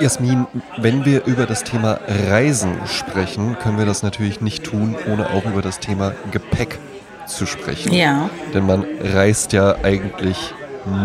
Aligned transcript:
Jasmin, 0.00 0.46
wenn 0.76 1.04
wir 1.04 1.24
über 1.24 1.46
das 1.46 1.64
Thema 1.64 1.98
Reisen 2.28 2.74
sprechen, 2.86 3.56
können 3.58 3.78
wir 3.78 3.86
das 3.86 4.02
natürlich 4.02 4.40
nicht 4.40 4.64
tun, 4.64 4.96
ohne 5.10 5.30
auch 5.30 5.44
über 5.46 5.62
das 5.62 5.78
Thema 5.78 6.12
Gepäck 6.30 6.78
zu 7.26 7.46
sprechen. 7.46 7.92
Ja. 7.92 8.28
Denn 8.52 8.66
man 8.66 8.84
reist 9.00 9.52
ja 9.52 9.76
eigentlich 9.82 10.52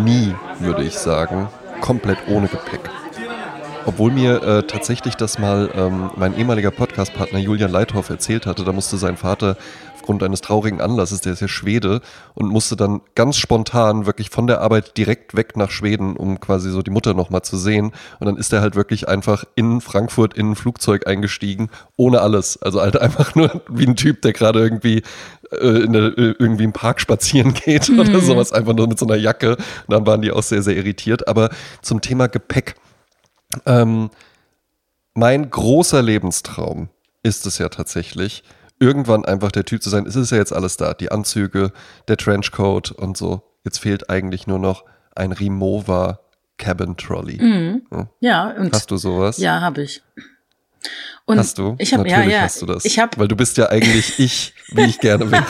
nie, 0.03 0.35
würde 0.59 0.83
ich 0.83 0.97
sagen, 0.97 1.47
komplett 1.81 2.17
ohne 2.27 2.47
Gepäck. 2.47 2.89
Obwohl 3.85 4.11
mir 4.11 4.43
äh, 4.43 4.63
tatsächlich 4.63 5.15
das 5.15 5.39
mal 5.39 5.69
ähm, 5.73 6.11
mein 6.15 6.37
ehemaliger 6.37 6.71
Podcastpartner 6.71 7.39
Julian 7.39 7.71
Leithoff 7.71 8.09
erzählt 8.09 8.45
hatte, 8.45 8.63
da 8.63 8.73
musste 8.73 8.97
sein 8.97 9.17
Vater 9.17 9.55
aufgrund 10.09 10.23
eines 10.23 10.41
traurigen 10.41 10.81
Anlasses, 10.81 11.21
der 11.21 11.33
ist 11.33 11.41
ja 11.41 11.47
Schwede, 11.47 12.01
und 12.33 12.47
musste 12.47 12.75
dann 12.75 13.01
ganz 13.13 13.37
spontan 13.37 14.07
wirklich 14.07 14.31
von 14.31 14.47
der 14.47 14.59
Arbeit 14.59 14.97
direkt 14.97 15.35
weg 15.35 15.55
nach 15.55 15.69
Schweden, 15.69 16.15
um 16.15 16.39
quasi 16.39 16.71
so 16.71 16.81
die 16.81 16.89
Mutter 16.89 17.13
nochmal 17.13 17.43
zu 17.43 17.57
sehen. 17.57 17.91
Und 18.19 18.25
dann 18.25 18.35
ist 18.35 18.51
er 18.51 18.61
halt 18.61 18.75
wirklich 18.75 19.07
einfach 19.07 19.43
in 19.53 19.81
Frankfurt 19.81 20.33
in 20.33 20.49
ein 20.49 20.55
Flugzeug 20.55 21.05
eingestiegen, 21.05 21.69
ohne 21.95 22.21
alles. 22.21 22.59
Also 22.59 22.81
halt 22.81 22.99
einfach 22.99 23.35
nur 23.35 23.61
wie 23.69 23.85
ein 23.85 23.95
Typ, 23.95 24.23
der 24.23 24.33
gerade 24.33 24.59
irgendwie 24.59 25.03
äh, 25.51 25.83
in 25.83 25.93
der, 25.93 26.17
äh, 26.17 26.33
irgendwie 26.39 26.63
im 26.63 26.73
Park 26.73 27.01
spazieren 27.01 27.53
geht 27.65 27.87
mhm. 27.89 27.99
oder 27.99 28.19
sowas, 28.19 28.51
einfach 28.51 28.73
nur 28.73 28.87
mit 28.87 28.97
so 28.97 29.05
einer 29.05 29.15
Jacke. 29.15 29.57
Und 29.57 29.93
dann 29.93 30.07
waren 30.07 30.23
die 30.23 30.31
auch 30.31 30.41
sehr, 30.41 30.63
sehr 30.63 30.75
irritiert. 30.75 31.27
Aber 31.27 31.51
zum 31.83 32.01
Thema 32.01 32.27
Gepäck. 32.27 32.73
Ähm, 33.67 34.09
mein 35.13 35.51
großer 35.51 36.01
Lebenstraum 36.01 36.89
ist 37.21 37.45
es 37.45 37.59
ja 37.59 37.69
tatsächlich, 37.69 38.43
irgendwann 38.79 39.25
einfach 39.25 39.51
der 39.51 39.65
Typ 39.65 39.83
zu 39.83 39.89
sein. 39.89 40.05
Es 40.05 40.15
ist 40.15 40.31
ja 40.31 40.37
jetzt 40.37 40.53
alles 40.53 40.77
da. 40.77 40.93
Die 40.93 41.11
Anzüge, 41.11 41.71
der 42.07 42.17
Trenchcoat 42.17 42.91
und 42.91 43.17
so. 43.17 43.43
Jetzt 43.63 43.79
fehlt 43.79 44.09
eigentlich 44.09 44.47
nur 44.47 44.59
noch 44.59 44.85
ein 45.15 45.31
Rimowa 45.31 46.19
Cabin 46.57 46.97
Trolley. 46.97 47.41
Mhm. 47.41 48.07
Ja. 48.19 48.51
Und 48.51 48.73
Hast 48.73 48.91
du 48.91 48.97
sowas? 48.97 49.37
Ja, 49.37 49.61
habe 49.61 49.83
ich. 49.83 50.01
Und 51.25 51.37
hast 51.37 51.57
du? 51.59 51.75
Ich 51.77 51.93
hab, 51.93 51.99
Natürlich 51.99 52.25
ja, 52.31 52.37
ja. 52.37 52.41
hast 52.41 52.61
du 52.61 52.65
das. 52.65 52.85
Ich 52.85 52.97
hab, 52.97 53.17
Weil 53.19 53.27
du 53.27 53.35
bist 53.35 53.57
ja 53.57 53.69
eigentlich 53.69 54.19
ich, 54.19 54.53
wie 54.69 54.81
ich 54.85 54.99
gerne 54.99 55.25
bin. 55.25 55.43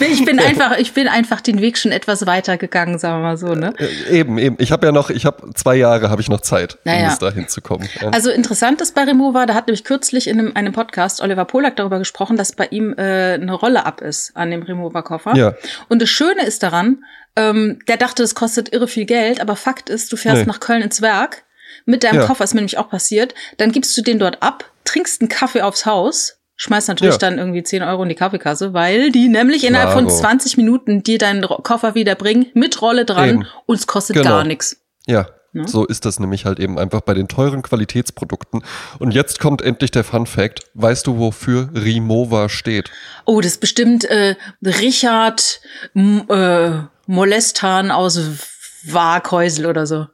ich 0.00 0.24
bin 0.24 0.38
einfach, 0.38 0.78
ich 0.78 0.92
bin 0.92 1.08
einfach 1.08 1.40
den 1.40 1.60
Weg 1.60 1.76
schon 1.76 1.90
etwas 1.90 2.24
weiter 2.26 2.56
gegangen, 2.56 2.98
sagen 2.98 3.18
wir 3.18 3.22
mal 3.22 3.36
so, 3.36 3.54
ne? 3.54 3.74
Äh, 3.78 4.20
eben, 4.20 4.38
eben. 4.38 4.56
Ich 4.60 4.70
habe 4.70 4.86
ja 4.86 4.92
noch, 4.92 5.10
ich 5.10 5.24
habe 5.26 5.52
zwei 5.54 5.74
Jahre, 5.76 6.10
habe 6.10 6.22
ich 6.22 6.28
noch 6.28 6.40
Zeit, 6.40 6.78
naja. 6.84 7.04
um 7.04 7.08
bis 7.08 7.18
dahin 7.18 7.48
zu 7.48 7.60
kommen. 7.60 7.88
Also 8.12 8.30
interessant 8.30 8.80
ist 8.80 8.94
bei 8.94 9.02
Remover, 9.02 9.46
da 9.46 9.54
hat 9.54 9.66
nämlich 9.66 9.84
kürzlich 9.84 10.28
in 10.28 10.38
einem, 10.38 10.52
einem 10.54 10.72
Podcast 10.72 11.20
Oliver 11.20 11.44
Polak 11.44 11.76
darüber 11.76 11.98
gesprochen, 11.98 12.36
dass 12.36 12.52
bei 12.52 12.66
ihm 12.66 12.94
äh, 12.96 13.34
eine 13.34 13.54
Rolle 13.54 13.86
ab 13.86 14.00
ist 14.00 14.36
an 14.36 14.50
dem 14.50 14.62
Remover-Koffer. 14.62 15.34
Ja. 15.34 15.54
Und 15.88 16.00
das 16.00 16.08
Schöne 16.10 16.44
ist 16.44 16.62
daran, 16.62 17.04
ähm, 17.34 17.78
der 17.88 17.96
dachte, 17.96 18.22
es 18.22 18.34
kostet 18.34 18.72
irre 18.72 18.86
viel 18.86 19.06
Geld, 19.06 19.40
aber 19.40 19.56
Fakt 19.56 19.88
ist, 19.90 20.12
du 20.12 20.16
fährst 20.16 20.42
Nee. 20.42 20.46
nach 20.46 20.60
Köln 20.60 20.82
ins 20.82 21.00
Werk 21.02 21.44
mit 21.86 22.04
deinem 22.04 22.20
Ja. 22.20 22.26
Koffer, 22.26 22.44
ist 22.44 22.54
mir 22.54 22.60
nämlich 22.60 22.78
auch 22.78 22.88
passiert, 22.90 23.34
dann 23.58 23.72
gibst 23.72 23.96
du 23.96 24.02
den 24.02 24.18
dort 24.18 24.42
ab, 24.42 24.64
trinkst 24.84 25.20
einen 25.20 25.28
Kaffee 25.28 25.62
aufs 25.62 25.86
Haus, 25.86 26.38
schmeißt 26.56 26.88
natürlich 26.88 27.14
Ja. 27.14 27.18
dann 27.18 27.38
irgendwie 27.38 27.62
10 27.62 27.82
Euro 27.82 28.02
in 28.02 28.08
die 28.08 28.14
Kaffeekasse, 28.14 28.72
weil 28.74 29.10
die 29.10 29.28
nämlich 29.28 29.64
innerhalb 29.64 29.92
von 29.92 30.06
Klaro. 30.06 30.20
20 30.20 30.56
Minuten 30.56 31.02
dir 31.02 31.18
deinen 31.18 31.42
Koffer 31.42 31.94
wieder 31.94 32.14
bringen, 32.14 32.46
mit 32.54 32.80
Rolle 32.82 33.04
dran 33.04 33.28
Eben. 33.28 33.46
und 33.66 33.76
es 33.78 33.86
kostet 33.86 34.16
Genau. 34.16 34.28
gar 34.30 34.44
nichts. 34.44 34.76
Ja, 35.06 35.26
Ne? 35.54 35.68
so 35.68 35.84
ist 35.84 36.06
das 36.06 36.18
nämlich 36.18 36.46
halt 36.46 36.58
eben 36.60 36.78
einfach 36.78 37.02
bei 37.02 37.12
den 37.12 37.28
teuren 37.28 37.60
Qualitätsprodukten. 37.60 38.62
Und 38.98 39.12
jetzt 39.12 39.38
kommt 39.38 39.60
endlich 39.60 39.90
der 39.90 40.02
Fun 40.02 40.24
Fact. 40.24 40.60
Weißt 40.72 41.06
du, 41.06 41.18
wofür 41.18 41.68
Rimowa 41.74 42.48
steht? 42.48 42.90
Oh, 43.26 43.38
das 43.42 43.52
ist 43.52 43.60
bestimmt 43.60 44.04
äh, 44.06 44.34
Richard 44.64 45.60
M 45.94 46.24
äh, 46.30 46.84
Molestan 47.06 47.90
aus 47.90 48.18
Waaghäusel 48.86 49.66
oder 49.66 49.86
so. 49.86 50.06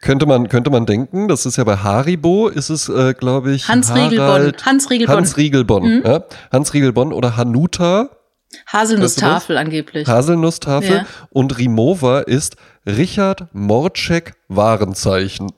Könnte 0.00 0.26
man, 0.26 0.48
könnte 0.48 0.70
man 0.70 0.86
denken, 0.86 1.28
das 1.28 1.46
ist 1.46 1.56
ja 1.56 1.64
bei 1.64 1.76
Haribo, 1.76 2.48
ist 2.48 2.70
es, 2.70 2.88
äh, 2.88 3.14
glaube 3.14 3.52
ich, 3.52 3.68
Hans 3.68 3.94
Riegelbonn. 3.94 4.52
Hans 4.64 4.90
Riegelbonn. 4.90 5.16
Hans 5.16 5.36
Riegelbonn, 5.36 6.02
ja? 6.04 6.24
Hans 6.52 6.74
Riegelbonn 6.74 7.12
oder 7.12 7.36
Hanuta, 7.36 8.10
Haselnusstafel 8.72 9.58
angeblich. 9.58 10.06
Haselnusstafel. 10.08 10.96
Ja. 10.98 11.06
Und 11.30 11.58
Rimowa 11.58 12.20
ist 12.20 12.56
Richard 12.86 13.46
Morczek 13.52 14.34
Warenzeichen. 14.48 15.50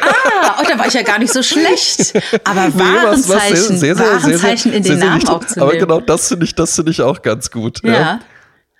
Ah, 0.00 0.56
oh, 0.60 0.64
da 0.68 0.78
war 0.78 0.86
ich 0.88 0.94
ja 0.94 1.02
gar 1.02 1.18
nicht 1.18 1.32
so 1.32 1.42
schlecht. 1.42 2.12
Aber 2.44 2.68
Nee, 2.68 2.72
was- 3.04 3.28
was 3.28 3.28
Warenzeichen, 3.28 3.78
sehr, 3.78 3.78
sehr, 3.78 3.96
sehr, 3.96 3.96
sehr, 3.96 4.22
Warenzeichen 4.22 4.72
in 4.72 4.82
den 4.82 4.98
Namen 4.98 5.26
aufzunehmen. 5.28 5.70
Aber 5.70 5.78
genau 5.78 6.00
das 6.00 6.28
finde 6.28 6.44
ich, 6.44 6.54
das 6.54 6.74
finde 6.74 6.90
ich 6.90 7.00
auch 7.02 7.22
ganz 7.22 7.50
gut. 7.50 7.80
Ja. 7.84 8.20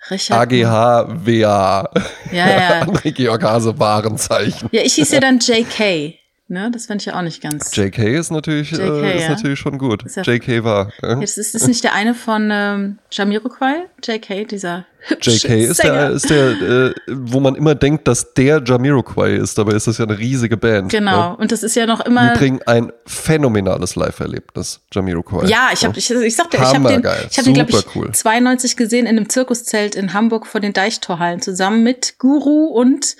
Richard. 0.09 0.51
AGH 0.51 1.07
WA. 1.25 1.89
Ja, 2.31 2.49
ja. 2.49 2.81
André 2.81 3.11
Georg 3.11 3.43
Hase 3.43 3.77
Warenzeichen. 3.79 4.67
Ja, 4.71 4.81
ich 4.81 4.95
hieß 4.95 5.11
ja 5.11 5.19
dann 5.19 5.39
JK. 5.39 6.15
Ne, 6.47 6.69
das 6.69 6.85
fand 6.85 7.01
ich 7.01 7.07
ja 7.07 7.17
auch 7.17 7.23
nicht 7.23 7.41
ganz. 7.41 7.75
JK 7.75 7.97
ist 7.97 8.29
natürlich, 8.29 8.69
JK, 8.69 8.79
äh, 8.79 9.15
ist 9.15 9.23
ja. 9.23 9.29
natürlich 9.29 9.57
schon 9.57 9.79
gut. 9.79 10.03
Ja- 10.15 10.21
JK 10.21 10.63
war. 10.63 10.91
Äh? 11.01 11.19
Jetzt 11.19 11.39
ist 11.39 11.55
das 11.55 11.65
nicht 11.65 11.83
der 11.83 11.95
eine 11.95 12.13
von 12.13 12.49
ähm, 12.51 12.99
Jamiroquai? 13.11 13.87
JK, 14.03 14.47
dieser 14.47 14.85
JK 15.21 15.49
ist 15.49 15.83
der, 15.83 16.11
ist 16.11 16.29
der 16.29 16.51
äh, 16.61 16.93
wo 17.07 17.39
man 17.39 17.55
immer 17.55 17.73
denkt, 17.73 18.07
dass 18.07 18.35
der 18.35 18.61
Jamiroquai 18.63 19.33
ist, 19.33 19.57
dabei 19.57 19.73
ist 19.73 19.87
das 19.87 19.97
ja 19.97 20.05
eine 20.05 20.19
riesige 20.19 20.55
Band. 20.55 20.91
Genau. 20.91 21.31
Ne? 21.31 21.37
Und 21.37 21.51
das 21.51 21.63
ist 21.63 21.75
ja 21.75 21.87
noch 21.87 22.01
Im 22.01 22.11
immer. 22.11 22.35
Übrigen 22.35 22.61
ein 22.67 22.91
phänomenales 23.07 23.95
Live-Erlebnis, 23.95 24.81
Jamiroquai. 24.93 25.47
Ja, 25.47 25.69
ich 25.73 25.83
habe, 25.83 25.97
ich, 25.97 26.11
ich 26.11 26.35
sagte, 26.35 26.57
ich 26.57 26.63
habe 26.63 26.87
den, 26.87 26.99
ich 27.01 27.37
habe 27.39 27.43
den, 27.43 27.53
glaube 27.55 27.71
ich, 27.71 27.95
cool. 27.95 28.11
92 28.11 28.77
gesehen 28.77 29.07
in 29.07 29.17
einem 29.17 29.29
Zirkuszelt 29.29 29.95
in 29.95 30.13
Hamburg 30.13 30.45
vor 30.45 30.61
den 30.61 30.73
Deichtorhallen 30.73 31.41
zusammen 31.41 31.81
mit 31.81 32.19
Guru 32.19 32.67
und 32.67 33.15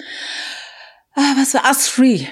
ah, 1.16 1.34
was 1.38 1.56
war 1.56 1.64
Us 1.68 1.88
Free. 1.88 2.28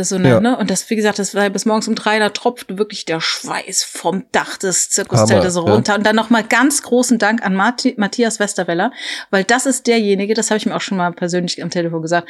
Das 0.00 0.08
so 0.08 0.16
eine, 0.16 0.28
Ja. 0.28 0.40
ne? 0.40 0.56
Und 0.56 0.70
das, 0.70 0.88
wie 0.88 0.96
gesagt, 0.96 1.18
das 1.18 1.34
war 1.34 1.48
bis 1.50 1.66
morgens 1.66 1.86
um 1.86 1.94
drei, 1.94 2.18
da 2.18 2.30
tropfte 2.30 2.78
wirklich 2.78 3.04
der 3.04 3.20
Schweiß 3.20 3.84
vom 3.84 4.24
Dach 4.32 4.56
des 4.56 4.88
Zirkuszeltes 4.88 5.54
ja. 5.56 5.60
runter. 5.60 5.94
Und 5.94 6.06
dann 6.06 6.16
nochmal 6.16 6.42
ganz 6.42 6.82
großen 6.82 7.18
Dank 7.18 7.44
an 7.44 7.54
Marti, 7.54 7.94
Matthias 7.98 8.40
Westerweller, 8.40 8.92
weil 9.30 9.44
das 9.44 9.66
ist 9.66 9.86
derjenige, 9.86 10.34
das 10.34 10.50
habe 10.50 10.58
ich 10.58 10.66
mir 10.66 10.74
auch 10.74 10.80
schon 10.80 10.96
mal 10.96 11.12
persönlich 11.12 11.62
am 11.62 11.70
Telefon 11.70 12.02
gesagt, 12.02 12.28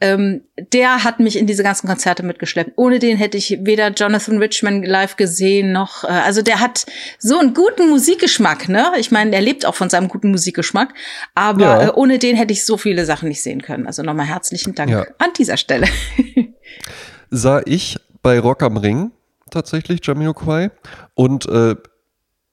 ähm, 0.00 0.42
der 0.72 1.04
hat 1.04 1.20
mich 1.20 1.36
in 1.36 1.46
diese 1.46 1.62
ganzen 1.62 1.86
Konzerte 1.86 2.22
mitgeschleppt. 2.22 2.72
Ohne 2.76 2.98
den 2.98 3.16
hätte 3.16 3.36
ich 3.36 3.58
weder 3.62 3.88
Jonathan 3.90 4.38
Richman 4.38 4.82
live 4.82 5.16
gesehen 5.16 5.72
noch, 5.72 6.04
äh, 6.04 6.08
also 6.08 6.42
der 6.42 6.60
hat 6.60 6.86
so 7.18 7.38
einen 7.38 7.52
guten 7.54 7.88
Musikgeschmack, 7.90 8.68
ne? 8.68 8.92
Ich 8.98 9.10
meine, 9.10 9.34
er 9.34 9.42
lebt 9.42 9.66
auch 9.66 9.74
von 9.74 9.90
seinem 9.90 10.08
guten 10.08 10.30
Musikgeschmack, 10.30 10.94
aber 11.34 11.60
Ja. 11.62 11.88
äh, 11.88 11.92
ohne 11.94 12.18
den 12.18 12.36
hätte 12.36 12.52
ich 12.52 12.64
so 12.64 12.76
viele 12.76 13.04
Sachen 13.04 13.28
nicht 13.28 13.42
sehen 13.42 13.62
können. 13.62 13.86
Also 13.86 14.02
nochmal 14.02 14.26
herzlichen 14.26 14.74
Dank 14.74 14.90
Ja. 14.90 15.06
an 15.18 15.30
dieser 15.38 15.56
Stelle. 15.56 15.86
Sah 17.30 17.62
ich 17.64 17.96
bei 18.22 18.38
Rock 18.40 18.62
am 18.62 18.76
Ring 18.76 19.12
tatsächlich 19.50 20.00
Jamiroquai 20.04 20.70
und 21.14 21.46
äh, 21.46 21.74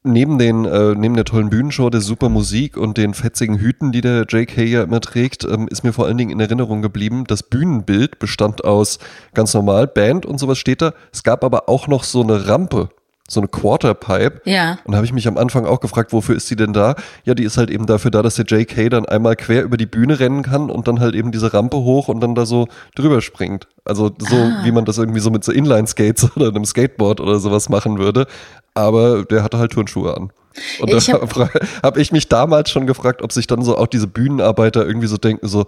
neben 0.07 0.37
den 0.37 0.65
äh, 0.65 0.95
neben 0.95 1.15
der 1.15 1.25
tollen 1.25 1.49
Bühnenshow, 1.49 1.89
der 1.89 2.01
super 2.01 2.29
Musik 2.29 2.77
und 2.77 2.97
den 2.97 3.13
fetzigen 3.13 3.57
Hüten, 3.59 3.91
die 3.91 4.01
der 4.01 4.25
JK 4.27 4.57
ja 4.57 4.83
immer 4.83 5.01
trägt, 5.01 5.43
ähm, 5.43 5.67
ist 5.69 5.83
mir 5.83 5.93
vor 5.93 6.05
allen 6.05 6.17
Dingen 6.17 6.31
in 6.31 6.39
Erinnerung 6.39 6.81
geblieben. 6.81 7.25
Das 7.27 7.43
Bühnenbild 7.43 8.19
bestand 8.19 8.63
aus 8.63 8.99
ganz 9.33 9.53
normal 9.53 9.87
Band 9.87 10.25
und 10.25 10.39
sowas 10.39 10.57
steht 10.57 10.81
da. 10.81 10.93
Es 11.11 11.23
gab 11.23 11.43
aber 11.43 11.69
auch 11.69 11.87
noch 11.87 12.03
so 12.03 12.21
eine 12.21 12.47
Rampe, 12.47 12.89
so 13.29 13.41
eine 13.41 13.47
Quarterpipe. 13.49 14.41
ja. 14.49 14.77
Und 14.85 14.91
da 14.93 14.97
habe 14.97 15.05
ich 15.05 15.11
mich 15.13 15.27
am 15.27 15.37
Anfang 15.37 15.65
auch 15.65 15.79
gefragt, 15.81 16.13
wofür 16.13 16.35
ist 16.35 16.49
die 16.49 16.55
denn 16.55 16.71
da? 16.73 16.95
Ja, 17.25 17.33
die 17.33 17.43
ist 17.43 17.57
halt 17.57 17.69
eben 17.69 17.85
dafür 17.85 18.09
da, 18.09 18.21
dass 18.21 18.35
der 18.35 18.45
JK 18.45 18.89
dann 18.89 19.05
einmal 19.05 19.35
quer 19.35 19.63
über 19.63 19.75
die 19.77 19.85
Bühne 19.85 20.19
rennen 20.19 20.43
kann 20.43 20.69
und 20.69 20.87
dann 20.87 20.99
halt 21.01 21.13
eben 21.13 21.31
diese 21.33 21.53
Rampe 21.53 21.77
hoch 21.77 22.07
und 22.07 22.21
dann 22.21 22.35
da 22.35 22.45
so 22.45 22.67
drüber 22.95 23.21
springt. 23.21 23.67
Also 23.83 24.11
so, 24.17 24.35
Ah. 24.37 24.61
wie 24.63 24.71
man 24.71 24.85
das 24.85 24.97
irgendwie 24.97 25.19
so 25.19 25.29
mit 25.29 25.43
so 25.43 25.51
Inline-Skates 25.51 26.29
oder 26.37 26.47
einem 26.47 26.63
Skateboard 26.65 27.19
oder 27.19 27.39
sowas 27.39 27.67
machen 27.69 27.99
würde. 27.99 28.27
Aber 28.73 29.25
der 29.25 29.43
hatte 29.43 29.57
halt 29.57 29.73
Turnschuhe 29.73 30.15
an. 30.15 30.31
Und 30.79 30.91
Ich 30.93 31.05
da 31.07 31.13
hab- 31.13 31.35
habe 31.35 31.49
hab 31.83 31.97
ich 31.97 32.11
mich 32.11 32.29
damals 32.29 32.69
schon 32.69 32.87
gefragt, 32.87 33.21
ob 33.21 33.31
sich 33.33 33.45
dann 33.45 33.61
so 33.61 33.77
auch 33.77 33.87
diese 33.87 34.07
Bühnenarbeiter 34.07 34.85
irgendwie 34.85 35.07
so 35.07 35.17
denken, 35.17 35.47
so, 35.47 35.65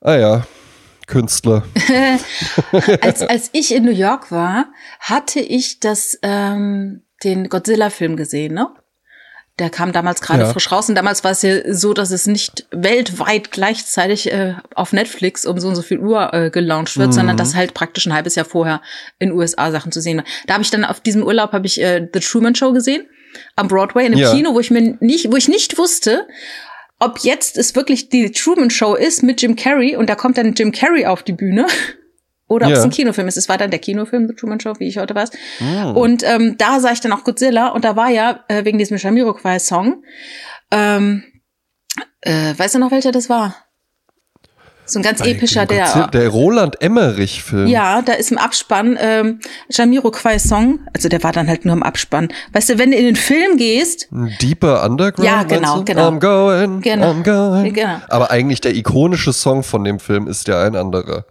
ah 0.00 0.14
ja, 0.16 0.42
Künstler. 1.08 1.64
als, 3.00 3.22
als 3.22 3.50
ich 3.52 3.74
in 3.74 3.84
New 3.84 3.90
York 3.90 4.30
war, 4.30 4.66
hatte 5.00 5.40
ich 5.40 5.80
das, 5.80 6.18
ähm, 6.22 7.02
den 7.24 7.48
Godzilla-Film 7.48 8.16
gesehen, 8.16 8.54
ne? 8.54 8.68
Der 9.58 9.70
kam 9.70 9.90
damals 9.90 10.20
gerade 10.20 10.44
Ja. 10.44 10.52
frisch 10.52 10.70
raus 10.70 10.88
und 10.88 10.94
damals 10.94 11.24
war 11.24 11.32
es 11.32 11.42
ja 11.42 11.56
so, 11.74 11.92
dass 11.92 12.12
es 12.12 12.28
nicht 12.28 12.68
weltweit 12.70 13.50
gleichzeitig 13.50 14.30
äh, 14.32 14.54
auf 14.76 14.92
Netflix 14.92 15.44
um 15.44 15.58
so 15.58 15.66
und 15.66 15.74
so 15.74 15.82
viel 15.82 15.98
Uhr 15.98 16.32
äh, 16.32 16.50
gelauncht 16.50 16.96
wird, 16.96 17.12
sondern 17.12 17.34
Mhm. 17.34 17.38
dass 17.38 17.56
halt 17.56 17.74
praktisch 17.74 18.06
ein 18.06 18.14
halbes 18.14 18.36
Jahr 18.36 18.46
vorher 18.46 18.80
in 19.18 19.32
USA 19.32 19.72
Sachen 19.72 19.90
zu 19.90 20.00
sehen 20.00 20.18
war. 20.18 20.24
Da 20.46 20.54
habe 20.54 20.62
ich 20.62 20.70
dann 20.70 20.84
auf 20.84 21.00
diesem 21.00 21.24
Urlaub 21.24 21.50
habe 21.50 21.66
ich 21.66 21.82
äh, 21.82 22.06
The 22.14 22.20
Truman 22.20 22.54
Show 22.54 22.72
gesehen 22.72 23.08
am 23.56 23.66
Broadway 23.66 24.06
in 24.06 24.12
einem 24.12 24.22
Ja. 24.22 24.32
Kino, 24.32 24.54
wo 24.54 24.60
ich 24.60 24.70
mir 24.70 24.96
nicht, 25.00 25.28
wo 25.32 25.34
ich 25.36 25.48
nicht 25.48 25.76
wusste, 25.76 26.28
ob 27.00 27.18
jetzt 27.20 27.56
es 27.56 27.74
wirklich 27.76 28.08
die 28.08 28.30
Truman 28.32 28.70
Show 28.70 28.94
ist 28.94 29.22
mit 29.22 29.40
Jim 29.42 29.56
Carrey 29.56 29.96
und 29.96 30.08
da 30.10 30.14
kommt 30.14 30.36
dann 30.38 30.52
Jim 30.54 30.72
Carrey 30.72 31.06
auf 31.06 31.22
die 31.22 31.32
Bühne 31.32 31.66
oder 32.48 32.66
ob 32.66 32.72
Ja. 32.72 32.78
es 32.78 32.84
ein 32.84 32.90
Kinofilm 32.90 33.28
ist. 33.28 33.36
Es 33.36 33.48
war 33.48 33.58
dann 33.58 33.70
der 33.70 33.78
Kinofilm, 33.78 34.26
The 34.28 34.34
Truman 34.34 34.58
Show, 34.60 34.72
wie 34.78 34.88
ich 34.88 34.98
heute 34.98 35.14
weiß. 35.14 35.30
Hm. 35.58 35.96
Und 35.96 36.22
ähm, 36.24 36.56
da 36.58 36.80
sah 36.80 36.92
ich 36.92 37.00
dann 37.00 37.12
auch 37.12 37.24
Godzilla 37.24 37.68
und 37.68 37.84
da 37.84 37.94
war 37.96 38.08
ja 38.10 38.44
äh, 38.48 38.64
wegen 38.64 38.78
diesem 38.78 38.96
Jamiroquai-Song, 38.96 40.02
ähm, 40.70 41.22
äh, 42.20 42.54
weißt 42.56 42.74
du 42.74 42.78
noch, 42.78 42.90
welcher 42.90 43.12
das 43.12 43.28
war? 43.28 43.54
So 44.90 44.98
ein 44.98 45.02
ganz 45.02 45.20
Bei 45.20 45.30
epischer, 45.30 45.66
der. 45.66 46.08
Der 46.08 46.28
Roland 46.28 46.80
Emmerich-Film. 46.82 47.66
Ja, 47.66 48.00
da 48.02 48.14
ist 48.14 48.30
im 48.32 48.38
Abspann 48.38 48.98
ähm, 49.00 49.40
Jamiroquai 49.70 50.38
Song, 50.38 50.80
also 50.94 51.08
der 51.08 51.22
war 51.22 51.32
dann 51.32 51.46
halt 51.46 51.64
nur 51.64 51.74
im 51.74 51.82
Abspann. 51.82 52.28
Weißt 52.52 52.70
du, 52.70 52.78
wenn 52.78 52.90
du 52.90 52.96
in 52.96 53.04
den 53.04 53.16
Film 53.16 53.56
gehst, 53.58 54.08
Deeper 54.40 54.84
Underground. 54.84 55.28
Ja, 55.28 55.42
genau, 55.42 55.82
genau. 55.84 56.08
I'm 56.08 56.18
going, 56.20 56.80
Genau. 56.80 57.10
I'm 57.12 57.22
going. 57.22 57.74
Genau. 57.74 58.00
Aber 58.08 58.30
eigentlich 58.30 58.60
der 58.62 58.74
ikonische 58.74 59.32
Song 59.32 59.62
von 59.62 59.84
dem 59.84 59.98
Film 60.00 60.26
ist 60.26 60.48
ja 60.48 60.62
ein 60.62 60.74
anderer. 60.74 61.24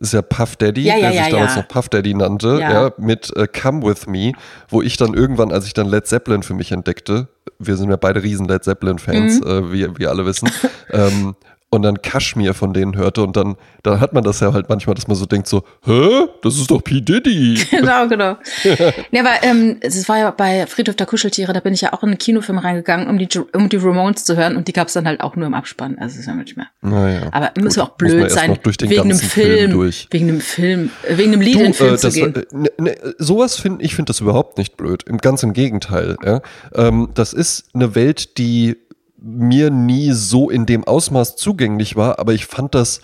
Ist 0.00 0.12
ja 0.12 0.22
Puff 0.22 0.54
Daddy, 0.56 0.82
Ja, 0.84 0.94
ja, 0.96 1.10
der 1.10 1.24
sich 1.24 1.32
ja, 1.32 1.38
damals 1.38 1.56
noch 1.56 1.66
Puff 1.68 1.88
Daddy 1.88 2.14
nannte, 2.14 2.58
ja, 2.60 2.70
Ja. 2.86 2.92
mit 2.98 3.36
äh, 3.36 3.48
Come 3.48 3.82
With 3.82 4.06
Me, 4.06 4.32
wo 4.68 4.80
ich 4.80 4.96
dann 4.96 5.12
irgendwann, 5.12 5.50
als 5.52 5.66
ich 5.66 5.74
dann 5.74 5.88
Led 5.88 6.06
Zeppelin 6.06 6.42
für 6.44 6.54
mich 6.54 6.70
entdeckte, 6.70 7.26
wir 7.58 7.76
sind 7.76 7.90
ja 7.90 7.96
beide 7.96 8.22
riesen 8.22 8.46
Led 8.46 8.62
Zeppelin-Fans, 8.62 9.40
Mhm. 9.40 9.46
äh, 9.46 9.72
wie 9.72 9.98
wir 9.98 10.10
alle 10.10 10.24
wissen, 10.24 10.48
ähm, 10.92 11.34
und 11.70 11.82
dann 11.82 12.00
Kashmir 12.00 12.54
von 12.54 12.72
denen 12.72 12.96
hörte 12.96 13.22
und 13.22 13.36
dann, 13.36 13.56
dann 13.82 14.00
hat 14.00 14.12
man 14.12 14.24
das 14.24 14.40
ja 14.40 14.52
halt 14.52 14.68
manchmal, 14.68 14.94
dass 14.94 15.08
man 15.08 15.16
so 15.16 15.26
denkt 15.26 15.48
so, 15.48 15.64
hä, 15.84 16.26
das 16.42 16.56
ist 16.56 16.70
doch 16.70 16.82
P. 16.82 17.00
Diddy. 17.00 17.62
genau, 17.70 18.08
genau. 18.08 18.36
ja, 19.10 19.20
aber 19.20 19.42
ähm, 19.42 19.76
es 19.80 20.08
war 20.08 20.18
ja 20.18 20.30
bei 20.30 20.66
Friedhof 20.66 20.96
der 20.96 21.06
Kuscheltiere, 21.06 21.52
da 21.52 21.60
bin 21.60 21.74
ich 21.74 21.82
ja 21.82 21.92
auch 21.92 22.02
in 22.02 22.10
einen 22.10 22.18
Kinofilm 22.18 22.58
reingegangen, 22.58 23.08
um 23.08 23.18
die, 23.18 23.28
um 23.52 23.68
die 23.68 23.76
Ramones 23.76 24.24
zu 24.24 24.36
hören 24.36 24.56
und 24.56 24.68
die 24.68 24.72
gab's 24.72 24.92
dann 24.92 25.06
halt 25.06 25.20
auch 25.20 25.36
nur 25.36 25.46
im 25.46 25.54
Abspann. 25.54 25.98
Also 25.98 26.18
ist 26.18 26.26
ja 26.26 26.34
nicht 26.34 26.56
mehr. 26.56 26.68
Naja. 26.80 27.28
Aber 27.32 27.50
muss 27.60 27.74
Gut, 27.74 27.84
auch 27.84 27.90
muss 28.00 28.00
man 28.00 28.10
blöd 28.10 28.22
erst 28.24 28.34
sein, 28.36 28.50
noch 28.50 28.56
durch 28.58 28.76
den 28.76 28.90
wegen 28.90 29.02
einem 29.02 29.18
Film 29.18 29.58
Film, 29.58 29.70
durch. 29.72 30.08
wegen 30.10 30.28
einem 30.28 30.40
Film, 30.40 30.90
äh, 31.02 31.16
wegen 31.18 31.32
einem 31.32 31.40
Lied 31.40 31.54
Du, 31.54 31.58
in 31.60 31.64
den 31.66 31.74
Film 31.74 31.94
äh, 31.94 31.98
zu 31.98 32.10
gehen. 32.10 32.34
äh, 32.34 32.44
ne, 32.52 32.70
ne, 32.78 33.14
sowas 33.18 33.56
finde 33.56 33.84
ich 33.84 33.94
finde 33.94 34.10
das 34.10 34.20
überhaupt 34.20 34.58
nicht 34.58 34.76
blöd. 34.76 35.02
Im 35.04 35.18
ganz 35.18 35.42
im 35.42 35.52
Gegenteil. 35.52 36.16
Ja. 36.24 36.40
Ähm, 36.74 37.10
das 37.14 37.32
ist 37.32 37.68
eine 37.74 37.94
Welt, 37.94 38.38
die 38.38 38.76
mir 39.20 39.70
nie 39.70 40.12
so 40.12 40.50
in 40.50 40.66
dem 40.66 40.84
Ausmaß 40.84 41.36
zugänglich 41.36 41.96
war, 41.96 42.18
aber 42.18 42.34
ich 42.34 42.46
fand 42.46 42.74
das 42.74 43.00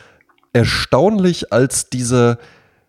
erstaunlich, 0.53 1.53
als 1.53 1.91
dieser 1.91 2.39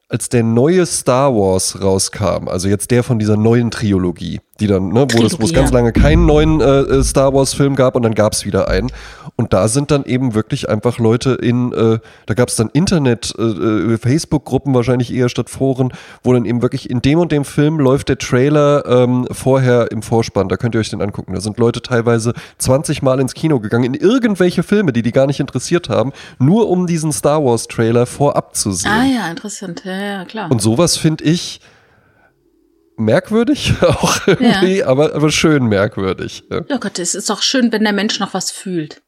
als 0.07 0.29
der 0.29 0.43
neue 0.43 0.85
Star 0.85 1.33
Wars 1.33 1.81
rauskam, 1.81 2.47
also 2.47 2.67
jetzt 2.67 2.91
der 2.91 3.03
von 3.03 3.17
dieser 3.17 3.37
neuen 3.37 3.71
Trilogie, 3.71 4.39
die 4.59 4.67
dann, 4.67 4.89
ne, 4.89 5.05
wo, 5.11 5.23
es 5.23 5.53
ganz 5.53 5.71
lange 5.71 5.91
keinen 5.91 6.25
neuen 6.25 6.61
äh, 6.61 6.79
äh, 6.81 7.03
Star 7.03 7.33
Wars 7.33 7.53
Film 7.53 7.75
gab 7.75 7.95
und 7.95 8.03
dann 8.03 8.15
gab 8.15 8.33
es 8.33 8.45
wieder 8.45 8.69
einen. 8.69 8.89
Und 9.35 9.51
da 9.51 9.67
sind 9.67 9.91
dann 9.91 10.05
eben 10.05 10.33
wirklich 10.33 10.69
einfach 10.69 10.97
Leute 10.97 11.31
in, 11.31 11.73
äh, 11.73 11.99
da 12.25 12.33
gab 12.33 12.47
es 12.47 12.55
dann 12.55 12.69
Internet, 12.71 13.33
äh, 13.37 13.43
äh, 13.43 13.97
Facebook-Gruppen 13.97 14.73
wahrscheinlich 14.73 15.13
eher 15.13 15.27
statt 15.27 15.49
Foren, 15.49 15.91
wo 16.23 16.31
dann 16.31 16.45
eben 16.45 16.61
wirklich 16.61 16.89
in 16.89 17.01
dem 17.01 17.19
und 17.19 17.33
dem 17.33 17.43
Film 17.43 17.79
läuft 17.79 18.07
der 18.07 18.17
Trailer 18.17 18.85
ähm, 18.85 19.27
vorher 19.29 19.91
im 19.91 20.01
Vorspann. 20.01 20.47
Da 20.47 20.55
könnt 20.55 20.73
ihr 20.75 20.79
euch 20.79 20.89
den 20.89 21.01
angucken. 21.01 21.33
Da 21.33 21.41
sind 21.41 21.57
Leute 21.57 21.81
teilweise 21.81 22.33
20 22.59 23.01
Mal 23.01 23.19
ins 23.19 23.33
Kino 23.33 23.59
gegangen, 23.59 23.83
in 23.83 23.93
irgendwelche 23.93 24.63
Filme, 24.63 24.93
die 24.93 25.01
die 25.01 25.11
gar 25.11 25.27
nicht 25.27 25.41
interessiert 25.41 25.89
haben, 25.89 26.13
nur 26.39 26.69
um 26.69 26.87
diesen 26.87 27.11
Star 27.11 27.43
Wars 27.43 27.67
Trailer 27.67 28.05
vorab 28.05 28.55
zu 28.55 28.71
sehen. 28.71 28.91
ah 28.91 29.03
ja, 29.03 29.29
interessant. 29.29 29.81
Ja, 29.83 29.99
ja, 29.99 30.25
klar. 30.25 30.49
Und 30.49 30.61
sowas 30.61 30.95
finde 30.95 31.25
ich 31.25 31.59
merkwürdig 32.97 33.73
auch 33.81 34.27
irgendwie, 34.27 34.83
aber, 34.83 35.15
aber 35.15 35.31
schön 35.31 35.65
merkwürdig. 35.65 36.43
Ja. 36.49 36.61
ja 36.67 36.77
Gott, 36.77 36.99
es 36.99 37.15
ist 37.15 37.29
doch 37.29 37.41
schön, 37.41 37.71
wenn 37.71 37.83
der 37.83 37.93
Mensch 37.93 38.19
noch 38.19 38.33
was 38.33 38.51
fühlt. 38.51 39.01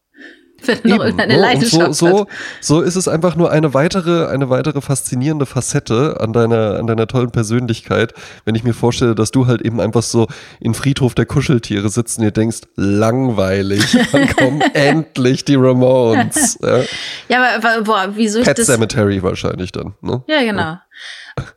Wenn 0.65 0.77
er 0.77 0.89
noch 0.89 0.95
Eben, 0.95 1.03
irgendeine 1.03 1.33
ne? 1.33 1.39
Und 1.39 1.45
Leidenschaft 1.45 1.93
so, 1.93 2.07
so, 2.07 2.27
so 2.61 2.81
ist 2.81 2.95
es 2.95 3.07
einfach 3.07 3.35
nur 3.35 3.51
eine 3.51 3.75
weitere, 3.75 4.25
eine 4.27 4.49
weitere 4.49 4.81
faszinierende 4.81 5.45
Facette 5.45 6.17
an 6.19 6.33
deiner, 6.33 6.79
an 6.79 6.87
deiner 6.87 7.05
tollen 7.05 7.29
Persönlichkeit, 7.29 8.15
wenn 8.45 8.55
ich 8.55 8.63
mir 8.63 8.73
vorstelle, 8.73 9.13
dass 9.13 9.29
du 9.29 9.45
halt 9.45 9.61
eben 9.61 9.79
einfach 9.79 10.01
so 10.01 10.27
in 10.59 10.73
Friedhof 10.73 11.13
der 11.13 11.27
Kuscheltiere 11.27 11.89
sitzt 11.89 12.17
und 12.17 12.23
dir 12.23 12.31
denkst, 12.31 12.61
langweilig, 12.75 13.97
wann 14.11 14.35
kommen 14.35 14.61
endlich 14.73 15.45
die 15.45 15.55
Ramones? 15.55 16.57
Ja. 16.61 16.81
Ja, 17.29 17.55
aber 17.57 17.83
boah, 17.83 18.09
wieso 18.15 18.39
ich 18.39 18.45
Pet 18.45 18.57
das... 18.57 18.65
Cemetery 18.65 19.21
wahrscheinlich 19.21 19.71
dann. 19.71 19.93
Ne? 20.01 20.23
Ja, 20.27 20.41
genau. 20.41 20.77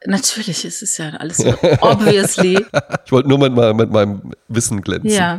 Natürlich, 0.07 0.65
es 0.65 0.83
ist 0.83 0.97
ja 0.99 1.11
alles 1.11 1.39
so 1.39 1.55
obviously. 1.81 2.65
Ich 3.05 3.13
wollte 3.13 3.29
nur 3.29 3.39
mit, 3.39 3.53
meinem- 3.55 3.77
mit 3.77 3.91
meinem 3.91 4.33
Wissen 4.49 4.83
glänzen. 4.83 5.11
Ja. 5.11 5.39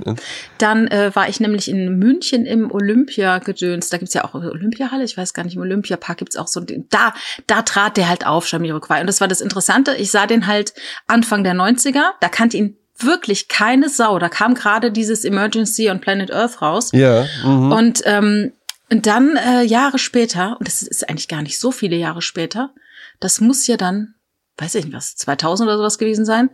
Dann 0.58 0.88
äh, 0.88 1.12
war 1.16 1.28
ich 1.30 1.40
nämlich 1.40 1.70
in 1.70 1.98
München 2.00 2.46
im 2.46 2.72
Olympia-Gedöns. 2.72 3.90
Da 3.90 3.98
gibt's 3.98 4.14
ja 4.14 4.24
auch 4.24 4.34
Olympiahalle, 4.34 5.04
ich 5.04 5.18
weiß 5.18 5.34
gar 5.34 5.44
nicht, 5.44 5.56
im 5.56 5.62
Olympiapark 5.62 6.18
gibt's 6.20 6.36
auch 6.38 6.48
so 6.48 6.60
ein, 6.62 6.86
da, 6.90 7.14
da 7.48 7.62
trat 7.62 7.98
der 7.98 8.10
halt 8.10 8.26
auf, 8.26 8.50
Jamiroquai. 8.52 9.02
Und 9.02 9.08
das 9.08 9.22
war 9.22 9.28
das 9.28 9.42
Interessante. 9.42 9.96
Ich 9.96 10.12
sah 10.12 10.28
den 10.28 10.48
halt 10.48 10.74
Anfang 11.08 11.44
der 11.44 11.54
90er. 11.54 12.12
Da 12.20 12.30
kannte 12.30 12.58
ihn 12.58 12.78
wirklich 12.98 13.48
keine 13.48 13.90
Sau. 13.90 14.20
Da 14.20 14.30
kam 14.30 14.54
gerade 14.54 14.92
dieses 14.92 15.26
Emergency 15.26 15.90
on 15.90 16.00
Planet 16.02 16.32
Earth 16.32 16.62
raus. 16.62 16.92
Ja. 16.94 17.26
Mhm. 17.44 17.72
Und, 17.72 18.02
ähm, 18.06 18.52
und 18.92 19.06
dann 19.08 19.38
äh, 19.38 19.64
Jahre 19.64 19.98
später, 19.98 20.58
und 20.60 20.68
das 20.68 20.84
ist 20.84 21.10
eigentlich 21.10 21.28
gar 21.28 21.42
nicht 21.42 21.60
so 21.60 21.72
viele 21.72 21.96
Jahre 21.96 22.22
später, 22.22 22.72
das 23.20 23.40
muss 23.42 23.66
ja 23.68 23.78
dann, 23.78 24.16
weiß 24.62 24.76
ich 24.76 24.86
nicht 24.86 24.96
was, 24.96 25.16
2000 25.16 25.68
oder 25.68 25.78
sowas 25.78 25.98
gewesen 25.98 26.26
sein, 26.26 26.50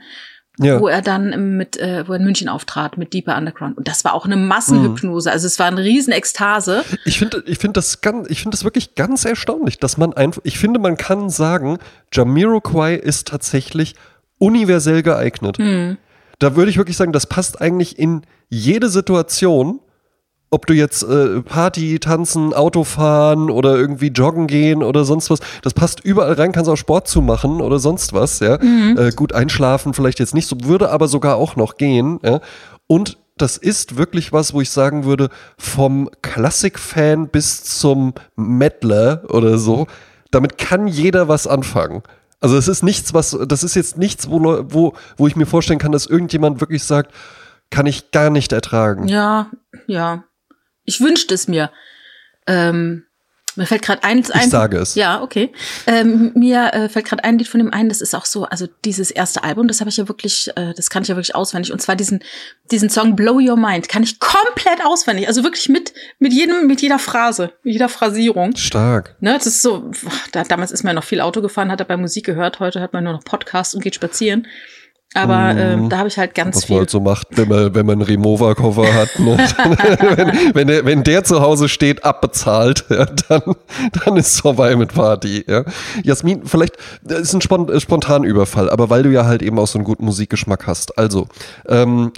ja. 0.59 0.79
wo 0.79 0.87
er 0.87 1.01
dann 1.01 1.57
mit, 1.57 1.77
äh, 1.77 2.07
wo 2.07 2.13
er 2.13 2.19
in 2.19 2.25
München 2.25 2.49
auftrat 2.49 2.97
mit 2.97 3.13
Deeper 3.13 3.37
Underground. 3.37 3.77
Und 3.77 3.87
das 3.87 4.03
war 4.03 4.13
auch 4.13 4.25
eine 4.25 4.37
Massenhypnose. 4.37 5.31
Also 5.31 5.45
es 5.45 5.59
war 5.59 5.67
eine 5.67 5.83
riesen 5.83 6.13
Ekstase. 6.13 6.83
Ich 7.05 7.19
finde, 7.19 7.43
ich 7.45 7.59
finde 7.59 7.73
das 7.73 8.01
ganz, 8.01 8.29
ich 8.29 8.41
finde 8.41 8.55
das 8.55 8.63
wirklich 8.63 8.95
ganz 8.95 9.25
erstaunlich, 9.25 9.79
dass 9.79 9.97
man 9.97 10.13
einfach, 10.13 10.41
ich 10.43 10.57
finde, 10.57 10.79
man 10.79 10.97
kann 10.97 11.29
sagen, 11.29 11.77
Jamiroquai 12.13 12.95
ist 12.95 13.27
tatsächlich 13.27 13.95
universell 14.39 15.03
geeignet. 15.03 15.57
Da 16.39 16.55
würde 16.55 16.69
ich 16.69 16.77
wirklich 16.77 16.97
sagen, 16.97 17.11
das 17.11 17.25
passt 17.27 17.61
eigentlich 17.61 17.97
in 17.97 18.21
jede 18.49 18.89
Situation. 18.89 19.79
Ob 20.49 20.65
du 20.65 20.73
jetzt 20.73 21.03
äh, 21.03 21.41
Party, 21.41 21.99
tanzen, 21.99 22.53
Auto 22.53 22.83
fahren 22.85 23.49
oder 23.49 23.75
irgendwie 23.75 24.07
joggen 24.07 24.47
gehen 24.47 24.81
oder 24.81 25.03
sonst 25.03 25.29
was, 25.29 25.39
das 25.61 25.73
passt 25.73 25.99
überall 26.05 26.33
rein, 26.33 26.53
kannst 26.53 26.69
auch 26.69 26.77
Sport 26.77 27.07
zu 27.07 27.21
machen 27.21 27.59
oder 27.59 27.79
sonst 27.79 28.13
was, 28.13 28.39
ja. 28.39 28.55
Äh, 28.55 29.11
gut 29.15 29.33
einschlafen 29.33 29.93
vielleicht 29.93 30.19
jetzt 30.19 30.33
nicht 30.33 30.47
so, 30.47 30.55
würde 30.63 30.89
aber 30.89 31.07
sogar 31.07 31.35
auch 31.35 31.55
noch 31.57 31.75
gehen, 31.75 32.19
ja. 32.23 32.39
Und 32.87 33.17
das 33.37 33.57
ist 33.57 33.97
wirklich 33.97 34.33
was, 34.33 34.53
wo 34.53 34.61
ich 34.61 34.69
sagen 34.71 35.05
würde, 35.05 35.29
vom 35.57 36.09
Klassik-Fan 36.21 37.27
bis 37.27 37.63
zum 37.63 38.13
Mettler 38.35 39.23
oder 39.29 39.57
so, 39.57 39.87
damit 40.31 40.57
kann 40.57 40.87
jeder 40.87 41.27
was 41.27 41.47
anfangen. 41.47 42.03
Also 42.39 42.57
es 42.57 42.67
ist 42.67 42.83
nichts, 42.83 43.13
was, 43.13 43.37
das 43.47 43.63
ist 43.63 43.75
jetzt 43.75 43.97
nichts, 43.97 44.29
wo, 44.29 44.39
wo, 44.69 44.93
wo 45.17 45.27
ich 45.27 45.35
mir 45.35 45.45
vorstellen 45.45 45.79
kann, 45.79 45.91
dass 45.91 46.05
irgendjemand 46.05 46.61
wirklich 46.61 46.83
sagt, 46.83 47.13
kann 47.69 47.85
ich 47.85 48.11
gar 48.11 48.29
nicht 48.29 48.51
ertragen. 48.53 49.07
Ja, 49.07 49.47
ja. 49.87 50.23
Ich 50.87 50.99
wünschte 51.01 51.35
es 51.35 51.47
mir. 51.47 51.69
Ähm, 52.47 53.03
mir 53.57 53.65
fällt 53.65 53.81
gerade 53.81 54.03
eins 54.03 54.29
ein. 54.29 54.45
Ich 54.45 54.49
sage 54.49 54.77
es. 54.77 54.93
Ja, 54.93 55.21
okay. 55.23 55.51
Ähm, 55.87 56.31
mir 56.35 56.73
äh, 56.73 56.89
fällt 56.89 57.05
gerade 57.05 57.23
ein 57.23 57.39
Lied 57.39 57.47
von 57.47 57.59
dem 57.59 57.73
ein, 57.73 57.89
das 57.89 58.01
ist 58.01 58.13
auch 58.13 58.25
so, 58.25 58.45
also 58.45 58.67
dieses 58.85 59.09
erste 59.09 59.43
Album, 59.43 59.67
das 59.67 59.79
habe 59.79 59.89
ich 59.89 59.97
ja 59.97 60.07
wirklich, 60.07 60.51
äh, 60.55 60.75
das 60.75 60.91
kann 60.91 61.01
ich 61.01 61.09
ja 61.09 61.15
wirklich 61.15 61.33
auswendig. 61.33 61.71
Und 61.73 61.81
zwar 61.81 61.95
diesen, 61.95 62.23
diesen 62.69 62.89
Song 62.89 63.15
Blow 63.15 63.39
Your 63.39 63.57
Mind 63.57 63.89
kann 63.89 64.03
ich 64.03 64.19
komplett 64.19 64.85
auswendig. 64.85 65.27
Also 65.27 65.43
wirklich 65.43 65.69
mit, 65.69 65.91
mit 66.19 66.33
jedem, 66.33 66.67
mit 66.67 66.81
jeder 66.81 66.99
Phrase, 66.99 67.51
mit 67.63 67.73
jeder 67.73 67.89
Phrasierung. 67.89 68.55
Stark. 68.55 69.15
Ne, 69.21 69.33
das 69.33 69.47
ist 69.47 69.63
so, 69.63 69.89
da, 70.31 70.43
damals 70.43 70.71
ist 70.71 70.83
man 70.83 70.93
noch 70.93 71.03
viel 71.03 71.19
Auto 71.19 71.41
gefahren, 71.41 71.71
hat 71.71 71.79
dabei 71.79 71.97
Musik 71.97 72.27
gehört, 72.27 72.59
heute 72.59 72.79
hört 72.79 72.93
man 72.93 73.03
nur 73.03 73.13
noch 73.13 73.23
Podcast 73.23 73.73
und 73.73 73.81
geht 73.81 73.95
spazieren. 73.95 74.45
Aber 75.13 75.55
ähm, 75.57 75.89
da 75.89 75.99
habe 75.99 76.09
ich 76.09 76.17
halt 76.17 76.35
ganz 76.35 76.57
Was 76.57 76.63
man 76.63 76.67
viel. 76.67 76.77
halt 76.79 76.89
so 76.89 76.99
macht, 76.99 77.27
wenn 77.31 77.47
man, 77.47 77.73
wenn 77.73 77.85
man 77.85 77.93
einen 77.93 78.01
Remover-Koffer 78.01 78.93
hat. 78.93 79.17
Ne? 79.19 79.37
wenn, 80.15 80.55
wenn, 80.55 80.67
der, 80.67 80.85
wenn 80.85 81.03
der 81.03 81.23
zu 81.23 81.41
Hause 81.41 81.69
steht, 81.69 82.03
abbezahlt, 82.03 82.85
ja, 82.89 83.05
dann, 83.05 83.55
dann 84.03 84.17
ist 84.17 84.41
vorbei 84.41 84.75
mit 84.75 84.93
Party. 84.93 85.45
Ja. 85.47 85.63
Jasmin, 86.03 86.45
vielleicht 86.45 86.77
das 87.03 87.21
ist 87.21 87.33
ein 87.33 87.41
spon 87.41 87.69
äh, 87.69 87.79
Spontanüberfall, 87.79 88.69
aber 88.69 88.89
weil 88.89 89.03
du 89.03 89.09
ja 89.09 89.25
halt 89.25 89.41
eben 89.41 89.57
auch 89.59 89.67
so 89.67 89.79
einen 89.79 89.85
guten 89.85 90.05
Musikgeschmack 90.05 90.67
hast. 90.67 90.97
Also, 90.97 91.27
ähm, 91.67 92.11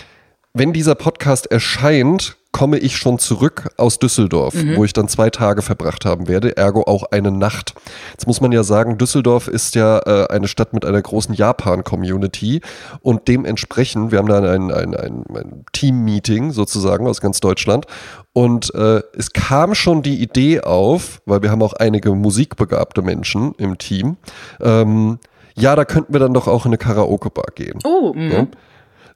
wenn 0.53 0.74
dieser 0.74 0.96
Podcast 0.96 1.46
erscheint, 1.51 2.38
komme 2.51 2.79
ich 2.79 2.98
schon 2.98 3.20
zurück 3.20 3.70
aus 3.77 4.00
Düsseldorf, 4.00 4.56
wo 4.75 4.84
ich 4.84 4.94
dann 4.94 5.08
zwei 5.08 5.29
Tage 5.29 5.62
verbracht 5.62 6.03
haben 6.03 6.27
werde, 6.27 6.58
ergo 6.58 6.82
auch 6.82 7.03
eine 7.12 7.32
Nacht. 7.32 7.75
Jetzt 8.12 8.25
muss 8.25 8.41
man 8.41 8.51
ja 8.51 8.63
sagen, 8.63 8.98
Düsseldorf 8.98 9.48
ist 9.48 9.75
ja 9.75 10.00
äh, 10.00 10.27
eine 10.29 10.48
Stadt 10.48 10.74
mit 10.74 10.84
einer 10.84 11.01
großen 11.01 11.36
Japan-Community 11.36 12.62
und 13.01 13.27
dementsprechend, 13.27 14.12
wir 14.12 14.18
haben 14.18 14.27
da 14.27 14.39
ein, 14.39 14.72
ein, 14.72 14.96
ein, 14.96 15.24
ein 15.36 15.65
Team-Meeting 15.74 16.51
sozusagen 16.51 17.08
aus 17.08 17.22
ganz 17.22 17.39
Deutschland 17.39 17.86
und 18.34 18.74
äh, 18.74 19.01
es 19.15 19.32
kam 19.32 19.75
schon 19.75 20.01
die 20.01 20.22
Idee 20.22 20.62
auf, 20.62 21.22
weil 21.25 21.44
wir 21.44 21.51
haben 21.51 21.62
auch 21.62 21.74
einige 21.74 22.15
musikbegabte 22.15 23.03
Menschen 23.03 23.53
im 23.58 23.77
Team, 23.77 24.18
ähm, 24.60 25.20
ja, 25.56 25.75
da 25.75 25.86
könnten 25.86 26.13
wir 26.13 26.20
dann 26.20 26.34
doch 26.34 26.48
auch 26.48 26.65
in 26.65 26.70
eine 26.70 26.77
Karaoke-Bar 26.77 27.51
gehen. 27.53 27.79
Oh, 27.84 28.13
mh. 28.15 28.34
Ja. 28.34 28.48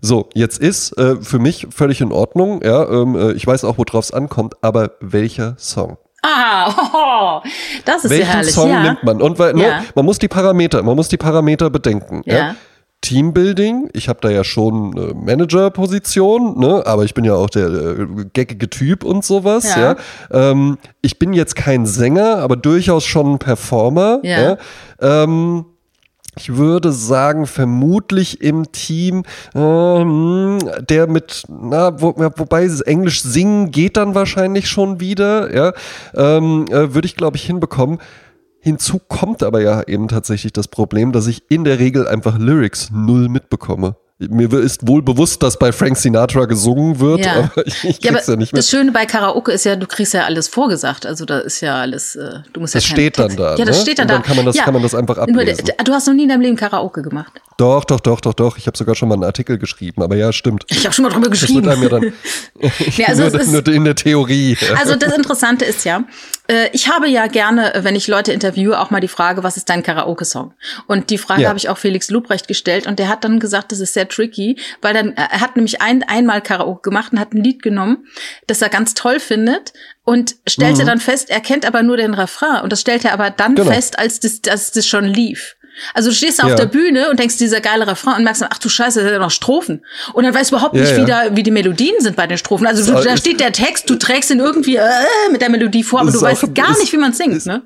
So, 0.01 0.29
jetzt 0.33 0.59
ist 0.59 0.97
äh, 0.97 1.15
für 1.21 1.39
mich 1.39 1.67
völlig 1.69 2.01
in 2.01 2.11
Ordnung. 2.11 2.61
Ja, 2.63 2.89
ähm, 2.89 3.15
äh, 3.15 3.31
ich 3.33 3.45
weiß 3.47 3.63
auch, 3.63 3.77
worauf 3.77 4.05
es 4.05 4.11
ankommt, 4.11 4.55
aber 4.61 4.91
welcher 4.99 5.55
Song? 5.57 5.97
Ah, 6.21 6.73
hoho, 6.75 7.43
das 7.85 8.05
ist 8.05 8.11
Welchen 8.11 8.27
ja 8.27 8.33
herrlich. 8.33 8.53
Song 8.53 8.69
ja. 8.69 8.83
nimmt 8.83 9.03
man? 9.03 9.21
Und 9.21 9.39
weil, 9.39 9.57
Ja. 9.59 9.79
ne, 9.81 9.85
man 9.95 10.05
muss 10.05 10.19
die 10.19 10.27
Parameter, 10.29 10.81
man 10.83 10.95
muss 10.95 11.09
die 11.09 11.17
Parameter 11.17 11.69
bedenken. 11.69 12.21
Ja. 12.25 12.35
Ja. 12.37 12.55
Teambuilding. 13.01 13.89
Ich 13.91 14.07
habe 14.07 14.19
da 14.21 14.29
ja 14.29 14.45
schon 14.45 14.97
eine 14.97 15.13
Managerposition, 15.13 16.57
ne? 16.57 16.83
aber 16.85 17.03
ich 17.03 17.13
bin 17.13 17.25
ja 17.25 17.33
auch 17.33 17.49
der 17.49 17.67
äh, 17.67 18.07
geckige 18.31 18.69
Typ 18.69 19.03
und 19.03 19.25
sowas. 19.25 19.75
Ja. 19.75 19.97
Ähm, 20.31 20.77
ich 21.01 21.19
bin 21.19 21.33
jetzt 21.33 21.57
kein 21.57 21.85
Sänger, 21.85 22.37
aber 22.37 22.55
durchaus 22.55 23.03
schon 23.03 23.33
ein 23.33 23.39
Performer. 23.39 24.19
Ja. 24.23 24.41
ja? 24.41 24.57
Ähm, 25.01 25.65
ich 26.37 26.55
würde 26.55 26.91
sagen, 26.91 27.45
vermutlich 27.45 28.41
im 28.41 28.71
Team, 28.71 29.23
ähm, 29.53 30.59
der 30.89 31.07
mit, 31.07 31.43
na, 31.47 32.01
wo, 32.01 32.15
wobei 32.15 32.67
Englisch 32.85 33.21
singen 33.21 33.71
geht 33.71 33.97
dann 33.97 34.15
wahrscheinlich 34.15 34.67
schon 34.67 34.99
wieder, 34.99 35.53
ja, 35.53 35.73
ähm, 36.15 36.65
äh, 36.69 36.93
würde 36.93 37.05
ich 37.05 37.15
glaube 37.15 37.37
ich 37.37 37.45
hinbekommen. 37.45 37.99
Hinzu 38.59 38.99
kommt 38.99 39.43
aber 39.43 39.61
ja 39.61 39.83
eben 39.87 40.07
tatsächlich 40.07 40.53
das 40.53 40.69
Problem, 40.69 41.11
dass 41.11 41.27
ich 41.27 41.43
in 41.49 41.65
der 41.65 41.79
Regel 41.79 42.07
einfach 42.07 42.37
Lyrics 42.37 42.89
null 42.93 43.27
mitbekomme. 43.27 43.97
Mir 44.19 44.53
ist 44.53 44.87
wohl 44.87 45.01
bewusst, 45.01 45.41
dass 45.41 45.57
bei 45.57 45.71
Frank 45.71 45.97
Sinatra 45.97 46.45
gesungen 46.45 46.99
wird, 46.99 47.25
ja. 47.25 47.49
aber 47.53 47.65
ich, 47.65 47.83
ich 47.83 48.03
ja, 48.03 48.11
aber 48.11 48.23
ja 48.23 48.35
nicht 48.35 48.53
mit. 48.53 48.59
Das 48.59 48.69
Schöne 48.69 48.91
bei 48.91 49.05
Karaoke 49.05 49.51
ist 49.51 49.65
ja, 49.65 49.75
du 49.75 49.87
kriegst 49.87 50.13
ja 50.13 50.25
alles 50.25 50.47
vorgesagt. 50.47 51.05
Also 51.05 51.25
da 51.25 51.39
ist 51.39 51.61
ja 51.61 51.81
alles, 51.81 52.15
äh, 52.15 52.41
du 52.53 52.59
musst 52.59 52.75
das 52.75 52.87
ja 52.87 52.93
steht 52.93 53.17
dann 53.17 53.35
da. 53.35 53.55
Ja, 53.55 53.65
das 53.65 53.77
ne? 53.77 53.81
steht 53.81 53.99
dann, 53.99 54.07
dann 54.07 54.21
da. 54.21 54.27
Kann 54.27 54.35
man 54.35 54.45
das, 54.45 54.55
ja. 54.55 54.63
kann 54.63 54.73
man 54.73 54.83
das 54.83 54.93
einfach 54.93 55.17
ablesen. 55.17 55.65
Nur, 55.65 55.75
du 55.83 55.91
hast 55.93 56.07
noch 56.07 56.13
nie 56.13 56.23
in 56.23 56.29
deinem 56.29 56.41
Leben 56.41 56.55
Karaoke 56.55 57.01
gemacht. 57.01 57.33
Doch, 57.57 57.85
doch, 57.85 57.99
doch, 57.99 58.21
doch, 58.21 58.33
doch. 58.33 58.57
Ich 58.57 58.67
habe 58.67 58.77
sogar 58.77 58.95
schon 58.95 59.09
mal 59.09 59.15
einen 59.15 59.23
Artikel 59.23 59.57
geschrieben, 59.57 60.01
aber 60.01 60.15
ja, 60.15 60.33
stimmt. 60.33 60.65
Ich 60.69 60.85
habe 60.85 60.93
schon 60.93 61.03
mal 61.03 61.11
drüber 61.11 61.29
geschrieben. 61.29 61.63
Das 61.63 61.79
wird 61.79 61.93
einem 61.93 62.11
ja 62.11 62.11
dann, 62.61 62.71
ja, 62.97 63.07
also 63.07 63.23
nur, 63.23 63.39
ist, 63.39 63.51
nur 63.51 63.67
in 63.67 63.83
der 63.83 63.95
Theorie. 63.95 64.57
Also 64.75 64.95
das 64.95 65.15
Interessante 65.15 65.65
ist 65.65 65.85
ja, 65.85 66.03
äh, 66.47 66.69
ich 66.73 66.89
habe 66.89 67.07
ja 67.07 67.27
gerne, 67.27 67.73
wenn 67.81 67.95
ich 67.95 68.07
Leute 68.07 68.31
interviewe, 68.31 68.79
auch 68.79 68.89
mal 68.89 69.01
die 69.01 69.07
Frage, 69.07 69.43
was 69.43 69.57
ist 69.57 69.69
dein 69.69 69.83
Karaoke-Song? 69.83 70.53
Und 70.87 71.09
die 71.09 71.17
Frage 71.17 71.43
ja. 71.43 71.49
habe 71.49 71.57
ich 71.57 71.69
auch 71.69 71.77
Felix 71.77 72.09
Lubrecht 72.09 72.47
gestellt 72.47 72.87
und 72.87 72.99
der 72.99 73.07
hat 73.07 73.23
dann 73.23 73.39
gesagt, 73.39 73.71
das 73.71 73.79
ist 73.79 73.93
sehr 73.93 74.02
tricky, 74.07 74.57
weil 74.81 74.93
dann 74.93 75.13
er 75.13 75.41
hat 75.41 75.55
nämlich 75.55 75.81
ein, 75.81 76.03
einmal 76.03 76.41
Karaoke 76.41 76.81
gemacht 76.89 77.13
und 77.13 77.19
hat 77.19 77.33
ein 77.33 77.43
Lied 77.43 77.61
genommen, 77.61 78.05
das 78.47 78.61
er 78.61 78.69
ganz 78.69 78.93
toll 78.93 79.19
findet 79.19 79.73
und 80.03 80.35
stellte 80.47 80.83
mhm. 80.83 80.87
dann 80.87 80.99
fest, 80.99 81.29
er 81.29 81.39
kennt 81.39 81.65
aber 81.65 81.83
nur 81.83 81.97
den 81.97 82.13
Refrain 82.13 82.61
und 82.61 82.71
das 82.71 82.81
stellt 82.81 83.05
er 83.05 83.13
aber 83.13 83.29
dann 83.29 83.55
genau. 83.55 83.71
fest, 83.71 83.99
als 83.99 84.19
das, 84.19 84.41
als 84.49 84.71
das 84.71 84.87
schon 84.87 85.05
lief. 85.05 85.55
Also 85.93 86.09
du 86.09 86.15
stehst 86.15 86.39
da 86.39 86.47
ja. 86.47 86.53
auf 86.53 86.59
der 86.59 86.67
Bühne 86.67 87.09
und 87.09 87.19
denkst, 87.19 87.37
dieser 87.37 87.61
geile 87.61 87.87
Refrain 87.87 88.17
und 88.17 88.23
merkst 88.23 88.41
dann, 88.41 88.49
ach 88.51 88.59
du 88.59 88.69
Scheiße, 88.69 88.99
das 88.99 89.03
sind 89.03 89.13
ja 89.13 89.19
noch 89.19 89.31
Strophen. 89.31 89.83
Und 90.13 90.23
dann 90.23 90.33
weißt 90.33 90.51
du 90.51 90.55
überhaupt 90.55 90.75
nicht, 90.75 90.89
ja, 90.89 90.97
ja. 90.97 91.01
Wie, 91.01 91.05
da, 91.05 91.35
wie 91.35 91.43
die 91.43 91.51
Melodien 91.51 91.95
sind 91.99 92.15
bei 92.15 92.27
den 92.27 92.37
Strophen. 92.37 92.67
Also 92.67 92.85
du, 92.85 93.03
da 93.03 93.17
steht 93.17 93.39
der 93.39 93.51
Text, 93.51 93.89
du 93.89 93.95
trägst 93.95 94.31
ihn 94.31 94.39
irgendwie 94.39 94.75
äh, 94.77 94.89
mit 95.31 95.41
der 95.41 95.49
Melodie 95.49 95.83
vor, 95.83 96.01
aber 96.01 96.11
du 96.11 96.21
weißt 96.21 96.43
auch, 96.45 96.53
gar 96.53 96.71
ist, 96.71 96.79
nicht, 96.79 96.93
wie 96.93 96.97
man 96.97 97.13
singt. 97.13 97.33
Ist, 97.33 97.47
ne? 97.47 97.63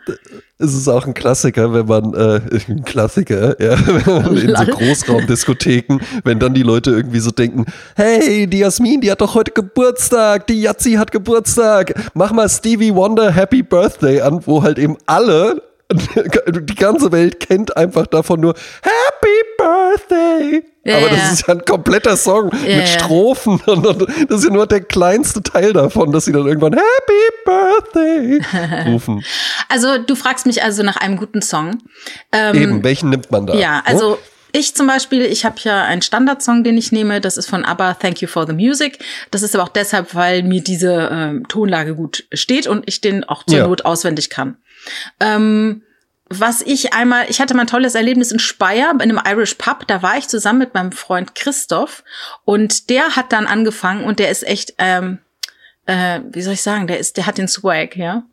Es 0.60 0.74
ist 0.74 0.88
auch 0.88 1.06
ein 1.06 1.14
Klassiker, 1.14 1.74
wenn 1.74 1.86
man, 1.86 2.14
äh, 2.14 2.42
ein 2.70 2.84
Klassiker, 2.84 3.62
ja, 3.62 3.78
wenn 4.06 4.24
man 4.24 4.38
in 4.38 4.56
so 4.56 4.66
Großraumdiskotheken, 4.66 6.00
wenn 6.24 6.40
dann 6.40 6.54
die 6.54 6.64
Leute 6.64 6.92
irgendwie 6.92 7.20
so 7.20 7.32
denken, 7.32 7.66
hey, 7.96 8.48
die 8.48 8.60
Jasmin, 8.60 9.02
die 9.02 9.12
hat 9.12 9.22
doch 9.22 9.36
heute 9.36 9.52
Geburtstag, 9.52 10.48
die 10.48 10.62
Yazzi 10.62 10.94
hat 10.94 11.12
Geburtstag, 11.12 11.94
mach 12.14 12.32
mal 12.32 12.50
Stevie 12.50 12.94
Wonder 12.96 13.32
Happy 13.32 13.62
Birthday 13.62 14.22
an, 14.22 14.42
wo 14.46 14.64
halt 14.64 14.80
eben 14.80 14.98
alle 15.06 15.62
die 15.90 16.76
ganze 16.76 17.12
Welt 17.12 17.40
kennt 17.40 17.78
einfach 17.78 18.08
davon 18.08 18.42
nur 18.42 18.54
Happy 18.82 19.28
Birthday. 19.58 20.64
Ja, 20.84 20.98
Aber 20.98 21.10
das 21.10 21.18
ja. 21.18 21.32
ist 21.32 21.48
ja 21.48 21.54
ein 21.54 21.66
kompletter 21.66 22.18
Song 22.18 22.52
ja, 22.66 22.78
mit 22.78 22.88
Strophen 22.88 23.60
und, 23.66 23.86
und, 23.86 24.02
das 24.30 24.40
ist 24.40 24.46
ja 24.46 24.52
nur 24.52 24.68
der 24.68 24.82
kleinste 24.82 25.42
Teil 25.44 25.74
davon, 25.74 26.12
dass 26.12 26.26
sie 26.26 26.32
dann 26.32 26.46
irgendwann 26.46 26.74
Happy 26.74 27.22
Birthday 27.46 28.42
rufen. 28.92 29.24
Also 29.70 29.98
du 29.98 30.16
fragst 30.16 30.46
mich 30.46 30.64
also 30.64 30.84
nach 30.84 30.98
einem 30.98 31.18
guten 31.18 31.42
Song. 31.42 31.78
Ähm, 32.32 32.56
Eben, 32.56 32.84
welchen 32.84 33.10
nimmt 33.10 33.32
man 33.32 33.48
da? 33.48 33.56
Ja, 33.56 33.82
also? 33.86 34.18
Ich 34.54 34.76
zum 34.76 34.88
Beispiel, 34.88 35.24
ich 35.24 35.46
habe 35.46 35.58
ja 35.64 35.84
einen 35.84 36.02
Standardsong, 36.02 36.64
den 36.64 36.78
ich 36.78 36.92
nehme. 36.92 37.20
Das 37.22 37.38
ist 37.38 37.50
von 37.50 37.66
ABBA, 37.66 37.96
Thank 37.96 38.22
You 38.22 38.28
for 38.28 38.48
the 38.48 38.54
Music. 38.54 38.98
Das 39.30 39.44
ist 39.44 39.54
aber 39.54 39.66
auch 39.66 39.70
deshalb, 39.70 40.16
weil 40.16 40.42
mir 40.42 40.64
diese 40.64 41.10
ähm, 41.12 41.48
Tonlage 41.48 41.96
gut 41.96 42.26
steht 42.32 42.66
und 42.66 42.84
ich 42.88 43.02
den 43.02 43.24
auch 43.26 43.44
zur 43.44 43.60
ja. 43.60 43.68
Not 43.68 43.86
auswendig 43.86 44.30
kann. 44.30 44.58
Ähm, 45.20 45.84
was 46.30 46.62
ich 46.62 46.94
einmal, 46.94 47.26
ich 47.30 47.40
hatte 47.40 47.54
mal 47.54 47.62
ein 47.62 47.68
tolles 47.68 47.96
Erlebnis 47.96 48.32
in 48.32 48.40
Speyer 48.40 48.92
in 48.92 49.02
einem 49.02 49.22
Irish 49.26 49.56
Pub. 49.56 49.88
Da 49.88 50.02
war 50.02 50.18
ich 50.18 50.28
zusammen 50.28 50.60
mit 50.60 50.74
meinem 50.74 50.92
Freund 50.92 51.36
Christoph 51.36 52.04
und 52.44 52.90
der 52.90 53.16
hat 53.16 53.32
dann 53.32 53.48
angefangen 53.48 54.04
und 54.04 54.20
der 54.20 54.30
ist 54.30 54.46
echt, 54.46 54.74
ähm, 54.78 55.20
äh, 55.86 56.20
wie 56.32 56.42
soll 56.42 56.54
ich 56.54 56.62
sagen, 56.62 56.88
der 56.88 57.00
ist, 57.00 57.16
der 57.16 57.26
hat 57.26 57.38
den 57.38 57.48
Swag, 57.48 57.96
ja. 57.96 58.24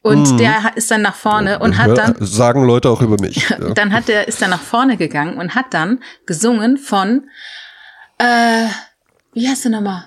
Und 0.00 0.32
mhm. 0.32 0.38
der 0.38 0.72
ist 0.76 0.90
dann 0.90 1.02
nach 1.02 1.16
vorne 1.16 1.58
und 1.58 1.76
hat 1.76 1.98
dann 1.98 2.14
sagen 2.20 2.64
Leute 2.64 2.88
auch 2.88 3.02
über 3.02 3.20
mich. 3.20 3.50
Ja. 3.50 3.58
Dann 3.74 3.92
hat 3.92 4.08
der 4.08 4.28
ist 4.28 4.40
dann 4.40 4.50
nach 4.50 4.62
vorne 4.62 4.96
gegangen 4.96 5.36
und 5.38 5.54
hat 5.54 5.74
dann 5.74 6.00
gesungen 6.24 6.78
von 6.78 7.28
äh, 8.18 8.66
wie 9.36 9.48
heißt 9.48 9.64
der 9.64 9.72
nochmal? 9.72 10.04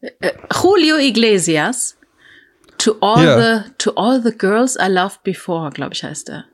Äh, 0.00 0.32
Julio 0.52 0.96
Iglesias. 0.96 1.96
To 2.82 2.96
all 3.00 3.22
yeah. 3.22 3.36
the 3.36 3.64
to 3.78 3.92
all 3.96 4.20
the 4.20 4.32
girls 4.32 4.76
I 4.76 4.88
loved 4.88 5.22
before, 5.22 5.70
glaube 5.70 5.92
ich, 5.92 6.02
heißt 6.02 6.30
er. 6.30 6.46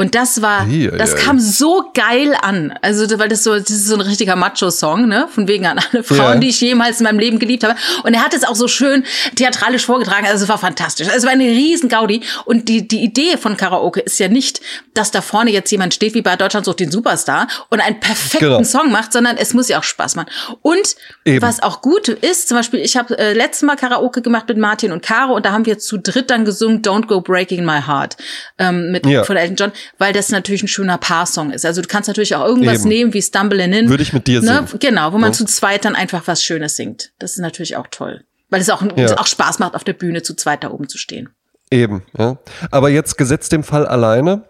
Und 0.00 0.14
das 0.14 0.42
war, 0.42 0.64
ja, 0.68 0.92
das 0.92 1.10
ja, 1.10 1.16
kam 1.16 1.38
ja. 1.38 1.42
so 1.42 1.90
geil 1.92 2.36
an. 2.40 2.72
Also, 2.82 3.18
weil 3.18 3.28
das 3.28 3.42
so, 3.42 3.52
das 3.58 3.68
ist 3.68 3.88
so 3.88 3.94
ein 3.96 4.00
richtiger 4.00 4.36
Macho-Song, 4.36 5.08
ne? 5.08 5.26
Von 5.28 5.48
wegen 5.48 5.66
an 5.66 5.80
alle 5.90 6.04
Frauen, 6.04 6.40
die 6.40 6.50
ich 6.50 6.60
jemals 6.60 7.00
in 7.00 7.04
meinem 7.04 7.18
Leben 7.18 7.40
geliebt 7.40 7.64
habe. 7.64 7.74
Und 8.04 8.14
er 8.14 8.24
hat 8.24 8.32
es 8.32 8.44
auch 8.44 8.54
so 8.54 8.68
schön 8.68 9.02
theatralisch 9.34 9.86
vorgetragen. 9.86 10.28
Also, 10.28 10.44
es 10.44 10.48
war 10.48 10.58
fantastisch. 10.58 11.08
Also, 11.08 11.18
es 11.18 11.24
war 11.24 11.32
eine 11.32 11.46
riesen 11.46 11.88
Gaudi. 11.88 12.22
Und 12.44 12.68
die, 12.68 12.86
die 12.86 13.02
Idee 13.02 13.36
von 13.36 13.56
Karaoke 13.56 13.98
ist 13.98 14.20
ja 14.20 14.28
nicht, 14.28 14.60
dass 14.94 15.10
da 15.10 15.20
vorne 15.20 15.50
jetzt 15.50 15.72
jemand 15.72 15.94
steht, 15.94 16.14
wie 16.14 16.22
bei 16.22 16.36
Deutschland 16.36 16.64
sucht 16.64 16.78
den 16.78 16.92
Superstar 16.92 17.48
und 17.68 17.80
einen 17.80 17.98
perfekten 17.98 18.50
genau. 18.50 18.62
Song 18.62 18.92
macht, 18.92 19.12
sondern 19.12 19.36
es 19.36 19.52
muss 19.52 19.68
ja 19.68 19.80
auch 19.80 19.84
Spaß 19.84 20.14
machen. 20.14 20.28
Und 20.62 20.94
Eben. 21.24 21.42
was 21.42 21.60
auch 21.60 21.82
gut 21.82 22.06
ist, 22.06 22.48
zum 22.48 22.56
Beispiel, 22.56 22.78
ich 22.78 22.96
habe 22.96 23.18
äh, 23.18 23.32
letztes 23.32 23.62
Mal 23.62 23.74
Karaoke 23.74 24.22
gemacht 24.22 24.46
mit 24.46 24.58
Martin 24.58 24.92
und 24.92 25.02
Caro 25.02 25.34
und 25.34 25.44
da 25.44 25.50
haben 25.50 25.66
wir 25.66 25.80
zu 25.80 25.98
dritt 25.98 26.30
dann 26.30 26.44
gesungen 26.44 26.82
Don't 26.82 27.06
Go 27.06 27.20
Breaking 27.20 27.64
My 27.64 27.80
Heart 27.84 28.16
ähm, 28.58 28.92
mit 28.92 29.04
von 29.26 29.36
Elton 29.36 29.56
John 29.56 29.72
weil 29.96 30.12
das 30.12 30.28
natürlich 30.30 30.62
ein 30.62 30.68
schöner 30.68 30.98
Paarsong 30.98 31.50
ist. 31.50 31.64
Also 31.64 31.80
du 31.80 31.88
kannst 31.88 32.08
natürlich 32.08 32.34
auch 32.34 32.44
irgendwas 32.44 32.80
Eben. 32.80 32.88
nehmen 32.88 33.14
wie 33.14 33.22
Stumbling 33.22 33.72
In. 33.72 33.88
Würde 33.88 34.02
ich 34.02 34.12
mit 34.12 34.26
dir 34.26 34.40
ne? 34.40 34.66
singen. 34.66 34.80
Genau, 34.80 35.12
wo 35.12 35.18
man 35.18 35.30
ja. 35.30 35.32
zu 35.32 35.44
zweit 35.44 35.84
dann 35.84 35.94
einfach 35.94 36.22
was 36.26 36.42
Schönes 36.42 36.76
singt. 36.76 37.12
Das 37.18 37.32
ist 37.32 37.38
natürlich 37.38 37.76
auch 37.76 37.86
toll. 37.90 38.24
Weil 38.50 38.60
es 38.60 38.70
auch, 38.70 38.82
ja. 38.96 39.18
auch 39.18 39.26
Spaß 39.26 39.58
macht, 39.58 39.74
auf 39.74 39.84
der 39.84 39.92
Bühne 39.92 40.22
zu 40.22 40.34
zweit 40.34 40.64
da 40.64 40.70
oben 40.70 40.88
zu 40.88 40.98
stehen. 40.98 41.30
Eben, 41.70 42.02
ja. 42.16 42.38
Aber 42.70 42.88
jetzt 42.88 43.18
gesetzt 43.18 43.52
dem 43.52 43.62
Fall 43.62 43.86
alleine, 43.86 44.44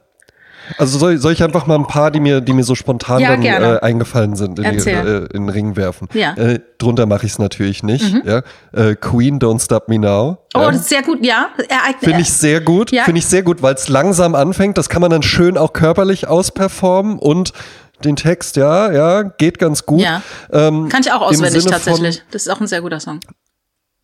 also 0.76 0.98
soll, 0.98 1.18
soll 1.18 1.32
ich 1.32 1.42
einfach 1.42 1.66
mal 1.66 1.76
ein 1.76 1.86
paar, 1.86 2.10
die 2.10 2.20
mir, 2.20 2.40
die 2.40 2.52
mir 2.52 2.64
so 2.64 2.74
spontan 2.74 3.20
ja, 3.20 3.30
dann 3.30 3.42
äh, 3.42 3.78
eingefallen 3.80 4.36
sind, 4.36 4.58
in, 4.58 4.78
die, 4.78 4.90
äh, 4.90 5.26
in, 5.32 5.46
den 5.46 5.48
Ring 5.48 5.76
werfen. 5.76 6.08
Ja. 6.12 6.34
Äh, 6.34 6.60
drunter 6.78 7.06
mache 7.06 7.26
ich 7.26 7.32
es 7.32 7.38
natürlich 7.38 7.82
nicht. 7.82 8.12
Mhm. 8.12 8.22
Ja? 8.24 8.42
Äh, 8.72 8.94
Queen, 8.96 9.38
Don't 9.38 9.64
Stop 9.64 9.88
Me 9.88 9.98
Now. 9.98 10.38
Oh, 10.54 10.66
das 10.70 10.76
ist 10.76 10.88
sehr 10.88 11.02
gut, 11.02 11.24
ja. 11.24 11.50
Finde 12.00 12.20
ich 12.20 12.30
sehr 12.30 12.60
gut. 12.60 12.92
Ja. 12.92 13.04
Finde 13.04 13.18
ich 13.18 13.26
sehr 13.26 13.42
gut, 13.42 13.62
weil 13.62 13.74
es 13.74 13.88
langsam 13.88 14.34
anfängt. 14.34 14.78
Das 14.78 14.88
kann 14.88 15.00
man 15.00 15.10
dann 15.10 15.22
schön 15.22 15.56
auch 15.56 15.72
körperlich 15.72 16.28
ausperformen 16.28 17.18
und 17.18 17.52
den 18.04 18.16
Text, 18.16 18.56
ja, 18.56 18.92
ja, 18.92 19.22
geht 19.22 19.58
ganz 19.58 19.84
gut. 19.84 20.00
Ja. 20.00 20.22
Ähm, 20.52 20.88
kann 20.88 21.00
ich 21.00 21.10
auch 21.12 21.22
auswendig 21.22 21.64
tatsächlich. 21.64 22.22
Das 22.30 22.42
ist 22.42 22.48
auch 22.48 22.60
ein 22.60 22.66
sehr 22.66 22.80
guter 22.80 23.00
Song. 23.00 23.20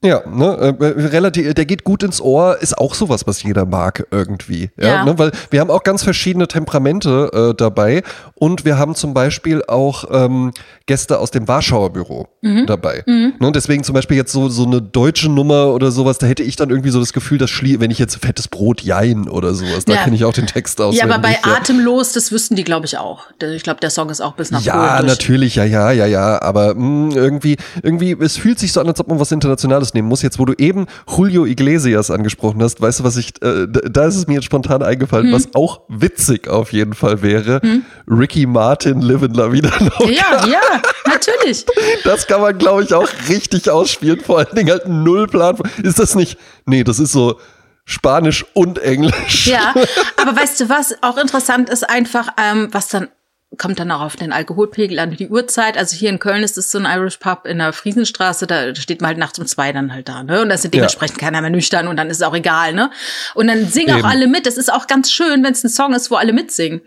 Ja, 0.05 0.23
ne, 0.29 0.77
äh, 0.79 0.85
relativ, 0.85 1.55
der 1.55 1.65
geht 1.65 1.83
gut 1.83 2.03
ins 2.03 2.21
Ohr, 2.21 2.59
ist 2.61 2.77
auch 2.77 2.95
sowas, 2.95 3.27
was 3.27 3.43
jeder 3.43 3.65
mag 3.65 4.07
irgendwie. 4.11 4.71
Ja, 4.77 4.87
ja. 4.87 5.05
Ne, 5.05 5.19
weil 5.19 5.33
wir 5.51 5.61
haben 5.61 5.71
auch 5.71 5.83
ganz 5.83 6.03
verschiedene 6.03 6.47
Temperamente 6.47 7.31
äh, 7.33 7.55
dabei 7.57 8.03
und 8.35 8.67
wir 8.67 8.77
haben 8.77 8.95
zum 8.95 9.15
Beispiel 9.15 9.63
auch 9.67 10.05
ähm, 10.11 10.53
Gäste 10.85 11.19
aus 11.19 11.31
dem 11.31 11.49
Warschauer 11.49 11.91
Büro 11.95 12.29
mhm. 12.43 12.67
dabei. 12.67 13.03
Mhm. 13.07 13.33
Ne, 13.41 13.53
deswegen 13.53 13.83
zum 13.83 13.95
Beispiel 13.95 14.19
jetzt 14.19 14.33
so, 14.33 14.51
so 14.51 14.67
eine 14.67 14.83
deutsche 14.83 15.31
Nummer 15.31 15.69
oder 15.69 15.91
sowas, 15.91 16.19
da 16.19 16.27
hätte 16.27 16.43
ich 16.43 16.57
dann 16.57 16.69
irgendwie 16.69 16.91
so 16.91 17.01
das 17.01 17.15
Gefühl, 17.15 17.39
dass 17.39 17.49
schlie 17.49 17.81
wenn 17.81 17.91
ich 17.91 17.99
jetzt 17.99 18.17
fettes 18.17 18.49
Brot 18.49 18.83
jein 18.83 19.27
oder 19.27 19.55
sowas, 19.55 19.87
da 19.87 19.95
ja. 19.95 20.05
kenne 20.05 20.17
ich 20.17 20.25
auch 20.27 20.35
den 20.35 20.47
Text 20.47 20.81
aus. 20.83 20.97
Ja, 20.97 21.05
aber 21.05 21.19
bei 21.19 21.33
ja. 21.33 21.57
Atemlos, 21.57 22.13
das 22.13 22.31
wüssten 22.31 22.57
die, 22.57 22.65
glaube 22.65 22.85
ich, 22.85 22.99
auch. 22.99 23.25
Ich 23.41 23.63
glaube, 23.63 23.81
der 23.81 23.91
Song 23.91 24.11
ist 24.11 24.21
auch 24.21 24.35
bis 24.35 24.51
nach 24.51 24.61
Ja, 24.61 25.03
natürlich, 25.03 25.55
ja, 25.55 25.65
ja, 25.65 25.91
ja, 25.93 26.05
ja, 26.05 26.43
aber 26.43 26.75
mh, 26.75 26.81
hm, 26.81 27.11
irgendwie, 27.17 27.57
irgendwie, 27.83 28.17
es 28.21 28.37
fühlt 28.37 28.59
sich 28.59 28.73
so 28.73 28.81
an, 28.81 28.89
als 28.89 29.01
ob 29.01 29.09
man 29.09 29.19
was 29.19 29.33
Internationales 29.33 29.94
nehmen 29.95 30.09
muss. 30.09 30.23
Jetzt, 30.23 30.39
wo 30.39 30.45
du 30.45 30.55
eben 30.59 30.87
Julio 31.09 31.47
Iglesias 31.47 32.11
angesprochen 32.11 32.63
hast, 32.63 32.81
weißt 32.81 33.01
du, 33.01 33.05
was 33.05 33.17
ich, 33.17 33.43
äh, 33.43 33.67
da 33.69 34.07
ist 34.07 34.17
es 34.17 34.27
mir 34.27 34.35
jetzt 34.35 34.45
spontan 34.45 34.83
eingefallen, 34.83 35.27
hm. 35.27 35.33
was 35.33 35.55
auch 35.55 35.83
witzig 35.89 36.49
auf 36.49 36.73
jeden 36.73 36.95
Fall 36.95 37.23
wäre. 37.23 37.61
Hm. 37.63 37.85
Ricky 38.09 38.47
Martin, 38.47 39.01
Live 39.01 39.23
in 39.23 39.35
La 39.35 39.53
Vida 39.53 39.71
Loca. 39.79 40.11
Ja, 40.11 40.47
ja, 40.47 40.83
natürlich. 41.07 41.65
Das 42.05 42.27
kann 42.27 42.41
man, 42.41 42.59
glaube 42.59 42.83
ich, 42.83 42.93
auch 42.93 43.09
richtig 43.29 43.71
ausspielen. 43.71 44.21
Vor 44.21 44.39
allen 44.39 44.55
Dingen 44.55 44.71
halt 44.71 44.89
null 44.89 45.27
Plan. 45.27 45.57
Ist 45.83 45.99
das 45.99 46.15
nicht, 46.15 46.39
nee, 46.67 46.85
das 46.85 46.99
ist 46.99 47.13
so, 47.13 47.39
Spanisch 47.87 48.47
und 48.55 48.79
Englisch. 48.79 49.47
Ja, 49.47 49.75
aber 50.17 50.37
weißt 50.37 50.61
du 50.61 50.69
was 50.69 50.95
auch 51.03 51.19
interessant 51.19 51.69
ist 51.69 51.89
einfach, 51.89 52.29
ähm, 52.39 52.69
was 52.73 52.89
dann 52.89 53.09
kommt 53.59 53.79
dann 53.79 53.91
auch 53.91 54.01
auf 54.01 54.17
den 54.17 54.33
Alkoholpegel 54.33 54.99
an, 54.99 55.11
die 55.17 55.29
Uhrzeit. 55.29 55.77
Also 55.77 55.97
hier 55.97 56.11
in 56.11 56.19
Köln 56.19 56.43
ist 56.43 56.59
es 56.59 56.71
so 56.71 56.79
ein 56.79 56.87
Irish 56.87 57.19
Pub 57.19 57.47
in 57.47 57.59
der 57.59 57.73
Friesenstraße, 57.73 58.47
da 58.47 58.75
steht 58.75 59.01
man 59.01 59.09
halt 59.09 59.19
nachts 59.19 59.39
um 59.39 59.47
zwei 59.47 59.73
dann 59.73 59.93
halt 59.93 60.09
da, 60.09 60.23
ne? 60.23 60.43
Und 60.43 60.49
da 60.49 60.57
sind 60.57 60.75
dementsprechend 60.75 61.21
ja. 61.21 61.27
keiner 61.27 61.41
mehr 61.41 61.51
nüchtern 61.51 61.89
und 61.89 61.97
dann 61.97 62.11
ist 62.11 62.19
es 62.19 62.23
auch 62.23 62.35
egal, 62.35 62.73
ne? 62.73 62.91
Und 63.35 63.49
dann 63.49 63.67
singen 63.69 63.91
Eben. 63.91 64.05
auch 64.05 64.09
alle 64.11 64.27
mit. 64.27 64.47
Das 64.47 64.57
ist 64.57 64.73
auch 64.73 64.87
ganz 64.87 65.11
schön, 65.11 65.43
wenn 65.45 65.53
es 65.53 65.65
ein 65.65 65.69
Song 65.69 65.95
ist, 65.95 66.11
wo 66.11 66.17
alle 66.17 66.33
mitsingen. 66.33 66.83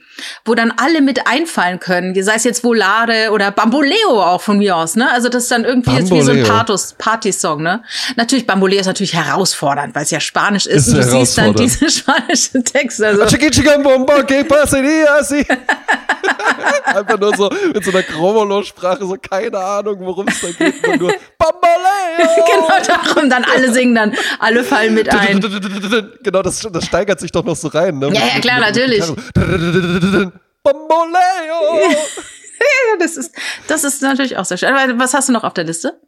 Wo 0.45 0.55
dann 0.55 0.73
alle 0.77 1.01
mit 1.01 1.27
einfallen 1.27 1.79
können. 1.79 2.13
Sei 2.23 2.35
es 2.35 2.43
jetzt 2.43 2.63
Volare 2.63 3.31
oder 3.31 3.51
Bamboleo 3.51 4.21
auch 4.23 4.41
von 4.41 4.57
mir 4.57 4.75
aus, 4.75 4.95
ne? 4.95 5.11
Also 5.11 5.29
das 5.29 5.43
ist 5.43 5.51
dann 5.51 5.63
irgendwie 5.65 5.97
ist 5.97 6.11
wie 6.11 6.21
so 6.21 6.31
ein 6.31 6.43
Pathos, 6.43 6.95
Party-Song, 6.97 7.61
ne? 7.61 7.83
Natürlich, 8.15 8.47
Bamboleo 8.47 8.79
ist 8.79 8.87
natürlich 8.87 9.13
herausfordernd, 9.13 9.95
weil 9.95 10.03
es 10.03 10.11
ja 10.11 10.19
Spanisch 10.19 10.65
ist, 10.65 10.87
ist 10.87 10.93
und 10.93 10.97
du 10.97 11.03
siehst 11.03 11.37
dann 11.37 11.53
diese 11.53 11.89
spanischen 11.89 12.63
Texte. 12.63 13.07
Also. 13.07 13.21
Einfach 16.85 17.19
nur 17.19 17.35
so 17.35 17.49
mit 17.73 17.83
so 17.83 17.91
einer 17.91 18.03
Chromolo-Sprache, 18.03 19.05
so 19.05 19.15
keine 19.21 19.57
Ahnung, 19.57 19.97
worum 19.99 20.27
es 20.27 20.41
da 20.41 20.47
geht. 20.51 20.85
Nur, 20.85 20.97
nur 20.97 21.13
Bambaleo! 21.37 22.45
genau 22.45 22.79
darum, 22.85 23.29
dann 23.29 23.43
alle 23.43 23.71
singen 23.73 23.95
dann, 23.95 24.15
alle 24.39 24.63
fallen 24.63 24.93
mit 24.93 25.09
ein. 25.13 25.39
genau, 26.23 26.41
das, 26.41 26.59
das 26.71 26.85
steigert 26.85 27.19
sich 27.19 27.31
doch 27.31 27.43
noch 27.43 27.55
so 27.55 27.67
rein. 27.69 27.99
Ne? 27.99 28.07
Ja, 28.13 28.21
ja, 28.33 28.39
klar, 28.39 28.59
natürlich. 28.59 29.03
Bambaleo! 30.63 31.79
ja, 32.59 32.97
das 32.99 33.17
ist, 33.17 33.35
das 33.67 33.83
ist 33.83 34.01
natürlich 34.01 34.37
auch 34.37 34.45
sehr 34.45 34.57
schön. 34.57 34.69
Was 34.97 35.13
hast 35.13 35.29
du 35.29 35.33
noch 35.33 35.43
auf 35.43 35.53
der 35.53 35.63
Liste? 35.63 35.99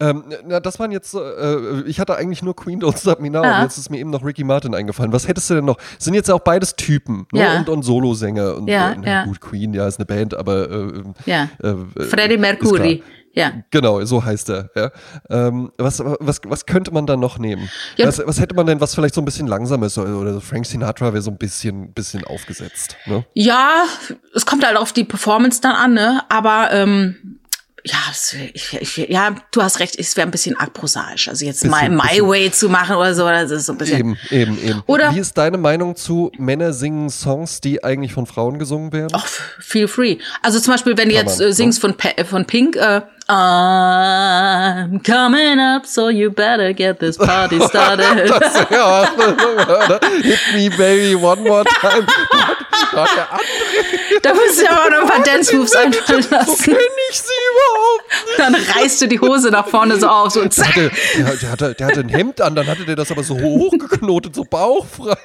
Ähm, 0.00 0.24
na, 0.44 0.58
das 0.58 0.80
waren 0.80 0.90
jetzt, 0.90 1.14
äh, 1.14 1.82
ich 1.82 2.00
hatte 2.00 2.16
eigentlich 2.16 2.42
nur 2.42 2.56
Queen 2.56 2.80
Don't 2.80 2.98
Stop 2.98 3.20
Me 3.20 3.30
Now 3.30 3.44
ja. 3.44 3.58
und 3.58 3.62
jetzt 3.62 3.78
ist 3.78 3.90
mir 3.90 3.98
eben 3.98 4.10
noch 4.10 4.24
Ricky 4.24 4.42
Martin 4.42 4.74
eingefallen. 4.74 5.12
Was 5.12 5.28
hättest 5.28 5.48
du 5.50 5.54
denn 5.54 5.64
noch? 5.64 5.76
Sind 5.98 6.14
jetzt 6.14 6.30
auch 6.30 6.40
beides 6.40 6.74
Typen 6.74 7.26
ne? 7.32 7.40
ja. 7.40 7.58
und, 7.58 7.68
und 7.68 7.82
Solosänger 7.82 8.56
und 8.56 8.68
ja, 8.68 8.90
äh, 8.90 8.96
na, 9.00 9.06
ja. 9.06 9.24
gut, 9.24 9.40
Queen, 9.40 9.72
ja, 9.72 9.86
ist 9.86 9.98
eine 9.98 10.06
Band, 10.06 10.34
aber 10.34 10.68
äh, 10.68 11.02
ja. 11.26 11.48
Äh, 11.62 12.04
Freddie 12.06 12.38
Mercury. 12.38 13.02
Ja. 13.34 13.52
Genau, 13.70 14.04
so 14.04 14.24
heißt 14.24 14.48
er. 14.50 14.70
Ja. 14.76 14.90
Ähm, 15.28 15.72
was, 15.76 16.00
was, 16.00 16.40
was 16.44 16.66
könnte 16.66 16.92
man 16.92 17.06
da 17.06 17.16
noch 17.16 17.38
nehmen? 17.38 17.68
Ja. 17.96 18.06
Was, 18.06 18.22
was 18.24 18.40
hätte 18.40 18.54
man 18.54 18.66
denn, 18.66 18.80
was 18.80 18.94
vielleicht 18.94 19.14
so 19.14 19.20
ein 19.20 19.24
bisschen 19.24 19.48
langsames 19.48 19.98
oder 19.98 20.40
Frank 20.40 20.66
Sinatra 20.66 21.12
wäre 21.12 21.22
so 21.22 21.32
ein 21.32 21.38
bisschen, 21.38 21.92
bisschen 21.92 22.24
aufgesetzt. 22.24 22.96
Ne? 23.06 23.24
Ja, 23.34 23.84
es 24.34 24.46
kommt 24.46 24.64
halt 24.64 24.76
auf 24.76 24.92
die 24.92 25.04
Performance 25.04 25.60
dann 25.60 25.74
an, 25.74 25.94
ne? 25.94 26.22
Aber 26.28 26.68
ähm, 26.70 27.40
ja, 27.86 27.98
ich, 28.54 28.72
ich, 28.80 28.96
ja, 29.10 29.34
du 29.50 29.62
hast 29.62 29.78
recht, 29.78 29.98
es 29.98 30.16
wäre 30.16 30.26
ein 30.26 30.30
bisschen 30.30 30.56
arg 30.58 30.72
prosaisch. 30.72 31.28
Also 31.28 31.44
jetzt 31.44 31.66
mal 31.66 31.90
My 31.90 32.02
bisschen. 32.02 32.28
Way 32.28 32.50
zu 32.50 32.68
machen 32.70 32.96
oder 32.96 33.14
so, 33.14 33.28
das 33.28 33.50
ist 33.50 33.66
so 33.66 33.72
ein 33.72 33.78
bisschen. 33.78 33.98
Eben, 33.98 34.18
eben, 34.30 34.58
eben. 34.62 34.82
Oder 34.86 35.14
Wie 35.14 35.18
ist 35.18 35.36
deine 35.36 35.58
Meinung 35.58 35.94
zu 35.94 36.32
Männer 36.38 36.72
singen 36.72 37.10
Songs, 37.10 37.60
die 37.60 37.84
eigentlich 37.84 38.14
von 38.14 38.24
Frauen 38.24 38.58
gesungen 38.58 38.90
werden? 38.92 39.12
Ach, 39.12 39.26
feel 39.60 39.86
free. 39.86 40.16
Also 40.42 40.60
zum 40.60 40.72
Beispiel, 40.72 40.96
wenn 40.96 41.10
du 41.10 41.14
jetzt 41.14 41.40
äh, 41.42 41.52
singst 41.52 41.78
von, 41.78 41.94
von 42.26 42.46
Pink, 42.46 42.76
äh, 42.76 43.02
I'm 43.26 45.00
coming 45.00 45.58
up, 45.58 45.86
so 45.86 46.08
you 46.08 46.30
better 46.30 46.74
get 46.74 47.00
this 47.00 47.16
party 47.16 47.58
started. 47.60 48.28
das, 48.28 48.70
ja, 48.70 49.04
Hit 50.22 50.40
me, 50.54 50.68
baby, 50.76 51.14
one 51.14 51.42
more 51.42 51.64
time. 51.80 52.06
Da 54.22 54.34
musst 54.34 54.60
du 54.60 54.70
aber 54.70 54.90
noch 54.90 55.02
ein 55.02 55.08
paar 55.08 55.22
Dance-Moves 55.22 55.74
einfallen 55.74 56.26
lassen. 56.30 56.56
So 56.56 56.64
kenn 56.64 56.76
ich 57.10 57.18
sie 57.18 57.32
überhaupt. 57.52 58.38
Dann 58.38 58.54
reißt 58.54 59.02
du 59.02 59.08
die 59.08 59.20
Hose 59.20 59.50
nach 59.50 59.68
vorne 59.68 59.98
so 59.98 60.08
auf. 60.08 60.32
So 60.32 60.40
und 60.40 60.56
der, 60.56 60.66
hatte, 60.66 60.90
der, 61.16 61.36
der, 61.36 61.50
hatte, 61.50 61.74
der 61.74 61.86
hatte 61.86 62.00
ein 62.00 62.08
Hemd 62.08 62.40
an, 62.40 62.54
dann 62.54 62.66
hatte 62.66 62.84
der 62.84 62.96
das 62.96 63.10
aber 63.10 63.22
so 63.22 63.38
hochgeknotet, 63.38 64.34
so 64.34 64.44
bauchfrei. 64.44 65.16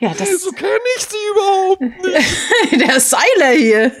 Ja, 0.00 0.12
das 0.18 0.42
so 0.42 0.50
kenne 0.52 0.70
ich 0.96 1.04
sie 1.04 1.16
überhaupt 1.30 1.80
nicht. 1.80 2.80
Der 2.88 3.00
Seiler 3.00 3.52
hier. 3.56 3.92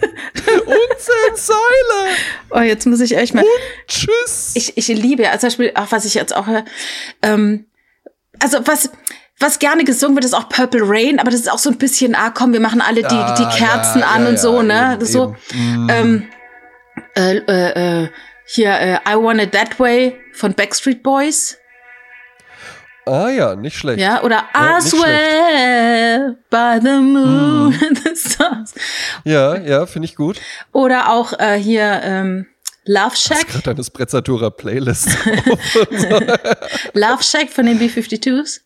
Unser 0.66 1.36
Seiler. 1.36 2.16
Oh, 2.50 2.60
jetzt 2.60 2.86
muss 2.86 3.00
ich 3.00 3.16
echt 3.16 3.32
mal. 3.32 3.42
Und 3.42 3.88
tschüss. 3.88 4.52
Ich, 4.54 4.76
ich 4.76 4.88
liebe, 4.88 5.30
also 5.30 5.40
zum 5.40 5.48
Beispiel, 5.48 5.72
auch 5.74 5.92
was 5.92 6.04
ich 6.04 6.14
jetzt 6.14 6.34
auch, 6.34 6.46
ähm, 7.22 7.66
also 8.38 8.58
was, 8.66 8.90
was 9.44 9.58
gerne 9.58 9.84
gesungen 9.84 10.16
wird, 10.16 10.24
ist 10.24 10.34
auch 10.34 10.48
Purple 10.48 10.82
Rain, 10.82 11.20
aber 11.20 11.30
das 11.30 11.40
ist 11.40 11.52
auch 11.52 11.58
so 11.58 11.70
ein 11.70 11.76
bisschen, 11.76 12.14
ah 12.14 12.30
komm, 12.30 12.52
wir 12.52 12.60
machen 12.60 12.80
alle 12.80 13.02
die, 13.02 13.14
ah, 13.14 13.34
die 13.34 13.58
Kerzen 13.58 14.00
ja, 14.00 14.06
an 14.06 14.22
ja, 14.22 14.28
und 14.30 14.38
so, 14.38 14.62
ne? 14.62 14.92
Eben, 14.92 15.00
das 15.00 15.12
so, 15.12 15.36
eben. 15.52 15.88
ähm, 15.90 16.28
äh, 17.14 17.36
äh, 17.36 18.02
äh, 18.04 18.08
hier, 18.46 18.72
äh, 18.72 18.98
I 19.06 19.14
Want 19.16 19.42
It 19.42 19.52
That 19.52 19.78
Way 19.78 20.18
von 20.32 20.54
Backstreet 20.54 21.02
Boys. 21.02 21.58
Ah 23.06 23.28
ja, 23.28 23.54
nicht 23.54 23.76
schlecht. 23.76 24.00
Ja, 24.00 24.22
oder 24.22 24.44
ja, 24.54 24.78
I 24.78 24.80
swear 24.80 26.36
by 26.48 26.80
the 26.80 27.00
moon 27.00 27.70
mm. 27.78 27.86
and 27.86 28.02
the 28.02 28.16
stars. 28.16 28.72
Ja, 29.24 29.56
ja, 29.58 29.84
finde 29.84 30.06
ich 30.06 30.16
gut. 30.16 30.40
Oder 30.72 31.12
auch 31.12 31.34
äh, 31.38 31.58
hier 31.58 32.00
ähm, 32.02 32.46
Love 32.86 33.14
Shack. 33.14 33.48
gerade 33.48 33.62
deine 33.62 33.84
Sprezzatura 33.84 34.48
Playlist. 34.48 35.08
Love 36.94 37.22
Shack 37.22 37.50
von 37.50 37.66
den 37.66 37.78
B-52s. 37.78 38.60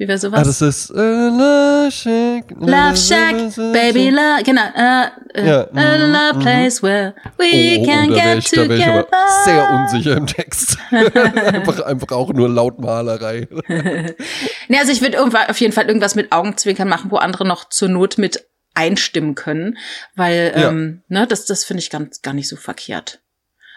Wie 0.00 0.08
wäre 0.08 0.16
sowas? 0.16 0.40
Ah, 0.40 0.44
das 0.44 0.62
ist 0.62 0.90
äh, 0.92 0.94
Love 0.94 1.90
Shack. 1.90 2.44
Love 2.58 2.96
Shack, 2.96 3.54
Baby 3.54 4.08
Love, 4.08 4.42
genau. 4.44 4.62
Uh, 4.74 5.38
uh, 5.38 5.46
ja. 5.46 5.68
A 5.74 5.96
love 5.96 6.38
mhm. 6.38 6.40
place 6.40 6.82
where 6.82 7.14
we 7.36 7.76
oh, 7.76 7.82
oh, 7.82 7.84
can 7.84 8.10
oh, 8.10 8.14
get 8.14 8.38
ich, 8.38 8.44
together. 8.46 8.66
Da 8.66 8.68
wäre 8.70 8.78
ich 8.78 8.86
aber 8.86 9.44
sehr 9.44 9.70
unsicher 9.70 10.16
im 10.16 10.26
Text. 10.26 10.78
einfach, 10.90 11.80
einfach 11.80 12.12
auch 12.12 12.32
nur 12.32 12.48
Lautmalerei. 12.48 13.46
ne, 13.68 14.78
also 14.78 14.90
ich 14.90 15.02
würde 15.02 15.22
auf 15.22 15.60
jeden 15.60 15.74
Fall 15.74 15.86
irgendwas 15.86 16.14
mit 16.14 16.32
Augenzwinkern 16.32 16.88
machen, 16.88 17.10
wo 17.10 17.16
andere 17.16 17.46
noch 17.46 17.68
zur 17.68 17.90
Not 17.90 18.16
mit 18.16 18.46
einstimmen 18.72 19.34
können, 19.34 19.76
weil 20.16 20.54
ja. 20.56 20.70
ähm, 20.70 21.02
ne, 21.08 21.26
das, 21.26 21.44
das 21.44 21.64
finde 21.64 21.82
ich 21.82 21.90
ganz, 21.90 22.22
gar 22.22 22.32
nicht 22.32 22.48
so 22.48 22.56
verkehrt. 22.56 23.20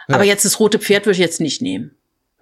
Ja. 0.07 0.15
Aber 0.15 0.23
jetzt 0.23 0.45
das 0.45 0.61
rote 0.61 0.79
Pferd 0.79 1.05
würde 1.05 1.15
ich 1.15 1.17
jetzt 1.17 1.41
nicht 1.41 1.61
nehmen. 1.61 1.97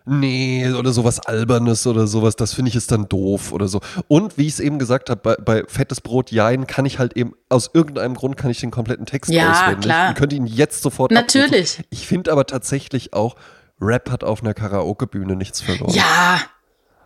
Nee, 0.05 0.71
oder 0.71 0.91
sowas 0.91 1.19
Albernes 1.19 1.85
oder 1.85 2.07
sowas, 2.07 2.35
das 2.35 2.53
finde 2.53 2.69
ich 2.69 2.75
ist 2.75 2.91
dann 2.91 3.07
doof 3.07 3.51
oder 3.51 3.67
so. 3.67 3.81
Und 4.07 4.37
wie 4.37 4.47
ich 4.47 4.53
es 4.53 4.59
eben 4.59 4.79
gesagt 4.79 5.09
habe, 5.09 5.21
bei, 5.21 5.35
bei 5.35 5.63
Fettes 5.67 6.01
Brot 6.01 6.31
Jein 6.31 6.65
kann 6.65 6.85
ich 6.85 6.97
halt 6.97 7.15
eben, 7.15 7.33
aus 7.49 7.69
irgendeinem 7.73 8.15
Grund 8.15 8.37
kann 8.37 8.49
ich 8.49 8.59
den 8.59 8.71
kompletten 8.71 9.05
Text 9.05 9.31
ja, 9.31 9.51
auswendig. 9.51 9.85
Klar. 9.85 10.09
Und 10.09 10.15
könnte 10.15 10.35
ihn 10.35 10.47
jetzt 10.47 10.81
sofort 10.81 11.11
Natürlich. 11.11 11.73
Abrufen. 11.73 11.85
Ich 11.91 12.07
finde 12.07 12.31
aber 12.31 12.45
tatsächlich 12.45 13.13
auch, 13.13 13.35
Rap 13.79 14.09
hat 14.09 14.23
auf 14.23 14.41
einer 14.41 14.53
Karaoke-Bühne 14.53 15.35
nichts 15.35 15.61
verloren. 15.61 15.93
Ja, 15.93 16.41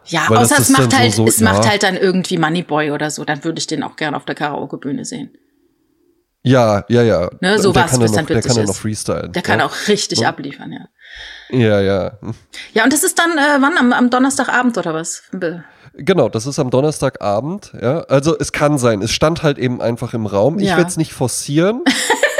ja, 0.07 0.25
Weil 0.29 0.37
außer 0.37 0.59
es 0.59 0.69
macht 0.69 0.97
halt, 0.97 1.13
so, 1.13 1.23
so, 1.23 1.27
es 1.27 1.39
ja. 1.39 1.51
macht 1.51 1.67
halt 1.67 1.83
dann 1.83 1.95
irgendwie 1.97 2.37
Moneyboy 2.37 2.91
oder 2.91 3.09
so, 3.09 3.25
dann 3.25 3.43
würde 3.43 3.59
ich 3.59 3.67
den 3.67 3.83
auch 3.83 3.95
gerne 3.95 4.15
auf 4.15 4.25
der 4.25 4.35
Karaoke-Bühne 4.35 5.03
sehen. 5.03 5.31
Ja, 6.45 6.85
ja, 6.89 7.01
ja. 7.01 7.29
Ne, 7.41 7.57
so 7.59 7.73
was, 7.73 7.73
der 7.73 7.83
kann, 7.85 7.99
bis 7.99 8.11
noch, 8.11 8.17
dann 8.17 8.25
der 8.27 8.41
kann 8.41 8.55
ja 8.55 8.63
noch 8.63 8.75
freestylen. 8.75 9.31
Der 9.31 9.41
kann 9.41 9.59
ja. 9.59 9.65
auch 9.65 9.87
richtig 9.87 10.19
ja. 10.19 10.29
abliefern, 10.29 10.71
ja. 10.71 10.87
Ja, 11.49 11.81
ja. 11.81 12.11
Ja, 12.73 12.83
und 12.83 12.93
das 12.93 13.03
ist 13.03 13.17
dann 13.17 13.31
äh, 13.31 13.61
wann? 13.61 13.77
Am, 13.77 13.91
am 13.91 14.09
Donnerstagabend 14.11 14.77
oder 14.77 14.93
was? 14.93 15.23
Genau, 15.95 16.29
das 16.29 16.45
ist 16.45 16.59
am 16.59 16.69
Donnerstagabend, 16.69 17.73
ja. 17.81 18.01
Also 18.01 18.37
es 18.37 18.51
kann 18.51 18.77
sein, 18.77 19.01
es 19.01 19.11
stand 19.11 19.41
halt 19.41 19.57
eben 19.57 19.81
einfach 19.81 20.13
im 20.13 20.27
Raum. 20.27 20.59
Ich 20.59 20.69
werde 20.69 20.87
es 20.87 20.97
nicht 20.97 21.13
forcieren. 21.13 21.81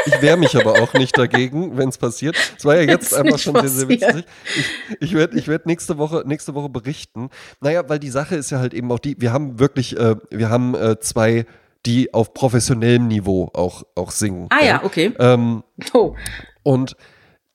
Ich 0.06 0.22
wehre 0.22 0.38
mich 0.38 0.56
aber 0.56 0.74
auch 0.84 0.94
nicht 0.94 1.18
dagegen, 1.18 1.78
wenn 1.78 1.90
es 1.90 1.98
passiert. 1.98 2.36
Es 2.58 2.64
war 2.64 2.76
ja 2.76 2.84
jetzt, 2.84 3.12
einfach 3.12 3.40
schon 3.40 3.56
sehr, 3.56 3.70
sehr 3.70 3.90
witzig. 3.90 4.26
Ich, 4.56 5.02
ich 5.02 5.14
werde 5.16 5.36
ich 5.36 5.48
werd 5.48 5.66
nächste, 5.66 5.98
Woche, 5.98 6.24
nächste 6.28 6.54
Woche 6.54 6.70
berichten. 6.70 7.32
Naja, 7.60 7.82
weil 7.88 7.98
die 7.98 8.12
Sache 8.12 8.36
ist 8.36 8.52
ja 8.52 8.60
halt 8.60 8.76
eben 8.76 8.92
auch 8.92 9.00
die, 9.00 9.20
wir 9.20 9.34
haben 9.34 9.60
wirklich, 9.60 9.98
äh, 9.98 10.16
wir 10.30 10.50
haben 10.52 10.76
äh, 10.76 11.00
zwei 11.00 11.48
die 11.86 12.14
auf 12.14 12.34
professionellem 12.34 13.08
Niveau 13.08 13.50
auch, 13.54 13.84
auch 13.96 14.12
singen. 14.12 14.48
Ah 14.50 14.64
ja, 14.64 14.84
okay. 14.84 15.14
Ähm, 15.20 15.64
oh. 15.94 16.16
Und 16.64 16.96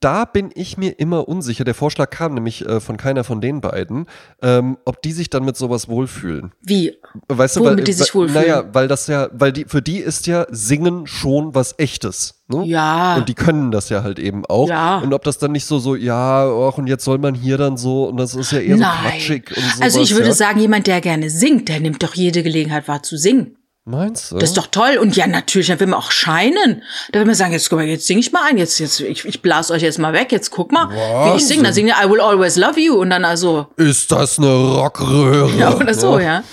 da 0.00 0.24
bin 0.24 0.50
ich 0.54 0.78
mir 0.78 0.98
immer 0.98 1.28
unsicher. 1.28 1.64
Der 1.64 1.74
Vorschlag 1.74 2.08
kam 2.08 2.32
nämlich 2.32 2.66
äh, 2.66 2.80
von 2.80 2.96
keiner 2.96 3.22
von 3.22 3.42
den 3.42 3.60
beiden, 3.60 4.06
ähm, 4.40 4.78
ob 4.86 5.02
die 5.02 5.12
sich 5.12 5.28
dann 5.28 5.44
mit 5.44 5.58
sowas 5.58 5.88
wohlfühlen. 5.88 6.52
Wie? 6.62 6.96
Weißt 7.28 7.56
du, 7.56 7.60
Womit 7.60 7.78
weil, 7.78 7.84
die 7.84 7.92
sich 7.92 8.14
wohlfühlen? 8.14 8.42
Naja, 8.42 8.64
weil 8.72 8.88
das 8.88 9.06
ja, 9.08 9.28
weil 9.32 9.52
die, 9.52 9.66
für 9.66 9.82
die 9.82 9.98
ist 9.98 10.26
ja 10.26 10.46
Singen 10.50 11.06
schon 11.06 11.54
was 11.54 11.78
Echtes. 11.78 12.42
Ne? 12.48 12.64
Ja. 12.64 13.16
Und 13.16 13.28
die 13.28 13.34
können 13.34 13.70
das 13.70 13.90
ja 13.90 14.02
halt 14.02 14.18
eben 14.18 14.46
auch. 14.46 14.70
Ja. 14.70 14.98
Und 14.98 15.12
ob 15.12 15.22
das 15.22 15.36
dann 15.38 15.52
nicht 15.52 15.66
so, 15.66 15.78
so, 15.78 15.94
ja, 15.94 16.48
ach, 16.48 16.78
und 16.78 16.86
jetzt 16.86 17.04
soll 17.04 17.18
man 17.18 17.34
hier 17.34 17.58
dann 17.58 17.76
so, 17.76 18.08
und 18.08 18.16
das 18.16 18.34
ist 18.34 18.52
ja 18.52 18.60
eher 18.60 18.78
Nein. 18.78 18.90
so 18.90 19.08
quatschig 19.08 19.54
und 19.54 19.64
so. 19.76 19.82
Also 19.82 20.00
ich 20.00 20.14
würde 20.14 20.28
ja? 20.28 20.34
sagen, 20.34 20.60
jemand, 20.60 20.86
der 20.86 21.02
gerne 21.02 21.28
singt, 21.28 21.68
der 21.68 21.78
nimmt 21.78 22.02
doch 22.02 22.14
jede 22.14 22.42
Gelegenheit 22.42 22.88
wahr 22.88 23.02
zu 23.02 23.18
singen. 23.18 23.56
Meinst 23.86 24.30
du? 24.30 24.38
Das 24.38 24.50
ist 24.50 24.58
doch 24.58 24.66
toll. 24.66 24.98
Und 25.00 25.16
ja, 25.16 25.26
natürlich, 25.26 25.68
dann 25.68 25.80
will 25.80 25.86
man 25.86 25.98
auch 25.98 26.10
scheinen. 26.10 26.82
Da 27.12 27.18
will 27.18 27.26
man 27.26 27.34
sagen, 27.34 27.52
jetzt 27.52 27.70
guck 27.70 27.78
mal, 27.78 27.86
jetzt 27.86 28.06
singe 28.06 28.20
ich 28.20 28.30
mal 28.30 28.46
ein, 28.46 28.58
jetzt, 28.58 28.78
jetzt, 28.78 29.00
ich, 29.00 29.24
ich 29.24 29.40
blas 29.40 29.70
euch 29.70 29.82
jetzt 29.82 29.98
mal 29.98 30.12
weg, 30.12 30.32
jetzt 30.32 30.50
guck 30.50 30.70
mal, 30.70 30.88
Wahnsinn. 30.88 31.32
wie 31.32 31.36
ich 31.38 31.46
singe. 31.46 31.62
Dann 31.62 31.72
singe 31.72 31.92
ich 31.92 32.06
I 32.06 32.10
will 32.10 32.20
always 32.20 32.56
love 32.56 32.78
you 32.78 32.94
und 32.94 33.10
dann 33.10 33.24
also. 33.24 33.68
Ist 33.76 34.12
das 34.12 34.38
eine 34.38 34.52
Rockröhre? 34.52 35.50
Ja, 35.56 35.74
oder 35.74 35.94
so, 35.94 36.18
ja. 36.18 36.44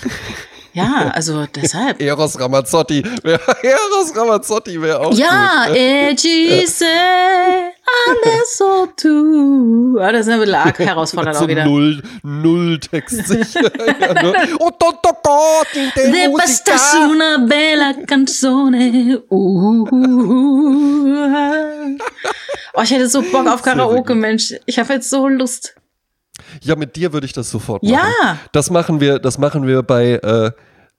Ja, 0.74 1.10
also 1.14 1.46
deshalb. 1.46 2.00
Eros 2.02 2.38
Ramazzotti. 2.38 3.02
Eros 3.24 4.14
Ramazzotti 4.14 4.80
wäre 4.80 5.00
auch 5.00 5.12
Ja, 5.14 5.66
gut. 5.66 5.76
e 5.76 6.14
ci 6.16 6.66
se 6.66 6.84
adesso 8.10 8.86
tu. 8.96 9.98
Ah, 9.98 10.12
das 10.12 10.26
ist 10.26 10.32
ein 10.32 10.38
bisschen 10.40 10.54
arg 10.66 10.78
herausfordernd 10.78 11.36
auch 11.38 11.48
wieder. 11.48 11.64
null, 11.64 12.02
null 12.22 12.78
Text 12.78 13.26
sicher. 13.26 13.70
ja, 14.00 14.12
ne? 14.22 14.32
Oh, 14.60 14.70
to, 14.70 14.92
to, 15.02 15.10
to, 15.22 15.64
di, 15.74 16.12
de 16.12 16.28
bastas 16.36 16.94
una 16.94 17.38
bella 17.38 17.94
canzone. 18.06 19.22
Uh. 19.30 19.86
Oh, 22.74 22.82
ich 22.82 22.90
hätte 22.90 23.08
so 23.08 23.22
Bock 23.22 23.46
auf 23.48 23.62
Karaoke. 23.62 24.14
Mensch. 24.14 24.54
Ich 24.66 24.78
habe 24.78 24.92
jetzt 24.94 25.10
so 25.10 25.26
Lust. 25.28 25.74
Ja, 26.62 26.76
mit 26.76 26.96
dir 26.96 27.12
würde 27.12 27.26
ich 27.26 27.32
das 27.32 27.50
sofort 27.50 27.82
machen. 27.82 27.94
Ja. 27.94 28.38
Das 28.52 28.70
machen 28.70 29.00
wir, 29.00 29.18
das 29.18 29.38
machen 29.38 29.66
wir 29.66 29.82
bei, 29.82 30.12
äh, 30.14 30.50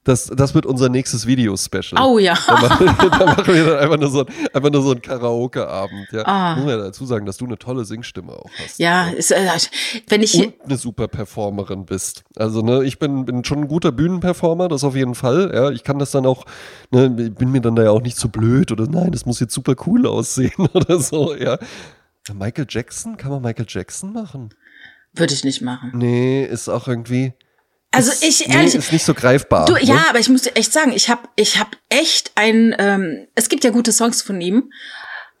das, 0.02 0.28
das 0.34 0.54
wird 0.54 0.64
unser 0.64 0.88
nächstes 0.88 1.26
Video-Special. 1.26 2.00
Oh 2.02 2.18
ja. 2.18 2.34
Da 2.46 2.54
machen, 2.54 2.86
da 3.10 3.26
machen 3.26 3.54
wir 3.54 3.66
dann 3.66 3.78
einfach 3.80 3.98
nur 3.98 4.08
so, 4.10 4.20
ein- 4.20 4.32
einfach 4.54 4.70
nur 4.70 4.82
so 4.82 4.92
einen 4.92 5.02
Karaoke-Abend. 5.02 6.06
Ja. 6.12 6.22
Ah. 6.26 6.54
Muss 6.56 6.64
man 6.64 6.78
ja 6.78 6.84
dazu 6.84 7.04
sagen, 7.04 7.26
dass 7.26 7.36
du 7.36 7.44
eine 7.44 7.58
tolle 7.58 7.84
Singstimme 7.84 8.32
auch 8.32 8.48
hast. 8.64 8.78
Ja, 8.78 9.08
ist, 9.10 9.30
äh, 9.30 9.46
wenn 10.08 10.22
ich 10.22 10.34
Und 10.36 10.54
eine 10.64 10.78
super 10.78 11.06
Performerin 11.06 11.84
bist. 11.84 12.24
Also, 12.36 12.62
ne, 12.62 12.82
ich 12.84 12.98
bin, 12.98 13.26
bin 13.26 13.44
schon 13.44 13.58
ein 13.58 13.68
guter 13.68 13.92
Bühnenperformer, 13.92 14.68
das 14.68 14.84
auf 14.84 14.96
jeden 14.96 15.14
Fall. 15.14 15.50
Ja, 15.54 15.68
ich 15.70 15.84
kann 15.84 15.98
das 15.98 16.12
dann 16.12 16.24
auch, 16.24 16.46
ne, 16.90 17.10
bin 17.10 17.50
mir 17.52 17.60
dann 17.60 17.76
da 17.76 17.82
ja 17.82 17.90
auch 17.90 18.00
nicht 18.02 18.16
zu 18.16 18.30
blöd 18.30 18.72
oder 18.72 18.86
nein, 18.86 19.12
das 19.12 19.26
muss 19.26 19.38
jetzt 19.38 19.52
super 19.52 19.74
cool 19.86 20.06
aussehen 20.06 20.52
oder 20.72 20.98
so, 20.98 21.34
ja. 21.34 21.58
Michael 22.32 22.66
Jackson? 22.68 23.16
Kann 23.16 23.32
man 23.32 23.42
Michael 23.42 23.66
Jackson 23.68 24.12
machen? 24.12 24.50
Würde 25.12 25.34
ich 25.34 25.44
nicht 25.44 25.60
machen. 25.62 25.92
Nee, 25.94 26.44
ist 26.44 26.68
auch 26.68 26.88
irgendwie. 26.88 27.32
Also 27.92 28.12
ist, 28.12 28.22
ich 28.22 28.46
nee, 28.46 28.54
ehrlich, 28.54 28.74
ist 28.74 28.92
nicht 28.92 29.04
so 29.04 29.14
greifbar. 29.14 29.66
Du, 29.66 29.72
ne? 29.72 29.82
ja, 29.82 30.04
aber 30.08 30.20
ich 30.20 30.28
muss 30.28 30.42
dir 30.42 30.54
echt 30.54 30.72
sagen, 30.72 30.92
ich 30.92 31.10
habe 31.10 31.22
ich 31.34 31.58
hab 31.58 31.76
echt 31.88 32.32
ein, 32.36 32.74
ähm, 32.78 33.26
es 33.34 33.48
gibt 33.48 33.64
ja 33.64 33.70
gute 33.70 33.90
Songs 33.92 34.22
von 34.22 34.40
ihm, 34.40 34.70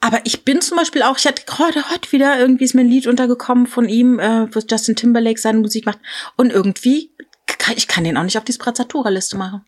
aber 0.00 0.20
ich 0.24 0.44
bin 0.44 0.60
zum 0.60 0.76
Beispiel 0.76 1.02
auch, 1.02 1.16
ich 1.16 1.26
hatte 1.26 1.44
gerade 1.46 1.90
heute 1.90 2.10
wieder 2.10 2.38
irgendwie 2.40 2.64
ist 2.64 2.74
mir 2.74 2.80
ein 2.80 2.88
Lied 2.88 3.06
untergekommen 3.06 3.66
von 3.66 3.88
ihm, 3.88 4.18
äh, 4.18 4.52
wo 4.52 4.58
Justin 4.58 4.96
Timberlake 4.96 5.38
seine 5.38 5.58
Musik 5.58 5.86
macht 5.86 6.00
und 6.36 6.50
irgendwie, 6.50 7.12
kann, 7.46 7.76
ich 7.76 7.86
kann 7.86 8.04
den 8.04 8.16
auch 8.16 8.24
nicht 8.24 8.38
auf 8.38 8.44
die 8.44 8.52
Sprezzatura-Liste 8.52 9.36
machen. 9.36 9.64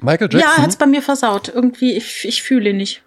Michael 0.00 0.28
Ja, 0.32 0.38
Jackson, 0.38 0.62
hat's 0.64 0.76
bei 0.76 0.86
mir 0.86 1.02
versaut. 1.02 1.48
Irgendwie, 1.54 1.94
ich, 1.96 2.24
ich 2.24 2.42
fühle 2.42 2.70
ihn 2.70 2.78
nicht. 2.78 3.02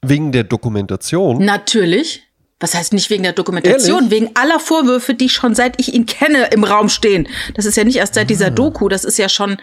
wegen 0.00 0.32
der 0.32 0.44
Dokumentation. 0.44 1.44
Natürlich. 1.44 2.26
Was 2.62 2.74
heißt 2.74 2.92
nicht 2.94 3.10
wegen 3.10 3.24
der 3.24 3.32
Dokumentation, 3.32 4.04
Ehrlich? 4.04 4.10
wegen 4.10 4.30
aller 4.36 4.58
Vorwürfe, 4.60 5.14
die 5.14 5.28
schon 5.28 5.54
seit 5.54 5.78
ich 5.80 5.92
ihn 5.92 6.06
kenne 6.06 6.46
im 6.52 6.64
Raum 6.64 6.88
stehen. 6.88 7.28
Das 7.54 7.66
ist 7.66 7.76
ja 7.76 7.84
nicht 7.84 7.96
erst 7.96 8.14
seit 8.14 8.30
dieser 8.30 8.46
Ah. 8.46 8.50
Doku, 8.50 8.88
das 8.88 9.04
ist 9.04 9.18
ja 9.18 9.28
schon 9.28 9.58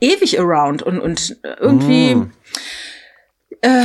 ewig 0.00 0.38
around 0.38 0.82
und, 0.82 1.00
und 1.00 1.36
irgendwie, 1.60 2.14
Mm. 2.16 2.30
äh, 3.62 3.84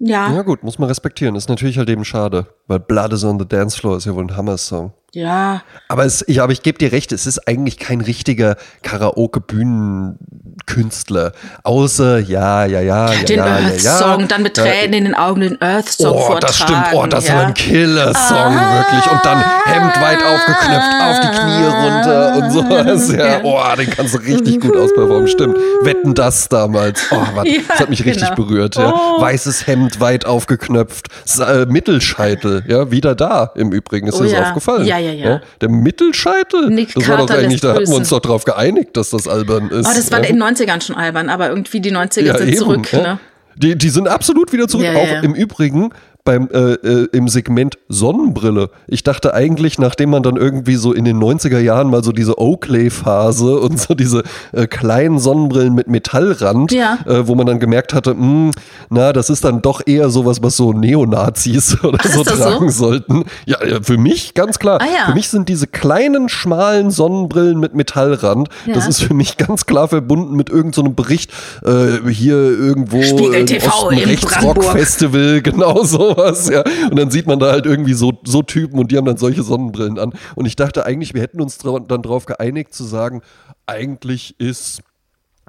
ja, 0.00 0.32
Ja, 0.34 0.42
gut, 0.42 0.62
muss 0.64 0.78
man 0.78 0.88
respektieren. 0.88 1.36
Ist 1.36 1.48
natürlich 1.48 1.78
halt 1.78 1.88
eben 1.88 2.04
schade, 2.04 2.46
weil 2.66 2.80
Blood 2.80 3.12
is 3.12 3.24
on 3.24 3.38
the 3.38 3.46
Dance 3.48 3.78
Floor 3.78 3.96
ist 3.96 4.04
ja 4.06 4.14
wohl 4.14 4.24
ein 4.24 4.36
Hammer-Song. 4.36 4.92
Ja, 5.14 5.62
Aber, 5.88 6.04
es, 6.04 6.24
ja, 6.28 6.42
aber 6.44 6.52
ich 6.52 6.62
gebe 6.62 6.78
dir 6.78 6.92
recht, 6.92 7.10
es 7.12 7.26
ist 7.26 7.48
eigentlich 7.48 7.78
kein 7.78 8.00
richtiger 8.00 8.56
Karaoke-Bühnenkünstler. 8.82 11.32
Außer, 11.62 12.18
ja, 12.18 12.64
ja, 12.66 12.80
ja, 12.80 13.12
ja, 13.12 13.22
den 13.22 13.36
ja, 13.38 13.46
ja, 13.46 13.58
ja. 13.58 13.66
Earth-Song, 13.92 14.26
dann 14.28 14.42
mit 14.42 14.56
Ja, 14.58 14.64
Tränen 14.64 14.94
in 14.94 15.04
den 15.04 15.14
Augen 15.14 15.40
den 15.42 15.60
Earth-Song 15.62 16.12
Oh, 16.14 16.18
vortragen. 16.20 16.40
das 16.46 16.56
stimmt. 16.58 16.86
Oh, 16.94 17.06
das 17.06 17.28
ja. 17.28 17.34
war 17.36 17.46
ein 17.46 17.54
Killer-Song, 17.54 18.54
wirklich. 18.54 19.10
Und 19.12 19.24
dann 19.24 19.44
Hemd 19.66 20.00
weit 20.00 20.22
aufgeknöpft, 20.22 20.94
auf 21.02 21.20
die 21.20 21.28
Knie 21.28 21.66
runter 21.66 22.36
und 22.36 22.50
sowas. 22.50 23.12
Ja, 23.14 23.40
oh, 23.42 23.60
den 23.76 23.90
kannst 23.90 24.14
du 24.14 24.18
richtig 24.18 24.60
gut 24.60 24.76
ausperformen. 24.76 25.28
Stimmt. 25.28 25.56
Wetten 25.82 26.14
das 26.14 26.48
damals. 26.48 27.06
Oh, 27.10 27.16
Ja, 27.44 27.60
das 27.68 27.80
hat 27.80 27.90
mich 27.90 28.04
richtig 28.04 28.24
genau. 28.30 28.34
berührt. 28.36 28.76
Ja. 28.76 28.92
Oh. 28.94 29.20
Weißes 29.20 29.66
Hemd 29.66 30.00
weit 30.00 30.24
aufgeknöpft. 30.26 31.08
Äh, 31.40 31.66
Mittelscheitel, 31.66 32.62
ja, 32.66 32.90
wieder 32.90 33.14
da 33.14 33.52
im 33.54 33.72
Übrigen. 33.72 34.06
Ist 34.08 34.18
Oh 34.20 34.24
dir 34.24 34.36
das 34.36 34.48
aufgefallen? 34.48 34.84
Ja, 34.86 34.98
ja, 35.12 35.30
ja. 35.30 35.40
Der 35.60 35.68
Mittelscheitel? 35.68 36.70
Nick 36.70 36.94
das 36.94 37.08
war 37.08 37.18
doch 37.18 37.30
eigentlich, 37.30 37.60
da 37.60 37.74
hatten 37.74 37.88
wir 37.88 37.96
uns 37.96 38.08
doch 38.08 38.20
drauf 38.20 38.44
geeinigt, 38.44 38.96
dass 38.96 39.10
das 39.10 39.28
albern 39.28 39.68
ist. 39.70 39.86
Oh, 39.86 39.92
das 39.94 40.10
war 40.10 40.22
ja. 40.22 40.30
in 40.30 40.38
den 40.38 40.42
90ern 40.42 40.80
schon 40.82 40.96
albern, 40.96 41.28
aber 41.28 41.48
irgendwie 41.48 41.80
die 41.80 41.92
90er 41.92 42.22
Ja, 42.22 42.38
sind 42.38 42.48
eben, 42.48 42.56
zurück, 42.56 42.92
ne? 42.92 43.18
Die, 43.56 43.76
die 43.76 43.88
sind 43.88 44.08
absolut 44.08 44.52
wieder 44.52 44.66
zurück. 44.66 44.86
Ja, 44.86 44.94
auch 44.94 45.22
im 45.22 45.34
Übrigen 45.34 45.90
beim 46.24 46.48
äh, 46.52 46.72
äh, 46.72 47.08
im 47.12 47.28
Segment 47.28 47.76
Sonnenbrille. 47.88 48.70
Ich 48.86 49.02
dachte 49.02 49.34
eigentlich, 49.34 49.78
nachdem 49.78 50.10
man 50.10 50.22
dann 50.22 50.36
irgendwie 50.36 50.76
so 50.76 50.92
in 50.94 51.04
den 51.04 51.18
90er 51.22 51.58
Jahren 51.58 51.90
mal 51.90 52.02
so 52.02 52.12
diese 52.12 52.38
Oakley-Phase 52.38 53.58
und 53.60 53.78
so 53.78 53.94
diese 53.94 54.22
äh, 54.52 54.66
kleinen 54.66 55.18
Sonnenbrillen 55.18 55.74
mit 55.74 55.88
Metallrand, 55.88 56.72
Ja. 56.72 56.98
äh, 57.06 57.28
wo 57.28 57.34
man 57.34 57.46
dann 57.46 57.58
gemerkt 57.60 57.92
hatte, 57.92 58.14
mh, 58.14 58.52
na, 58.88 59.12
das 59.12 59.28
ist 59.28 59.44
dann 59.44 59.60
doch 59.60 59.82
eher 59.84 60.08
sowas, 60.08 60.42
was 60.42 60.56
so 60.56 60.72
Neonazis 60.72 61.76
oder 61.84 61.98
Ach, 62.00 62.08
so 62.10 62.24
das 62.24 62.38
tragen 62.38 62.70
so? 62.70 62.86
sollten. 62.86 63.24
Ja, 63.46 63.58
für 63.82 63.98
mich 63.98 64.32
ganz 64.34 64.58
klar. 64.58 64.78
Ah, 64.80 64.86
ja. 64.86 65.06
Für 65.08 65.14
mich 65.14 65.28
sind 65.28 65.48
diese 65.50 65.66
kleinen, 65.66 66.28
schmalen 66.30 66.90
Sonnenbrillen 66.90 67.60
mit 67.60 67.74
Metallrand, 67.74 68.48
das 68.66 68.84
Ja. 68.84 68.88
ist 68.90 69.02
für 69.02 69.14
mich 69.14 69.36
ganz 69.36 69.66
klar 69.66 69.88
verbunden 69.88 70.34
mit 70.36 70.48
irgendeinem 70.48 70.72
so 70.74 70.82
einem 70.84 70.94
Bericht 70.94 71.30
äh, 71.64 72.08
hier 72.10 72.36
irgendwo 72.36 73.02
Spiegel 73.02 73.34
im 73.34 73.46
TV 73.46 73.68
Osten 73.68 73.98
in 73.98 74.08
Rechtsrock 74.08 74.40
Brandenburg. 74.54 74.72
Festival, 74.72 75.42
genau 75.42 75.84
sowas, 76.14 76.48
ja. 76.48 76.62
Und 76.90 76.96
dann 76.98 77.10
sieht 77.10 77.26
man 77.26 77.38
da 77.38 77.50
halt 77.52 77.66
irgendwie 77.66 77.94
so, 77.94 78.12
so 78.24 78.42
Typen 78.42 78.78
und 78.78 78.90
die 78.92 78.96
haben 78.96 79.04
dann 79.06 79.16
solche 79.16 79.42
Sonnenbrillen 79.42 79.98
an. 79.98 80.12
Und 80.34 80.46
ich 80.46 80.56
dachte 80.56 80.86
eigentlich, 80.86 81.14
wir 81.14 81.22
hätten 81.22 81.40
uns 81.40 81.58
dann 81.58 82.02
darauf 82.02 82.26
geeinigt 82.26 82.74
zu 82.74 82.84
sagen, 82.84 83.22
eigentlich 83.66 84.38
ist 84.38 84.80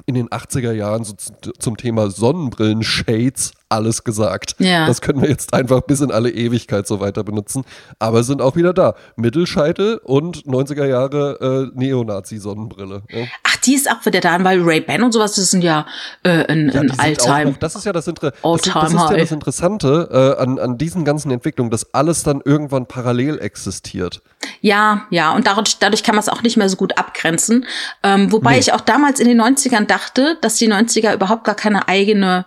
in 0.06 0.16
den 0.16 0.28
80er 0.30 0.72
Jahren 0.74 1.04
so 1.04 1.14
zu- 1.14 1.52
zum 1.58 1.78
Thema 1.78 2.10
Sonnenbrillen-Shades 2.10 3.54
alles 3.70 4.04
gesagt. 4.04 4.56
Ja. 4.60 4.86
Das 4.86 5.02
können 5.02 5.22
wir 5.22 5.30
jetzt 5.30 5.54
einfach 5.54 5.82
bis 5.82 6.02
in 6.02 6.12
alle 6.12 6.30
Ewigkeit 6.32 6.86
so 6.88 7.00
weiter 7.00 7.24
benutzen. 7.24 7.64
Aber 8.00 8.24
sind 8.24 8.42
auch 8.42 8.56
wieder 8.56 8.74
da. 8.74 8.96
Mittelscheitel 9.16 10.00
und 10.04 10.44
90er 10.46 10.86
Jahre 10.86 11.72
äh, 11.74 11.80
Neonazi-Sonnenbrille. 11.80 13.02
Ja. 13.10 13.26
Ach, 13.44 13.56
die 13.58 13.74
ist 13.74 13.90
auch 13.90 14.06
wieder 14.06 14.20
da, 14.22 14.44
weil 14.44 14.62
Ray-Ban 14.62 15.04
und 15.04 15.12
sowas, 15.12 15.36
das 15.36 15.50
sind 15.52 15.64
ja 15.64 15.86
äh, 16.24 16.46
ein, 16.46 16.70
Ja, 16.74 16.82
ein 16.82 17.00
Alltime. 17.00 17.52
noch- 17.52 17.58
Das 17.58 17.76
ist 17.76 17.86
ja 17.86 17.92
das, 17.94 18.08
Inter 18.08 18.32
das, 18.32 18.62
das, 18.62 18.94
ist 18.94 19.10
ja 19.10 19.18
das 19.18 19.32
Interessante 19.32 20.10
äh, 20.38 20.42
an, 20.42 20.60
an 20.60 20.78
diesen 20.78 21.04
ganzen 21.06 21.32
Entwicklungen, 21.32 21.72
dass 21.72 21.94
alles 21.94 22.24
dann 22.24 22.42
irgendwann 22.46 22.86
parallel 22.88 23.40
existiert. 23.40 24.22
Ja, 24.62 25.06
ja, 25.10 25.34
und 25.34 25.48
dadurch, 25.48 25.80
dadurch 25.80 26.04
kann 26.04 26.16
man 26.16 26.22
es 26.22 26.30
auch 26.30 26.44
nicht 26.44 26.58
mehr 26.58 26.70
so 26.70 26.76
gut 26.78 26.98
abgrenzen. 26.98 27.66
Ähm, 28.04 28.32
wobei 28.32 28.54
Nee. 28.54 28.60
ich 28.60 28.74
auch 28.74 28.82
damals 28.82 29.20
in 29.20 29.28
den 29.28 29.42
90ern 29.42 29.86
dachte, 29.86 30.38
dass 30.42 30.56
die 30.58 30.72
90er 30.72 31.14
überhaupt 31.16 31.44
gar 31.46 31.56
keine 31.56 31.88
eigene 31.88 32.46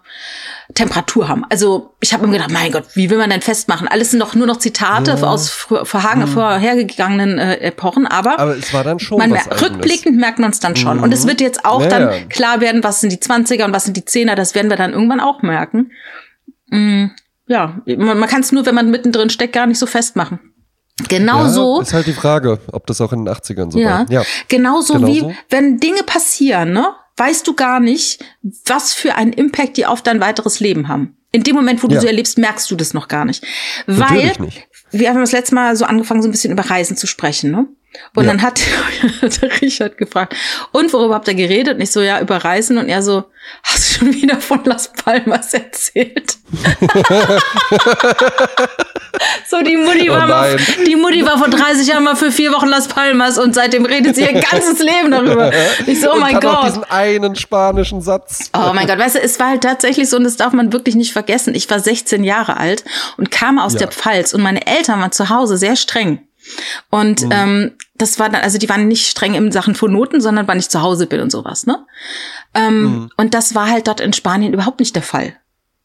Temperatur 0.74 1.17
haben. 1.26 1.44
Also 1.50 1.94
ich 2.00 2.12
habe 2.12 2.26
mir 2.26 2.34
gedacht, 2.34 2.52
mein 2.52 2.70
Gott, 2.70 2.84
wie 2.94 3.10
will 3.10 3.18
man 3.18 3.30
denn 3.30 3.40
festmachen? 3.40 3.88
Alles 3.88 4.12
sind 4.12 4.20
doch 4.20 4.34
nur 4.34 4.46
noch 4.46 4.58
Zitate 4.58 5.14
aus 5.26 5.50
frü- 5.50 5.84
vorhagen, 5.84 6.26
vorhergegangenen 6.28 7.38
äh, 7.38 7.56
Epochen, 7.56 8.06
aber. 8.06 8.38
Aber 8.38 8.56
es 8.56 8.72
war 8.72 8.84
dann 8.84 9.00
schon 9.00 9.18
man 9.18 9.30
mer 9.30 9.42
rückblickend 9.60 10.16
merkt 10.18 10.38
man 10.38 10.50
es 10.50 10.60
dann 10.60 10.76
schon. 10.76 11.00
Und 11.00 11.12
es 11.12 11.26
wird 11.26 11.40
jetzt 11.40 11.64
auch 11.64 11.80
Ja, 11.82 11.88
dann 11.88 12.02
ja. 12.02 12.18
klar 12.28 12.60
werden, 12.60 12.84
was 12.84 13.00
sind 13.00 13.10
die 13.10 13.16
20er 13.18 13.64
und 13.64 13.72
was 13.72 13.84
sind 13.84 13.96
die 13.96 14.02
10er, 14.02 14.34
das 14.34 14.54
werden 14.54 14.68
wir 14.70 14.76
dann 14.76 14.92
irgendwann 14.92 15.20
auch 15.20 15.42
merken. 15.42 15.90
Mm, 16.70 17.06
ja, 17.46 17.80
man, 17.86 18.18
man 18.18 18.28
kann 18.28 18.42
es 18.42 18.52
nur, 18.52 18.66
wenn 18.66 18.74
man 18.74 18.90
mittendrin 18.90 19.30
steckt, 19.30 19.54
gar 19.54 19.66
nicht 19.66 19.78
so 19.78 19.86
festmachen. 19.86 20.38
Genau 21.08 21.42
Ja, 21.44 21.48
so. 21.48 21.80
Ist 21.80 21.94
halt 21.94 22.06
die 22.08 22.12
Frage, 22.12 22.58
ob 22.72 22.86
das 22.88 23.00
auch 23.00 23.12
in 23.12 23.24
den 23.24 23.32
80ern 23.32 23.70
so 23.70 23.78
Ja, 23.78 23.90
war. 24.00 24.06
Ja. 24.10 24.22
genauso 24.48 24.94
Genau 24.94 25.06
wie 25.06 25.34
wenn 25.48 25.78
Dinge 25.78 26.02
passieren, 26.04 26.72
ne, 26.72 26.88
weißt 27.18 27.46
du 27.46 27.54
gar 27.54 27.80
nicht, 27.80 28.24
was 28.66 28.92
für 28.92 29.14
einen 29.16 29.32
Impact 29.32 29.76
die 29.76 29.86
auf 29.86 30.02
dein 30.02 30.20
weiteres 30.20 30.60
Leben 30.60 30.88
haben. 30.88 31.16
In 31.32 31.42
dem 31.42 31.54
Moment, 31.56 31.82
wo 31.82 31.88
du 31.88 31.94
Ja. 31.94 32.00
sie 32.00 32.06
erlebst, 32.06 32.38
merkst 32.38 32.70
du 32.70 32.76
das 32.76 32.94
noch 32.94 33.06
gar 33.08 33.24
nicht. 33.26 33.44
Weil 33.86 33.98
Natürlich 33.98 34.38
nicht. 34.38 34.68
wir 34.92 35.10
haben 35.10 35.20
das 35.20 35.32
letzte 35.32 35.54
Mal 35.54 35.76
so 35.76 35.84
angefangen, 35.84 36.22
so 36.22 36.28
ein 36.28 36.32
bisschen 36.32 36.52
über 36.52 36.62
Reisen 36.70 36.96
zu 36.96 37.06
sprechen, 37.06 37.50
ne? 37.50 37.66
Und 38.14 38.24
Ja. 38.24 38.30
dann 38.32 38.42
hat 38.42 38.60
der 39.22 39.60
Richard 39.60 39.96
gefragt, 39.98 40.34
und 40.72 40.92
worüber 40.92 41.14
habt 41.14 41.26
ihr 41.28 41.34
geredet? 41.34 41.76
Und 41.76 41.80
ich 41.80 41.90
so, 41.90 42.00
ja, 42.02 42.20
über 42.20 42.36
Reisen. 42.44 42.76
Und 42.78 42.88
er 42.88 43.02
so, 43.02 43.24
hast 43.62 43.88
du 43.88 43.98
schon 43.98 44.14
wieder 44.14 44.40
von 44.40 44.62
Las 44.64 44.92
Palmas 44.92 45.54
erzählt? 45.54 46.36
so, 49.48 49.62
die 49.62 49.76
Mutti, 49.76 50.10
Oh 50.10 50.14
war 50.14 50.26
mal, 50.26 50.56
die 50.86 50.96
Mutti 50.96 51.24
war 51.24 51.38
vor 51.38 51.48
30 51.48 51.86
Jahren 51.88 52.04
mal 52.04 52.16
für 52.16 52.30
vier 52.30 52.52
Wochen 52.52 52.68
Las 52.68 52.88
Palmas 52.88 53.38
und 53.38 53.54
seitdem 53.54 53.84
redet 53.84 54.16
sie 54.16 54.22
ihr 54.22 54.32
ganzes 54.40 54.78
Leben 54.80 55.10
darüber. 55.10 55.52
Ich 55.86 56.00
so, 56.00 56.12
oh 56.12 56.16
mein 56.16 56.38
kann 56.38 56.46
auch 56.50 56.56
Gott. 56.62 56.66
diesen 56.70 56.84
einen 56.84 57.36
spanischen 57.36 58.00
Satz. 58.02 58.50
Oh 58.54 58.72
mein 58.74 58.86
Gott, 58.86 58.98
weißt 58.98 59.16
du, 59.16 59.20
es 59.20 59.38
war 59.40 59.48
halt 59.48 59.62
tatsächlich 59.62 60.08
so, 60.10 60.16
und 60.18 60.24
das 60.24 60.36
darf 60.36 60.52
man 60.52 60.72
wirklich 60.72 60.94
nicht 60.94 61.12
vergessen. 61.12 61.54
Ich 61.54 61.68
war 61.70 61.80
16 61.80 62.24
Jahre 62.24 62.56
alt 62.58 62.84
und 63.16 63.30
kam 63.30 63.58
aus 63.58 63.72
Ja. 63.74 63.80
der 63.80 63.88
Pfalz 63.88 64.32
und 64.34 64.42
meine 64.42 64.66
Eltern 64.66 65.00
waren 65.00 65.12
zu 65.12 65.28
Hause 65.30 65.56
sehr 65.56 65.76
streng. 65.76 66.20
Und 66.90 67.22
Mhm. 67.24 67.30
ähm, 67.32 67.72
das 67.96 68.18
war 68.18 68.28
dann, 68.30 68.42
also 68.42 68.58
die 68.58 68.68
waren 68.68 68.88
nicht 68.88 69.08
streng 69.08 69.34
in 69.34 69.52
Sachen 69.52 69.74
von 69.74 69.92
Noten, 69.92 70.20
sondern 70.20 70.46
wann 70.48 70.58
ich 70.58 70.68
zu 70.68 70.80
Hause 70.82 71.06
bin 71.06 71.20
und 71.20 71.30
sowas, 71.30 71.66
ne? 71.66 71.84
Ähm, 72.54 72.82
Mhm. 72.82 73.10
Und 73.16 73.34
das 73.34 73.54
war 73.54 73.68
halt 73.68 73.86
dort 73.88 74.00
in 74.00 74.12
Spanien 74.12 74.52
überhaupt 74.52 74.80
nicht 74.80 74.94
der 74.94 75.02
Fall. 75.02 75.34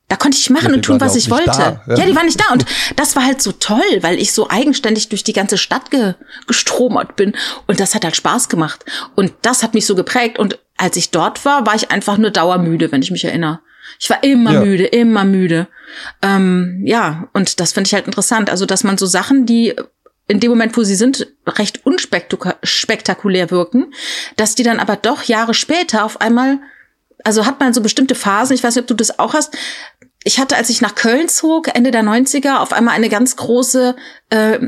Da 0.10 0.18
konnte 0.18 0.38
ich 0.38 0.50
machen 0.52 0.70
Ja, 0.70 0.74
und 0.76 0.84
tun, 0.86 1.02
was 1.02 1.16
ich 1.16 1.32
wollte. 1.32 1.46
da, 1.52 1.82
ja. 1.88 1.96
ja. 1.98 2.06
die 2.06 2.16
waren 2.16 2.26
nicht 2.28 2.40
da. 2.40 2.54
Und 2.54 2.66
das 2.98 3.16
war 3.16 3.26
halt 3.26 3.42
so 3.42 3.52
toll, 3.52 3.82
weil 4.02 4.20
ich 4.20 4.32
so 4.34 4.48
eigenständig 4.50 5.10
durch 5.10 5.24
die 5.24 5.34
ganze 5.34 5.58
Stadt 5.58 5.90
ge 5.90 6.14
gestromert 6.46 7.16
bin. 7.16 7.34
Und 7.68 7.80
das 7.80 7.96
hat 7.96 8.04
halt 8.04 8.16
Spaß 8.16 8.48
gemacht. 8.50 8.86
Und 9.16 9.34
das 9.42 9.64
hat 9.64 9.74
mich 9.74 9.86
so 9.88 9.96
geprägt. 9.96 10.38
Und 10.38 10.60
als 10.78 10.98
ich 10.98 11.10
dort 11.10 11.44
war, 11.46 11.66
war 11.66 11.74
ich 11.74 11.90
einfach 11.90 12.18
nur 12.18 12.30
dauermüde, 12.32 12.92
wenn 12.92 13.02
ich 13.02 13.10
mich 13.12 13.24
erinnere. 13.26 13.62
Ich 14.00 14.10
war 14.10 14.24
immer 14.24 14.54
Ja. 14.54 14.60
müde, 14.62 14.86
immer 14.86 15.24
müde. 15.24 15.68
Ähm, 16.22 16.84
ja, 16.86 17.28
und 17.34 17.60
das 17.60 17.74
finde 17.74 17.88
ich 17.88 17.94
halt 17.94 18.06
interessant. 18.06 18.50
Also, 18.50 18.66
dass 18.66 18.84
man 18.84 18.98
so 18.98 19.06
Sachen, 19.06 19.46
die 19.46 19.74
in 20.28 20.40
dem 20.40 20.50
Moment, 20.50 20.78
wo 20.78 20.84
sie 20.84 20.96
sind, 20.96 21.34
recht 21.46 21.86
unspektakulär 21.86 23.52
wirken, 23.52 23.94
dass 24.38 24.56
die 24.56 24.64
dann 24.64 24.80
aber 24.80 24.96
doch 24.96 25.24
Jahre 25.24 25.54
später 25.54 26.06
auf 26.06 26.22
einmal, 26.22 26.60
also 27.24 27.46
hat 27.46 27.60
man 27.60 27.74
so 27.74 27.82
bestimmte 27.82 28.16
Phasen, 28.16 28.56
ich 28.56 28.64
weiß 28.64 28.76
nicht, 28.76 28.84
ob 28.84 28.88
du 28.88 28.94
das 28.94 29.20
auch 29.20 29.34
hast. 29.34 29.56
Ich 30.24 30.40
hatte, 30.40 30.56
als 30.56 30.70
ich 30.70 30.82
nach 30.82 30.96
Köln 30.96 31.28
zog, 31.28 31.76
Ende 31.76 31.92
der 31.92 32.04
90er, 32.04 32.60
auf 32.60 32.72
einmal 32.72 32.96
eine 32.96 33.10
ganz 33.10 33.36
große 33.36 33.96
äh, 34.30 34.60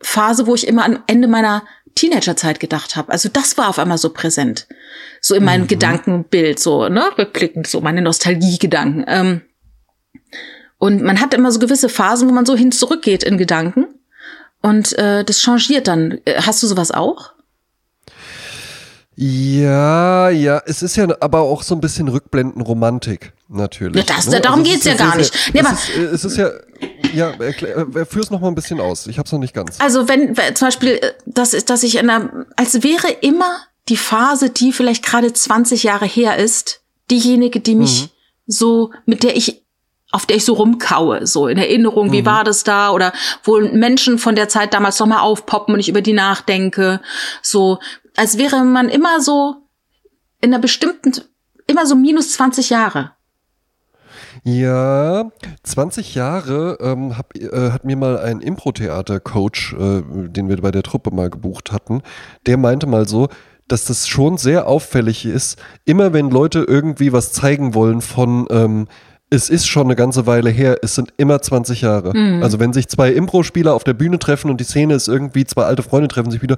Phase, 0.00 0.46
wo 0.46 0.54
ich 0.54 0.66
immer 0.66 0.84
am 0.84 1.02
Ende 1.08 1.26
meiner 1.26 1.64
Teenagerzeit 1.94 2.60
gedacht 2.60 2.96
habe. 2.96 3.12
Also 3.12 3.28
das 3.28 3.56
war 3.56 3.68
auf 3.68 3.78
einmal 3.78 3.98
so 3.98 4.10
präsent. 4.10 4.68
So 5.20 5.34
in 5.34 5.44
meinem 5.44 5.66
Gedankenbild, 5.66 6.58
so, 6.58 6.88
ne, 6.88 7.10
rückblickend, 7.16 7.66
so 7.66 7.80
meine 7.80 8.02
Nostalgiegedanken. 8.02 9.04
Ähm, 9.08 9.42
und 10.78 11.02
man 11.02 11.20
hat 11.20 11.34
immer 11.34 11.50
so 11.50 11.58
gewisse 11.58 11.88
Phasen, 11.88 12.28
wo 12.28 12.32
man 12.32 12.46
so 12.46 12.56
hin 12.56 12.72
zurückgeht 12.72 13.22
in 13.22 13.38
Gedanken. 13.38 13.86
Und 14.64 14.96
äh, 14.98 15.24
das 15.24 15.40
changiert 15.42 15.88
dann. 15.88 16.20
Äh, 16.24 16.40
Hast 16.40 16.62
du 16.62 16.66
sowas 16.66 16.90
auch? 16.90 17.32
Ja, 19.16 20.30
ja, 20.30 20.60
es 20.66 20.82
ist 20.82 20.96
ja 20.96 21.06
aber 21.20 21.40
auch 21.42 21.62
so 21.62 21.74
ein 21.74 21.80
bisschen 21.80 22.08
Rückblendenromantik, 22.08 23.32
natürlich. 23.48 23.96
Ja, 24.08 24.14
das- 24.16 24.26
ne? 24.26 24.40
darum 24.40 24.62
es 24.62 24.68
geht's 24.68 24.84
ja 24.86 24.94
gar 24.94 25.16
nicht. 25.16 25.32
Sehr, 25.32 25.52
Nee, 25.52 25.60
es, 25.60 25.66
aber- 25.66 25.74
ist, 25.76 25.88
äh, 25.96 26.02
es 26.02 26.24
ist 26.24 26.36
ja, 26.38 26.50
ja, 27.12 27.30
erklär, 27.38 27.76
äh, 27.94 28.04
führ's 28.06 28.30
noch 28.30 28.40
mal 28.40 28.48
ein 28.48 28.54
bisschen 28.56 28.80
aus. 28.80 29.06
Ich 29.06 29.18
hab's 29.18 29.30
noch 29.30 29.38
nicht 29.38 29.54
ganz. 29.54 29.78
Also 29.80 30.08
wenn 30.08 30.34
zum 30.56 30.66
Beispiel, 30.66 30.98
das 31.26 31.52
ist, 31.54 31.70
dass 31.70 31.82
ich 31.84 31.96
in 31.98 32.08
einer, 32.10 32.46
als 32.56 32.82
wäre 32.82 33.08
immer 33.20 33.58
die 33.88 33.96
Phase, 33.98 34.48
die 34.50 34.72
vielleicht 34.72 35.04
gerade 35.04 35.32
20 35.32 35.82
Jahre 35.84 36.06
her 36.06 36.38
ist, 36.38 36.80
diejenige, 37.10 37.60
die 37.60 37.74
mich 37.76 38.08
so, 38.46 38.90
mit 39.06 39.22
der 39.22 39.36
ich 39.36 39.62
auf 40.10 40.26
der 40.26 40.36
ich 40.36 40.44
so 40.44 40.54
rumkaue, 40.54 41.26
so 41.26 41.48
in 41.48 41.58
Erinnerung, 41.58 42.12
wie 42.12 42.24
war 42.24 42.44
das 42.44 42.62
da? 42.62 42.90
Oder 42.90 43.12
wo 43.42 43.58
Menschen 43.58 44.18
von 44.18 44.36
der 44.36 44.48
Zeit 44.48 44.72
damals 44.72 45.00
noch 45.00 45.06
mal 45.06 45.20
aufpoppen 45.20 45.74
und 45.74 45.80
ich 45.80 45.88
über 45.88 46.02
die 46.02 46.12
nachdenke, 46.12 47.00
so. 47.42 47.78
Als 48.16 48.38
wäre 48.38 48.62
man 48.64 48.88
immer 48.88 49.20
so 49.20 49.56
in 50.40 50.54
einer 50.54 50.60
bestimmten, 50.60 51.12
immer 51.66 51.84
so 51.84 51.96
minus 51.96 52.32
20 52.34 52.70
Jahre. 52.70 53.10
Ja, 54.42 55.30
20 55.62 56.14
Jahre 56.14 56.78
ähm, 56.80 57.16
hab, 57.16 57.36
äh, 57.36 57.70
hat 57.70 57.84
mir 57.84 57.96
mal 57.96 58.18
ein 58.18 58.40
Impro-Theater-Coach, 58.40 59.74
äh, 59.74 60.02
den 60.28 60.48
wir 60.48 60.60
bei 60.60 60.70
der 60.70 60.82
Truppe 60.82 61.12
mal 61.12 61.30
gebucht 61.30 61.72
hatten, 61.72 62.02
der 62.46 62.56
meinte 62.56 62.86
mal 62.86 63.08
so, 63.08 63.28
dass 63.68 63.86
das 63.86 64.06
schon 64.06 64.36
sehr 64.36 64.66
auffällig 64.66 65.24
ist, 65.24 65.58
immer 65.84 66.12
wenn 66.12 66.30
Leute 66.30 66.64
irgendwie 66.68 67.12
was 67.12 67.32
zeigen 67.32 67.74
wollen 67.74 68.00
von, 68.00 68.46
ähm, 68.50 68.88
es 69.34 69.50
ist 69.50 69.66
schon 69.66 69.86
eine 69.86 69.96
ganze 69.96 70.26
Weile 70.26 70.50
her, 70.50 70.78
es 70.82 70.94
sind 70.94 71.12
immer 71.16 71.40
20 71.40 71.82
Jahre. 71.82 72.12
Also 72.42 72.60
wenn 72.60 72.72
sich 72.72 72.88
zwei 72.88 73.10
Impro-Spieler 73.10 73.74
auf 73.74 73.84
der 73.84 73.94
Bühne 73.94 74.18
treffen 74.18 74.50
und 74.50 74.60
die 74.60 74.64
Szene 74.64 74.94
ist 74.94 75.08
irgendwie, 75.08 75.44
zwei 75.44 75.64
alte 75.64 75.82
Freunde 75.82 76.08
treffen 76.08 76.30
sich 76.30 76.42
wieder, 76.42 76.56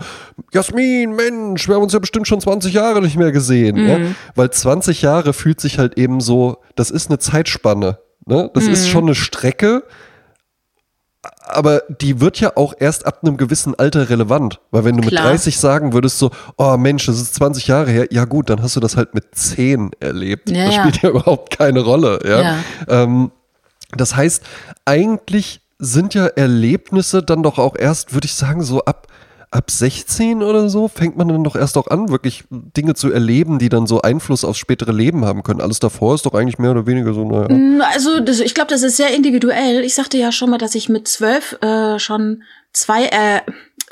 Jasmin, 0.53 1.15
Mensch, 1.15 1.69
wir 1.69 1.75
haben 1.77 1.83
uns 1.83 1.93
ja 1.93 1.99
bestimmt 1.99 2.29
schon 2.29 2.41
20 2.41 2.73
Jahre 2.73 3.01
nicht 3.03 3.17
mehr 3.17 3.33
gesehen. 3.33 3.77
Ja? 3.89 3.99
Weil 4.35 4.51
20 4.51 5.03
Jahre 5.03 5.33
fühlt 5.33 5.61
sich 5.61 5.79
halt 5.79 5.99
eben 5.99 6.21
so, 6.21 6.59
das 6.75 6.91
ist 6.91 7.11
eine 7.11 7.19
Zeitspanne. 7.19 7.99
Ne? 8.27 8.51
Das 8.55 8.67
ist 8.67 8.89
schon 8.89 9.05
eine 9.05 9.15
Strecke, 9.15 9.85
aber 11.47 11.83
die 12.01 12.21
wird 12.21 12.41
ja 12.41 12.57
auch 12.57 12.75
erst 12.79 13.07
ab 13.07 13.21
einem 13.23 13.37
gewissen 13.37 13.75
Alter 13.75 14.09
relevant. 14.11 14.61
Weil 14.71 14.85
wenn 14.85 14.97
du 14.97 15.07
Klar. 15.07 15.25
mit 15.25 15.33
30 15.33 15.59
sagen 15.59 15.93
würdest 15.93 16.19
so, 16.19 16.31
oh 16.57 16.77
Mensch, 16.77 17.07
das 17.07 17.21
ist 17.21 17.35
20 17.35 17.67
Jahre 17.67 17.91
her, 17.91 18.07
ja 18.11 18.25
gut, 18.25 18.51
dann 18.51 18.63
hast 18.63 18.77
du 18.77 18.81
das 18.81 18.97
halt 18.97 19.15
mit 19.15 19.35
10 19.35 19.93
erlebt. 20.01 20.51
Ja, 20.51 20.67
das 20.67 20.75
ja. 20.75 20.81
spielt 20.81 21.03
ja 21.03 21.11
überhaupt 21.11 21.57
keine 21.57 21.81
Rolle. 21.81 22.21
Ja? 22.25 22.43
Ja. 22.43 22.59
Ähm, 22.89 23.31
das 23.97 24.17
heißt, 24.17 24.43
eigentlich 24.85 25.61
sind 25.79 26.15
ja 26.15 26.27
Erlebnisse 26.27 27.23
dann 27.23 27.43
doch 27.43 27.59
auch 27.59 27.77
erst, 27.77 28.15
würde 28.15 28.27
ich 28.27 28.35
sagen, 28.35 28.63
so 28.63 28.85
ab, 28.85 29.06
ab 29.51 29.71
16 29.71 30.43
oder 30.43 30.69
so, 30.69 30.89
fängt 30.89 31.17
man 31.17 31.29
dann 31.29 31.45
doch 31.45 31.57
erst 31.57 31.79
auch 31.79 31.87
an, 31.89 32.09
wirklich 32.09 32.45
Dinge 32.51 32.95
zu 32.95 33.11
erleben, 33.13 33.59
die 33.59 33.69
dann 33.69 33.87
so 33.87 34.03
Einfluss 34.03 34.45
aufs 34.45 34.59
spätere 34.59 34.93
Leben 34.93 35.25
haben 35.25 35.43
können. 35.43 35.61
Alles 35.61 35.79
davor 35.81 36.15
ist 36.15 36.27
doch 36.27 36.35
eigentlich 36.35 36.59
mehr 36.59 36.73
oder 36.73 36.87
weniger 36.87 37.15
so, 37.15 37.25
naja. 37.25 37.49
Mm, 37.49 37.81
Also 37.95 38.21
das, 38.21 38.41
ich 38.41 38.55
glaube, 38.55 38.71
das 38.71 38.83
ist 38.83 38.97
sehr 38.97 39.15
individuell. 39.15 39.85
Ich 39.85 39.95
sagte 39.95 40.19
ja 40.19 40.33
schon 40.33 40.51
mal, 40.51 40.59
dass 40.59 40.75
ich 40.75 40.89
mit 40.89 41.09
zwölf 41.09 41.59
äh, 41.63 41.99
schon 41.99 42.43
zwei 42.73 43.07
äh, 43.07 43.41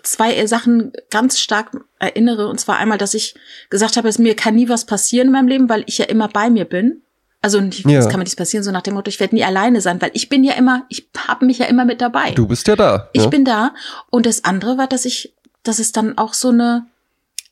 zwei 0.03 0.47
Sachen 0.47 0.93
ganz 1.11 1.39
stark 1.39 1.71
erinnere. 1.99 2.49
Und 2.49 2.61
zwar 2.61 2.77
einmal, 2.77 2.99
dass 2.99 3.15
ich 3.15 3.35
gesagt 3.71 3.97
habe, 3.97 4.09
es 4.09 4.19
mir 4.19 4.37
kann 4.37 4.55
nie 4.55 4.69
was 4.69 4.85
passieren 4.85 5.29
in 5.29 5.33
meinem 5.33 5.49
Leben, 5.49 5.69
weil 5.69 5.85
ich 5.87 5.99
ja 5.99 6.05
immer 6.05 6.29
bei 6.29 6.51
mir 6.51 6.65
bin. 6.67 7.01
Also 7.41 7.61
nicht, 7.61 7.85
Ja. 7.87 7.99
es 7.99 8.09
kann 8.09 8.19
mir 8.19 8.25
nichts 8.25 8.37
passieren, 8.37 8.65
so 8.65 8.71
nach 8.71 8.81
dem 8.83 8.95
Motto, 8.95 9.09
ich 9.11 9.21
werde 9.21 9.35
nie 9.35 9.45
alleine 9.45 9.83
sein, 9.83 10.01
weil 10.01 10.11
ich 10.15 10.31
bin 10.31 10.45
ja 10.45 10.55
immer, 10.55 10.85
ich 10.89 11.09
habe 11.29 11.45
mich 11.45 11.59
ja 11.59 11.67
immer 11.67 11.85
mit 11.85 12.01
dabei. 12.01 12.31
Du 12.31 12.47
bist 12.47 12.67
ja 12.69 12.75
da. 12.77 13.11
Ich 13.13 13.25
ne? 13.25 13.29
bin 13.29 13.45
da. 13.45 13.75
Und 14.11 14.25
das 14.25 14.45
andere 14.45 14.79
war, 14.79 14.87
dass 14.87 15.05
ich, 15.05 15.35
dass 15.65 15.79
es 15.81 15.91
dann 15.93 16.17
auch 16.17 16.33
so 16.35 16.51
eine 16.51 16.87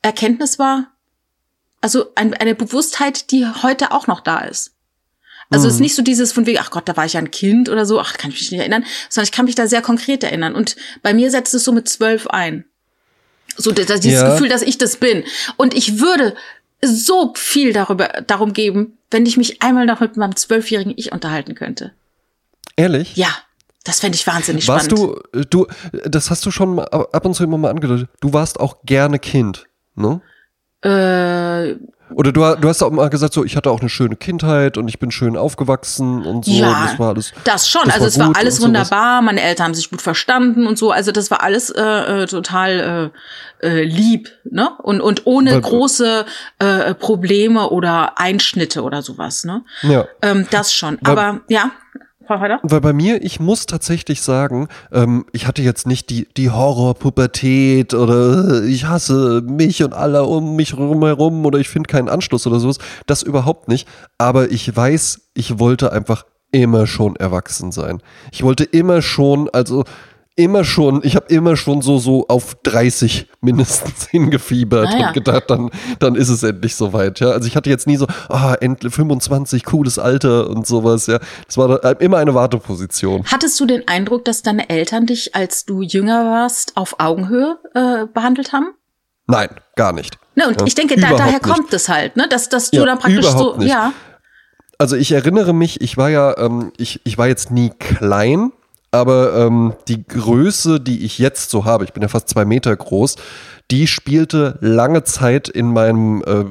Erkenntnis 0.01 0.57
war, 0.59 0.87
also 1.81 2.05
ein, 2.15 2.33
eine 2.33 2.55
Bewusstheit, 2.55 3.31
die 3.31 3.45
heute 3.45 3.91
auch 3.91 4.07
noch 4.07 4.21
da 4.21 4.39
ist. 4.39 4.71
Also 5.49 5.67
es 5.67 5.75
ist 5.75 5.79
nicht 5.81 5.93
so 5.93 6.01
dieses 6.01 6.31
von 6.31 6.47
wegen, 6.47 6.57
ach 6.59 6.71
Gott, 6.71 6.87
da 6.89 6.97
war 6.97 7.05
ich 7.05 7.13
ja 7.13 7.19
ein 7.19 7.29
Kind 7.29 7.69
oder 7.69 7.85
so, 7.85 7.99
ach, 7.99 8.17
kann 8.17 8.31
ich 8.31 8.39
mich 8.39 8.51
nicht 8.51 8.59
erinnern, 8.61 8.85
sondern 9.09 9.25
ich 9.25 9.31
kann 9.31 9.45
mich 9.45 9.53
da 9.53 9.67
sehr 9.67 9.83
konkret 9.83 10.23
erinnern. 10.23 10.55
Und 10.55 10.75
bei 11.03 11.13
mir 11.13 11.29
setzt 11.29 11.53
es 11.53 11.63
so 11.63 11.71
mit 11.71 11.87
zwölf 11.87 12.25
ein. 12.27 12.65
So 13.55 13.71
das- 13.71 13.99
dieses 13.99 14.21
Ja. 14.21 14.31
Gefühl, 14.31 14.49
dass 14.49 14.63
ich 14.63 14.79
das 14.79 14.97
bin. 14.97 15.23
Und 15.57 15.75
ich 15.75 15.99
würde 15.99 16.35
so 16.83 17.33
viel 17.35 17.71
darüber, 17.71 18.07
darum 18.25 18.53
geben, 18.53 18.97
wenn 19.11 19.27
ich 19.27 19.37
mich 19.37 19.61
einmal 19.61 19.85
noch 19.85 19.99
mit 19.99 20.17
meinem 20.17 20.35
zwölfjährigen 20.35 20.93
Ich 20.97 21.11
unterhalten 21.11 21.53
könnte. 21.53 21.91
Ehrlich? 22.75 23.15
Ja, 23.15 23.29
das 23.83 23.99
fände 23.99 24.15
ich 24.15 24.25
wahnsinnig 24.27 24.67
Warst 24.67 24.91
spannend. 24.91 25.15
du, 25.33 25.39
äh, 25.39 25.45
du, 25.49 25.67
das 26.05 26.29
hast 26.31 26.45
du 26.45 26.51
schon 26.51 26.79
ab 26.79 27.25
und 27.25 27.33
zu 27.33 27.43
immer 27.43 27.57
mal 27.57 27.69
angedeutet, 27.71 28.09
du 28.21 28.33
warst 28.33 28.59
auch 28.59 28.77
gerne 28.85 29.19
Kind, 29.19 29.65
ne? 29.95 30.21
Äh, 30.81 31.75
Oder 32.13 32.31
du, 32.33 32.55
du 32.59 32.67
hast 32.67 32.83
auch 32.83 32.91
mal 32.91 33.09
gesagt, 33.09 33.33
so, 33.33 33.43
ich 33.45 33.55
hatte 33.55 33.71
auch 33.71 33.79
eine 33.79 33.89
schöne 33.89 34.15
Kindheit 34.17 34.77
und 34.77 34.87
ich 34.89 34.99
bin 34.99 35.11
schön 35.11 35.37
aufgewachsen 35.37 36.25
und 36.25 36.43
so. 36.45 36.51
Ja, 36.51 36.67
und 36.67 36.85
das 36.89 36.99
war 36.99 37.09
alles. 37.09 37.33
Das 37.45 37.69
schon, 37.69 37.83
das 37.85 37.93
also 38.01 38.03
war 38.03 38.07
es 38.07 38.19
war 38.19 38.35
alles 38.41 38.55
und 38.55 38.59
sowas. 38.59 38.67
wunderbar, 38.91 39.21
meine 39.21 39.41
Eltern 39.41 39.67
haben 39.67 39.73
sich 39.73 39.89
gut 39.89 40.01
verstanden 40.01 40.67
und 40.67 40.77
so, 40.77 40.91
also 40.91 41.11
das 41.13 41.31
war 41.31 41.41
alles 41.41 41.69
äh, 41.69 41.81
äh, 41.81 42.25
total 42.27 43.11
äh, 43.61 43.67
äh, 43.67 43.83
lieb, 43.83 44.29
ne? 44.43 44.71
Und 44.83 44.99
und 45.01 45.25
ohne 45.25 45.51
Weil- 45.53 45.61
große 45.61 46.25
äh, 46.59 46.93
Probleme 46.95 47.69
oder 47.69 48.19
Einschnitte 48.19 48.83
oder 48.83 49.01
sowas, 49.01 49.45
ne? 49.45 49.63
Ja. 49.83 50.05
Ähm, 50.21 50.45
das 50.51 50.73
schon. 50.73 50.97
Weil- 51.01 51.17
Aber 51.17 51.41
ja. 51.47 51.71
Weil 52.63 52.81
bei 52.81 52.93
mir, 52.93 53.23
ich 53.23 53.39
muss 53.39 53.65
tatsächlich 53.65 54.21
sagen, 54.21 54.67
ähm, 54.91 55.25
ich 55.31 55.47
hatte 55.47 55.61
jetzt 55.61 55.87
nicht 55.87 56.09
die, 56.09 56.27
die 56.37 56.49
Horrorpubertät 56.49 57.93
oder 57.93 58.63
äh, 58.63 58.67
ich 58.67 58.85
hasse 58.85 59.41
mich 59.45 59.83
und 59.83 59.93
alle 59.93 60.23
um 60.23 60.55
mich 60.55 60.73
herum 60.73 61.45
oder 61.45 61.59
ich 61.59 61.69
finde 61.69 61.87
keinen 61.87 62.09
Anschluss 62.09 62.47
oder 62.47 62.59
sowas. 62.59 62.77
Das 63.05 63.23
überhaupt 63.23 63.67
nicht. 63.67 63.87
Aber 64.17 64.51
ich 64.51 64.75
weiß, 64.75 65.29
ich 65.33 65.59
wollte 65.59 65.91
einfach 65.91 66.25
immer 66.51 66.87
schon 66.87 67.15
erwachsen 67.15 67.71
sein. 67.71 68.01
Ich 68.31 68.43
wollte 68.43 68.63
immer 68.63 69.01
schon, 69.01 69.49
also 69.49 69.83
immer 70.35 70.63
schon, 70.63 71.01
ich 71.03 71.15
habe 71.15 71.27
immer 71.27 71.55
schon 71.55 71.81
so 71.81 71.99
so 71.99 72.25
auf 72.27 72.55
30 72.63 73.29
mindestens 73.41 74.07
hingefiebert 74.09 74.87
Ah 74.93 74.97
ja. 74.97 75.07
und 75.07 75.13
gedacht, 75.13 75.43
dann, 75.47 75.69
dann 75.99 76.15
ist 76.15 76.29
es 76.29 76.41
endlich 76.43 76.75
soweit. 76.75 77.19
Ja? 77.19 77.29
Also 77.31 77.47
ich 77.47 77.55
hatte 77.55 77.69
jetzt 77.69 77.85
nie 77.87 77.97
so, 77.97 78.07
ah, 78.29 78.55
endlich 78.59 78.93
25, 78.93 79.63
cooles 79.65 79.99
Alter 79.99 80.49
und 80.49 80.65
sowas. 80.65 81.05
Ja, 81.07 81.19
das 81.45 81.57
war 81.57 81.79
da, 81.79 81.91
immer 81.91 82.17
eine 82.17 82.33
Warteposition. 82.33 83.23
Hattest 83.31 83.59
du 83.59 83.65
den 83.65 83.87
Eindruck, 83.87 84.25
dass 84.25 84.41
deine 84.41 84.69
Eltern 84.69 85.05
dich, 85.05 85.35
als 85.35 85.65
du 85.65 85.81
jünger 85.81 86.25
warst, 86.25 86.77
auf 86.77 86.95
Augenhöhe 86.99 87.57
äh, 87.75 88.05
behandelt 88.11 88.53
haben? 88.53 88.73
Nein, 89.27 89.49
gar 89.75 89.93
nicht. 89.93 90.17
Ne, 90.35 90.47
und 90.47 90.59
Ja, 90.59 90.65
ich 90.67 90.75
denke, 90.75 90.99
da, 90.99 91.11
daher 91.15 91.33
nicht. 91.33 91.43
kommt 91.43 91.71
es 91.73 91.87
halt, 91.89 92.17
ne? 92.17 92.27
Dass, 92.27 92.49
dass 92.49 92.71
du 92.71 92.77
Ja, 92.79 92.85
dann 92.85 92.97
praktisch 92.97 93.25
so, 93.27 93.55
nicht. 93.55 93.69
ja. 93.69 93.93
Also 94.79 94.95
ich 94.95 95.11
erinnere 95.11 95.53
mich, 95.53 95.79
ich 95.81 95.95
war 95.95 96.09
ja, 96.09 96.35
ähm, 96.39 96.71
ich, 96.77 96.99
ich 97.05 97.17
war 97.19 97.27
jetzt 97.27 97.51
nie 97.51 97.69
klein, 97.79 98.51
aber 98.93 99.33
ähm, 99.35 99.73
die 99.87 100.05
Größe, 100.05 100.79
die 100.79 101.03
ich 101.03 101.17
jetzt 101.17 101.49
so 101.49 101.65
habe, 101.65 101.83
ich 101.83 101.93
bin 101.93 102.03
ja 102.03 102.07
fast 102.07 102.29
zwei 102.29 102.45
Meter 102.45 102.75
groß, 102.75 103.15
die 103.71 103.87
spielte 103.87 104.57
lange 104.61 105.03
Zeit 105.03 105.49
in 105.49 105.73
meinem 105.73 106.23
äh, 106.27 106.45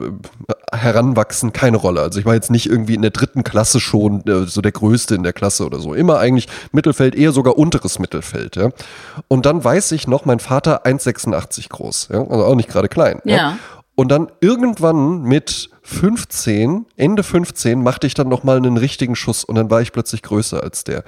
Heranwachsen 0.76 1.52
keine 1.52 1.76
Rolle. 1.76 2.00
Also 2.00 2.18
ich 2.18 2.26
war 2.26 2.34
jetzt 2.34 2.50
nicht 2.50 2.68
irgendwie 2.68 2.94
in 2.94 3.02
der 3.02 3.12
dritten 3.12 3.44
Klasse 3.44 3.78
schon 3.78 4.26
äh, 4.26 4.46
so 4.46 4.60
der 4.60 4.72
Größte 4.72 5.14
in 5.14 5.22
der 5.22 5.32
Klasse 5.32 5.64
oder 5.64 5.78
so. 5.78 5.94
Immer 5.94 6.18
eigentlich 6.18 6.48
Mittelfeld, 6.72 7.14
eher 7.14 7.30
sogar 7.30 7.58
unteres 7.58 8.00
Mittelfeld. 8.00 8.56
Ja? 8.56 8.70
Und 9.28 9.46
dann 9.46 9.62
weiß 9.62 9.92
ich 9.92 10.08
noch, 10.08 10.24
mein 10.24 10.40
Vater 10.40 10.84
1,86 10.84 11.68
groß, 11.68 12.08
ja? 12.12 12.22
also 12.22 12.44
auch 12.44 12.56
nicht 12.56 12.68
gerade 12.68 12.88
klein. 12.88 13.20
Ja. 13.24 13.56
Und 13.94 14.08
dann 14.08 14.32
irgendwann 14.40 15.22
mit 15.22 15.70
15, 15.82 16.86
Ende 16.96 17.22
15, 17.22 17.82
machte 17.82 18.06
ich 18.06 18.14
dann 18.14 18.28
nochmal 18.28 18.56
einen 18.56 18.78
richtigen 18.78 19.14
Schuss 19.14 19.44
und 19.44 19.54
dann 19.54 19.70
war 19.70 19.80
ich 19.80 19.92
plötzlich 19.92 20.22
größer 20.22 20.62
als 20.62 20.82
der. 20.82 21.04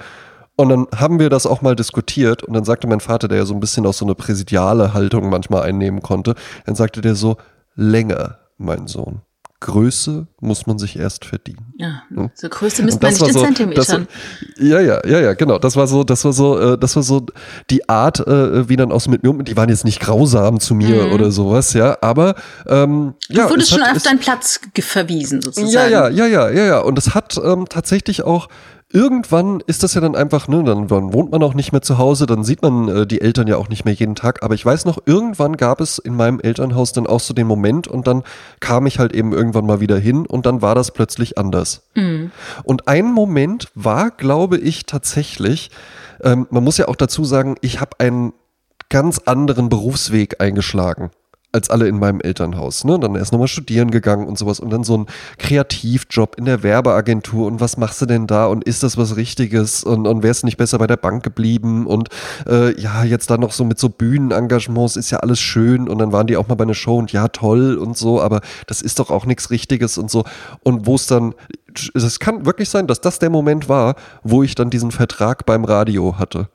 Und 0.57 0.69
dann 0.69 0.87
haben 0.95 1.19
wir 1.19 1.29
das 1.29 1.45
auch 1.45 1.61
mal 1.61 1.75
diskutiert 1.75 2.43
und 2.43 2.53
dann 2.53 2.63
sagte 2.63 2.87
mein 2.87 3.01
Vater, 3.01 3.27
der 3.27 3.39
ja 3.39 3.45
so 3.45 3.53
ein 3.53 3.59
bisschen 3.59 3.85
auch 3.85 3.93
so 3.93 4.05
eine 4.05 4.15
präsidiale 4.15 4.93
Haltung 4.93 5.29
manchmal 5.29 5.63
einnehmen 5.63 6.01
konnte, 6.01 6.35
dann 6.65 6.75
sagte 6.75 7.01
der 7.01 7.15
so, 7.15 7.37
länger, 7.75 8.39
mein 8.57 8.87
Sohn. 8.87 9.21
Größe 9.61 10.27
muss 10.41 10.67
man 10.67 10.77
sich 10.77 10.99
erst 10.99 11.25
verdienen. 11.25 11.73
Ja, 11.77 12.03
so 12.35 12.49
Größe 12.49 12.83
misst 12.83 13.01
man 13.01 13.11
nicht 13.11 13.25
in 13.25 13.33
so, 13.33 13.41
Zentimetern. 13.41 14.07
Das, 14.07 14.59
ja, 14.63 14.79
ja, 14.79 15.01
ja, 15.07 15.19
ja, 15.21 15.33
genau. 15.33 15.57
Das 15.57 15.75
war 15.75 15.87
so, 15.87 16.03
das 16.03 16.23
war 16.23 16.33
so, 16.33 16.59
äh, 16.59 16.77
das 16.77 16.95
war 16.95 17.03
so 17.03 17.25
die 17.69 17.87
Art, 17.89 18.19
äh, 18.19 18.69
wie 18.69 18.75
dann 18.75 18.91
aus 18.91 19.07
mit 19.07 19.23
mir 19.23 19.29
um. 19.29 19.43
Die 19.43 19.57
waren 19.57 19.69
jetzt 19.69 19.85
nicht 19.85 19.99
grausam 19.99 20.59
zu 20.59 20.75
mir 20.75 21.05
mhm. 21.05 21.13
oder 21.13 21.31
sowas, 21.31 21.73
ja, 21.73 21.97
aber 22.01 22.35
ähm, 22.67 23.15
du 23.29 23.37
ja, 23.37 23.49
wurdest 23.49 23.71
schon 23.71 23.81
hat, 23.81 23.95
auf 23.95 24.03
deinen 24.03 24.19
Platz 24.19 24.59
verwiesen 24.77 25.41
sozusagen. 25.41 25.71
Ja, 25.71 25.87
ja, 25.87 26.09
ja, 26.09 26.27
ja, 26.27 26.49
ja, 26.49 26.65
ja. 26.65 26.79
Und 26.79 26.99
es 26.99 27.15
hat 27.15 27.39
ähm, 27.43 27.65
tatsächlich 27.67 28.23
auch 28.23 28.49
irgendwann 28.95 29.61
ist 29.67 29.83
das 29.83 29.93
ja 29.93 29.99
dann 29.99 30.15
einfach, 30.15 30.47
ne, 30.47 30.63
dann, 30.63 30.87
dann, 30.87 31.11
wohnt 31.11 31.29
man 31.29 31.43
auch 31.43 31.53
nicht 31.53 31.73
mehr 31.73 31.81
zu 31.81 31.97
Hause, 31.97 32.25
dann 32.25 32.45
sieht 32.45 32.61
man 32.61 32.87
äh, 32.87 33.05
die 33.05 33.19
Eltern 33.19 33.45
ja 33.45 33.57
auch 33.57 33.67
nicht 33.67 33.83
mehr 33.83 33.93
jeden 33.93 34.15
Tag. 34.15 34.41
Aber 34.41 34.55
ich 34.55 34.65
weiß 34.65 34.85
noch, 34.85 34.99
irgendwann 35.05 35.57
gab 35.57 35.81
es 35.81 35.99
in 35.99 36.15
meinem 36.15 36.39
Elternhaus 36.39 36.93
dann 36.93 37.05
auch 37.05 37.19
so 37.19 37.33
den 37.33 37.45
Moment 37.45 37.89
und 37.89 38.07
dann 38.07 38.23
kam 38.61 38.87
ich 38.87 38.97
halt 38.97 39.13
eben 39.13 39.33
irgendwann 39.33 39.65
mal 39.65 39.81
wieder 39.81 39.97
hin 39.97 40.25
und 40.25 40.45
dann 40.45 40.61
war 40.61 40.75
das 40.75 40.91
plötzlich 40.91 41.37
anders. 41.37 41.83
Mhm. 41.93 42.31
Und 42.63 42.87
ein 42.87 43.11
Moment 43.11 43.67
war, 43.75 44.11
glaube 44.11 44.57
ich, 44.57 44.85
tatsächlich, 44.85 45.71
ähm, 46.23 46.47
man 46.49 46.63
muss 46.63 46.77
ja 46.77 46.87
auch 46.87 46.95
dazu 46.95 47.25
sagen, 47.25 47.57
ich 47.59 47.81
habe 47.81 47.99
einen 47.99 48.31
ganz 48.89 49.19
anderen 49.25 49.67
Berufsweg 49.67 50.39
eingeschlagen 50.39 51.11
als 51.55 51.69
alle 51.69 51.87
in 51.87 51.97
meinem 51.97 52.19
Elternhaus. 52.19 52.83
Ne? 52.83 52.99
Dann 52.99 53.15
erst 53.15 53.31
nochmal 53.31 53.47
studieren 53.47 53.89
gegangen 53.89 54.27
und 54.27 54.37
sowas 54.37 54.59
und 54.59 54.71
dann 54.71 54.83
so 54.83 54.97
ein 54.97 55.05
Kreativjob 55.39 56.35
in 56.37 56.43
der 56.43 56.63
Werbeagentur 56.63 57.47
und 57.47 57.61
was 57.61 57.77
machst 57.77 58.01
du 58.01 58.05
denn 58.05 58.27
da 58.27 58.45
und 58.47 58.65
ist 58.65 58.83
das 58.83 58.97
was 58.97 59.15
Richtiges 59.15 59.83
und, 59.85 60.05
und 60.05 60.21
wärst 60.21 60.43
du 60.43 60.47
nicht 60.47 60.57
besser 60.57 60.77
bei 60.77 60.85
der 60.85 60.97
Bank 60.97 61.23
geblieben 61.23 61.87
und 61.87 62.09
äh, 62.45 62.79
ja, 62.79 63.05
jetzt 63.05 63.29
dann 63.29 63.39
noch 63.39 63.53
so 63.53 63.63
mit 63.63 63.79
so 63.79 63.87
Bühnenengagements 63.87 64.97
ist 64.97 65.11
ja 65.11 65.19
alles 65.19 65.39
schön 65.39 65.87
und 65.87 65.97
dann 65.99 66.11
waren 66.11 66.27
die 66.27 66.35
auch 66.35 66.49
mal 66.49 66.55
bei 66.55 66.65
einer 66.65 66.73
Show 66.73 66.97
und 66.97 67.13
ja, 67.13 67.29
toll 67.29 67.77
und 67.77 67.97
so, 67.97 68.21
aber 68.21 68.41
das 68.67 68.81
ist 68.81 68.99
doch 68.99 69.09
auch 69.09 69.25
nichts 69.25 69.49
Richtiges 69.49 69.97
und 69.97 70.11
so. 70.11 70.25
Und 70.63 70.85
wo 70.85 70.95
es 70.95 71.07
dann, 71.07 71.33
es 71.93 72.19
kann 72.19 72.45
wirklich 72.45 72.69
sein, 72.69 72.85
dass 72.85 72.99
das 72.99 73.19
der 73.19 73.29
Moment 73.29 73.69
war, 73.69 73.95
wo 74.23 74.43
ich 74.43 74.55
dann 74.55 74.69
diesen 74.69 74.91
Vertrag 74.91 75.45
beim 75.45 75.63
Radio 75.63 76.19
hatte 76.19 76.49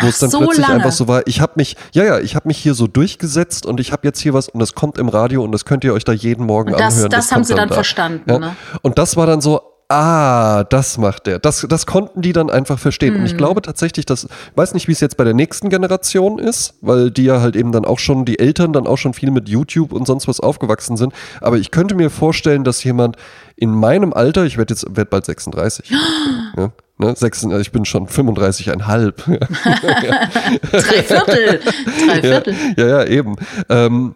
wo 0.00 0.06
es 0.06 0.18
dann 0.18 0.30
so 0.30 0.38
plötzlich 0.38 0.66
lange. 0.66 0.74
einfach 0.74 0.92
so 0.92 1.08
war, 1.08 1.26
ich 1.26 1.40
habe 1.40 1.54
mich, 1.56 1.76
ja, 1.92 2.04
ja, 2.04 2.18
ich 2.18 2.34
habe 2.36 2.48
mich 2.48 2.58
hier 2.58 2.74
so 2.74 2.86
durchgesetzt 2.86 3.64
und 3.66 3.80
ich 3.80 3.92
habe 3.92 4.06
jetzt 4.06 4.20
hier 4.20 4.34
was 4.34 4.48
und 4.48 4.60
das 4.60 4.74
kommt 4.74 4.98
im 4.98 5.08
Radio 5.08 5.42
und 5.42 5.52
das 5.52 5.64
könnt 5.64 5.84
ihr 5.84 5.94
euch 5.94 6.04
da 6.04 6.12
jeden 6.12 6.44
Morgen 6.44 6.72
das, 6.72 6.94
anhören. 6.94 7.10
Das, 7.10 7.28
das 7.28 7.34
haben 7.34 7.44
sie 7.44 7.54
dann, 7.54 7.60
dann 7.60 7.68
da. 7.70 7.74
verstanden. 7.76 8.30
Ja? 8.30 8.38
Ne? 8.38 8.56
Und 8.82 8.98
das 8.98 9.16
war 9.16 9.26
dann 9.26 9.40
so, 9.40 9.60
ah, 9.88 10.64
das 10.64 10.98
macht 10.98 11.26
der. 11.26 11.38
Das, 11.38 11.64
das 11.68 11.86
konnten 11.86 12.22
die 12.22 12.32
dann 12.32 12.50
einfach 12.50 12.78
verstehen. 12.78 13.14
Mhm. 13.14 13.20
Und 13.20 13.26
ich 13.26 13.32
mhm. 13.34 13.38
glaube 13.38 13.62
tatsächlich, 13.62 14.06
dass, 14.06 14.24
ich 14.24 14.30
weiß 14.54 14.74
nicht, 14.74 14.88
wie 14.88 14.92
es 14.92 15.00
jetzt 15.00 15.16
bei 15.16 15.24
der 15.24 15.34
nächsten 15.34 15.70
Generation 15.70 16.38
ist, 16.38 16.74
weil 16.80 17.10
die 17.10 17.24
ja 17.24 17.40
halt 17.40 17.56
eben 17.56 17.72
dann 17.72 17.84
auch 17.84 17.98
schon, 17.98 18.24
die 18.24 18.38
Eltern 18.38 18.72
dann 18.72 18.86
auch 18.86 18.98
schon 18.98 19.14
viel 19.14 19.30
mit 19.30 19.48
YouTube 19.48 19.92
und 19.92 20.06
sonst 20.06 20.28
was 20.28 20.40
aufgewachsen 20.40 20.96
sind. 20.96 21.12
Aber 21.40 21.56
ich 21.56 21.70
könnte 21.70 21.94
mir 21.94 22.10
vorstellen, 22.10 22.64
dass 22.64 22.82
jemand 22.84 23.16
in 23.56 23.70
meinem 23.70 24.12
Alter, 24.12 24.44
ich 24.44 24.58
werde 24.58 24.74
jetzt, 24.74 24.84
werd 24.90 25.10
bald 25.10 25.24
36, 25.24 25.90
ja, 26.56 26.72
Ne, 26.98 27.14
sechs, 27.14 27.44
äh, 27.44 27.60
ich 27.60 27.72
bin 27.72 27.84
schon 27.84 28.08
35,5. 28.08 29.12
Drei 30.70 31.02
Viertel. 31.02 31.60
Drei 32.06 32.22
Viertel. 32.22 32.54
Ja, 32.76 32.86
ja, 32.86 33.02
ja 33.02 33.04
eben. 33.04 33.36
Ähm, 33.68 34.14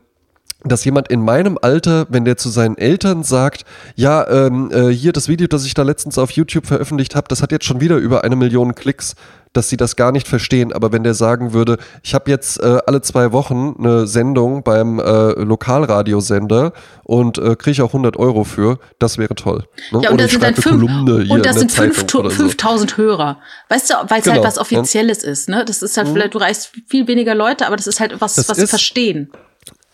dass 0.65 0.85
jemand 0.85 1.09
in 1.09 1.23
meinem 1.23 1.59
Alter, 1.61 2.07
wenn 2.11 2.25
der 2.25 2.37
zu 2.37 2.49
seinen 2.51 2.77
Eltern 2.77 3.23
sagt, 3.23 3.65
ja, 3.95 4.29
ähm, 4.29 4.71
äh, 4.73 4.89
hier 4.89 5.13
das 5.13 5.29
Video, 5.29 5.47
das 5.47 5.65
ich 5.65 5.75
da 5.75 5.83
letztens 5.83 6.19
auf 6.19 6.31
YouTube 6.33 6.67
veröffentlicht 6.67 7.15
habe, 7.15 7.29
das 7.29 7.43
hat 7.43 7.53
jetzt 7.53 7.65
schon 7.65 7.81
wieder 7.81 7.97
über 7.97 8.25
eine 8.25 8.37
Million 8.37 8.75
Klicks, 8.75 9.15
dass 9.53 9.69
sie 9.69 9.77
das 9.77 9.97
gar 9.97 10.13
nicht 10.13 10.29
verstehen. 10.29 10.73
Aber 10.73 10.93
wenn 10.93 11.03
der 11.03 11.15
sagen 11.15 11.53
würde, 11.53 11.79
ich 12.03 12.15
habe 12.15 12.31
jetzt 12.31 12.61
äh, 12.61 12.79
alle 12.87 13.01
zwei 13.01 13.33
Wochen 13.33 13.75
eine 13.79 14.07
Sendung 14.07 14.63
beim 14.63 14.99
äh, 14.99 15.33
Lokalradiosender 15.33 16.73
und 17.05 17.39
äh, 17.39 17.57
kriege 17.57 17.83
auch 17.83 17.89
100 17.89 18.17
Euro 18.17 18.45
für, 18.45 18.79
das 18.99 19.19
wäre 19.19 19.35
toll. 19.35 19.65
Ne? 19.91 20.03
Ja, 20.03 20.11
und, 20.11 20.21
das 20.21 20.31
sind 20.31 20.43
dann 20.43 20.55
fünf, 20.55 21.31
und 21.31 21.47
das 21.47 21.57
sind 21.57 21.73
5000 21.73 22.91
so. 22.91 22.97
Hörer. 22.99 23.39
Weißt 23.69 23.91
du, 23.91 23.95
weil 24.09 24.19
es 24.19 24.25
genau. 24.25 24.37
halt 24.37 24.45
was 24.45 24.59
Offizielles 24.59 25.23
ja. 25.23 25.31
ist. 25.31 25.49
Ne? 25.49 25.65
Das 25.65 25.83
ist 25.83 25.97
halt 25.97 26.09
mhm. 26.09 26.13
vielleicht, 26.13 26.35
du 26.35 26.39
reichst 26.39 26.73
viel 26.87 27.09
weniger 27.09 27.35
Leute, 27.35 27.67
aber 27.67 27.77
das 27.77 27.87
ist 27.87 27.99
halt 27.99 28.21
was, 28.21 28.35
das 28.35 28.49
was 28.49 28.59
sie 28.59 28.67
verstehen. 28.67 29.33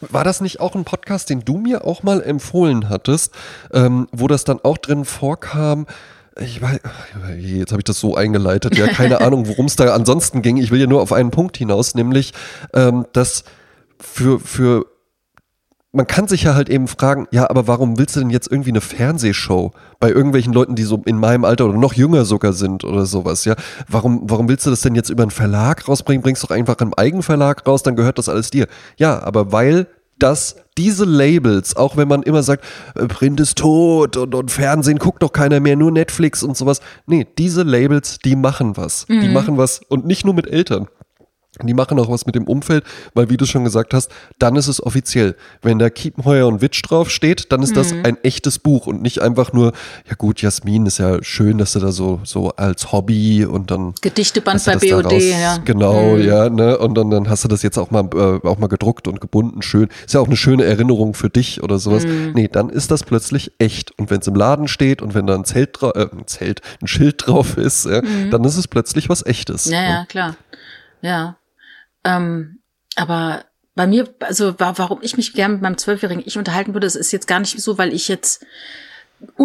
War 0.00 0.24
das 0.24 0.40
nicht 0.40 0.61
auch 0.61 0.74
ein 0.74 0.85
Podcast, 0.85 1.30
den 1.30 1.40
du 1.40 1.56
mir 1.56 1.85
auch 1.85 2.02
mal 2.02 2.22
empfohlen 2.22 2.88
hattest, 2.88 3.32
ähm, 3.72 4.09
wo 4.12 4.28
das 4.28 4.44
dann 4.44 4.61
auch 4.62 4.76
drin 4.76 5.04
vorkam? 5.04 5.87
Ich 6.38 6.61
weiß, 6.61 6.80
jetzt 7.38 7.72
habe 7.72 7.80
ich 7.80 7.85
das 7.85 7.98
so 7.98 8.14
eingeleitet, 8.14 8.76
ja, 8.76 8.88
keine 8.88 9.20
Ahnung, 9.22 9.48
worum 9.48 9.66
es 9.66 9.76
da 9.76 9.94
ansonsten 9.94 10.42
ging. 10.42 10.59
Ich 10.59 10.70
will 10.70 10.80
ja 10.80 10.87
nur 10.87 11.00
auf 11.00 11.12
einen 11.12 11.30
Punkt 11.30 11.56
hinaus, 11.56 11.94
nämlich, 11.94 12.35
ähm, 12.74 13.06
dass 13.14 13.44
für, 13.98 14.38
für 14.38 14.85
man 15.96 16.06
kann 16.06 16.28
sich 16.28 16.42
ja 16.42 16.54
halt 16.54 16.68
eben 16.68 16.88
fragen, 16.88 17.26
ja, 17.30 17.48
aber 17.48 17.66
warum 17.66 17.98
willst 17.98 18.16
du 18.16 18.20
denn 18.20 18.28
jetzt 18.28 18.52
irgendwie 18.52 18.70
eine 18.70 18.82
Fernsehshow 18.82 19.72
bei 19.98 20.11
irgendwelchen 20.11 20.52
Leuten, 20.52 20.74
die 20.74 20.82
so 20.82 21.02
in 21.06 21.18
meinem 21.18 21.44
Alter 21.44 21.64
oder 21.64 21.78
noch 21.78 21.94
jünger 21.94 22.26
sogar 22.26 22.52
sind 22.52 22.85
oder 22.85 23.06
sowas, 23.06 23.46
ja? 23.46 23.56
Warum, 23.88 24.20
warum 24.24 24.46
willst 24.46 24.66
du 24.66 24.70
das 24.70 24.82
denn 24.82 24.94
jetzt 24.94 25.09
über 25.09 25.22
einen 25.22 25.30
Verlag 25.30 25.88
rausbringen? 25.88 26.22
Bringst 26.22 26.44
doch 26.44 26.50
einfach 26.50 26.76
im 26.80 26.92
Eigenverlag 26.92 27.66
raus, 27.66 27.82
dann 27.82 27.96
gehört 27.96 28.18
das 28.18 28.28
alles 28.28 28.50
dir. 28.50 28.66
Ja, 28.98 29.22
aber 29.22 29.52
weil 29.52 29.87
das 30.18 30.56
diese 30.76 31.06
Labels, 31.06 31.76
auch 31.76 31.96
wenn 31.96 32.09
man 32.09 32.22
immer 32.22 32.42
sagt, 32.42 32.64
äh, 32.94 33.06
Print 33.06 33.40
ist 33.40 33.56
tot 33.56 34.18
und, 34.18 34.35
und 34.35 34.50
Fernsehen 34.50 34.98
guckt 34.98 35.22
doch 35.22 35.32
keiner 35.32 35.61
mehr, 35.61 35.76
nur 35.76 35.90
Netflix 35.90 36.42
und 36.42 36.59
sowas. 36.59 36.80
Nee, 37.06 37.26
diese 37.38 37.62
Labels, 37.62 38.18
die 38.18 38.37
machen 38.37 38.76
was. 38.76 39.09
Mhm. 39.09 39.20
Die 39.22 39.28
machen 39.28 39.56
was 39.56 39.80
und 39.88 40.06
nicht 40.06 40.26
nur 40.26 40.35
mit 40.35 40.46
Eltern. 40.46 40.88
Die 41.62 41.75
machen 41.75 41.99
auch 41.99 42.11
was 42.11 42.27
mit 42.27 42.35
dem 42.35 42.45
Umfeld, 42.45 42.85
weil 43.14 43.31
wie 43.31 43.37
du 43.37 43.47
schon 43.47 43.64
gesagt 43.64 43.95
hast, 43.95 44.11
dann 44.38 44.57
ist 44.57 44.69
es 44.69 44.83
offiziell. 44.83 45.37
Wenn 45.62 45.79
da 45.79 45.90
Kiepenheuer 45.90 46.47
und 46.47 46.61
Witsch 46.61 46.83
drauf 46.87 47.11
steht, 47.11 47.53
dann 47.53 47.62
ist 47.62 47.71
mhm. 47.71 47.75
das 47.75 47.92
ein 47.92 48.23
echtes 48.23 48.59
Buch 48.59 48.87
und 48.87 49.03
nicht 49.03 49.23
einfach 49.23 49.53
nur, 49.53 49.73
ja 50.09 50.14
gut, 50.16 50.42
Jasmin 50.42 50.87
ist 50.87 50.99
ja 50.99 51.23
schön, 51.23 51.59
dass 51.59 51.73
du 51.73 51.81
da 51.81 51.92
so, 51.92 52.21
so 52.25 52.51
als 52.51 52.92
Hobby 52.92 53.45
und 53.45 53.71
dann. 53.71 53.95
Gedichteband 54.01 54.64
bei 54.64 54.77
BOD, 54.77 55.05
daraus, 55.05 55.25
ja. 55.25 55.59
Genau, 55.64 56.16
mhm. 56.16 56.23
ja, 56.23 56.51
ne? 56.51 56.79
Und 56.79 56.95
dann, 56.95 57.11
dann 57.11 57.29
hast 57.29 57.45
du 57.45 57.49
das 57.49 57.62
jetzt 57.62 57.79
auch 57.79 57.90
mal, 57.90 58.09
äh, 58.14 58.47
auch 58.47 58.59
mal 58.59 58.66
gedruckt 58.66 59.09
und 59.09 59.21
gebunden, 59.21 59.62
schön. 59.62 59.88
Ist 60.05 60.14
ja 60.14 60.21
auch 60.21 60.27
eine 60.27 60.37
schöne 60.37 60.64
Erinnerung 60.64 61.14
für 61.14 61.31
dich 61.31 61.62
oder 61.62 61.79
sowas. 61.79 62.05
Mhm. 62.05 62.33
Nee, 62.35 62.49
dann 62.49 62.69
ist 62.69 62.90
das 62.90 63.03
plötzlich 63.03 63.53
echt. 63.59 63.99
Und 63.99 64.11
wenn 64.11 64.21
es 64.21 64.27
im 64.27 64.35
Laden 64.35 64.69
steht 64.69 65.03
und 65.03 65.14
wenn 65.14 65.27
da 65.27 65.35
ein 65.35 65.45
Zelt, 65.45 65.83
äh, 65.83 66.07
ein 66.12 66.27
Zelt, 66.27 66.61
ein 66.83 66.87
Schild 66.87 67.23
drauf 67.27 67.57
ist, 67.57 67.87
äh, 67.87 68.03
dann 68.31 68.45
ist 68.45 68.57
es 68.57 68.69
plötzlich 68.69 69.09
was 69.09 69.25
echtes. 69.25 69.66
Ja, 69.66 69.83
ja, 69.83 70.05
klar. 70.07 70.37
Ja. 71.03 71.37
Ähm, 72.07 72.61
aber 72.95 73.45
bei 73.75 73.87
mir, 73.87 74.09
also 74.21 74.55
warum 74.59 75.01
ich 75.03 75.16
mich 75.16 75.35
gern 75.35 75.53
mit 75.53 75.62
meinem 75.62 75.79
zwölfjährigen 75.79 76.23
Ich 76.27 76.38
unterhalten 76.38 76.73
würde, 76.73 76.87
das 76.87 76.97
ist 76.97 77.12
jetzt 77.12 77.27
gar 77.27 77.40
nicht 77.40 77.61
so, 77.61 77.79
weil 77.79 77.92
ich 77.92 78.09
jetzt 78.09 78.45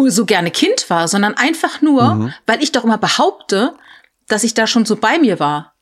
so 0.06 0.24
gerne 0.26 0.50
Kind 0.50 0.88
war, 0.90 1.08
sondern 1.08 1.34
einfach 1.34 1.82
nur, 1.82 2.14
mhm. 2.14 2.34
weil 2.46 2.62
ich 2.62 2.72
doch 2.72 2.84
immer 2.84 2.98
behaupte, 2.98 3.74
dass 4.28 4.44
ich 4.44 4.54
da 4.54 4.66
schon 4.66 4.84
so 4.86 4.96
bei 4.96 5.18
mir 5.18 5.38
war. 5.38 5.74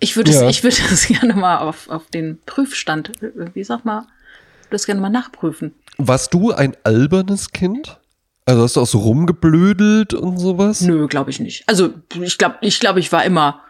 Ich 0.00 0.16
würde 0.16 0.30
ja. 0.30 0.48
ich 0.48 0.62
würde 0.62 0.76
das 0.90 1.06
gerne 1.06 1.34
mal 1.34 1.58
auf, 1.58 1.88
auf 1.88 2.06
den 2.06 2.40
Prüfstand, 2.46 3.12
wie 3.20 3.64
sag 3.64 3.84
mal, 3.84 4.06
das 4.70 4.86
gerne 4.86 5.00
mal 5.00 5.10
nachprüfen. 5.10 5.74
Warst 5.98 6.32
du 6.34 6.52
ein 6.52 6.76
albernes 6.84 7.50
Kind? 7.50 7.98
Also 8.44 8.62
hast 8.62 8.76
du 8.76 8.80
auch 8.80 8.86
so 8.86 8.98
rumgeblödelt 8.98 10.14
und 10.14 10.38
sowas? 10.38 10.80
Nö, 10.80 11.06
glaube 11.08 11.30
ich 11.30 11.40
nicht. 11.40 11.68
Also 11.68 11.92
ich 12.20 12.38
glaube, 12.38 12.56
ich 12.60 12.80
glaube, 12.80 13.00
ich 13.00 13.12
war 13.12 13.24
immer 13.24 13.62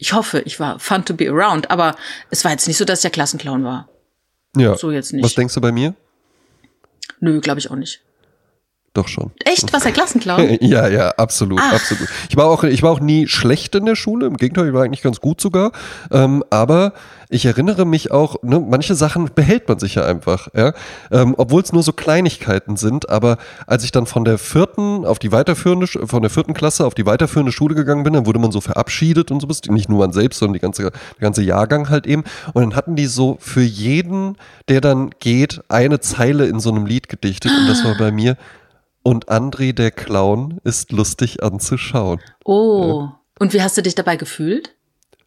ich 0.00 0.14
hoffe, 0.14 0.40
ich 0.40 0.58
war 0.58 0.78
fun 0.78 1.04
to 1.04 1.14
be 1.14 1.28
around, 1.28 1.70
aber 1.70 1.94
es 2.30 2.42
war 2.42 2.50
jetzt 2.50 2.66
nicht 2.66 2.78
so, 2.78 2.86
dass 2.86 3.00
ich 3.00 3.02
der 3.02 3.10
Klassenclown 3.10 3.64
war. 3.64 3.88
Ja. 4.56 4.74
So 4.76 4.90
jetzt 4.90 5.12
nicht. 5.12 5.22
Was 5.22 5.34
denkst 5.34 5.54
du 5.54 5.60
bei 5.60 5.72
mir? 5.72 5.94
Nö, 7.20 7.38
glaube 7.40 7.60
ich 7.60 7.70
auch 7.70 7.76
nicht. 7.76 8.00
Doch 8.92 9.06
schon. 9.06 9.30
Echt? 9.44 9.72
Was 9.72 9.84
der 9.84 9.92
Klassenclown? 9.92 10.58
ja, 10.60 10.88
ja, 10.88 11.10
absolut, 11.10 11.60
Ach. 11.62 11.74
absolut. 11.74 12.08
Ich 12.28 12.36
war 12.36 12.46
auch, 12.46 12.64
ich 12.64 12.82
war 12.82 12.90
auch 12.90 12.98
nie 12.98 13.28
schlecht 13.28 13.76
in 13.76 13.86
der 13.86 13.94
Schule. 13.94 14.26
Im 14.26 14.36
Gegenteil, 14.36 14.66
ich 14.66 14.74
war 14.74 14.82
eigentlich 14.82 15.02
ganz 15.02 15.20
gut 15.20 15.40
sogar. 15.40 15.70
Ähm, 16.10 16.42
aber 16.50 16.92
ich 17.28 17.46
erinnere 17.46 17.84
mich 17.84 18.10
auch, 18.10 18.42
ne, 18.42 18.58
manche 18.58 18.96
Sachen 18.96 19.30
behält 19.32 19.68
man 19.68 19.78
sich 19.78 19.94
ja 19.94 20.04
einfach, 20.04 20.48
ja. 20.56 20.72
Ähm, 21.12 21.36
Obwohl 21.38 21.62
es 21.62 21.72
nur 21.72 21.84
so 21.84 21.92
Kleinigkeiten 21.92 22.76
sind. 22.76 23.08
Aber 23.08 23.38
als 23.68 23.84
ich 23.84 23.92
dann 23.92 24.06
von 24.06 24.24
der 24.24 24.38
vierten 24.38 25.04
auf 25.04 25.20
die 25.20 25.30
weiterführende, 25.30 25.86
von 25.86 26.22
der 26.22 26.30
vierten 26.30 26.52
Klasse 26.52 26.84
auf 26.84 26.94
die 26.94 27.06
weiterführende 27.06 27.52
Schule 27.52 27.76
gegangen 27.76 28.02
bin, 28.02 28.14
dann 28.14 28.26
wurde 28.26 28.40
man 28.40 28.50
so 28.50 28.60
verabschiedet 28.60 29.30
und 29.30 29.38
so 29.38 29.48
was. 29.48 29.60
Nicht 29.68 29.88
nur 29.88 30.00
man 30.00 30.12
selbst, 30.12 30.40
sondern 30.40 30.54
die 30.54 30.60
ganze, 30.60 30.82
der 30.82 30.92
ganze 31.20 31.42
Jahrgang 31.42 31.90
halt 31.90 32.08
eben. 32.08 32.24
Und 32.54 32.62
dann 32.62 32.74
hatten 32.74 32.96
die 32.96 33.06
so 33.06 33.36
für 33.38 33.62
jeden, 33.62 34.36
der 34.68 34.80
dann 34.80 35.10
geht, 35.20 35.60
eine 35.68 36.00
Zeile 36.00 36.46
in 36.46 36.58
so 36.58 36.70
einem 36.70 36.86
Lied 36.86 37.08
gedichtet. 37.08 37.52
Und 37.56 37.68
das 37.68 37.84
war 37.84 37.96
bei 37.96 38.10
mir 38.10 38.36
und 39.02 39.28
André 39.28 39.72
der 39.72 39.90
Clown 39.90 40.60
ist 40.64 40.92
lustig 40.92 41.42
anzuschauen. 41.42 42.20
Oh. 42.44 43.00
Ja. 43.02 43.20
Und 43.38 43.54
wie 43.54 43.62
hast 43.62 43.76
du 43.76 43.82
dich 43.82 43.94
dabei 43.94 44.16
gefühlt? 44.16 44.76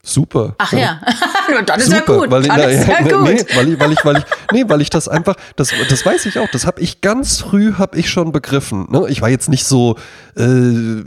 Super. 0.05 0.53
Ach 0.57 0.73
ja. 0.73 0.99
dann 1.65 1.79
ist 1.79 1.85
Super, 1.85 2.13
ja 2.13 2.19
gut. 2.19 2.31
Weil, 2.31 2.41
na, 2.41 2.55
ist 2.57 2.87
ja 2.89 2.99
nee, 3.01 3.09
gut. 3.09 3.23
Nee, 3.23 3.45
weil 3.55 3.69
ich, 3.69 3.79
weil 3.79 3.91
ich, 3.93 4.05
weil 4.05 4.17
ich, 4.17 4.23
nee, 4.51 4.63
weil 4.67 4.81
ich 4.81 4.89
das 4.89 5.07
einfach, 5.07 5.35
das, 5.55 5.71
das 5.89 6.05
weiß 6.05 6.25
ich 6.25 6.39
auch, 6.39 6.49
das 6.51 6.65
habe 6.65 6.81
ich 6.81 6.99
ganz 6.99 7.39
früh, 7.39 7.75
habe 7.75 7.97
ich 7.97 8.09
schon 8.09 8.33
begriffen. 8.33 8.87
Ne? 8.91 9.05
Ich 9.07 9.21
war 9.21 9.29
jetzt 9.29 9.47
nicht 9.47 9.63
so, 9.63 9.95
äh, 10.35 11.03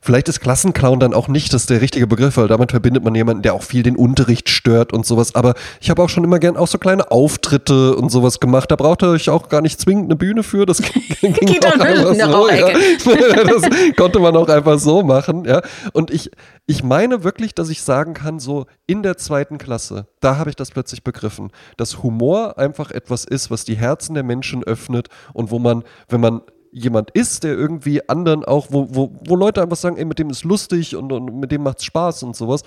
vielleicht 0.00 0.30
ist 0.30 0.40
Klassenclown 0.40 1.00
dann 1.00 1.12
auch 1.12 1.28
nicht 1.28 1.52
das 1.52 1.66
der 1.66 1.82
richtige 1.82 2.06
Begriff, 2.06 2.38
weil 2.38 2.48
damit 2.48 2.70
verbindet 2.70 3.04
man 3.04 3.14
jemanden, 3.14 3.42
der 3.42 3.52
auch 3.52 3.62
viel 3.62 3.82
den 3.82 3.96
Unterricht 3.96 4.48
stört 4.48 4.94
und 4.94 5.04
sowas. 5.04 5.34
Aber 5.34 5.52
ich 5.82 5.90
habe 5.90 6.02
auch 6.02 6.08
schon 6.08 6.24
immer 6.24 6.38
gern 6.38 6.56
auch 6.56 6.68
so 6.68 6.78
kleine 6.78 7.10
Auftritte 7.10 7.94
und 7.94 8.10
sowas 8.10 8.40
gemacht. 8.40 8.70
Da 8.70 8.76
brauchte 8.76 9.16
ich 9.16 9.28
auch 9.28 9.50
gar 9.50 9.60
nicht 9.60 9.78
zwingend 9.78 10.06
eine 10.06 10.16
Bühne 10.16 10.42
für. 10.44 10.64
Das 10.64 10.80
ging, 11.20 11.34
ging 11.34 11.62
auch 11.64 11.78
einfach 11.78 12.14
so. 12.14 12.48
Ja. 12.48 13.44
Das 13.44 13.62
konnte 13.98 14.18
man 14.18 14.34
auch 14.34 14.48
einfach 14.48 14.78
so 14.78 15.02
machen. 15.02 15.44
Ja. 15.44 15.60
Und 15.92 16.10
ich, 16.10 16.30
ich 16.70 16.84
meine 16.84 17.24
wirklich, 17.24 17.52
dass 17.52 17.68
ich 17.68 17.82
sagen 17.82 18.14
kann, 18.14 18.38
so 18.38 18.66
in 18.86 19.02
der 19.02 19.16
zweiten 19.16 19.58
Klasse, 19.58 20.06
da 20.20 20.36
habe 20.36 20.50
ich 20.50 20.56
das 20.56 20.70
plötzlich 20.70 21.02
begriffen, 21.02 21.50
dass 21.76 22.04
Humor 22.04 22.58
einfach 22.58 22.92
etwas 22.92 23.24
ist, 23.24 23.50
was 23.50 23.64
die 23.64 23.74
Herzen 23.74 24.14
der 24.14 24.22
Menschen 24.22 24.62
öffnet 24.62 25.08
und 25.34 25.50
wo 25.50 25.58
man, 25.58 25.82
wenn 26.08 26.20
man 26.20 26.42
jemand 26.70 27.10
ist, 27.10 27.42
der 27.42 27.54
irgendwie 27.54 28.08
anderen 28.08 28.44
auch, 28.44 28.68
wo, 28.70 28.86
wo, 28.94 29.12
wo 29.26 29.34
Leute 29.34 29.60
einfach 29.60 29.76
sagen, 29.76 29.96
ey, 29.96 30.04
mit 30.04 30.20
dem 30.20 30.30
ist 30.30 30.44
lustig 30.44 30.94
und, 30.94 31.10
und 31.10 31.40
mit 31.40 31.50
dem 31.50 31.64
macht's 31.64 31.84
Spaß 31.84 32.22
und 32.22 32.36
sowas, 32.36 32.62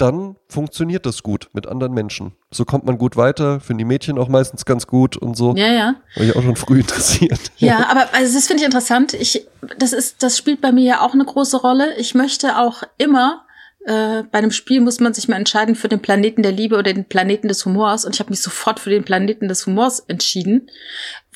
dann 0.00 0.36
funktioniert 0.48 1.04
das 1.06 1.22
gut 1.22 1.50
mit 1.52 1.66
anderen 1.66 1.92
Menschen. 1.92 2.32
So 2.50 2.64
kommt 2.64 2.84
man 2.84 2.98
gut 2.98 3.16
weiter, 3.16 3.60
finden 3.60 3.78
die 3.78 3.84
Mädchen 3.84 4.18
auch 4.18 4.28
meistens 4.28 4.64
ganz 4.64 4.86
gut 4.86 5.16
und 5.16 5.36
so. 5.36 5.54
Ja, 5.56 5.72
ja. 5.72 5.94
War 6.16 6.24
ich 6.24 6.34
auch 6.36 6.42
schon 6.42 6.56
früh 6.56 6.80
interessiert. 6.80 7.52
Ja, 7.58 7.88
aber 7.90 8.08
also 8.14 8.34
das 8.34 8.46
finde 8.46 8.62
ich 8.62 8.66
interessant. 8.66 9.14
Ich, 9.14 9.46
das 9.78 9.92
ist, 9.92 10.22
das 10.22 10.38
spielt 10.38 10.60
bei 10.60 10.72
mir 10.72 10.84
ja 10.84 11.00
auch 11.00 11.12
eine 11.12 11.24
große 11.24 11.58
Rolle. 11.58 11.96
Ich 11.96 12.14
möchte 12.14 12.58
auch 12.58 12.82
immer 12.96 13.44
äh, 13.84 14.22
bei 14.24 14.38
einem 14.38 14.50
Spiel 14.50 14.80
muss 14.80 15.00
man 15.00 15.14
sich 15.14 15.28
mal 15.28 15.36
entscheiden 15.36 15.74
für 15.74 15.88
den 15.88 16.00
Planeten 16.00 16.42
der 16.42 16.52
Liebe 16.52 16.76
oder 16.76 16.92
den 16.92 17.06
Planeten 17.06 17.48
des 17.48 17.64
Humors. 17.64 18.04
Und 18.04 18.14
ich 18.14 18.20
habe 18.20 18.30
mich 18.30 18.42
sofort 18.42 18.80
für 18.80 18.90
den 18.90 19.04
Planeten 19.04 19.48
des 19.48 19.66
Humors 19.66 20.00
entschieden, 20.00 20.70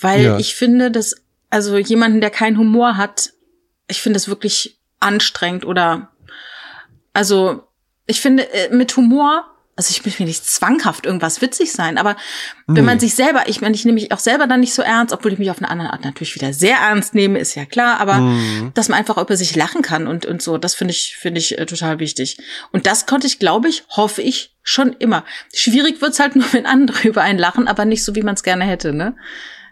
weil 0.01 0.25
ja. 0.25 0.39
ich 0.39 0.55
finde, 0.55 0.91
dass 0.91 1.17
also 1.51 1.77
jemanden, 1.79 2.21
der 2.21 2.31
keinen 2.31 2.59
Humor 2.59 2.97
hat, 2.97 3.33
ich 3.89 4.01
finde 4.03 4.17
es 4.17 4.29
wirklich 4.29 4.79
anstrengend 5.01 5.65
oder 5.65 6.11
also 7.13 7.63
ich 8.07 8.21
finde 8.21 8.53
äh, 8.53 8.75
mit 8.75 8.97
Humor 8.97 9.45
also 9.77 9.91
ich 9.91 10.05
möchte 10.05 10.23
nicht 10.23 10.45
zwanghaft 10.45 11.05
irgendwas 11.05 11.41
witzig 11.41 11.73
sein, 11.73 11.99
aber 11.99 12.17
nee. 12.67 12.77
wenn 12.77 12.85
man 12.85 13.01
sich 13.01 13.15
selber, 13.15 13.49
ich 13.49 13.61
meine, 13.61 13.75
ich 13.75 13.85
nehme 13.85 13.97
mich 13.97 14.13
auch 14.13 14.19
selber 14.19 14.47
dann 14.47 14.61
nicht 14.61 14.73
so 14.73 14.83
ernst, 14.83 15.13
obwohl 15.13 15.33
ich 15.33 15.39
mich 15.39 15.51
auf 15.51 15.59
eine 15.59 15.69
andere 15.69 15.93
Art 15.93 16.05
natürlich 16.05 16.35
wieder 16.35 16.53
sehr 16.53 16.77
ernst 16.77 17.15
nehme, 17.15 17.39
ist 17.39 17.57
ja 17.57 17.65
klar, 17.65 17.99
aber 17.99 18.19
mhm. 18.19 18.71
dass 18.75 18.89
man 18.89 18.99
einfach 18.99 19.19
über 19.19 19.37
sich 19.37 19.57
lachen 19.57 19.83
kann 19.83 20.07
und, 20.07 20.27
und 20.27 20.43
so, 20.43 20.59
das 20.59 20.75
finde 20.75 20.93
ich, 20.93 21.17
finde 21.19 21.41
ich 21.41 21.59
äh, 21.59 21.67
total 21.67 21.99
wichtig. 21.99 22.39
Und 22.71 22.87
das 22.87 23.07
konnte 23.07 23.27
ich, 23.27 23.39
glaube 23.39 23.69
ich, 23.69 23.85
hoffe 23.91 24.23
ich, 24.23 24.53
schon 24.63 24.95
immer. 24.95 25.25
Schwierig 25.53 26.01
wird's 26.01 26.21
halt 26.21 26.37
nur, 26.37 26.51
wenn 26.53 26.67
andere 26.67 27.09
über 27.09 27.23
einen 27.23 27.39
lachen, 27.39 27.69
aber 27.69 27.85
nicht 27.85 28.05
so, 28.05 28.15
wie 28.15 28.23
man 28.23 28.35
es 28.35 28.43
gerne 28.43 28.65
hätte, 28.65 28.93
ne? 28.93 29.17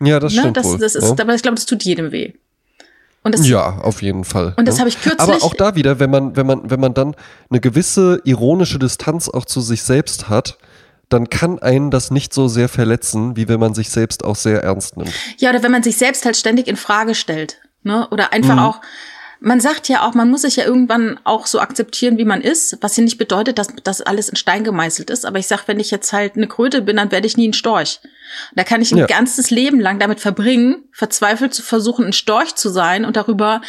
Ja, 0.01 0.19
das 0.19 0.33
ne? 0.35 0.41
stimmt. 0.41 0.57
Das, 0.57 0.67
wohl. 0.67 0.79
das 0.79 0.97
ist, 0.97 1.05
ja. 1.05 1.25
aber 1.25 1.35
ich 1.35 1.43
glaube, 1.43 1.55
das 1.55 1.67
tut 1.67 1.85
jedem 1.85 2.11
weh. 2.11 2.33
Das, 3.25 3.47
ja, 3.47 3.79
auf 3.79 4.03
jeden 4.03 4.25
Fall. 4.25 4.53
Und 4.57 4.67
das 4.67 4.81
habe 4.81 4.89
ich 4.89 5.01
kürzlich. 5.01 5.21
Aber 5.21 5.45
auch 5.45 5.55
da 5.55 5.77
wieder, 5.77 6.01
wenn 6.01 6.11
man, 6.11 6.35
wenn 6.35 6.47
man, 6.47 6.69
wenn 6.71 6.81
man 6.81 6.93
dann 6.93 7.15
eine 7.51 7.61
gewisse 7.61 8.21
ironische 8.25 8.81
Distanz 8.81 9.29
auch 9.29 9.45
zu 9.45 9.61
sich 9.61 9.85
selbst 9.85 10.29
hat, 10.29 10.59
dann 11.09 11.31
kann 11.31 11.61
einen 11.61 11.91
das 11.91 12.11
nicht 12.11 12.35
so 12.35 12.49
sehr 12.49 12.69
verletzen, 12.69 13.37
wie 13.37 13.47
wenn 13.47 13.61
man 13.61 13.75
sich 13.75 13.91
selbst 13.91 14.25
auch 14.25 14.35
sehr 14.35 14.63
ernst 14.63 14.97
nimmt. 14.97 15.13
Ja, 15.39 15.51
oder 15.51 15.63
wenn 15.63 15.71
man 15.71 15.83
sich 15.83 15.99
selbst 15.99 16.25
halt 16.25 16.37
ständig 16.37 16.67
in 16.67 16.77
Frage 16.77 17.15
stellt. 17.15 17.59
Ne? 17.85 18.09
Oder 18.11 18.33
einfach 18.33 18.55
mhm. 18.55 18.61
auch, 18.61 18.81
man 19.43 19.61
sagt 19.61 19.89
ja 19.89 20.07
auch, 20.07 20.15
man 20.15 20.31
muss 20.31 20.43
sich 20.43 20.57
ja 20.57 20.65
irgendwann 20.65 21.19
auch 21.25 21.47
so 21.47 21.59
akzeptieren, 21.59 22.17
wie 22.17 22.25
man 22.25 22.41
ist, 22.41 22.79
was 22.81 22.97
ja 22.97 23.03
nicht 23.03 23.19
bedeutet, 23.19 23.59
dass 23.59 23.69
das 23.83 24.01
alles 24.01 24.29
in 24.29 24.37
Stein 24.37 24.63
gemeißelt 24.63 25.11
ist. 25.11 25.27
Aber 25.27 25.39
ich 25.39 25.49
sag, 25.49 25.67
wenn 25.67 25.81
ich 25.81 25.91
jetzt 25.91 26.13
halt 26.13 26.37
eine 26.37 26.47
Kröte 26.47 26.81
bin, 26.81 26.97
dann 26.97 27.11
werde 27.11 27.27
ich 27.27 27.37
nie 27.37 27.49
ein 27.49 27.53
Storch. 27.53 28.01
Da 28.55 28.63
kann 28.63 28.81
ich 28.81 28.93
ein 28.93 28.99
ja. 28.99 29.07
ganzes 29.07 29.51
Leben 29.51 29.81
lang 29.81 29.99
damit 29.99 30.21
verbringen, 30.21 30.85
verzweifelt 30.93 31.53
zu 31.53 31.63
versuchen, 31.63 32.07
ein 32.07 32.13
Storch 32.13 32.55
zu 32.55 32.69
sein 32.69 33.05
und 33.05 33.17
darüber 33.17 33.61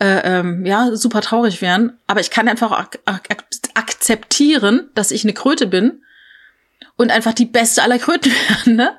äh, 0.00 0.38
ähm, 0.38 0.66
ja 0.66 0.96
super 0.96 1.20
traurig 1.20 1.62
werden. 1.62 1.96
Aber 2.08 2.20
ich 2.20 2.30
kann 2.30 2.48
einfach 2.48 2.72
ak 2.72 2.98
ak 3.04 3.28
akzeptieren, 3.74 4.90
dass 4.94 5.12
ich 5.12 5.24
eine 5.24 5.32
Kröte 5.32 5.68
bin 5.68 6.02
und 6.96 7.12
einfach 7.12 7.34
die 7.34 7.46
beste 7.46 7.82
aller 7.82 7.98
Kröten 7.98 8.32
werden. 8.48 8.76
Ne? 8.76 8.98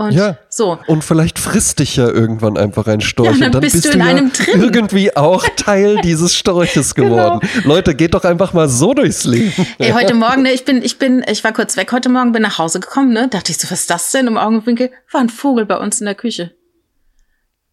Und 0.00 0.12
ja. 0.12 0.38
so. 0.48 0.78
Und 0.86 1.02
vielleicht 1.02 1.40
frisst 1.40 1.80
dich 1.80 1.96
ja 1.96 2.06
irgendwann 2.06 2.56
einfach 2.56 2.86
ein 2.86 3.00
Storch. 3.00 3.32
Ja, 3.32 3.38
dann 3.38 3.46
und 3.46 3.54
dann 3.56 3.60
bist, 3.62 3.72
bist 3.74 3.84
du 3.86 3.90
in 3.90 3.98
ja 3.98 4.06
einem 4.06 4.32
drin. 4.32 4.62
irgendwie 4.62 5.16
auch 5.16 5.44
Teil 5.56 5.96
dieses 6.02 6.36
Storches 6.36 6.94
Genau. 6.94 7.08
geworden. 7.16 7.48
genau. 7.52 7.68
Leute, 7.74 7.96
geht 7.96 8.14
doch 8.14 8.22
einfach 8.22 8.52
mal 8.52 8.68
so 8.68 8.94
durchs 8.94 9.24
Leben. 9.24 9.52
Ey, 9.78 9.90
heute 9.90 10.14
Morgen, 10.14 10.42
ne, 10.42 10.52
ich 10.52 10.64
bin, 10.64 10.84
ich 10.84 11.00
bin, 11.00 11.24
ich 11.28 11.42
war 11.42 11.52
kurz 11.52 11.76
weg 11.76 11.90
heute 11.90 12.10
Morgen, 12.10 12.30
bin 12.30 12.42
nach 12.42 12.58
Hause 12.58 12.78
gekommen, 12.78 13.12
ne, 13.12 13.26
dachte 13.26 13.50
ich 13.50 13.58
so, 13.58 13.68
was 13.72 13.80
ist 13.80 13.90
das 13.90 14.12
denn? 14.12 14.28
Im 14.28 14.38
Augenwinkel 14.38 14.92
war 15.10 15.20
ein 15.20 15.30
Vogel 15.30 15.66
bei 15.66 15.76
uns 15.76 15.98
in 16.00 16.04
der 16.06 16.14
Küche. 16.14 16.52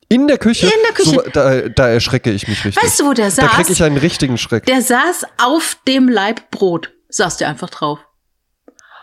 In 0.09 0.27
der 0.27 0.39
Küche? 0.39 0.65
In 0.65 0.71
der 0.83 0.93
Küche. 0.93 1.09
So, 1.11 1.21
da, 1.31 1.61
da 1.69 1.89
erschrecke 1.89 2.31
ich 2.31 2.47
mich 2.47 2.65
richtig. 2.65 2.83
Weißt 2.83 2.99
du, 2.99 3.05
wo 3.05 3.13
der 3.13 3.29
saß? 3.29 3.45
Da 3.45 3.55
kriege 3.55 3.71
ich 3.71 3.83
einen 3.83 3.97
richtigen 3.97 4.39
Schreck. 4.39 4.65
Der 4.65 4.81
saß 4.81 5.25
auf 5.43 5.77
dem 5.87 6.09
Laib 6.09 6.49
Brot. 6.49 6.91
Saß 7.09 7.37
der 7.37 7.49
einfach 7.49 7.69
drauf. 7.69 7.99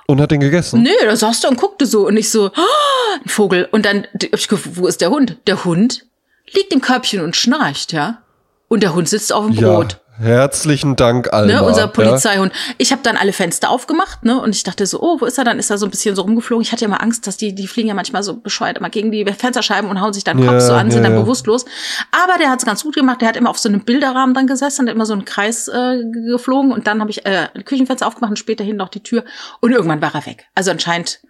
Und 0.06 0.20
hat 0.20 0.30
den 0.30 0.40
gegessen? 0.40 0.82
Nee, 0.82 0.90
da 1.04 1.16
saß 1.16 1.40
der 1.40 1.50
und 1.50 1.56
guckte 1.56 1.86
so 1.86 2.06
und 2.06 2.16
ich 2.16 2.30
so, 2.30 2.46
oh, 2.46 3.20
ein 3.22 3.28
Vogel. 3.28 3.68
Und 3.70 3.86
dann, 3.86 4.06
hab 4.12 4.34
ich 4.34 4.48
gedacht, 4.48 4.76
wo 4.76 4.86
ist 4.86 5.00
der 5.00 5.10
Hund? 5.10 5.38
Der 5.46 5.64
Hund 5.64 6.06
liegt 6.52 6.72
im 6.72 6.80
Körbchen 6.80 7.22
und 7.22 7.36
schnarcht, 7.36 7.92
ja. 7.92 8.22
Und 8.68 8.82
der 8.82 8.94
Hund 8.94 9.08
sitzt 9.08 9.32
auf 9.32 9.46
dem 9.46 9.54
Brot. 9.54 9.92
Ja, 9.92 9.98
herzlichen 10.18 10.96
Dank, 10.96 11.32
Alma. 11.32 11.52
Ne, 11.52 11.62
unser 11.62 11.88
Polizeihund. 11.88 12.52
Ja. 12.52 12.74
Ich 12.78 12.92
habe 12.92 13.02
dann 13.02 13.16
alle 13.16 13.32
Fenster 13.32 13.70
aufgemacht, 13.70 14.24
ne, 14.24 14.40
und 14.40 14.54
ich 14.54 14.62
dachte 14.62 14.86
so, 14.86 15.00
oh, 15.00 15.20
wo 15.20 15.26
ist 15.26 15.38
er? 15.38 15.44
Dann 15.44 15.58
ist 15.58 15.70
er 15.70 15.78
so 15.78 15.86
ein 15.86 15.90
bisschen 15.90 16.14
so 16.14 16.22
rumgeflogen. 16.22 16.62
Ich 16.62 16.72
hatte 16.72 16.82
ja 16.82 16.88
mal 16.88 16.96
Angst, 16.96 17.26
dass 17.26 17.36
die, 17.36 17.54
die 17.54 17.66
fliegen 17.66 17.88
ja 17.88 17.94
manchmal 17.94 18.22
so 18.22 18.36
bescheuert 18.36 18.78
immer 18.78 18.90
gegen 18.90 19.10
die 19.10 19.24
Fensterscheiben 19.24 19.90
und 19.90 20.00
hauen 20.00 20.12
sich 20.12 20.24
dann 20.24 20.38
Kopf 20.38 20.52
Ja, 20.52 20.60
so 20.60 20.74
an, 20.74 20.90
sind 20.90 21.02
ja, 21.02 21.08
dann 21.08 21.16
ja. 21.16 21.22
bewusstlos. 21.22 21.64
Aber 22.10 22.38
der 22.38 22.50
hat's 22.50 22.64
ganz 22.64 22.82
gut 22.82 22.94
gemacht. 22.94 23.20
Der 23.20 23.28
hat 23.28 23.36
immer 23.36 23.50
auf 23.50 23.58
so 23.58 23.68
einem 23.68 23.84
Bilderrahmen 23.84 24.34
dann 24.34 24.46
gesessen, 24.46 24.86
hat 24.86 24.94
immer 24.94 25.06
so 25.06 25.12
einen 25.12 25.24
Kreis 25.24 25.68
äh, 25.68 26.02
geflogen 26.28 26.72
und 26.72 26.86
dann 26.86 27.00
habe 27.00 27.10
ich 27.10 27.24
äh, 27.26 27.48
ein 27.54 27.64
Küchenfenster 27.64 28.06
aufgemacht 28.06 28.30
und 28.30 28.38
später 28.38 28.64
hin 28.64 28.76
noch 28.76 28.88
die 28.88 29.02
Tür 29.02 29.24
und 29.60 29.72
irgendwann 29.72 30.02
war 30.02 30.14
er 30.14 30.26
weg. 30.26 30.46
Also 30.54 30.70
anscheinend 30.70 31.20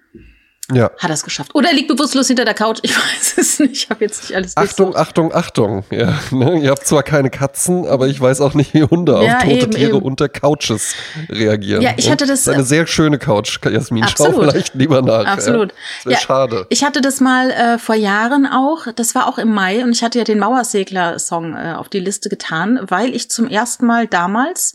Ja. 0.71 0.91
hat 0.99 1.11
er 1.11 1.15
es 1.15 1.25
geschafft. 1.25 1.55
Oder 1.55 1.71
er 1.71 1.75
liegt 1.75 1.89
bewusstlos 1.89 2.29
hinter 2.29 2.45
der 2.45 2.55
Couch. 2.55 2.79
Ich 2.83 2.97
weiß 2.97 3.35
es 3.37 3.59
nicht. 3.59 3.73
Ich 3.73 3.91
habe 3.91 4.05
jetzt 4.05 4.23
nicht 4.23 4.37
alles 4.37 4.57
Achtung, 4.57 4.95
Achtung, 4.97 5.35
Achtung. 5.35 5.85
Ja, 5.91 6.19
ne? 6.31 6.61
Ihr 6.61 6.71
habt 6.71 6.87
zwar 6.87 7.03
keine 7.03 7.31
Katzen, 7.31 7.87
aber 7.87 8.07
ich 8.07 8.21
weiß 8.21 8.41
auch 8.41 8.55
nicht, 8.55 8.73
wie 8.73 8.85
Hunde 8.85 9.13
Ja, 9.25 9.39
auf 9.39 9.43
tote 9.43 9.55
eben, 9.55 9.71
Tiere 9.73 9.97
eben. 9.97 10.03
unter 10.03 10.29
Couches 10.29 10.95
reagieren. 11.29 11.83
Ja, 11.83 11.93
ich 11.97 12.11
hatte 12.11 12.27
das, 12.27 12.41
ist 12.41 12.49
eine 12.49 12.63
äh, 12.63 12.67
sehr 12.67 12.87
schöne 12.87 13.19
Couch, 13.19 13.59
Jasmin. 13.65 14.05
Schau 14.05 14.25
Absolut. 14.25 14.53
vielleicht 14.53 14.75
lieber 14.75 15.03
nach. 15.03 15.27
Absolut. 15.27 15.71
Ja. 15.73 15.77
Das 16.05 16.13
Ja, 16.13 16.19
schade. 16.21 16.67
Ich 16.69 16.85
hatte 16.85 17.01
das 17.01 17.21
mal 17.21 17.51
äh, 17.51 17.79
vor 17.79 17.97
Jahren 17.97 18.47
auch, 18.47 18.87
das 18.95 19.15
war 19.15 19.27
auch 19.29 19.39
im 19.39 19.53
Mai, 19.53 19.83
und 19.83 19.93
ich 19.93 20.03
hatte 20.03 20.19
ja 20.19 20.25
den 20.25 20.39
Mauersegler-Song 20.39 21.57
äh, 21.57 21.75
auf 21.77 21.89
die 21.89 22.01
Liste 22.01 22.29
getan, 22.29 22.81
weil 22.89 23.15
ich 23.15 23.31
zum 23.31 23.49
ersten 23.49 23.85
Mal 23.87 24.07
damals 24.07 24.75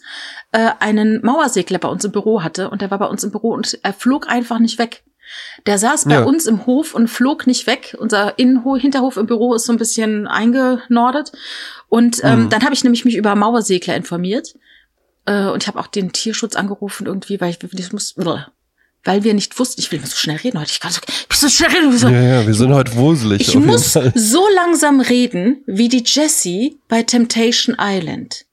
äh, 0.51 0.69
einen 0.79 1.21
Mauersegler 1.23 1.79
bei 1.79 1.87
uns 1.87 2.03
im 2.03 2.11
Büro 2.11 2.43
hatte 2.43 2.69
und 2.69 2.81
der 2.81 2.91
war 2.91 2.99
bei 2.99 3.07
uns 3.07 3.23
im 3.23 3.31
Büro 3.31 3.51
und 3.51 3.79
er 3.83 3.93
flog 3.93 4.29
einfach 4.29 4.59
nicht 4.59 4.77
weg. 4.79 5.03
Der 5.65 5.77
saß 5.77 6.05
bei 6.05 6.15
Ja. 6.15 6.23
uns 6.23 6.45
im 6.45 6.65
Hof 6.65 6.93
und 6.93 7.07
flog 7.09 7.47
nicht 7.47 7.67
weg. 7.67 7.95
Unser 7.99 8.37
Innenhof, 8.39 8.79
Hinterhof 8.79 9.17
im 9.17 9.25
Büro 9.27 9.53
ist 9.55 9.65
so 9.65 9.73
ein 9.73 9.77
bisschen 9.77 10.27
eingenordet. 10.27 11.31
Und 11.89 12.21
ähm, 12.23 12.43
Mhm. 12.43 12.49
dann 12.49 12.63
habe 12.63 12.73
ich 12.73 12.83
nämlich 12.83 13.05
mich 13.05 13.15
über 13.15 13.35
Mauersegler 13.35 13.95
informiert. 13.95 14.55
Äh, 15.25 15.47
und 15.47 15.63
ich 15.63 15.67
habe 15.67 15.79
auch 15.79 15.87
den 15.87 16.11
Tierschutz 16.11 16.55
angerufen 16.55 17.05
irgendwie, 17.07 17.39
weil 17.41 17.49
ich, 17.49 17.59
ich 17.77 17.91
muss, 17.91 18.15
weil 19.03 19.23
wir 19.23 19.33
nicht 19.33 19.57
wussten, 19.59 19.81
ich 19.81 19.91
will 19.91 19.99
so 20.05 20.15
schnell 20.15 20.37
reden 20.37 20.59
heute. 20.59 20.71
Ich 20.71 20.79
kann 20.79 20.91
so, 20.91 20.99
ich 21.29 21.37
so 21.37 21.49
schnell 21.49 21.69
reden. 21.71 21.97
So, 21.97 22.07
Ja, 22.09 22.21
ja, 22.41 22.47
wir 22.47 22.53
sind 22.53 22.73
heute 22.73 22.95
wuselig. 22.95 23.41
ich 23.47 23.55
muss 23.55 23.93
Fall. 23.93 24.11
so 24.15 24.45
langsam 24.55 24.99
reden 25.01 25.63
wie 25.65 25.89
die 25.89 26.03
Jessie 26.05 26.79
bei 26.87 27.03
Temptation 27.03 27.75
Island. 27.79 28.45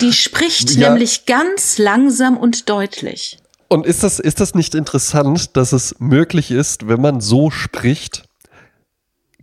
Die 0.00 0.12
spricht 0.12 0.70
Ja. 0.72 0.90
nämlich 0.90 1.26
ganz 1.26 1.78
langsam 1.78 2.36
und 2.36 2.68
deutlich. 2.68 3.38
Und 3.74 3.86
ist 3.86 4.04
das, 4.04 4.20
ist 4.20 4.40
das 4.40 4.54
nicht 4.54 4.76
interessant, 4.76 5.56
dass 5.56 5.72
es 5.72 5.96
möglich 5.98 6.52
ist, 6.52 6.86
wenn 6.86 7.00
man 7.00 7.20
so 7.20 7.50
spricht, 7.50 8.22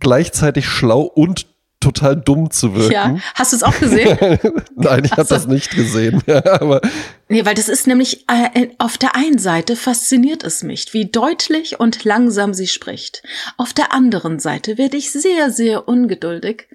gleichzeitig 0.00 0.66
schlau 0.66 1.02
und 1.02 1.46
total 1.80 2.16
dumm 2.16 2.50
zu 2.50 2.74
wirken? 2.74 3.16
Ja, 3.16 3.16
hast 3.34 3.52
du 3.52 3.56
es 3.56 3.62
auch 3.62 3.78
gesehen? 3.78 4.16
Nein, 4.74 5.04
ich 5.04 5.12
habe 5.12 5.28
das 5.28 5.46
nicht 5.46 5.70
gesehen. 5.70 6.22
Ja, 6.26 6.42
aber 6.46 6.80
nee, 7.28 7.44
weil 7.44 7.54
das 7.54 7.68
ist 7.68 7.86
nämlich 7.86 8.24
äh, 8.28 8.68
auf 8.78 8.96
der 8.96 9.16
einen 9.16 9.36
Seite 9.36 9.76
fasziniert 9.76 10.44
es 10.44 10.62
mich, 10.62 10.94
wie 10.94 11.04
deutlich 11.04 11.78
und 11.78 12.04
langsam 12.04 12.54
sie 12.54 12.68
spricht. 12.68 13.22
Auf 13.58 13.74
der 13.74 13.92
anderen 13.92 14.38
Seite 14.38 14.78
werde 14.78 14.96
ich 14.96 15.12
sehr, 15.12 15.50
sehr 15.50 15.88
ungeduldig, 15.88 16.68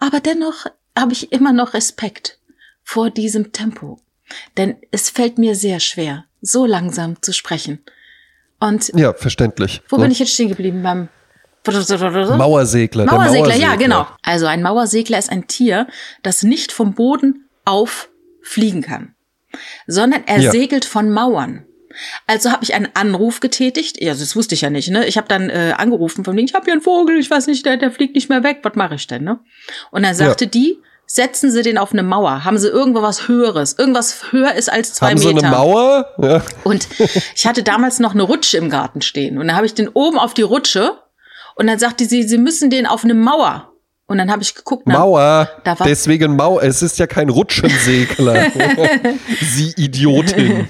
aber 0.00 0.18
dennoch 0.18 0.66
habe 0.98 1.12
ich 1.12 1.30
immer 1.30 1.52
noch 1.52 1.74
Respekt 1.74 2.40
vor 2.82 3.10
diesem 3.10 3.52
Tempo, 3.52 4.00
denn 4.56 4.76
es 4.90 5.10
fällt 5.10 5.38
mir 5.38 5.54
sehr 5.54 5.78
schwer, 5.78 6.24
so 6.44 6.66
langsam 6.66 7.20
zu 7.22 7.32
sprechen. 7.32 7.80
Und 8.60 8.92
ja, 8.94 9.12
verständlich. 9.12 9.82
wo 9.88 9.96
Ne? 9.96 10.02
bin 10.04 10.12
ich 10.12 10.18
jetzt 10.20 10.32
stehen 10.32 10.48
geblieben 10.48 10.82
beim 10.82 11.08
Mauersegler. 12.36 13.04
der 13.06 13.14
Mauersegler, 13.14 13.56
ja, 13.56 13.74
genau. 13.76 14.06
Also 14.22 14.46
ein 14.46 14.62
Mauersegler 14.62 15.18
ist 15.18 15.30
ein 15.30 15.46
Tier, 15.46 15.86
das 16.22 16.42
nicht 16.42 16.72
vom 16.72 16.94
Boden 16.94 17.48
auf 17.64 18.08
fliegen 18.42 18.82
kann, 18.82 19.14
sondern 19.86 20.22
er 20.26 20.40
Ja. 20.40 20.50
segelt 20.50 20.84
von 20.84 21.10
Mauern. 21.10 21.64
Also 22.26 22.50
habe 22.50 22.64
ich 22.64 22.74
einen 22.74 22.88
Anruf 22.94 23.40
getätigt. 23.40 24.02
Ja, 24.02 24.12
das 24.14 24.34
wusste 24.36 24.54
ich 24.54 24.62
ja 24.62 24.70
nicht. 24.70 24.90
Ne? 24.90 25.06
Ich 25.06 25.16
habe 25.16 25.28
dann 25.28 25.48
äh, 25.48 25.74
angerufen 25.76 26.24
von 26.24 26.36
wegen, 26.36 26.46
ich 26.46 26.54
habe 26.54 26.64
hier 26.64 26.72
einen 26.74 26.82
Vogel, 26.82 27.18
ich 27.18 27.30
weiß 27.30 27.46
nicht, 27.46 27.64
der, 27.64 27.76
der 27.76 27.92
fliegt 27.92 28.14
nicht 28.16 28.28
mehr 28.28 28.42
weg. 28.42 28.58
Was 28.64 28.74
mache 28.74 28.96
ich 28.96 29.06
denn? 29.06 29.22
Ne? 29.24 29.38
Und 29.92 30.02
dann 30.02 30.14
sagte 30.14 30.44
ja. 30.46 30.50
die, 30.50 30.78
setzen 31.14 31.52
Sie 31.52 31.62
den 31.62 31.78
auf 31.78 31.92
eine 31.92 32.02
Mauer. 32.02 32.44
Haben 32.44 32.58
Sie 32.58 32.66
irgendwo 32.66 33.00
was 33.00 33.28
Höheres? 33.28 33.76
Irgendwas 33.78 34.32
höher 34.32 34.54
ist 34.54 34.70
als 34.70 34.94
zwei 34.94 35.10
Haben 35.10 35.20
Meter. 35.20 35.38
Sie 35.38 35.46
eine 35.46 35.56
Mauer? 35.56 36.06
Ja. 36.18 36.42
Und 36.64 36.88
ich 37.36 37.46
hatte 37.46 37.62
damals 37.62 38.00
noch 38.00 38.14
eine 38.14 38.24
Rutsche 38.24 38.58
im 38.58 38.68
Garten 38.68 39.00
stehen. 39.00 39.38
Und 39.38 39.46
dann 39.46 39.56
habe 39.56 39.64
ich 39.64 39.74
den 39.74 39.88
oben 39.88 40.18
auf 40.18 40.34
die 40.34 40.42
Rutsche 40.42 40.98
und 41.54 41.68
dann 41.68 41.78
sagte 41.78 42.04
sie, 42.06 42.24
Sie 42.24 42.36
müssen 42.36 42.68
den 42.68 42.86
auf 42.86 43.04
eine 43.04 43.14
Mauer. 43.14 43.70
Und 44.06 44.18
dann 44.18 44.28
habe 44.28 44.42
ich 44.42 44.56
geguckt. 44.56 44.82
Na, 44.86 44.98
Mauer. 44.98 45.50
Da 45.62 45.78
war 45.78 45.86
Deswegen 45.86 46.34
Mauer. 46.34 46.64
Es 46.64 46.82
ist 46.82 46.98
ja 46.98 47.06
kein 47.06 47.28
Rutschensegler. 47.28 48.50
Sie 49.40 49.72
Idiotin. 49.76 50.68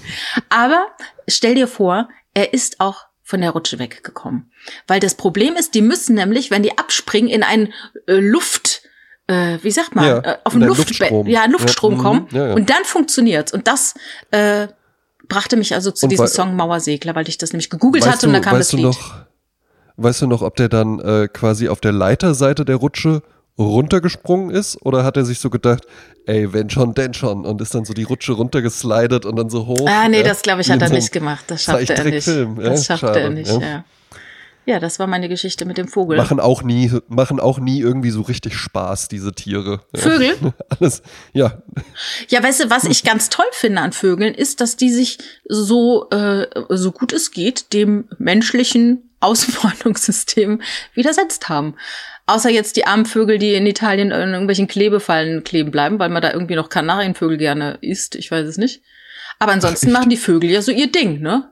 Aber 0.50 0.88
stell 1.26 1.54
dir 1.54 1.68
vor, 1.68 2.10
er 2.34 2.52
ist 2.52 2.80
auch 2.80 3.06
von 3.22 3.40
der 3.40 3.52
Rutsche 3.52 3.78
weggekommen. 3.78 4.52
Weil 4.86 5.00
das 5.00 5.14
Problem 5.14 5.56
ist, 5.56 5.74
die 5.74 5.80
müssen 5.80 6.16
nämlich, 6.16 6.50
wenn 6.50 6.62
die 6.62 6.76
abspringen, 6.76 7.30
in 7.30 7.42
einen 7.42 7.72
äh, 8.06 8.12
Luft, 8.12 8.73
äh, 9.26 9.58
wie 9.62 9.70
sagt 9.70 9.94
man, 9.94 10.04
ja, 10.04 10.18
äh, 10.18 10.36
auf 10.44 10.54
einen 10.54 10.68
Luftbett, 10.68 11.26
ja, 11.26 11.42
einen 11.42 11.52
Luftstrom 11.52 11.96
ja, 11.96 12.02
kommen. 12.02 12.26
Mhm. 12.30 12.36
Ja, 12.36 12.52
und 12.54 12.70
dann 12.70 12.84
funktioniert's. 12.84 13.52
Und 13.52 13.66
das 13.66 13.94
äh, 14.30 14.68
brachte 15.28 15.56
mich 15.56 15.74
also 15.74 15.90
zu 15.90 16.06
und 16.06 16.10
diesem 16.10 16.26
Song 16.26 16.56
Mauersegler, 16.56 17.14
weil 17.14 17.28
ich 17.28 17.38
das 17.38 17.52
nämlich 17.52 17.70
gegoogelt 17.70 18.06
hatte 18.06 18.26
und 18.26 18.32
da 18.34 18.40
kam 18.40 18.58
das 18.58 18.72
Lied. 18.72 18.84
Noch, 18.84 19.14
weißt 19.96 20.22
du 20.22 20.26
noch, 20.26 20.42
ob 20.42 20.56
der 20.56 20.68
dann 20.68 20.98
äh, 21.00 21.28
quasi 21.28 21.68
auf 21.68 21.80
der 21.80 21.92
Leiterseite 21.92 22.64
der 22.64 22.76
Rutsche 22.76 23.22
runtergesprungen 23.58 24.50
ist 24.50 24.82
oder 24.82 25.04
hat 25.04 25.16
er 25.16 25.24
sich 25.24 25.38
so 25.38 25.48
gedacht, 25.48 25.84
ey, 26.26 26.52
wenn 26.52 26.70
schon, 26.70 26.92
denn 26.94 27.14
schon 27.14 27.46
und 27.46 27.60
ist 27.60 27.74
dann 27.74 27.84
so 27.84 27.94
die 27.94 28.02
Rutsche 28.02 28.32
runtergeslidet 28.32 29.24
und 29.24 29.36
dann 29.36 29.48
so 29.48 29.66
hoch? 29.66 29.86
Ah, 29.88 30.08
nee, 30.08 30.18
ja, 30.18 30.22
das 30.24 30.42
glaube 30.42 30.60
ich 30.62 30.70
hat 30.70 30.82
er 30.82 30.90
nicht 30.90 31.12
gemacht. 31.12 31.44
Das 31.46 31.62
schaffte 31.62 31.94
er 31.94 32.04
nicht. 32.04 32.24
Film. 32.24 32.56
Das 32.56 32.80
ja, 32.80 32.96
schaffte 32.96 33.06
schade, 33.06 33.20
er 33.20 33.30
nicht, 33.30 33.50
ja. 33.50 33.60
ja. 33.60 33.84
Ja, 34.66 34.80
das 34.80 34.98
war 34.98 35.06
meine 35.06 35.28
Geschichte 35.28 35.66
mit 35.66 35.76
dem 35.76 35.88
Vogel. 35.88 36.16
Machen 36.16 36.40
auch 36.40 36.62
nie, 36.62 36.90
machen 37.08 37.38
auch 37.38 37.58
nie 37.58 37.80
irgendwie 37.80 38.10
so 38.10 38.22
richtig 38.22 38.54
Spaß, 38.54 39.08
diese 39.08 39.32
Tiere. 39.32 39.80
Vögel? 39.94 40.36
Alles, 40.68 41.02
ja. 41.32 41.62
Ja, 42.28 42.42
weißt 42.42 42.64
du, 42.64 42.70
was 42.70 42.84
ich 42.84 43.04
ganz 43.04 43.28
toll 43.28 43.46
finde 43.52 43.82
an 43.82 43.92
Vögeln, 43.92 44.34
ist, 44.34 44.60
dass 44.60 44.76
die 44.76 44.90
sich 44.90 45.18
so, 45.46 46.08
äh, 46.10 46.46
so 46.70 46.92
gut 46.92 47.12
es 47.12 47.30
geht, 47.30 47.72
dem 47.74 48.08
menschlichen 48.18 49.10
Ausbeutungssystem 49.20 50.62
widersetzt 50.94 51.48
haben. 51.48 51.76
Außer 52.26 52.48
jetzt 52.48 52.76
die 52.76 52.86
armen 52.86 53.04
Vögel, 53.04 53.38
die 53.38 53.52
in 53.54 53.66
Italien 53.66 54.10
in 54.10 54.30
irgendwelchen 54.30 54.66
Klebefallen 54.66 55.44
kleben 55.44 55.70
bleiben, 55.70 55.98
weil 55.98 56.08
man 56.08 56.22
da 56.22 56.32
irgendwie 56.32 56.56
noch 56.56 56.70
Kanarienvögel 56.70 57.36
gerne 57.36 57.76
isst. 57.82 58.14
Ich 58.14 58.30
weiß 58.30 58.46
es 58.46 58.56
nicht. 58.56 58.82
Aber 59.38 59.52
ansonsten 59.52 59.92
machen 59.92 60.08
die 60.08 60.16
Vögel 60.16 60.50
ja 60.50 60.62
so 60.62 60.72
ihr 60.72 60.90
Ding, 60.90 61.20
ne? 61.20 61.50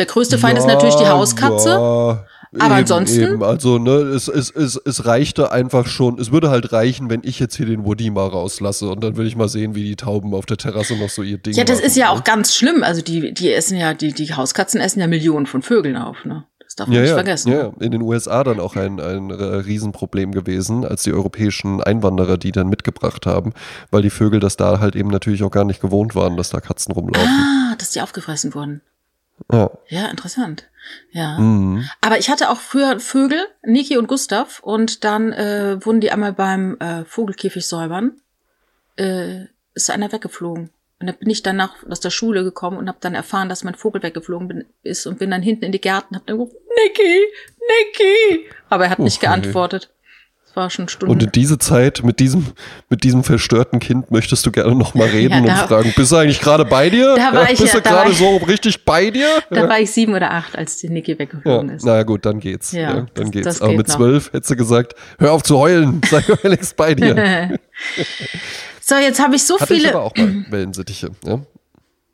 Der 0.00 0.06
größte 0.06 0.38
Feind 0.38 0.56
ja, 0.56 0.60
ist 0.60 0.66
natürlich 0.66 0.94
die 0.94 1.06
Hauskatze. 1.06 1.68
Ja, 1.68 2.24
aber 2.54 2.64
eben, 2.64 2.72
ansonsten. 2.72 3.20
Eben. 3.20 3.42
Also, 3.42 3.76
ne, 3.76 3.90
es, 3.90 4.28
es, 4.28 4.48
es, 4.50 4.80
es 4.82 5.04
reichte 5.04 5.52
einfach 5.52 5.86
schon. 5.86 6.18
Es 6.18 6.32
würde 6.32 6.48
halt 6.48 6.72
reichen, 6.72 7.10
wenn 7.10 7.20
ich 7.22 7.38
jetzt 7.38 7.54
hier 7.56 7.66
den 7.66 7.84
Woody 7.84 8.08
mal 8.08 8.26
rauslasse 8.26 8.88
und 8.88 9.04
dann 9.04 9.18
würde 9.18 9.28
ich 9.28 9.36
mal 9.36 9.50
sehen, 9.50 9.74
wie 9.74 9.84
die 9.84 9.96
Tauben 9.96 10.32
auf 10.32 10.46
der 10.46 10.56
Terrasse 10.56 10.96
noch 10.96 11.10
so 11.10 11.22
ihr 11.22 11.36
Ding 11.36 11.52
Ja, 11.52 11.64
das 11.64 11.76
machen, 11.76 11.86
ist 11.86 11.96
ja 11.98 12.06
ne? 12.06 12.12
auch 12.12 12.24
ganz 12.24 12.54
schlimm. 12.54 12.82
Also, 12.82 13.02
die, 13.02 13.34
die 13.34 13.52
essen 13.52 13.76
ja, 13.76 13.92
die, 13.92 14.14
die 14.14 14.32
Hauskatzen 14.32 14.80
essen 14.80 15.00
ja 15.00 15.06
Millionen 15.06 15.44
von 15.44 15.60
Vögeln 15.60 15.98
auf, 15.98 16.24
ne? 16.24 16.44
Das 16.64 16.76
darf 16.76 16.86
man 16.88 16.94
ja, 16.94 17.00
nicht 17.02 17.10
ja, 17.10 17.16
vergessen. 17.16 17.52
Ja, 17.52 17.72
in 17.78 17.90
den 17.90 18.00
USA 18.00 18.42
dann 18.42 18.58
auch 18.58 18.74
ein, 18.76 19.00
ein 19.00 19.30
Riesenproblem 19.30 20.32
gewesen, 20.32 20.86
als 20.86 21.02
die 21.02 21.12
europäischen 21.12 21.82
Einwanderer 21.82 22.38
die 22.38 22.52
dann 22.52 22.70
mitgebracht 22.70 23.26
haben, 23.26 23.52
weil 23.90 24.00
die 24.00 24.10
Vögel 24.10 24.40
das 24.40 24.56
da 24.56 24.80
halt 24.80 24.96
eben 24.96 25.10
natürlich 25.10 25.42
auch 25.42 25.50
gar 25.50 25.64
nicht 25.64 25.82
gewohnt 25.82 26.14
waren, 26.14 26.38
dass 26.38 26.50
da 26.50 26.60
Katzen 26.60 26.94
rumlaufen. 26.94 27.28
Ah, 27.28 27.74
dass 27.76 27.90
die 27.90 28.00
aufgefressen 28.00 28.54
wurden. 28.54 28.80
Ja. 29.52 29.70
Ja, 29.88 30.06
interessant. 30.08 30.68
Ja. 31.12 31.38
Mhm. 31.38 31.88
Aber 32.00 32.18
ich 32.18 32.30
hatte 32.30 32.50
auch 32.50 32.58
früher 32.58 33.00
Vögel, 33.00 33.46
Niki 33.62 33.96
und 33.96 34.08
Gustav, 34.08 34.60
und 34.60 35.04
dann 35.04 35.32
äh, 35.32 35.84
wurden 35.84 36.00
die 36.00 36.10
einmal 36.10 36.32
beim 36.32 36.76
äh, 36.80 37.04
Vogelkäfig 37.04 37.66
säubern. 37.66 38.20
Äh, 38.96 39.46
ist 39.74 39.90
einer 39.90 40.12
weggeflogen. 40.12 40.70
Und 41.00 41.06
dann 41.06 41.16
bin 41.16 41.30
ich 41.30 41.42
dann 41.42 41.56
nach, 41.56 41.74
aus 41.88 42.00
der 42.00 42.10
Schule 42.10 42.44
gekommen 42.44 42.76
und 42.76 42.88
habe 42.88 42.98
dann 43.00 43.14
erfahren, 43.14 43.48
dass 43.48 43.64
mein 43.64 43.74
Vogel 43.74 44.02
weggeflogen 44.02 44.48
bin, 44.48 44.64
ist 44.82 45.06
und 45.06 45.18
bin 45.18 45.30
dann 45.30 45.42
hinten 45.42 45.64
in 45.64 45.72
die 45.72 45.80
Gärten 45.80 46.08
und 46.10 46.16
habe 46.16 46.26
dann 46.26 46.36
gerufen, 46.36 46.56
Niki, 46.76 47.26
Niki. 47.68 48.50
Aber 48.68 48.84
er 48.84 48.90
hat 48.90 48.98
nicht 48.98 49.20
geantwortet. 49.20 49.90
Das 50.50 50.56
war 50.56 50.70
schon 50.70 50.88
Stunden. 50.88 51.12
Und 51.12 51.22
in 51.22 51.30
diese 51.30 51.58
Zeit 51.58 52.02
mit 52.02 52.18
diesem, 52.18 52.44
mit 52.88 53.04
diesem 53.04 53.22
verstörten 53.22 53.78
Kind 53.78 54.10
möchtest 54.10 54.44
du 54.44 54.50
gerne 54.50 54.74
noch 54.74 54.94
mal 54.94 55.06
reden 55.06 55.44
ja, 55.44 55.60
und 55.60 55.68
fragen, 55.68 55.92
bist 55.94 56.10
du 56.10 56.16
eigentlich 56.16 56.40
gerade 56.40 56.64
bei 56.64 56.90
dir? 56.90 57.14
Da 57.14 57.32
war 57.32 57.44
ja, 57.44 57.52
ich, 57.52 57.60
bist 57.60 57.72
ja, 57.72 57.78
du 57.80 57.88
gerade 57.88 58.12
so 58.12 58.38
richtig 58.38 58.84
bei 58.84 59.10
dir? 59.10 59.28
Da 59.50 59.68
war 59.68 59.78
ich 59.78 59.92
sieben 59.92 60.12
oder 60.12 60.32
acht, 60.32 60.58
als 60.58 60.78
die 60.78 60.88
Niki 60.88 61.16
weggeflogen 61.16 61.70
ist. 61.70 61.84
Na 61.84 62.02
gut, 62.02 62.26
dann 62.26 62.40
geht's. 62.40 62.72
Ja, 62.72 62.94
dann 62.94 63.10
das, 63.14 63.30
geht's. 63.30 63.44
Das 63.44 63.60
Aber 63.62 63.70
geht 63.70 63.78
mit 63.78 63.88
zwölf 63.88 64.32
hättest 64.32 64.50
du 64.50 64.56
gesagt, 64.56 64.94
hör 65.20 65.32
auf 65.32 65.44
zu 65.44 65.56
heulen, 65.56 66.00
sei 66.10 66.20
gefälligst 66.22 66.76
bei 66.76 66.94
dir. 66.94 67.58
So, 68.82 68.96
jetzt 68.96 69.22
habe 69.22 69.36
ich 69.36 69.44
so 69.44 69.54
Hatte 69.54 69.72
viele. 69.72 69.90
Ich 69.90 69.94
aber 69.94 70.02
auch 70.02 70.16
mal 70.16 70.46
Wellensittiche, 70.50 71.10
ja. 71.24 71.38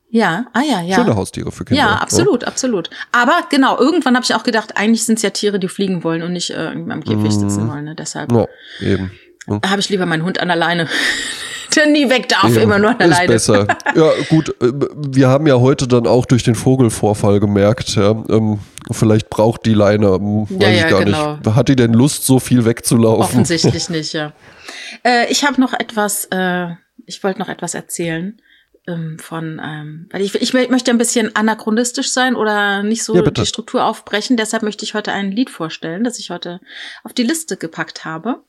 Ja, 0.09 0.47
ah 0.53 0.63
ja, 0.63 0.81
ja. 0.83 0.97
Schöne 0.97 1.17
Haustiere 1.17 1.51
für 1.51 1.65
Kinder. 1.65 1.83
Ja, 1.83 1.95
absolut, 1.97 2.43
ja. 2.43 2.49
absolut. 2.49 2.91
Aber 3.13 3.41
genau, 3.51 3.79
irgendwann 3.79 4.15
habe 4.15 4.25
ich 4.25 4.35
auch 4.35 4.45
gedacht, 4.45 4.77
eigentlich 4.77 5.05
sind 5.05 5.17
es 5.17 5.23
ja 5.23 5.31
Tiere, 5.31 5.59
die 5.59 5.69
fliegen 5.69 6.05
wollen 6.05 6.23
und 6.23 6.33
nicht 6.33 6.51
äh, 6.51 6.69
am 6.69 7.03
Käfig 7.03 7.19
mhm. 7.19 7.31
sitzen 7.31 7.69
wollen. 7.69 7.85
Ne? 7.85 7.95
Deshalb 7.97 8.31
ja, 8.33 8.47
eben. 8.81 9.11
Ja. 9.49 9.61
habe 9.69 9.81
ich 9.81 9.89
lieber 9.89 10.07
meinen 10.07 10.25
Hund 10.25 10.41
an 10.41 10.49
der 10.49 10.57
Leine. 10.57 10.89
Der 11.75 11.87
nie 11.87 12.09
weg 12.09 12.27
darf, 12.31 12.55
ja, 12.57 12.63
immer 12.63 12.79
nur 12.79 12.91
an 12.91 12.99
der 12.99 13.09
ist 13.09 13.19
Leine. 13.19 13.29
besser. 13.29 13.67
Ja, 13.95 14.11
gut, 14.31 14.49
äh, 14.63 14.73
wir 14.97 15.29
haben 15.29 15.47
ja 15.47 15.57
heute 15.57 15.87
dann 15.87 16.07
auch 16.07 16.25
durch 16.25 16.43
den 16.43 16.55
Vogelvorfall 16.55 17.39
gemerkt, 17.39 17.97
ja, 17.97 18.13
ähm, 18.31 18.61
vielleicht 18.91 19.29
braucht 19.29 19.67
die 19.67 19.75
Leine, 19.75 20.15
hm, 20.15 20.49
weiß 20.49 20.59
ja, 20.59 20.71
ich 20.71 20.89
gar 20.89 21.05
genau. 21.05 21.37
nicht. 21.37 21.55
Hat 21.55 21.69
die 21.69 21.77
denn 21.77 21.93
Lust, 21.93 22.25
so 22.25 22.39
viel 22.39 22.65
wegzulaufen? 22.65 23.23
Offensichtlich 23.23 23.89
nicht, 23.91 24.15
ja. 24.15 24.33
Äh, 25.05 25.31
ich 25.31 25.45
habe 25.45 25.61
noch 25.61 25.75
etwas, 25.75 26.27
äh, 26.31 26.69
ich 27.05 27.23
wollte 27.23 27.41
noch 27.41 27.49
etwas 27.51 27.75
erzählen 27.75 28.41
ähm, 28.87 29.19
von, 29.19 29.61
ähm, 29.63 30.09
weil 30.11 30.23
ich, 30.23 30.35
ich 30.35 30.53
möchte 30.53 30.91
ein 30.91 30.99
bisschen 30.99 31.35
anachronistisch 31.35 32.11
sein 32.11 32.37
oder 32.37 32.83
nicht 32.83 33.03
so 33.03 33.15
ja, 33.15 33.23
die 33.23 33.47
Struktur 33.47 33.85
aufbrechen. 33.85 34.37
Deshalb 34.37 34.63
möchte 34.63 34.85
ich 34.85 34.95
heute 34.95 35.13
ein 35.13 35.33
Lied 35.33 35.51
vorstellen, 35.51 36.05
das 36.05 36.19
ich 36.19 36.31
heute 36.31 36.61
auf 37.03 37.13
die 37.13 37.25
Liste 37.25 37.57
gepackt 37.57 38.05
habe. 38.05 38.43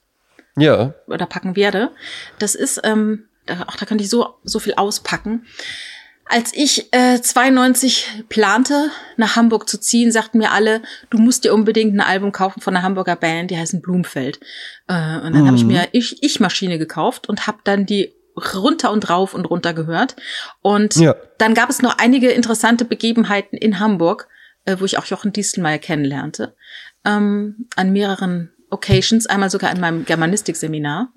Ja. 0.56 0.94
Oder 1.08 1.26
packen 1.26 1.56
werde. 1.56 1.92
Das 2.40 2.56
ist, 2.56 2.82
ähm, 2.84 3.26
da, 3.46 3.66
ach, 3.68 3.78
da 3.78 3.86
kann 3.86 4.00
ich 4.00 4.10
so, 4.10 4.36
so 4.44 4.60
viel 4.60 4.74
auspacken. 4.76 5.46
Als 6.30 6.52
ich 6.54 6.94
äh, 6.94 7.22
92 7.22 8.26
plante, 8.28 8.92
nach 9.16 9.38
Hamburg 9.38 9.70
zu 9.70 9.80
ziehen, 9.80 10.12
sagten 10.12 10.40
mir 10.40 10.52
alle, 10.52 10.82
du 11.10 11.20
musst 11.20 11.46
dir 11.46 11.54
unbedingt 11.54 11.96
ein 11.96 12.02
Album 12.02 12.34
kaufen 12.34 12.60
von 12.60 12.76
einer 12.76 12.84
Hamburger 12.84 13.16
Band, 13.16 13.50
die 13.50 13.58
heißen 13.58 13.82
Blumfeld. 13.82 14.40
Äh, 14.88 14.94
und 14.94 15.34
dann 15.34 15.44
mhm. 15.44 15.48
habe 15.48 15.58
ich 15.58 15.64
mir 15.64 15.88
Ich, 15.94 16.22
Ich 16.22 16.40
Maschine 16.42 16.78
gekauft 16.78 17.30
und 17.30 17.48
habe 17.48 17.60
dann 17.64 17.86
die 17.86 18.14
runter 18.38 18.92
und 18.92 19.10
rauf 19.10 19.34
und 19.34 19.46
runter 19.46 19.74
gehört. 19.74 20.16
Und 20.62 20.96
ja. 20.96 21.16
dann 21.38 21.54
gab 21.54 21.70
es 21.70 21.82
noch 21.82 21.98
einige 21.98 22.30
interessante 22.30 22.86
Begebenheiten 22.86 23.58
in 23.58 23.80
Hamburg, 23.80 24.28
äh, 24.66 24.78
wo 24.80 24.86
ich 24.86 24.98
auch 24.98 25.06
Jochen 25.06 25.34
Diestelmeier 25.34 25.80
kennenlernte. 25.80 26.56
Ähm, 27.06 27.68
an 27.76 27.92
mehreren 27.92 28.52
Occasions, 28.70 29.28
einmal 29.28 29.50
sogar 29.50 29.72
in 29.72 29.80
meinem 29.80 30.06
Germanistik-Seminar. 30.06 31.10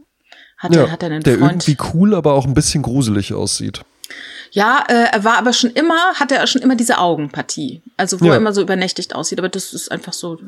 Hat, 0.59 0.75
ja, 0.75 0.83
er, 0.83 0.93
hat 0.93 1.03
er 1.03 1.11
einen 1.11 1.23
der 1.23 1.39
Freund. 1.39 1.67
irgendwie 1.67 1.77
cool, 1.95 2.15
aber 2.15 2.35
auch 2.35 2.47
ein 2.47 2.55
bisschen 2.55 2.83
gruselig 2.83 3.33
aussieht. 3.33 3.81
Ja, 4.53 4.85
äh, 4.89 5.07
er 5.13 5.25
war 5.25 5.39
aber 5.39 5.53
schon 5.53 5.71
immer, 5.71 6.15
hatte 6.15 6.37
er 6.37 6.47
schon 6.47 6.63
immer 6.63 6.77
diese 6.77 6.99
Augenpartie. 6.99 7.83
Also 7.97 8.21
wo 8.21 8.27
ja. 8.27 8.33
er 8.33 8.37
immer 8.37 8.53
so 8.53 8.61
übernächtigt 8.61 9.15
aussieht. 9.15 9.39
Aber 9.39 9.49
das 9.49 9.73
ist 9.73 9.91
einfach 9.91 10.13
so 10.13 10.39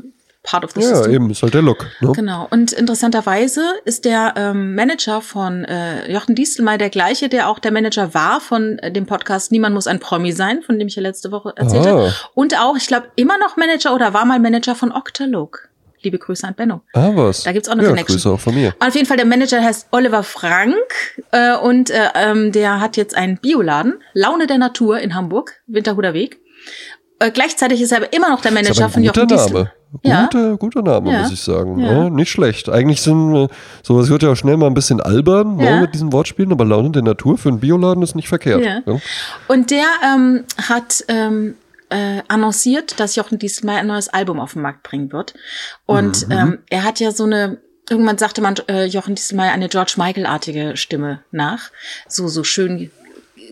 part 0.42 0.64
of 0.64 0.72
the 0.72 0.80
ja, 0.80 0.88
system. 0.88 1.10
Ja, 1.10 1.16
eben, 1.16 1.30
ist 1.30 1.42
halt 1.42 1.54
der 1.54 1.62
Look. 1.62 1.86
Ne? 2.00 2.12
Genau. 2.12 2.46
Und 2.50 2.72
interessanterweise 2.72 3.62
ist 3.84 4.04
der 4.04 4.34
ähm, 4.36 4.74
Manager 4.74 5.20
von 5.20 5.64
äh, 5.64 6.10
Jochen 6.12 6.34
Diestelmeier 6.34 6.78
der 6.78 6.90
gleiche, 6.90 7.28
der 7.28 7.48
auch 7.48 7.58
der 7.58 7.72
Manager 7.72 8.14
war 8.14 8.40
von 8.40 8.78
äh, 8.78 8.90
dem 8.90 9.06
Podcast 9.06 9.52
Niemand 9.52 9.74
muss 9.74 9.86
ein 9.86 10.00
Promi 10.00 10.32
sein, 10.32 10.62
von 10.62 10.78
dem 10.78 10.88
ich 10.88 10.96
ja 10.96 11.02
letzte 11.02 11.30
Woche 11.30 11.52
erzählt 11.56 11.86
habe. 11.86 12.08
Ah. 12.08 12.30
Und 12.34 12.58
auch, 12.58 12.76
ich 12.76 12.86
glaube, 12.86 13.08
immer 13.16 13.38
noch 13.38 13.56
Manager 13.56 13.94
oder 13.94 14.12
war 14.14 14.24
mal 14.24 14.40
Manager 14.40 14.74
von 14.74 14.92
Octalook. 14.92 15.68
Liebe 16.02 16.18
Grüße 16.18 16.46
an 16.46 16.54
Benno. 16.54 16.82
Ah, 16.94 17.10
was? 17.14 17.44
Da 17.44 17.52
gibt's 17.52 17.68
auch 17.68 17.74
eine 17.74 17.84
ja, 17.84 17.88
Connection. 17.90 18.16
Grüße 18.16 18.30
auch 18.30 18.40
von 18.40 18.54
mir. 18.54 18.74
Auf 18.80 18.94
jeden 18.96 19.06
Fall, 19.06 19.16
der 19.16 19.26
Manager 19.26 19.62
heißt 19.62 19.86
Oliver 19.92 20.24
Frank 20.24 20.74
äh, 21.30 21.56
und 21.56 21.90
äh, 21.90 22.08
ähm, 22.16 22.50
der 22.50 22.80
hat 22.80 22.96
jetzt 22.96 23.16
einen 23.16 23.38
Bioladen, 23.38 24.02
Laune 24.12 24.48
der 24.48 24.58
Natur 24.58 24.98
in 24.98 25.14
Hamburg, 25.14 25.60
Winterhuder 25.68 26.12
Weg. 26.12 26.40
Äh, 27.20 27.30
gleichzeitig 27.30 27.80
ist 27.80 27.92
er 27.92 27.98
aber 27.98 28.12
immer 28.12 28.30
noch 28.30 28.40
der 28.40 28.50
Manager 28.50 28.88
von 28.88 29.04
Jochen 29.04 29.28
Diesel. 29.28 29.70
Guter, 29.92 30.48
ja. 30.50 30.54
guter 30.56 30.82
Name, 30.82 31.12
ja. 31.12 31.20
muss 31.20 31.32
ich 31.32 31.40
sagen. 31.40 31.78
Ja. 31.78 32.08
nicht 32.08 32.30
schlecht. 32.30 32.68
Eigentlich 32.68 33.02
sind 33.02 33.34
äh, 33.34 33.48
sowas 33.82 34.08
wird 34.08 34.22
ja 34.22 34.32
auch 34.32 34.36
schnell 34.36 34.56
mal 34.56 34.66
ein 34.66 34.74
bisschen 34.74 35.00
albern 35.00 35.56
ne, 35.56 35.80
mit 35.82 35.94
diesen 35.94 36.12
Wortspielen, 36.12 36.50
aber 36.50 36.64
Laune 36.64 36.90
der 36.90 37.02
Natur 37.02 37.36
für 37.36 37.50
einen 37.50 37.60
Bioladen 37.60 38.02
ist 38.02 38.14
nicht 38.14 38.28
verkehrt. 38.28 38.64
Und 39.48 39.70
der 39.70 39.84
ähm, 40.02 40.44
hat 40.56 41.04
ähm, 41.08 41.56
äh, 41.90 42.22
annonciert, 42.28 42.98
dass 43.00 43.16
Jochen 43.16 43.38
diesmal 43.38 43.76
ein 43.76 43.86
neues 43.86 44.08
Album 44.08 44.40
auf 44.40 44.54
den 44.54 44.62
Markt 44.62 44.82
bringen 44.82 45.12
wird. 45.12 45.34
Und 45.84 46.26
mhm. 46.28 46.32
ähm, 46.32 46.58
er 46.70 46.84
hat 46.84 47.00
ja 47.00 47.10
so 47.10 47.24
eine 47.24 47.58
Irgendwann 47.90 48.16
sagte 48.16 48.40
man 48.40 48.54
äh, 48.68 48.84
Jochen 48.84 49.16
diesmal 49.16 49.48
eine 49.48 49.68
George 49.68 49.94
Michael-artige 49.96 50.76
Stimme 50.76 51.20
nach. 51.32 51.70
So, 52.06 52.28
so 52.28 52.44
schön 52.44 52.92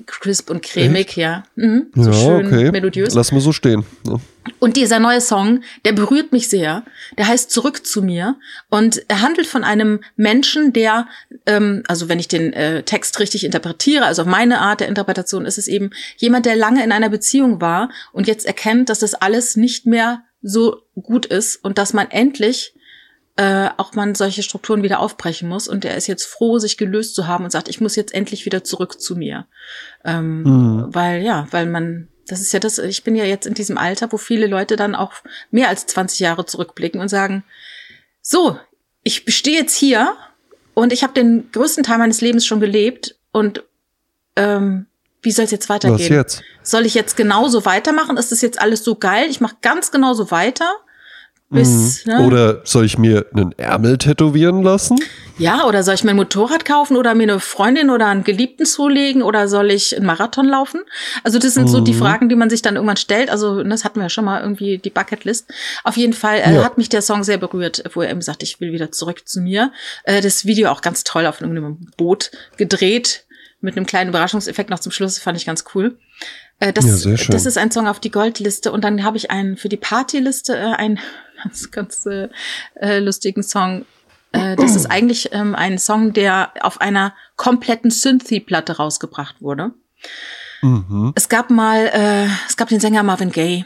crisp 0.07 0.51
und 0.51 0.63
cremig, 0.63 1.17
ja. 1.17 1.45
Mhm, 1.57 1.87
ja, 1.95 2.03
so 2.05 2.13
schön 2.13 2.47
okay. 2.47 2.71
melodiös. 2.71 3.15
Lass 3.15 3.33
mal 3.33 3.41
so 3.41 3.53
stehen. 3.53 3.85
Ja. 4.07 4.21
Und 4.59 4.77
dieser 4.77 4.99
neue 4.99 5.21
Song, 5.21 5.63
der 5.85 5.93
berührt 5.93 6.33
mich 6.33 6.49
sehr. 6.49 6.85
Der 7.19 7.29
heißt 7.29 7.51
Zurück 7.51 7.87
zu 7.87 8.03
mir. 8.03 8.37
Und 8.69 9.03
er 9.09 9.23
handelt 9.23 9.47
von 9.47 9.65
einem 9.65 10.01
Menschen, 10.17 10.73
der, 10.73 11.09
ähm, 11.47 11.83
also 11.89 12.09
wenn 12.09 12.19
ich 12.19 12.29
den 12.29 12.53
äh, 12.53 12.83
Text 12.83 13.19
richtig 13.21 13.45
interpretiere, 13.45 14.07
also 14.07 14.25
meine 14.25 14.61
Art 14.61 14.81
der 14.81 14.89
Interpretation 14.89 15.45
ist 15.45 15.59
es 15.59 15.69
eben 15.69 15.91
jemand, 16.17 16.47
der 16.47 16.57
lange 16.57 16.83
in 16.83 16.93
einer 16.93 17.11
Beziehung 17.11 17.61
war 17.61 17.91
und 18.13 18.27
jetzt 18.27 18.47
erkennt, 18.47 18.89
dass 18.89 18.99
das 18.99 19.15
alles 19.15 19.57
nicht 19.57 19.87
mehr 19.87 20.23
so 20.43 20.83
gut 20.95 21.27
ist 21.27 21.57
und 21.57 21.79
dass 21.79 21.93
man 21.93 22.11
endlich 22.11 22.75
äh, 23.37 23.69
auch 23.77 23.95
man 23.95 24.15
solche 24.15 24.43
Strukturen 24.43 24.83
wieder 24.83 25.01
aufbrechen 25.01 25.49
muss. 25.49 25.69
Und 25.69 25.85
er 25.85 25.97
ist 25.97 26.07
jetzt 26.07 26.25
froh, 26.25 26.59
sich 26.59 26.77
gelöst 26.77 27.15
zu 27.15 27.27
haben 27.27 27.45
und 27.45 27.51
sagt, 27.51 27.69
ich 27.69 27.81
muss 27.81 27.97
jetzt 27.97 28.15
endlich 28.15 28.45
wieder 28.45 28.65
zurück 28.65 29.01
zu 29.01 29.17
mir. 29.17 29.47
Ähm, 30.05 30.43
mhm. 30.43 30.87
Weil, 30.95 31.23
ja, 31.23 31.47
weil 31.51 31.67
man, 31.67 32.09
das 32.27 32.41
ist 32.41 32.53
ja 32.53 32.61
das, 32.61 32.79
ich 32.79 33.05
bin 33.05 33.17
ja 33.17 33.25
jetzt 33.25 33.47
in 33.47 33.55
diesem 33.55 33.79
Alter, 33.79 34.13
wo 34.13 34.17
viele 34.17 34.47
Leute 34.47 34.77
dann 34.77 34.95
auch 34.95 35.13
mehr 35.51 35.69
als 35.69 35.87
20 35.87 36.21
Jahre 36.21 36.47
zurückblicken 36.47 37.01
und 37.01 37.09
sagen, 37.09 37.45
so, 38.23 38.59
ich 39.03 39.25
stehe 39.29 39.59
jetzt 39.59 39.77
hier 39.77 40.15
und 40.75 40.93
ich 40.93 41.03
habe 41.03 41.15
den 41.15 41.51
größten 41.53 41.85
Teil 41.85 41.99
meines 41.99 42.21
Lebens 42.21 42.45
schon 42.45 42.61
gelebt 42.61 43.17
und 43.33 43.65
ähm, 44.37 44.87
wie 45.23 45.33
soll 45.33 45.45
es 45.45 45.51
jetzt 45.51 45.69
weitergehen? 45.69 45.99
Was 45.99 46.09
jetzt? 46.09 46.43
Soll 46.63 46.87
ich 46.87 46.95
jetzt 46.95 47.17
genauso 47.17 47.65
weitermachen? 47.65 48.17
Ist 48.17 48.33
das 48.33 48.41
jetzt 48.41 48.61
alles 48.61 48.85
so 48.85 48.95
geil? 48.95 49.29
Ich 49.29 49.41
mache 49.41 49.57
ganz 49.61 49.91
genauso 49.91 50.31
weiter. 50.31 50.71
Bis, 51.53 52.07
mhm. 52.07 52.13
ne? 52.13 52.27
Oder 52.27 52.61
soll 52.65 52.85
ich 52.85 52.97
mir 52.97 53.27
einen 53.35 53.53
Ärmel 53.59 53.99
tätowieren 53.99 54.63
lassen? 54.63 55.01
Ja, 55.37 55.67
oder 55.67 55.83
soll 55.83 55.95
ich 55.95 56.05
mir 56.05 56.11
ein 56.11 56.17
Motorrad 56.17 56.65
kaufen 56.65 56.97
oder 56.97 57.15
mir 57.17 57.25
eine 57.25 57.41
Freundin 57.41 57.91
oder 57.91 58.07
einen 58.07 58.23
Geliebten 58.23 58.67
zulegen 58.67 59.23
oder 59.23 59.49
soll 59.49 59.73
ich 59.73 59.97
einen 59.97 60.07
Marathon 60.07 60.47
laufen? 60.47 60.83
Also 61.25 61.41
das 61.41 61.55
sind 61.55 61.65
mhm. 61.65 61.69
so 61.69 61.81
die 61.81 61.93
mhm. 61.93 61.99
Fragen, 61.99 62.29
die 62.29 62.37
man 62.37 62.51
sich 62.51 62.63
dann 62.63 62.77
irgendwann 62.77 62.99
stellt. 62.99 63.31
Also 63.31 63.65
das 63.65 63.85
hatten 63.85 63.97
wir 63.97 64.05
ja 64.05 64.11
schon 64.11 64.27
mal 64.27 64.43
irgendwie 64.43 64.79
die 64.79 64.91
Bucketlist. 64.91 65.53
Auf 65.83 65.97
jeden 65.97 66.13
Fall 66.13 66.37
äh, 66.37 66.55
ja. 66.55 66.63
hat 66.63 66.79
mich 66.79 66.89
der 66.89 67.03
Song 67.03 67.25
sehr 67.25 67.39
berührt, 67.39 67.83
wo 67.95 68.03
er 68.03 68.11
eben 68.11 68.23
sagt, 68.23 68.45
ich 68.45 68.61
will 68.61 68.73
wieder 68.73 68.93
zurück 68.93 69.27
zu 69.27 69.41
mir. 69.41 69.73
Äh, 70.05 70.21
das 70.21 70.45
Video 70.45 70.71
auch 70.71 70.83
ganz 70.83 71.03
toll 71.03 71.27
auf 71.27 71.41
irgendeinem 71.41 71.89
Boot 71.97 72.31
gedreht 72.59 73.25
mit 73.61 73.77
einem 73.77 73.87
kleinen 73.87 74.11
Überraschungseffekt 74.11 74.71
noch 74.71 74.79
zum 74.79 74.93
Schluss, 74.93 75.19
fand 75.19 75.37
ich 75.37 75.47
ganz 75.47 75.65
cool. 75.75 75.99
Äh, 76.61 76.73
das, 76.73 77.05
ja, 77.05 77.15
das 77.29 77.47
ist 77.47 77.59
ein 77.59 77.71
Song 77.71 77.89
auf 77.89 78.01
die 78.01 78.11
Goldliste 78.11 78.71
und 78.71 78.85
dann 78.85 79.03
habe 79.03 79.17
ich 79.17 79.31
einen 79.31 79.57
für 79.57 79.69
die 79.69 79.77
Partyliste 79.77 80.57
äh, 80.57 80.75
einen 80.75 80.99
ganz, 81.45 81.71
ganz 81.71 82.07
äh, 82.07 82.99
lustigen 82.99 83.43
Song. 83.43 83.85
Äh, 84.33 84.57
das 84.57 84.77
ist 84.77 84.87
eigentlich 84.87 85.31
ähm, 85.33 85.55
ein 85.55 85.79
Song, 85.79 86.13
der 86.13 86.53
auf 86.61 86.81
einer 86.81 87.15
kompletten 87.37 87.91
Synthie-Platte 87.91 88.77
rausgebracht 88.77 89.41
wurde. 89.41 89.73
Mhm. 90.63 91.13
Es 91.15 91.29
gab 91.29 91.51
mal, 91.51 91.87
äh, 91.93 92.27
es 92.49 92.57
gab 92.57 92.69
den 92.69 92.81
Sänger 92.81 93.03
Marvin 93.03 93.31
Gaye 93.31 93.65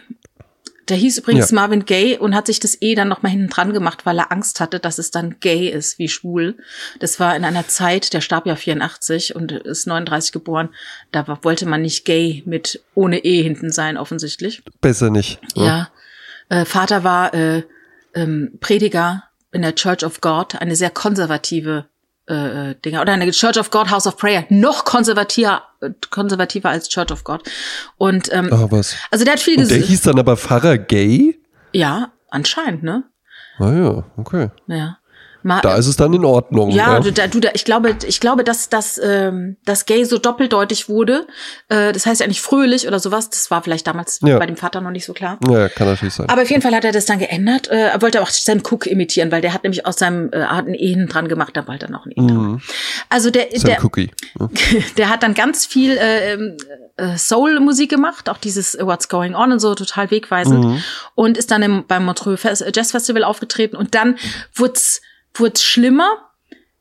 der 0.88 0.96
hieß 0.96 1.18
übrigens 1.18 1.50
ja. 1.50 1.54
Marvin 1.54 1.84
Gay 1.84 2.18
und 2.18 2.34
hat 2.34 2.46
sich 2.46 2.60
das 2.60 2.80
E 2.80 2.94
dann 2.94 3.08
nochmal 3.08 3.32
hinten 3.32 3.48
dran 3.48 3.72
gemacht, 3.72 4.04
weil 4.04 4.18
er 4.18 4.30
Angst 4.30 4.60
hatte, 4.60 4.80
dass 4.80 4.98
es 4.98 5.10
dann 5.10 5.40
gay 5.40 5.68
ist, 5.68 5.98
wie 5.98 6.08
schwul. 6.08 6.56
Das 7.00 7.18
war 7.20 7.34
in 7.36 7.44
einer 7.44 7.66
Zeit, 7.68 8.12
der 8.12 8.20
starb 8.20 8.46
ja 8.46 8.56
84 8.56 9.34
und 9.34 9.52
ist 9.52 9.86
39 9.86 10.32
geboren. 10.32 10.68
Da 11.10 11.26
wollte 11.42 11.66
man 11.66 11.82
nicht 11.82 12.04
gay 12.04 12.42
mit 12.44 12.82
ohne 12.94 13.24
E 13.24 13.42
hinten 13.42 13.72
sein, 13.72 13.96
offensichtlich. 13.96 14.62
Besser 14.80 15.10
nicht. 15.10 15.40
Ja. 15.54 15.64
ja. 15.64 15.88
Äh, 16.48 16.64
Vater 16.64 17.04
war 17.04 17.34
äh, 17.34 17.62
ähm, 18.14 18.58
Prediger 18.60 19.24
in 19.52 19.62
der 19.62 19.74
Church 19.74 20.04
of 20.04 20.20
God, 20.20 20.56
eine 20.60 20.76
sehr 20.76 20.90
konservative 20.90 21.86
äh, 22.28 22.70
äh, 22.70 22.74
Dinger 22.82 23.02
oder 23.02 23.12
eine 23.12 23.30
Church 23.30 23.58
of 23.58 23.70
God 23.70 23.90
House 23.90 24.06
of 24.06 24.16
Prayer 24.16 24.44
noch 24.48 24.84
konservativer 24.84 25.62
konservativer 26.08 26.70
als 26.70 26.88
Church 26.88 27.12
of 27.12 27.22
God 27.22 27.42
und 27.98 28.32
ähm, 28.32 28.48
Ach, 28.50 28.70
was. 28.70 28.96
also 29.10 29.24
der 29.26 29.34
hat 29.34 29.40
viel 29.40 29.56
gesagt. 29.56 29.78
Der 29.78 29.86
hieß 29.86 30.02
dann 30.02 30.18
aber 30.18 30.38
Pfarrer 30.38 30.78
Gay? 30.78 31.38
Ja, 31.72 32.12
anscheinend, 32.30 32.82
ne? 32.82 33.04
Ah 33.58 33.72
ja, 33.72 34.04
okay. 34.16 34.48
Ja. 34.66 34.96
Ma 35.44 35.60
da 35.60 35.76
ist 35.76 35.86
es 35.86 35.96
dann 35.96 36.14
in 36.14 36.24
Ordnung. 36.24 36.70
Ja, 36.70 36.94
ja. 36.94 37.00
Du, 37.00 37.12
da, 37.12 37.26
du, 37.26 37.38
da, 37.38 37.50
ich 37.52 37.66
glaube, 37.66 37.94
ich 38.06 38.18
glaube, 38.18 38.44
dass 38.44 38.70
das 38.70 38.98
ähm, 39.02 39.58
das 39.66 39.84
Gay 39.84 40.04
so 40.04 40.16
doppeldeutig 40.16 40.88
wurde. 40.88 41.26
Äh, 41.68 41.92
das 41.92 42.06
heißt 42.06 42.22
ja 42.22 42.26
nicht 42.26 42.40
fröhlich 42.40 42.88
oder 42.88 42.98
sowas. 42.98 43.28
Das 43.28 43.50
war 43.50 43.62
vielleicht 43.62 43.86
damals 43.86 44.20
ja. 44.22 44.38
bei 44.38 44.46
dem 44.46 44.56
Vater 44.56 44.80
noch 44.80 44.90
nicht 44.90 45.04
so 45.04 45.12
klar. 45.12 45.38
Ja, 45.46 45.68
kann 45.68 45.86
natürlich 45.86 46.14
sein. 46.14 46.30
Aber 46.30 46.40
auf 46.40 46.48
jeden 46.48 46.62
Fall 46.62 46.74
hat 46.74 46.86
er 46.86 46.92
das 46.92 47.04
dann 47.04 47.18
geändert. 47.18 47.68
Äh, 47.68 47.88
er 47.88 48.00
wollte 48.00 48.22
auch 48.22 48.30
Sam 48.30 48.60
Cook 48.60 48.86
imitieren, 48.86 49.30
weil 49.30 49.42
der 49.42 49.52
hat 49.52 49.64
nämlich 49.64 49.84
aus 49.84 49.96
seinem 49.96 50.30
äh, 50.32 50.38
Art 50.38 50.66
ein 50.66 50.72
Ehen 50.72 51.08
dran 51.08 51.28
gemacht. 51.28 51.54
Da 51.54 51.68
wollte 51.68 51.86
er 51.86 51.90
noch 51.90 52.06
ein 52.06 52.12
Ehen 52.12 52.24
mhm. 52.24 52.62
Also 53.10 53.30
der 53.30 53.48
Sam 53.52 53.68
der, 53.68 53.84
Cookie. 53.84 54.10
Ja. 54.40 54.48
der 54.96 55.10
hat 55.10 55.22
dann 55.22 55.34
ganz 55.34 55.66
viel 55.66 55.98
äh, 55.98 56.32
ähm, 56.32 56.56
äh, 56.96 57.18
Soul-Musik 57.18 57.90
gemacht, 57.90 58.30
auch 58.30 58.38
dieses 58.38 58.78
What's 58.80 59.10
Going 59.10 59.34
On 59.34 59.52
und 59.52 59.58
so 59.58 59.74
total 59.74 60.10
wegweisend 60.10 60.64
mhm. 60.64 60.82
und 61.14 61.36
ist 61.36 61.50
dann 61.50 61.62
im, 61.62 61.84
beim 61.86 62.06
Montreux 62.06 62.40
Jazz 62.74 62.92
Festival 62.92 63.24
aufgetreten 63.24 63.76
und 63.76 63.94
dann 63.94 64.16
wurd's 64.54 65.02
wurde 65.34 65.60
schlimmer. 65.60 66.08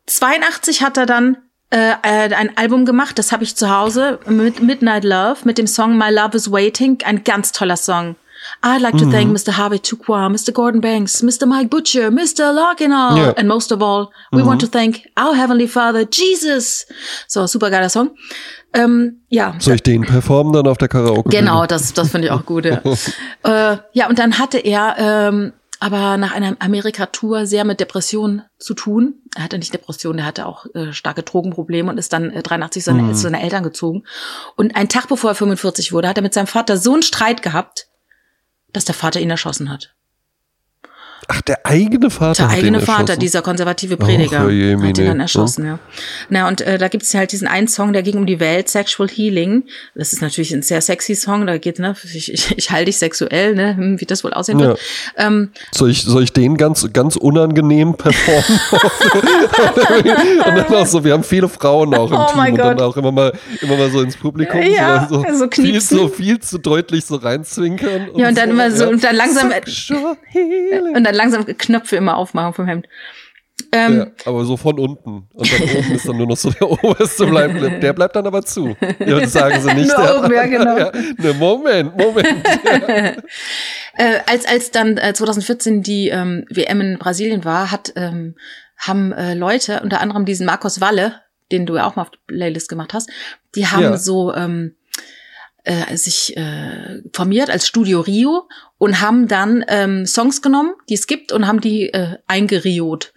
82 0.07 0.81
hat 0.81 0.97
er 0.97 1.05
dann 1.05 1.37
äh, 1.69 1.93
äh, 2.03 2.33
ein 2.35 2.55
Album 2.57 2.85
gemacht, 2.85 3.17
das 3.17 3.31
habe 3.31 3.43
ich 3.43 3.55
zu 3.55 3.75
Hause, 3.75 4.19
mit 4.27 4.61
Midnight 4.61 5.03
Love, 5.03 5.37
mit 5.43 5.57
dem 5.57 5.65
Song 5.65 5.97
My 5.97 6.11
Love 6.11 6.37
is 6.37 6.51
Waiting, 6.51 6.99
ein 7.03 7.23
ganz 7.23 7.51
toller 7.51 7.77
Song. 7.77 8.15
I'd 8.61 8.81
like 8.81 8.97
to 8.97 9.05
mhm. 9.05 9.11
thank 9.11 9.31
Mr. 9.31 9.57
Harvey 9.57 9.79
Tukwa, 9.79 10.29
Mr. 10.29 10.51
Gordon 10.51 10.81
Banks, 10.81 11.23
Mr. 11.23 11.45
Mike 11.45 11.69
Butcher, 11.69 12.11
Mr. 12.11 12.51
Larkinall, 12.51 13.17
yeah. 13.17 13.33
and 13.37 13.47
most 13.47 13.71
of 13.71 13.81
all, 13.81 14.11
we 14.31 14.41
mhm. 14.41 14.45
want 14.45 14.61
to 14.61 14.67
thank 14.67 15.07
our 15.17 15.33
Heavenly 15.33 15.67
Father, 15.67 16.05
Jesus. 16.05 16.85
So, 17.27 17.47
super 17.47 17.69
geiler 17.69 17.89
Song. 17.89 18.11
Ähm, 18.73 19.21
ja. 19.29 19.55
Soll 19.59 19.75
ich 19.75 19.83
den 19.83 20.01
performen 20.01 20.53
dann 20.53 20.67
auf 20.67 20.77
der 20.77 20.87
Karaoke? 20.87 21.29
Genau, 21.29 21.65
das, 21.65 21.93
das 21.93 22.09
finde 22.09 22.27
ich 22.27 22.31
auch 22.31 22.45
gut. 22.45 22.65
Ja. 22.65 22.81
äh, 23.73 23.77
ja, 23.93 24.09
und 24.09 24.19
dann 24.19 24.37
hatte 24.39 24.57
er 24.57 24.95
ähm, 24.97 25.53
aber 25.84 26.15
nach 26.15 26.31
einer 26.31 26.55
Amerika-Tour 26.59 27.45
sehr 27.45 27.65
mit 27.65 27.81
Depressionen 27.81 28.43
zu 28.57 28.73
tun. 28.73 29.15
Er 29.36 29.43
hatte 29.43 29.57
nicht 29.57 29.73
Depressionen, 29.73 30.19
er 30.19 30.25
hatte 30.25 30.45
auch 30.45 30.65
äh, 30.73 30.93
starke 30.93 31.23
Drogenprobleme 31.23 31.91
und 31.91 31.97
ist 31.97 32.13
dann 32.13 32.31
äh, 32.31 32.41
83 32.41 32.86
seine, 32.86 33.01
mhm. 33.01 33.13
zu 33.13 33.19
seinen 33.19 33.36
Eltern 33.36 33.63
gezogen. 33.63 34.05
Und 34.55 34.77
einen 34.77 34.88
Tag 34.88 35.09
bevor 35.09 35.31
er 35.31 35.36
45 35.36 35.91
wurde, 35.91 36.07
hat 36.07 36.17
er 36.17 36.23
mit 36.23 36.34
seinem 36.34 36.47
Vater 36.47 36.77
so 36.77 36.93
einen 36.93 37.03
Streit 37.03 37.41
gehabt, 37.41 37.89
dass 38.71 38.86
der 38.86 38.95
Vater 38.95 39.19
ihn 39.19 39.29
erschossen 39.29 39.69
hat. 39.69 39.93
Ach, 41.28 41.41
der 41.41 41.65
eigene 41.65 42.09
Vater. 42.09 42.47
Der 42.47 42.57
eigene 42.57 42.80
Vater, 42.80 43.15
dieser 43.17 43.41
konservative 43.41 43.97
Prediger, 43.97 44.45
oh, 44.45 44.49
je, 44.49 44.76
hat 44.76 44.97
ihn 44.97 45.05
dann 45.05 45.19
erschossen, 45.19 45.65
ja. 45.65 45.80
Na, 46.30 46.47
und 46.47 46.61
äh, 46.61 46.78
da 46.78 46.88
gibt 46.88 47.03
es 47.03 47.13
halt 47.13 47.32
diesen 47.32 47.47
einen 47.47 47.67
Song, 47.67 47.93
der 47.93 48.03
ging 48.03 48.17
um 48.17 48.26
die 48.26 48.39
Welt, 48.39 48.69
Sexual 48.69 49.09
Healing. 49.09 49.63
Das 49.95 50.13
ist 50.13 50.21
natürlich 50.21 50.53
ein 50.53 50.61
sehr 50.61 50.82
sexy 50.82 51.15
Song, 51.15 51.45
da 51.47 51.57
geht, 51.57 51.80
ne, 51.80 51.95
ich, 52.03 52.32
ich, 52.32 52.57
ich 52.57 52.71
halte 52.71 52.86
dich 52.86 52.97
sexuell, 52.97 53.55
ne, 53.55 53.76
hm, 53.78 54.01
wie 54.01 54.05
das 54.05 54.24
wohl 54.24 54.34
aussehen 54.34 54.59
ja. 54.59 54.67
wird. 54.67 54.80
Ähm, 55.17 55.51
soll, 55.71 55.91
ich, 55.91 56.03
soll 56.03 56.24
ich 56.24 56.34
den 56.34 56.57
ganz, 56.57 56.88
ganz 56.91 57.15
unangenehm 57.15 57.95
performen? 57.95 58.59
und 60.45 60.55
dann 60.57 60.74
auch 60.74 60.88
so, 60.88 61.03
wir 61.03 61.13
haben 61.13 61.24
viele 61.24 61.47
Frauen 61.49 61.93
auch 61.93 62.11
im 62.11 62.17
oh 62.17 62.28
Team 62.34 62.53
und 62.53 62.57
dann 62.57 62.80
auch 62.82 62.97
immer 62.97 63.11
mal, 63.11 63.34
immer 63.61 63.78
mal 63.78 63.89
so 63.89 64.01
ins 64.01 64.17
Publikum 64.17 64.61
ja, 64.61 65.07
so, 65.09 65.24
so, 65.34 65.47
viel, 65.49 65.82
so 65.82 66.07
viel 66.07 66.39
zu 66.39 66.57
deutlich 66.57 67.05
so 67.05 67.15
reinzwinkern. 67.15 68.09
Ja, 68.15 68.30
und 68.30 68.38
dann 68.38 68.49
so, 68.49 68.53
immer 68.53 68.71
so, 68.71 68.84
ja. 68.84 68.89
und 68.89 69.03
dann 69.03 69.15
langsam, 69.15 69.51
und 70.95 71.03
dann 71.03 71.12
dann 71.14 71.32
langsam 71.32 71.45
Knöpfe 71.45 71.95
immer 71.95 72.18
aufmachen 72.18 72.53
vom 72.53 72.66
Hemd. 72.66 72.88
Ähm, 73.72 73.97
ja, 73.97 74.07
aber 74.26 74.45
so 74.45 74.57
von 74.57 74.78
unten. 74.80 75.28
Und 75.32 75.51
dann 75.51 75.78
oben 75.78 75.95
ist 75.95 76.07
dann 76.07 76.18
nur 76.18 76.28
noch 76.28 76.38
so 76.38 76.51
der 76.51 76.70
oberste 76.84 77.26
bleibt. 77.26 77.84
Der 77.84 77.93
bleibt 77.93 78.16
dann 78.16 78.26
aber 78.28 78.43
zu. 78.43 78.76
Ja, 78.99 79.20
das 79.20 79.34
sagen 79.34 79.61
sie 79.61 79.74
nicht. 79.74 79.89
nur 79.97 80.24
oben, 80.24 80.34
ja, 80.34 80.45
genau. 80.45 80.78
Ja, 80.78 80.91
ne, 80.91 81.34
Moment, 81.34 81.95
Moment. 81.95 82.28
äh, 83.95 84.20
als, 84.26 84.45
als 84.45 84.72
dann 84.72 84.97
äh, 84.97 85.14
2014 85.14 85.84
die 85.84 86.09
ähm, 86.09 86.45
WM 86.49 86.82
in 86.82 86.97
Brasilien 86.97 87.45
war, 87.45 87.72
hat, 87.72 87.93
ähm, 87.95 88.36
haben 88.78 89.11
äh, 89.11 89.34
Leute, 89.34 89.82
unter 89.82 90.01
anderem 90.01 90.26
diesen 90.26 90.45
Marcos 90.45 90.82
Walle, 90.82 91.22
den 91.51 91.66
du 91.66 91.76
ja 91.76 91.88
auch 91.88 91.95
mal 91.95 92.03
auf 92.03 92.11
die 92.11 92.20
Playlist 92.28 92.70
gemacht 92.70 92.93
hast, 92.93 93.09
die 93.55 93.68
haben 93.68 93.84
ja. 93.84 93.97
so 93.97 94.34
ähm, 94.34 94.76
äh, 95.64 95.95
sich 95.95 96.36
äh, 96.36 97.01
formiert 97.14 97.49
als 97.49 97.68
Studio 97.68 98.01
Rio 98.01 98.47
und 98.78 99.01
haben 99.01 99.28
dann 99.28 99.64
ähm, 99.68 100.05
Songs 100.05 100.41
genommen, 100.41 100.74
die 100.89 100.95
es 100.95 101.07
gibt, 101.07 101.32
und 101.32 101.47
haben 101.47 101.61
die 101.61 101.93
äh, 101.93 102.18
eingeriot. 102.28 103.14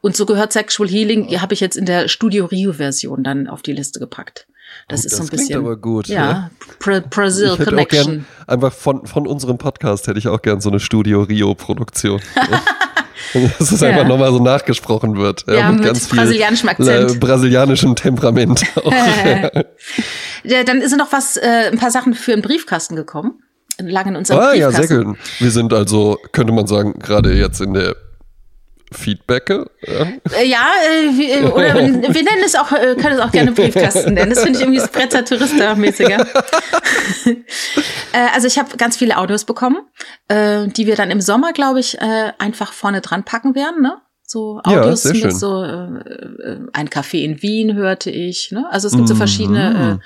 Und 0.00 0.16
so 0.16 0.24
gehört 0.24 0.52
Sexual 0.52 0.88
Healing, 0.88 1.28
die 1.28 1.40
habe 1.40 1.52
ich 1.52 1.60
jetzt 1.60 1.76
in 1.76 1.84
der 1.84 2.08
Studio 2.08 2.46
Rio 2.46 2.72
Version 2.72 3.22
dann 3.22 3.48
auf 3.48 3.60
die 3.62 3.72
Liste 3.72 4.00
gepackt. 4.00 4.46
Das 4.88 5.02
oh, 5.02 5.06
ist 5.06 5.12
das 5.12 5.18
so 5.18 5.24
ein 5.24 5.36
bisschen. 5.36 5.58
aber 5.58 5.76
gut. 5.76 6.06
Ja, 6.08 6.50
ja. 6.86 7.00
Brazil 7.10 7.56
Connection. 7.56 8.06
Gern, 8.06 8.26
einfach 8.46 8.72
von, 8.72 9.06
von 9.06 9.26
unserem 9.26 9.58
Podcast 9.58 10.06
hätte 10.06 10.18
ich 10.18 10.28
auch 10.28 10.40
gern 10.40 10.60
so 10.60 10.70
eine 10.70 10.80
Studio 10.80 11.22
Rio 11.22 11.54
Produktion. 11.54 12.20
Dass 13.58 13.72
es 13.72 13.80
ja. 13.80 13.88
einfach 13.88 14.06
nochmal 14.06 14.32
so 14.32 14.42
nachgesprochen 14.42 15.16
wird. 15.16 15.44
Ja, 15.46 15.54
ja 15.54 15.68
mit, 15.70 15.80
mit 15.80 15.86
ganz 15.86 16.08
brasilianischem 16.08 16.68
Akzent. 16.68 17.10
Äh, 17.10 17.18
brasilianischem 17.18 17.94
Temperament. 17.94 18.62
Auch, 18.76 18.92
ja. 20.44 20.64
Dann 20.64 20.80
ist 20.80 20.96
noch 20.96 21.12
was, 21.12 21.36
äh, 21.36 21.70
ein 21.72 21.78
paar 21.78 21.90
Sachen 21.90 22.14
für 22.14 22.32
einen 22.32 22.42
Briefkasten 22.42 22.96
gekommen. 22.96 23.42
Lang 23.78 24.08
in 24.08 24.16
unserem 24.16 24.40
ah, 24.40 24.50
Briefkasten. 24.50 24.80
ja, 24.80 24.88
sehr 24.88 25.04
gut. 25.04 25.16
Wir 25.38 25.50
sind 25.50 25.72
also, 25.72 26.18
könnte 26.32 26.52
man 26.52 26.66
sagen, 26.66 26.98
gerade 26.98 27.32
jetzt 27.32 27.60
in 27.60 27.74
der 27.74 27.96
feedbacke. 28.92 29.70
Ja, 29.86 30.06
äh, 30.38 30.46
ja 30.46 30.66
äh, 30.88 31.40
äh, 31.40 31.44
oder 31.44 31.74
wir 31.74 32.22
nennen 32.22 32.42
es 32.44 32.54
auch, 32.54 32.72
äh, 32.72 32.96
können 32.96 33.16
es 33.16 33.20
auch 33.20 33.30
gerne 33.30 33.52
Briefkasten 33.52 34.14
nennen. 34.14 34.30
Das 34.30 34.42
finde 34.42 34.58
ich 34.58 34.64
irgendwie 34.64 34.80
Sprezzer 34.80 35.24
Tourista-mäßiger. 35.24 36.26
äh, 37.26 37.34
also 38.34 38.46
ich 38.46 38.58
habe 38.58 38.76
ganz 38.76 38.96
viele 38.96 39.16
Audios 39.16 39.44
bekommen, 39.44 39.78
äh, 40.28 40.68
die 40.68 40.86
wir 40.86 40.96
dann 40.96 41.10
im 41.10 41.20
Sommer, 41.20 41.52
glaube 41.52 41.80
ich, 41.80 41.98
äh, 41.98 42.32
einfach 42.38 42.72
vorne 42.72 43.00
dran 43.00 43.24
packen 43.24 43.54
werden, 43.54 43.82
ne? 43.82 43.98
So 44.26 44.60
Audios 44.62 45.02
ja, 45.02 45.12
mit 45.12 45.36
so 45.36 45.64
äh, 45.64 46.58
ein 46.72 46.88
Café 46.88 47.24
in 47.24 47.42
Wien 47.42 47.74
hörte 47.74 48.10
ich. 48.10 48.52
Ne? 48.52 48.64
Also 48.70 48.86
es 48.86 48.94
gibt 48.94 49.08
so 49.08 49.16
verschiedene 49.16 49.98
äh, 49.98 50.04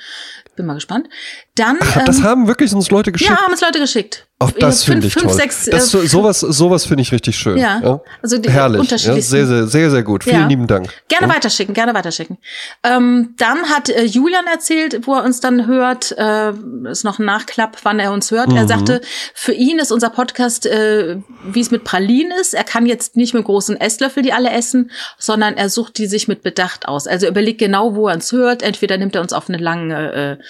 bin 0.57 0.67
mal 0.67 0.75
gespannt. 0.75 1.09
Dann. 1.55 1.79
Ach, 1.81 2.05
das 2.05 2.19
ähm, 2.19 2.25
haben 2.25 2.47
wirklich 2.47 2.73
uns 2.75 2.91
Leute 2.91 3.13
geschickt. 3.13 3.31
Ja, 3.31 3.43
haben 3.43 3.53
uns 3.53 3.61
Leute 3.61 3.81
geschickt. 3.81 4.27
Auch 4.41 4.51
das 4.51 4.83
finde 4.83 5.07
ich 5.07 5.13
fünf, 5.13 5.27
toll. 5.27 5.35
Sechs, 5.35 5.67
das, 5.67 5.95
äh, 5.95 6.07
sowas 6.09 6.41
sowas 6.41 6.87
finde 6.87 7.03
ich 7.03 7.13
richtig 7.13 7.37
schön. 7.37 7.57
Ja, 7.57 7.81
ja. 7.81 8.01
also 8.21 8.37
die 8.37 8.51
Herrlich. 8.51 8.91
Ja, 8.91 8.99
sehr, 8.99 9.47
sehr, 9.47 9.67
sehr, 9.67 9.91
sehr 9.91 10.03
gut. 10.03 10.25
Vielen 10.25 10.41
ja. 10.41 10.47
lieben 10.49 10.67
Dank. 10.67 10.89
Gerne 11.09 11.33
weiterschicken, 11.33 11.73
gerne 11.73 11.95
weiterschicken. 11.95 12.39
Ähm, 12.83 13.35
dann 13.39 13.71
hat 13.71 13.89
äh, 13.91 14.03
Julian 14.05 14.47
erzählt, 14.49 15.07
wo 15.07 15.15
er 15.15 15.25
uns 15.25 15.39
dann 15.39 15.69
hört, 15.69 16.13
äh, 16.19 16.53
ist 16.91 17.05
noch 17.05 17.21
ein 17.21 17.27
Nachklapp, 17.27 17.79
wann 17.85 18.01
er 18.01 18.13
uns 18.13 18.33
hört. 18.33 18.49
Mhm. 18.49 18.57
Er 18.57 18.67
sagte, 18.67 19.01
für 19.35 19.53
ihn 19.53 19.79
ist 19.79 19.93
unser 19.93 20.11
Podcast, 20.11 20.67
äh, 20.67 21.19
wie 21.45 21.61
es 21.61 21.71
mit 21.71 21.85
Pralinen 21.85 22.33
ist. 22.41 22.55
Er 22.55 22.65
kann 22.65 22.87
jetzt 22.87 23.17
nicht 23.17 23.35
mit 23.35 23.45
großen 23.45 23.81
Esslöffel 23.81 24.25
die 24.25 24.33
alle 24.33 24.51
essen, 24.51 24.91
sondern 25.17 25.57
er 25.57 25.69
sucht 25.69 25.97
die 25.97 26.07
sich 26.07 26.27
mit 26.27 26.43
Bedacht 26.43 26.89
aus. 26.89 27.07
Also 27.07 27.29
überlegt 27.29 27.59
genau, 27.59 27.95
wo 27.95 28.09
er 28.09 28.15
uns 28.15 28.33
hört. 28.33 28.63
Entweder 28.63 28.99
nimmt 28.99 29.15
er 29.15 29.21
uns 29.21 29.33
auf 29.33 29.49
eine 29.49 29.59
lange 29.59 30.41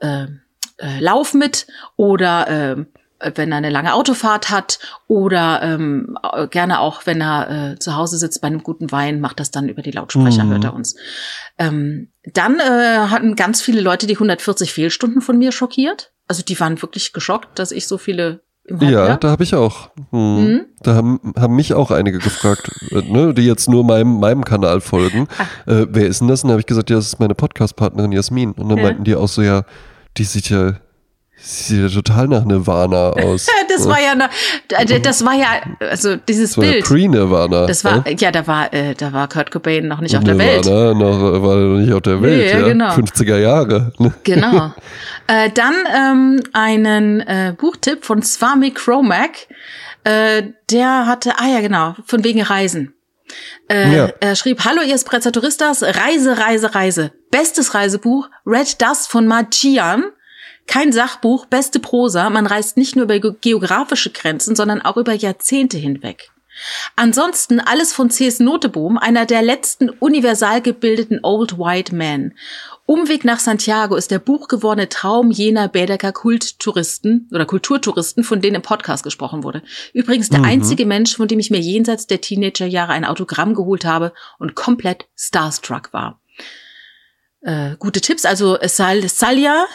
äh, 0.00 0.06
äh, 0.06 0.26
äh, 0.78 1.00
Lauf 1.00 1.34
mit 1.34 1.66
oder 1.96 2.48
äh, 2.48 2.84
wenn 3.34 3.52
er 3.52 3.58
eine 3.58 3.70
lange 3.70 3.94
Autofahrt 3.94 4.50
hat 4.50 4.78
oder 5.06 5.60
ähm, 5.62 6.16
gerne 6.50 6.80
auch, 6.80 7.06
wenn 7.06 7.20
er 7.20 7.72
äh, 7.72 7.78
zu 7.78 7.96
Hause 7.96 8.18
sitzt 8.18 8.40
bei 8.40 8.46
einem 8.46 8.62
guten 8.62 8.92
Wein, 8.92 9.20
macht 9.20 9.40
das 9.40 9.50
dann 9.50 9.68
über 9.68 9.82
die 9.82 9.90
Lautsprecher, 9.90 10.44
mhm. 10.44 10.50
hört 10.50 10.64
er 10.64 10.74
uns. 10.74 10.96
Ähm, 11.58 12.08
dann 12.32 12.60
äh, 12.60 13.08
hatten 13.08 13.36
ganz 13.36 13.60
viele 13.60 13.80
Leute 13.80 14.06
die 14.06 14.14
140 14.14 14.72
Fehlstunden 14.72 15.20
von 15.20 15.38
mir 15.38 15.52
schockiert. 15.52 16.12
Also 16.28 16.42
die 16.42 16.58
waren 16.60 16.80
wirklich 16.80 17.12
geschockt, 17.12 17.58
dass 17.58 17.72
ich 17.72 17.86
so 17.86 17.98
viele 17.98 18.42
ja, 18.80 19.16
da 19.16 19.30
habe 19.30 19.44
ich 19.44 19.54
auch. 19.54 19.90
Hm. 20.10 20.44
Mhm. 20.44 20.66
Da 20.82 20.94
haben, 20.94 21.20
haben 21.38 21.56
mich 21.56 21.72
auch 21.72 21.90
einige 21.90 22.18
gefragt, 22.18 22.70
äh, 22.90 23.00
ne, 23.00 23.32
die 23.32 23.46
jetzt 23.46 23.68
nur 23.68 23.84
meinem, 23.84 24.20
meinem 24.20 24.44
Kanal 24.44 24.80
folgen. 24.80 25.26
Äh, 25.66 25.86
wer 25.88 26.06
ist 26.06 26.20
denn 26.20 26.28
das? 26.28 26.44
Und 26.44 26.48
da 26.48 26.52
habe 26.52 26.60
ich 26.60 26.66
gesagt, 26.66 26.90
ja, 26.90 26.96
das 26.96 27.06
ist 27.06 27.18
meine 27.18 27.34
Podcast-Partnerin 27.34 28.12
Jasmin. 28.12 28.52
Und 28.52 28.68
dann 28.68 28.78
ja. 28.78 28.84
meinten 28.84 29.04
die 29.04 29.14
auch 29.14 29.28
so, 29.28 29.42
ja, 29.42 29.64
die 30.18 30.24
sieht 30.24 30.50
ja 30.50 30.74
Sieht 31.40 31.80
ja 31.80 31.88
total 31.88 32.26
nach 32.26 32.44
Nirvana 32.44 33.10
aus. 33.10 33.46
das 33.68 33.86
war 33.88 34.00
ja, 34.00 34.14
das 34.98 35.24
war 35.24 35.34
ja, 35.34 35.46
also 35.78 36.16
dieses 36.16 36.54
das 36.54 36.64
Bild. 36.64 36.84
Pre-Nirvana. 36.84 37.66
Das 37.66 37.84
war, 37.84 38.06
ja, 38.08 38.16
ja 38.18 38.30
da 38.32 38.46
war, 38.46 38.72
äh, 38.74 38.94
da 38.94 39.12
war 39.12 39.28
Kurt 39.28 39.52
Cobain 39.52 39.86
noch 39.86 40.00
nicht 40.00 40.16
auf 40.16 40.24
Nirvana 40.24 40.44
der 40.44 40.64
Welt. 40.64 40.96
Noch, 40.96 41.42
war 41.42 41.56
noch 41.56 41.78
nicht 41.78 41.92
auf 41.92 42.02
der 42.02 42.20
Welt, 42.20 42.54
nee, 42.54 42.60
ja, 42.60 42.66
genau. 42.66 42.90
50er 42.90 43.38
Jahre. 43.38 43.92
Genau. 44.24 44.72
äh, 45.28 45.50
dann 45.50 45.74
ähm, 45.94 46.42
einen 46.52 47.20
äh, 47.20 47.54
Buchtipp 47.56 48.04
von 48.04 48.22
Swami 48.22 48.72
Cromack. 48.72 49.46
Äh, 50.02 50.42
der 50.70 51.06
hatte, 51.06 51.34
ah 51.38 51.46
ja, 51.46 51.60
genau, 51.60 51.94
von 52.04 52.24
wegen 52.24 52.42
Reisen. 52.42 52.94
Äh, 53.68 53.96
ja. 53.96 54.08
Er 54.20 54.34
schrieb, 54.34 54.64
Hallo 54.64 54.82
ihr 54.82 54.98
Sprezza 54.98 55.30
Touristas, 55.30 55.82
Reise, 55.82 56.38
Reise, 56.38 56.74
Reise. 56.74 57.12
Bestes 57.30 57.74
Reisebuch, 57.74 58.28
Red 58.46 58.80
Dust 58.80 59.08
von 59.08 59.26
Machian. 59.26 60.04
Kein 60.68 60.92
Sachbuch, 60.92 61.46
beste 61.46 61.80
Prosa. 61.80 62.30
Man 62.30 62.46
reist 62.46 62.76
nicht 62.76 62.94
nur 62.94 63.06
über 63.10 63.18
geografische 63.18 64.10
Grenzen, 64.10 64.54
sondern 64.54 64.82
auch 64.82 64.96
über 64.96 65.14
Jahrzehnte 65.14 65.78
hinweg. 65.78 66.30
Ansonsten 66.96 67.60
alles 67.60 67.92
von 67.92 68.10
C.S. 68.10 68.40
Noteboom, 68.40 68.98
einer 68.98 69.26
der 69.26 69.42
letzten 69.42 69.90
universal 69.90 70.60
gebildeten 70.60 71.20
Old 71.22 71.58
White 71.58 71.94
Men. 71.94 72.34
Umweg 72.84 73.24
nach 73.24 73.38
Santiago 73.38 73.96
ist 73.96 74.10
der 74.10 74.18
buchgewordene 74.18 74.88
Traum 74.88 75.30
jener 75.30 75.68
Bädeker 75.68 76.12
Kulttouristen 76.12 77.28
oder 77.32 77.46
Kulturtouristen, 77.46 78.24
von 78.24 78.40
denen 78.40 78.56
im 78.56 78.62
Podcast 78.62 79.04
gesprochen 79.04 79.44
wurde. 79.44 79.62
Übrigens 79.92 80.30
der 80.30 80.40
mhm. 80.40 80.46
einzige 80.46 80.86
Mensch, 80.86 81.16
von 81.16 81.28
dem 81.28 81.38
ich 81.38 81.50
mir 81.50 81.60
jenseits 81.60 82.06
der 82.06 82.20
Teenagerjahre 82.20 82.92
ein 82.92 83.04
Autogramm 83.04 83.54
geholt 83.54 83.84
habe 83.84 84.12
und 84.38 84.54
komplett 84.54 85.06
starstruck 85.16 85.92
war. 85.92 86.20
Äh, 87.42 87.76
gute 87.78 88.00
Tipps, 88.00 88.24
also 88.24 88.58
Sal 88.62 89.08
Salia, 89.08 89.66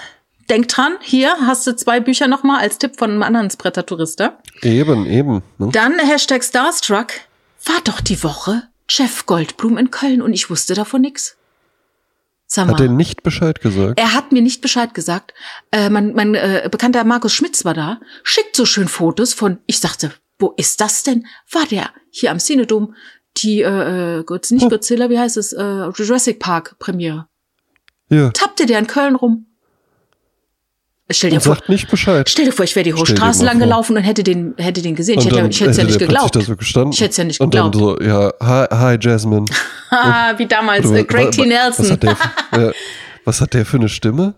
denk 0.50 0.68
dran, 0.68 0.98
hier 1.02 1.36
hast 1.42 1.66
du 1.68 1.76
zwei 1.76 2.00
Bücher 2.00 2.28
nochmal 2.28 2.62
als 2.62 2.78
Tipp 2.78 2.98
von 2.98 3.12
einem 3.12 3.24
anderen 3.24 3.50
Spretter-Tourister. 3.50 4.40
Eben, 4.62 5.06
eben. 5.06 5.44
Ne? 5.58 5.70
Dann 5.72 6.00
Hashtag 6.00 6.44
Starstruck. 6.44 7.08
War 7.66 7.82
doch 7.84 8.02
die 8.02 8.22
Woche 8.24 8.64
Chef 8.88 9.26
Goldblum 9.26 9.78
in 9.78 9.92
Köln 9.92 10.22
und 10.22 10.34
ich 10.34 10.50
wusste 10.50 10.74
davon 10.74 11.02
nix. 11.02 11.38
Sag 12.46 12.68
mal, 12.68 12.74
hat 12.74 12.82
er 12.82 12.90
nicht 12.90 13.24
Bescheid 13.24 13.62
gesagt? 13.62 14.00
Er 14.00 14.14
hat 14.14 14.32
mir 14.32 14.42
nicht 14.42 14.62
Bescheid 14.62 14.94
gesagt. 14.94 15.34
Äh, 15.72 15.90
mein 15.90 16.14
mein 16.14 16.36
äh, 16.36 16.68
bekannter 16.70 17.04
Markus 17.04 17.34
Schmitz 17.34 17.66
war 17.66 17.74
da, 17.74 18.00
schickt 18.24 18.56
so 18.56 18.66
schön 18.66 18.88
Fotos 18.88 19.34
von, 19.34 19.60
ich 19.66 19.80
sagte, 19.80 20.12
wo 20.38 20.54
ist 20.58 20.82
das 20.82 21.04
denn? 21.04 21.26
War 21.52 21.66
der 21.66 21.90
hier 22.12 22.32
am 22.32 22.38
Cinedom, 22.38 22.96
die, 23.38 23.62
äh, 23.62 24.20
äh 24.20 24.40
nicht 24.52 24.70
Godzilla, 24.70 25.10
wie 25.10 25.18
heißt 25.18 25.38
es, 25.38 25.54
äh, 25.54 25.90
Jurassic 25.96 26.40
Park 26.40 26.78
Premiere. 26.78 27.28
Ja. 28.10 28.30
Tappte 28.32 28.66
der 28.66 28.80
in 28.80 28.88
Köln 28.88 29.16
rum. 29.16 29.48
Stell 31.12 31.32
dir 31.32 31.36
und 31.36 31.44
vor, 31.44 31.56
sagt 31.56 31.70
nicht 31.70 31.90
Bescheid. 31.90 32.30
Stell 32.30 32.46
dir 32.46 32.54
vor, 32.54 32.64
ich 32.64 32.76
wäre 32.76 32.86
die 32.86 32.94
Hochstraße 32.94 33.44
lang 33.44 33.60
gelaufen 33.60 33.98
und 33.98 34.04
hätte 34.04 34.24
den, 34.24 34.54
hätte 34.58 34.82
den 34.82 34.96
gesehen. 34.96 35.20
Ich 35.20 35.26
hätte, 35.26 35.48
ich 35.48 35.60
hätte 35.60 35.72
es 35.72 35.78
ja 35.78 35.84
nicht 35.84 36.00
geglaubt. 36.00 36.34
So 36.34 36.40
ich 36.40 37.02
hätte 37.02 37.10
es 37.10 37.18
ja 37.18 37.24
nicht 37.26 37.40
geglaubt. 37.40 37.76
Und 37.76 37.76
dann 37.76 37.80
so, 37.80 38.02
ja, 38.02 38.32
hi, 38.42 38.66
hi 38.72 38.98
Jasmine. 39.00 39.46
Wie 40.38 40.46
damals, 40.46 40.90
äh, 40.90 41.04
Craig 41.04 41.32
T. 41.32 41.46
Nelson. 41.46 41.86
Was 41.86 41.92
hat, 41.92 42.04
der, 42.04 42.18
äh, 42.70 42.72
was 43.26 43.42
hat 43.42 43.54
der 43.54 43.66
für 43.66 43.78
eine 43.78 43.90
Stimme? 43.90 44.36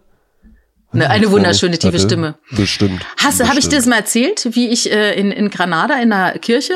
Eine, 0.91 1.09
eine 1.09 1.32
wunderschöne 1.32 1.78
tiefe 1.78 1.99
Stimme. 1.99 2.36
Bestimmt. 2.51 3.05
Hast, 3.18 3.45
habe 3.45 3.59
ich 3.59 3.68
dir 3.68 3.76
das 3.76 3.86
mal 3.86 3.97
erzählt, 3.97 4.47
wie 4.51 4.70
ich 4.70 4.91
äh, 4.91 5.13
in, 5.20 5.32
in 5.32 5.49
Granada 5.49 5.95
in 5.95 6.11
einer 6.11 6.39
Kirche 6.39 6.74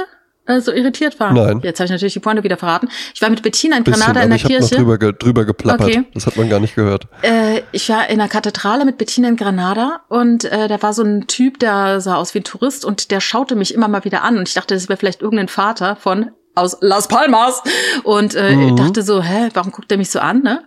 äh, 0.49 0.61
so 0.61 0.71
irritiert 0.71 1.19
war. 1.19 1.31
Nein. 1.31 1.61
Jetzt 1.63 1.79
habe 1.79 1.85
ich 1.85 1.91
natürlich 1.91 2.13
die 2.13 2.19
Pointe 2.19 2.43
wieder 2.43 2.57
verraten. 2.57 2.89
Ich 3.13 3.21
war 3.21 3.29
mit 3.29 3.41
Bettina 3.41 3.77
in 3.77 3.83
Granada 3.83 4.13
Bisschen, 4.13 4.23
in 4.23 4.29
der 4.29 4.37
ich 4.37 4.43
Kirche. 4.43 4.75
Noch 4.75 4.81
drüber, 4.81 4.97
ge 4.97 5.13
drüber 5.17 5.45
geplappert. 5.45 5.87
Okay. 5.87 6.03
Das 6.13 6.25
hat 6.25 6.37
man 6.37 6.49
gar 6.49 6.59
nicht 6.59 6.75
gehört. 6.75 7.07
Äh, 7.21 7.61
ich 7.71 7.87
war 7.89 8.09
in 8.09 8.17
der 8.19 8.27
Kathedrale 8.27 8.85
mit 8.85 8.97
Bettina 8.97 9.29
in 9.29 9.35
Granada 9.35 10.01
und 10.09 10.45
äh, 10.45 10.67
da 10.67 10.81
war 10.81 10.93
so 10.93 11.03
ein 11.03 11.27
Typ, 11.27 11.59
der 11.59 12.01
sah 12.01 12.15
aus 12.15 12.33
wie 12.33 12.39
ein 12.39 12.43
Tourist 12.43 12.83
und 12.83 13.11
der 13.11 13.21
schaute 13.21 13.55
mich 13.55 13.73
immer 13.73 13.87
mal 13.87 14.03
wieder 14.03 14.23
an 14.23 14.37
und 14.37 14.47
ich 14.47 14.53
dachte, 14.55 14.73
das 14.73 14.89
wäre 14.89 14.97
vielleicht 14.97 15.21
irgendein 15.21 15.47
Vater 15.47 15.95
von 15.95 16.31
aus 16.55 16.77
Las 16.81 17.07
Palmas 17.07 17.61
und 18.03 18.35
äh, 18.35 18.55
mhm. 18.55 18.75
dachte 18.75 19.03
so, 19.03 19.21
hä, 19.21 19.49
warum 19.53 19.71
guckt 19.71 19.91
er 19.91 19.97
mich 19.97 20.09
so 20.09 20.19
an, 20.19 20.41
ne? 20.41 20.63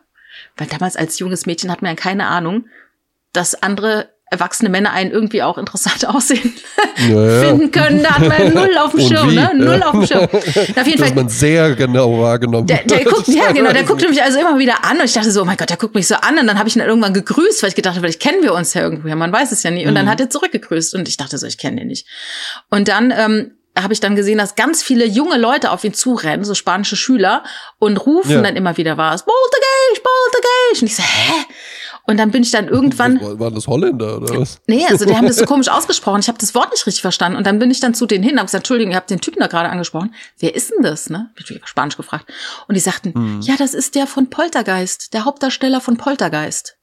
Weil 0.57 0.69
damals 0.69 0.97
als 0.97 1.19
junges 1.19 1.47
Mädchen 1.47 1.71
hat 1.71 1.83
man 1.83 1.91
ja 1.91 1.97
keine 1.97 2.27
Ahnung, 2.27 2.67
dass 3.33 3.63
andere 3.63 4.09
erwachsene 4.33 4.71
Männer 4.71 4.93
einen 4.93 5.11
irgendwie 5.11 5.43
auch 5.43 5.59
interessant 5.59 6.07
aussehen 6.09 6.55
naja. 7.09 7.49
finden 7.49 7.71
können. 7.71 8.03
Da 8.03 8.19
hat 8.19 8.29
man 8.29 8.53
null 8.53 8.77
auf 8.79 8.93
dem 8.93 9.01
Schirm, 9.09 9.35
ne? 9.35 9.53
Null 9.55 9.79
ja. 9.79 9.87
auf 9.87 9.93
dem 9.93 10.07
Schirm. 10.07 10.25
Auf 10.25 10.87
jeden 10.87 10.99
Fall. 11.05 11.15
man 11.15 11.29
sehr 11.29 11.75
genau 11.75 12.21
wahrgenommen. 12.21 12.67
Der, 12.67 12.83
der 12.85 13.05
guckt, 13.05 13.29
ja, 13.29 13.53
genau, 13.53 13.73
der 13.73 13.85
guckte 13.85 14.09
mich 14.09 14.23
also 14.23 14.41
immer 14.41 14.59
wieder 14.59 14.85
an 14.85 14.99
und 14.99 15.05
ich 15.05 15.13
dachte 15.13 15.31
so, 15.31 15.43
oh 15.43 15.45
mein 15.45 15.57
Gott, 15.57 15.71
der 15.71 15.77
guckt 15.77 15.95
mich 15.95 16.09
so 16.09 16.15
an 16.17 16.39
und 16.39 16.47
dann 16.47 16.59
habe 16.59 16.69
ich 16.69 16.77
ihn 16.77 16.83
irgendwann 16.83 17.15
gegrüßt, 17.15 17.63
weil 17.63 17.69
ich 17.69 17.77
gedacht 17.77 17.95
habe, 17.95 18.07
vielleicht 18.07 18.21
kennen 18.21 18.43
wir 18.43 18.55
uns 18.55 18.75
ja 18.75 18.83
irgendwoher, 18.83 19.17
man 19.17 19.33
weiß 19.33 19.53
es 19.53 19.63
ja 19.63 19.71
nie. 19.71 19.85
Und 19.85 19.93
mhm. 19.93 19.97
dann 19.97 20.11
hat 20.11 20.21
er 20.21 20.31
zurückgegrüßt 20.31 20.95
und 20.95 21.09
ich 21.09 21.17
dachte 21.17 21.37
so, 21.39 21.47
ich 21.47 21.59
kenne 21.59 21.77
den 21.77 21.89
nicht. 21.89 22.07
Und 22.71 22.89
dann 22.89 23.13
ähm, 23.15 23.53
habe 23.79 23.93
ich 23.93 24.01
dann 24.01 24.17
gesehen, 24.17 24.39
dass 24.39 24.55
ganz 24.55 24.83
viele 24.83 25.07
junge 25.07 25.39
Leute 25.39 25.71
auf 25.71 25.85
ihn 25.85 25.95
zurennen, 25.95 26.45
so 26.45 26.55
spanische 26.55 26.97
Schüler, 26.97 27.43
und 27.79 27.97
rufen 28.07 28.33
ja. 28.33 28.43
dann 28.43 28.57
immer 28.57 28.77
wieder 28.77 28.97
was, 28.97 29.25
Poltergeist, 29.25 30.03
Poltergeist. 30.03 30.83
Und 30.83 30.89
ich 30.89 30.97
so, 30.97 31.03
hä? 31.03 31.45
Und 32.05 32.17
dann 32.19 32.31
bin 32.31 32.43
ich 32.43 32.51
dann 32.51 32.69
irgendwann. 32.69 33.21
Was, 33.21 33.39
waren 33.39 33.55
das 33.55 33.67
Holländer 33.67 34.17
oder 34.17 34.41
was? 34.41 34.61
Nee, 34.67 34.85
also 34.89 35.05
die 35.05 35.17
haben 35.17 35.27
das 35.27 35.37
so 35.37 35.45
komisch 35.47 35.69
ausgesprochen. 35.69 36.21
Ich 36.21 36.29
habe 36.29 36.39
das 36.39 36.55
Wort 36.55 36.71
nicht 36.71 36.87
richtig 36.87 37.03
verstanden. 37.03 37.39
Und 37.39 37.47
dann 37.47 37.59
bin 37.59 37.71
ich 37.71 37.81
dann 37.81 37.95
zu 37.95 38.07
denen 38.07 38.25
hin, 38.25 38.39
habe 38.39 38.47
gesagt, 38.47 38.63
Entschuldigung, 38.63 38.93
ihr 38.93 38.97
habt 38.97 39.11
den 39.11 39.21
Typen 39.21 39.41
da 39.41 39.47
gerade 39.47 39.69
angesprochen. 39.69 40.15
Wer 40.39 40.55
ist 40.55 40.71
denn 40.71 40.83
das? 40.83 41.11
Ne? 41.11 41.31
Hab 41.31 41.51
ich 41.51 41.61
Spanisch 41.65 41.97
gefragt. 41.97 42.27
Und 42.67 42.75
die 42.75 42.81
sagten, 42.81 43.15
hm. 43.15 43.41
ja, 43.43 43.55
das 43.57 43.75
ist 43.75 43.95
der 43.95 44.07
von 44.07 44.31
Poltergeist, 44.31 45.15
der 45.15 45.25
Hauptdarsteller 45.25 45.81
von 45.81 45.97
Poltergeist. 45.97 46.77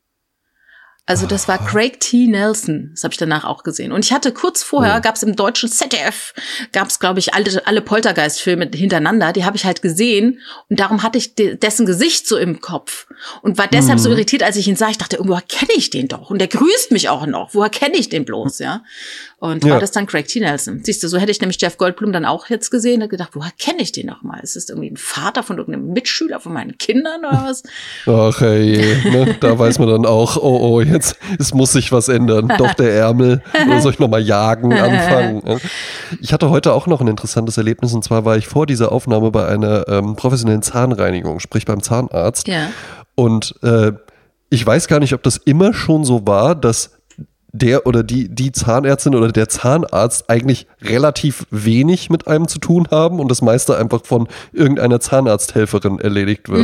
Also 1.09 1.25
das 1.25 1.47
war 1.47 1.57
Craig 1.57 1.99
T. 1.99 2.27
Nelson, 2.27 2.91
das 2.91 3.03
habe 3.03 3.11
ich 3.11 3.17
danach 3.17 3.43
auch 3.43 3.63
gesehen. 3.63 3.91
Und 3.91 4.05
ich 4.05 4.13
hatte 4.13 4.31
kurz 4.31 4.61
vorher, 4.61 4.97
oh. 4.99 5.01
gab 5.01 5.15
es 5.15 5.23
im 5.23 5.35
deutschen 5.35 5.67
ZDF, 5.67 6.35
gab 6.71 6.89
es, 6.89 6.99
glaube 6.99 7.17
ich, 7.17 7.33
alle, 7.33 7.65
alle 7.65 7.81
Poltergeist-Filme 7.81 8.69
hintereinander, 8.71 9.33
die 9.33 9.43
habe 9.43 9.57
ich 9.57 9.65
halt 9.65 9.81
gesehen 9.81 10.39
und 10.69 10.79
darum 10.79 11.01
hatte 11.01 11.17
ich 11.17 11.33
de 11.33 11.55
dessen 11.55 11.87
Gesicht 11.87 12.27
so 12.27 12.37
im 12.37 12.61
Kopf 12.61 13.07
und 13.41 13.57
war 13.57 13.65
deshalb 13.65 13.97
mhm. 13.97 14.03
so 14.03 14.11
irritiert, 14.11 14.43
als 14.43 14.55
ich 14.55 14.67
ihn 14.67 14.75
sah. 14.75 14.91
Ich 14.91 14.99
dachte, 14.99 15.15
irgendwoher 15.15 15.41
kenne 15.41 15.71
ich 15.75 15.89
den 15.89 16.07
doch 16.07 16.29
und 16.29 16.37
der 16.37 16.47
grüßt 16.47 16.91
mich 16.91 17.09
auch 17.09 17.25
noch. 17.25 17.55
Woher 17.55 17.71
kenne 17.71 17.97
ich 17.97 18.09
den 18.09 18.23
bloß, 18.23 18.59
ja? 18.59 18.83
Und 19.39 19.63
Ja. 19.63 19.73
war 19.73 19.79
das 19.79 19.91
dann 19.91 20.05
Craig 20.05 20.27
T. 20.27 20.41
Nelson. 20.41 20.81
Siehst 20.83 21.01
du, 21.01 21.07
so 21.07 21.17
hätte 21.17 21.31
ich 21.31 21.39
nämlich 21.39 21.61
Jeff 21.61 21.77
Goldblum 21.77 22.11
dann 22.11 22.25
auch 22.25 22.47
jetzt 22.49 22.69
gesehen 22.71 23.01
und 23.01 23.09
gedacht, 23.09 23.29
woher 23.33 23.51
kenne 23.57 23.81
ich 23.81 23.93
den 23.93 24.07
noch 24.07 24.21
mal? 24.21 24.39
Ist 24.41 24.57
das 24.57 24.67
irgendwie 24.67 24.89
ein 24.91 24.97
Vater 24.97 25.43
von 25.43 25.57
irgendeinem 25.57 25.93
Mitschüler 25.93 26.41
von 26.41 26.51
meinen 26.51 26.77
Kindern 26.77 27.21
oder 27.21 27.45
was? 27.47 27.63
Ach 28.05 28.41
hey, 28.41 28.77
ne? 29.05 29.35
da 29.39 29.57
weiß 29.57 29.79
man 29.79 29.87
dann 29.87 30.05
auch, 30.05 30.35
oh 30.35 30.59
oh, 30.61 30.81
jetzt 30.81 31.15
es 31.39 31.53
muss 31.53 31.71
sich 31.71 31.91
was 31.93 32.09
ändern. 32.09 32.51
Doch 32.57 32.73
der 32.73 32.93
Ärmel, 32.93 33.41
oder 33.65 33.79
soll 33.81 33.93
ich 33.93 33.99
nochmal 33.99 34.21
jagen 34.21 34.73
anfangen? 34.73 35.41
ne? 35.45 35.59
Ich 36.19 36.33
hatte 36.33 36.49
heute 36.49 36.73
auch 36.73 36.87
noch 36.87 36.99
ein 36.99 37.07
interessantes 37.07 37.55
Erlebnis 37.57 37.93
und 37.93 38.03
zwar 38.03 38.25
war 38.25 38.35
ich 38.35 38.47
vor 38.47 38.65
dieser 38.65 38.91
Aufnahme 38.91 39.31
bei 39.31 39.47
einer 39.47 39.87
ähm, 39.87 40.15
professionellen 40.17 40.61
Zahnreinigung, 40.63 41.39
sprich 41.39 41.65
beim 41.65 41.81
Zahnarzt. 41.81 42.47
Ja. 42.49 42.71
Und 43.15 43.55
äh, 43.63 43.93
ich 44.49 44.65
weiß 44.65 44.87
gar 44.87 44.99
nicht, 44.99 45.13
ob 45.13 45.23
das 45.23 45.37
immer 45.37 45.73
schon 45.73 46.03
so 46.03 46.25
war, 46.27 46.55
dass 46.55 46.98
der 47.51 47.87
oder 47.87 48.03
die, 48.03 48.29
die 48.29 48.51
Zahnärztin 48.51 49.15
oder 49.15 49.31
der 49.31 49.49
Zahnarzt 49.49 50.29
eigentlich 50.29 50.67
relativ 50.81 51.45
wenig 51.49 52.09
mit 52.09 52.27
einem 52.27 52.47
zu 52.47 52.59
tun 52.59 52.87
haben 52.91 53.19
und 53.19 53.29
das 53.29 53.41
meiste 53.41 53.77
einfach 53.77 54.01
von 54.03 54.27
irgendeiner 54.53 54.99
Zahnarzthelferin 54.99 55.99
erledigt 55.99 56.49
wird. 56.49 56.61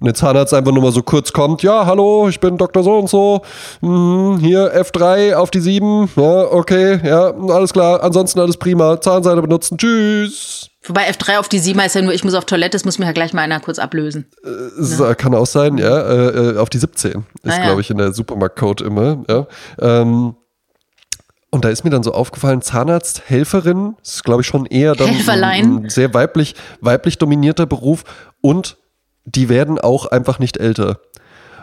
Und 0.00 0.06
der 0.06 0.14
Zahnarzt 0.14 0.52
einfach 0.52 0.72
nur 0.72 0.82
mal 0.82 0.92
so 0.92 1.02
kurz 1.02 1.32
kommt, 1.32 1.62
ja, 1.62 1.86
hallo, 1.86 2.28
ich 2.28 2.40
bin 2.40 2.58
Dr. 2.58 2.82
So 2.82 2.98
und 2.98 3.08
so, 3.08 3.42
mhm, 3.80 4.38
hier 4.38 4.74
F3 4.74 5.34
auf 5.34 5.50
die 5.50 5.60
7, 5.60 6.10
ja, 6.16 6.52
okay, 6.52 7.00
ja, 7.04 7.32
alles 7.48 7.72
klar, 7.72 8.02
ansonsten 8.02 8.40
alles 8.40 8.56
prima, 8.56 9.00
Zahnseide 9.00 9.42
benutzen, 9.42 9.78
tschüss. 9.78 10.70
Wobei 10.86 11.08
F3 11.10 11.38
auf 11.38 11.48
die 11.48 11.58
7 11.58 11.80
heißt 11.80 11.94
ja 11.94 12.02
nur, 12.02 12.12
ich 12.12 12.24
muss 12.24 12.34
auf 12.34 12.44
Toilette, 12.44 12.72
das 12.76 12.84
muss 12.84 12.98
mir 12.98 13.06
ja 13.06 13.12
gleich 13.12 13.32
mal 13.32 13.42
einer 13.42 13.60
kurz 13.60 13.78
ablösen. 13.78 14.26
Es 14.78 15.00
kann 15.18 15.34
auch 15.34 15.46
sein, 15.46 15.78
ja. 15.78 15.98
Äh, 16.00 16.50
äh, 16.54 16.56
auf 16.58 16.70
die 16.70 16.78
17 16.78 17.12
ist, 17.12 17.52
Ah, 17.52 17.56
ja. 17.58 17.64
glaube 17.64 17.80
ich, 17.80 17.90
in 17.90 17.98
der 17.98 18.12
Supermarktcode 18.12 18.82
immer. 18.82 19.24
Ja. 19.28 19.46
Ähm, 19.80 20.36
und 21.50 21.64
da 21.64 21.68
ist 21.70 21.84
mir 21.84 21.90
dann 21.90 22.02
so 22.02 22.12
aufgefallen, 22.12 22.60
Zahnarzthelferin 22.60 23.96
ist, 24.02 24.24
glaube 24.24 24.42
ich, 24.42 24.46
schon 24.46 24.66
eher 24.66 24.94
dann 24.94 25.08
ein, 25.08 25.84
ein 25.84 25.88
sehr 25.88 26.12
weiblich, 26.12 26.54
weiblich 26.80 27.18
dominierter 27.18 27.66
Beruf 27.66 28.04
und 28.40 28.76
die 29.24 29.48
werden 29.48 29.78
auch 29.78 30.06
einfach 30.06 30.38
nicht 30.38 30.56
älter. 30.58 31.00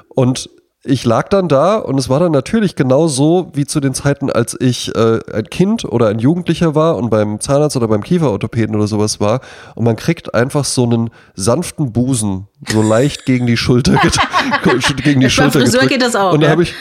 Und 0.10 0.50
ich 0.86 1.06
lag 1.06 1.30
dann 1.30 1.48
da 1.48 1.78
und 1.78 1.98
es 1.98 2.10
war 2.10 2.20
dann 2.20 2.34
natürlich 2.34 2.76
genau 2.76 3.08
so 3.08 3.52
wie 3.54 3.66
zu 3.66 3.80
den 3.80 3.94
Zeiten, 3.94 4.30
als 4.30 4.58
ich 4.60 4.94
äh, 4.96 5.20
ein 5.34 5.46
Kind 5.46 5.86
oder 5.86 6.08
ein 6.08 6.20
Jugendlicher 6.20 6.76
war 6.76 6.98
und 6.98 7.10
beim 7.10 7.40
Zahnarzt 7.40 7.78
oder 7.78 7.88
beim 7.88 8.04
Kieferorthopäden 8.04 8.76
oder 8.76 8.88
sowas 8.88 9.22
war. 9.22 9.40
Und 9.76 9.86
man 9.86 9.96
kriegt 9.96 10.36
einfach 10.36 10.66
so 10.66 10.84
einen 10.84 11.10
sanften 11.36 11.94
Busen 11.94 12.48
so 12.70 12.82
leicht 12.82 13.26
gegen 13.26 13.48
die 13.48 13.56
Schulter, 13.56 13.94
gegen 15.04 15.22
die 15.22 15.30
Schulter 15.30 15.60
Friseur 15.60 15.82
gedrückt. 15.82 15.90
geht 15.90 16.02
das 16.02 16.16
auch, 16.18 16.34
Und 16.34 16.42
da 16.42 16.48
ja. 16.48 16.52
habe 16.52 16.64
ich, 16.64 16.74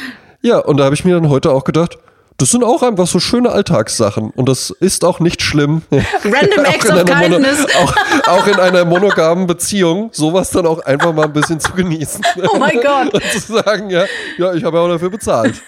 ja, 0.43 0.59
und 0.59 0.79
da 0.79 0.85
habe 0.85 0.97
ich 0.97 1.05
mir 1.05 1.15
dann 1.15 1.29
heute 1.29 1.53
auch 1.53 1.63
gedacht, 1.63 1.97
das 2.39 2.51
sind 2.51 2.65
auch 2.65 2.83
einfach 2.83 3.07
so 3.07 3.21
schöne 3.21 3.51
Alltagssachen 3.51 4.31
und 4.31 4.49
das 4.49 4.71
ist 4.71 5.05
auch 5.05 5.21
nicht 5.21 5.43
schlimm. 5.43 5.83
Random 5.91 6.65
Acts 6.65 6.87
in 6.87 6.93
of 6.95 7.01
einer 7.11 7.17
Mono- 7.29 7.37
Kindness. 7.37 7.67
auch, 7.83 7.95
auch 8.29 8.47
in 8.47 8.55
einer 8.57 8.85
monogamen 8.85 9.47
Beziehung, 9.47 10.11
sowas 10.13 10.51
dann 10.51 10.67
auch 10.67 10.81
einfach 10.81 11.13
mal 11.13 11.25
ein 11.27 11.33
bisschen 11.33 11.61
zu 11.61 11.73
genießen. 11.73 12.23
Oh 12.55 12.59
mein 12.59 12.81
Gott. 12.83 13.15
Und 13.15 13.23
zu 13.25 13.39
sagen, 13.53 13.89
ja, 13.91 14.05
ja, 14.37 14.53
ich 14.55 14.65
habe 14.65 14.77
ja 14.79 14.83
auch 14.83 14.89
dafür 14.89 15.11
bezahlt. 15.11 15.63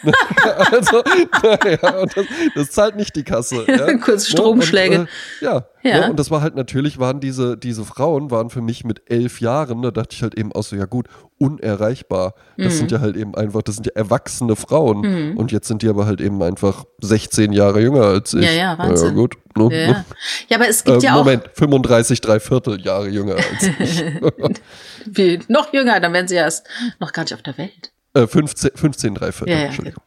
also, 0.71 1.03
naja, 1.43 2.07
das, 2.15 2.25
das 2.55 2.71
zahlt 2.71 2.97
nicht 2.97 3.15
die 3.17 3.23
Kasse. 3.23 3.65
Ja. 3.67 3.97
Kurz 3.99 4.27
Stromschläge. 4.27 5.01
Und, 5.01 5.09
äh, 5.41 5.45
ja, 5.45 5.67
Ja. 5.83 5.97
ja. 6.01 6.09
Und 6.09 6.19
das 6.19 6.31
war 6.31 6.41
halt 6.43 6.57
natürlich, 6.57 6.99
waren 6.99 7.21
diese, 7.21 7.57
diese 7.57 7.85
Frauen, 7.85 8.31
waren 8.31 8.51
für 8.51 8.61
mich 8.61 8.85
mit 8.85 9.03
elf 9.07 9.41
Jahren, 9.41 9.83
da 9.83 9.91
dachte 9.91 10.15
ich 10.17 10.23
halt 10.23 10.37
eben 10.37 10.53
auch 10.53 10.63
so, 10.65 10.77
ja 10.77 10.85
gut, 10.87 11.07
unerreichbar. 11.45 12.35
Das 12.57 12.75
Mhm. 12.75 12.79
sind 12.79 12.91
ja 12.93 13.01
halt 13.01 13.17
eben 13.17 13.35
einfach, 13.35 13.63
das 13.63 13.77
sind 13.77 13.87
ja 13.87 13.93
erwachsene 13.95 14.57
Frauen. 14.57 15.37
Und 15.37 15.53
jetzt 15.53 15.69
sind 15.69 15.83
die 15.83 15.89
aber 15.89 16.07
halt 16.07 16.21
eben 16.21 16.43
einfach 16.43 16.85
16 17.01 17.53
Jahre 17.53 17.81
jünger 17.81 18.03
als 18.05 18.35
ich. 18.35 18.45
Ja, 18.45 18.51
ja, 18.53 18.79
Wahnsinn. 18.79 19.09
Ja, 19.09 19.15
gut. 19.15 19.35
Ne, 19.57 19.65
Ja, 19.65 19.87
ne? 19.89 20.05
ja 20.49 20.57
aber 20.57 20.69
es 20.69 20.83
gibt 20.85 21.03
Äh, 21.03 21.07
ja 21.07 21.13
auch 21.15 21.19
Moment, 21.25 21.45
35, 21.55 22.21
drei 22.21 22.41
Viertel 22.41 22.81
Jahre 22.81 23.09
jünger 23.09 23.37
als 23.37 23.63
ich. 23.79 24.05
wie, 25.07 25.41
noch 25.49 25.73
jünger, 25.73 26.01
dann 26.01 26.13
wären 26.13 26.27
sie 26.29 26.37
ja 26.37 26.43
erst 26.43 26.67
noch 27.01 27.13
gar 27.13 27.23
nicht 27.23 27.35
auf 27.35 27.43
der 27.43 27.57
Welt. 27.59 27.93
äh, 28.15 28.27
15, 28.27 28.71
15, 28.75 29.15
drei 29.15 29.33
Viertel, 29.33 29.53
Ja, 29.53 29.59
ja. 29.61 29.65
Entschuldigung. 29.67 30.03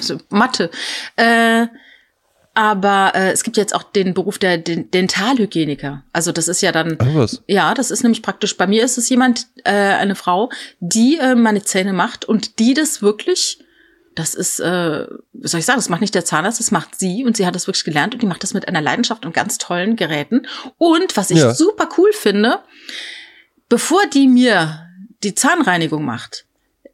So 0.00 0.18
Mathe. 0.28 0.70
Äh, 1.16 1.66
aber 2.54 3.12
äh, 3.14 3.30
es 3.32 3.42
gibt 3.44 3.56
jetzt 3.56 3.74
auch 3.74 3.82
den 3.82 4.12
Beruf 4.14 4.38
der 4.38 4.58
Den- 4.58 4.90
Dentalhygieniker. 4.90 6.02
Also 6.12 6.32
das 6.32 6.48
ist 6.48 6.60
ja 6.60 6.72
dann 6.72 6.96
Ach 7.00 7.06
was. 7.14 7.42
Ja, 7.46 7.74
das 7.74 7.90
ist 7.90 8.02
nämlich 8.02 8.22
praktisch. 8.22 8.56
Bei 8.56 8.66
mir 8.66 8.84
ist 8.84 8.98
es 8.98 9.08
jemand, 9.08 9.46
äh, 9.64 9.70
eine 9.72 10.14
Frau, 10.14 10.50
die 10.80 11.18
äh, 11.18 11.34
meine 11.34 11.62
Zähne 11.62 11.92
macht 11.92 12.24
und 12.24 12.58
die 12.58 12.74
das 12.74 13.00
wirklich, 13.02 13.58
das 14.14 14.34
ist, 14.34 14.60
äh, 14.60 15.06
wie 15.32 15.48
soll 15.48 15.60
ich 15.60 15.66
sagen, 15.66 15.78
das 15.78 15.88
macht 15.88 16.02
nicht 16.02 16.14
der 16.14 16.24
Zahnarzt, 16.26 16.60
das 16.60 16.70
macht 16.70 16.98
sie 16.98 17.24
und 17.24 17.36
sie 17.36 17.46
hat 17.46 17.54
das 17.54 17.66
wirklich 17.66 17.84
gelernt 17.84 18.12
und 18.14 18.22
die 18.22 18.26
macht 18.26 18.42
das 18.42 18.52
mit 18.52 18.68
einer 18.68 18.82
Leidenschaft 18.82 19.24
und 19.24 19.32
ganz 19.32 19.56
tollen 19.58 19.96
Geräten. 19.96 20.46
Und 20.76 21.16
was 21.16 21.30
ich 21.30 21.38
Ja. 21.38 21.54
super 21.54 21.88
cool 21.96 22.12
finde, 22.12 22.58
bevor 23.70 24.02
die 24.12 24.28
mir 24.28 24.86
die 25.22 25.34
Zahnreinigung 25.34 26.04
macht, 26.04 26.44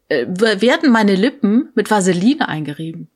äh, 0.09 0.27
werden 0.29 0.91
meine 0.91 1.17
Lippen 1.17 1.71
mit 1.75 1.91
Vaseline 1.91 2.49
eingerieben. 2.49 3.09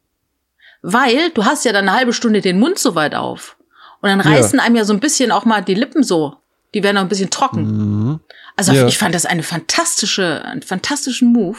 Weil 0.82 1.30
du 1.30 1.44
hast 1.44 1.64
ja 1.64 1.72
dann 1.72 1.88
eine 1.88 1.96
halbe 1.96 2.12
Stunde 2.12 2.40
den 2.40 2.58
Mund 2.58 2.78
so 2.78 2.94
weit 2.94 3.14
auf. 3.14 3.56
Und 4.00 4.08
dann 4.08 4.20
Ja. 4.20 4.30
reißen 4.38 4.58
einem 4.60 4.76
ja 4.76 4.84
so 4.84 4.92
ein 4.92 5.00
bisschen 5.00 5.30
auch 5.30 5.44
mal 5.44 5.62
die 5.62 5.74
Lippen 5.74 6.02
so. 6.02 6.34
Die 6.74 6.82
werden 6.82 6.96
auch 6.98 7.02
ein 7.02 7.08
bisschen 7.08 7.30
trocken. 7.30 7.62
Mhm. 8.10 8.20
Also 8.56 8.72
Ja. 8.72 8.86
ich 8.86 8.98
fand 8.98 9.14
das 9.14 9.24
eine 9.26 9.42
fantastische, 9.42 10.44
einen 10.44 10.62
fantastischen 10.62 11.32
Move, 11.32 11.58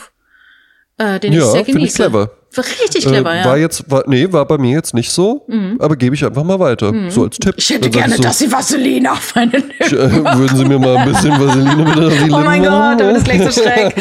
äh, 0.98 1.20
den 1.20 1.34
ich 1.34 1.40
Ja, 1.40 1.46
sehr 1.46 1.66
finde 1.66 1.80
genieße. 1.80 1.88
ich 1.90 1.96
clever. 1.96 2.32
War 2.56 2.66
richtig 2.66 3.06
clever, 3.06 3.34
äh, 3.34 3.40
ja. 3.40 3.46
War 3.46 3.58
jetzt, 3.58 3.90
war, 3.90 4.04
nee, 4.06 4.32
war 4.32 4.46
bei 4.46 4.60
mir 4.60 4.74
jetzt 4.74 4.94
nicht 4.94 5.10
so, 5.12 5.48
aber 5.80 5.96
gebe 5.96 6.14
ich 6.16 6.24
einfach 6.24 6.44
mal 6.44 6.60
weiter. 6.60 6.94
So 7.10 7.24
als 7.24 7.38
Tipp. 7.38 7.54
Mhm. 7.56 7.58
ich 7.58 7.70
hätte 7.72 7.90
gerne, 7.90 8.16
so, 8.18 8.22
dass 8.22 8.38
sie 8.38 8.52
Vaseline 8.52 9.12
auf 9.12 9.34
meine 9.34 9.52
Lippen. 9.58 9.98
äh, 9.98 10.38
Würden 10.38 10.58
Sie 10.58 10.66
mir 10.66 10.78
mal 10.78 10.98
ein 10.98 11.12
bisschen 11.12 11.32
Vaseline 11.32 11.76
mit 11.78 11.98
auf 11.98 12.14
die 12.24 12.32
Oh 12.32 12.40
mein? 12.40 12.62
Gott, 12.62 13.00
da 13.00 13.08
wird 13.08 13.18
es 13.18 13.24
gleich 13.24 13.42
so 13.52 13.62
schräg. 13.62 13.96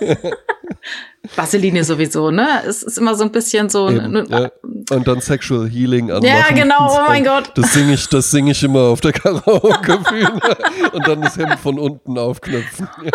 Vaseline 1.34 1.84
sowieso, 1.84 2.30
ne? 2.30 2.62
Es 2.66 2.82
ist 2.82 2.98
immer 2.98 3.14
so 3.14 3.24
ein 3.24 3.32
bisschen 3.32 3.68
so. 3.68 3.90
Eben, 3.90 4.26
ja. 4.28 4.50
Und 4.90 5.08
dann 5.08 5.20
Sexual 5.20 5.68
Healing 5.68 6.10
anmachen. 6.10 6.26
Ja, 6.26 6.54
genau, 6.54 6.88
oh 6.90 7.08
mein 7.08 7.24
Gott. 7.24 7.52
Das 7.54 7.72
singe 7.72 7.94
ich, 7.94 8.08
das 8.08 8.30
sing 8.30 8.46
ich 8.46 8.62
immer 8.62 8.82
auf 8.82 9.00
der 9.00 9.12
Karaoke-Bühne. 9.12 10.40
Und 10.92 11.08
dann 11.08 11.22
das 11.22 11.36
Hemd 11.36 11.58
von 11.58 11.78
unten 11.78 12.18
aufknöpfen. 12.18 12.88
Ja. 13.06 13.12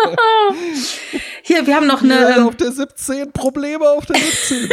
Hier, 1.42 1.66
wir 1.66 1.74
haben 1.74 1.86
noch 1.86 2.02
eine, 2.02 2.14
Ja, 2.14 2.36
ähm, 2.36 2.46
auf 2.46 2.56
der 2.56 2.70
17, 2.70 3.32
Probleme 3.32 3.88
auf 3.88 4.06
der 4.06 4.16
17. 4.16 4.68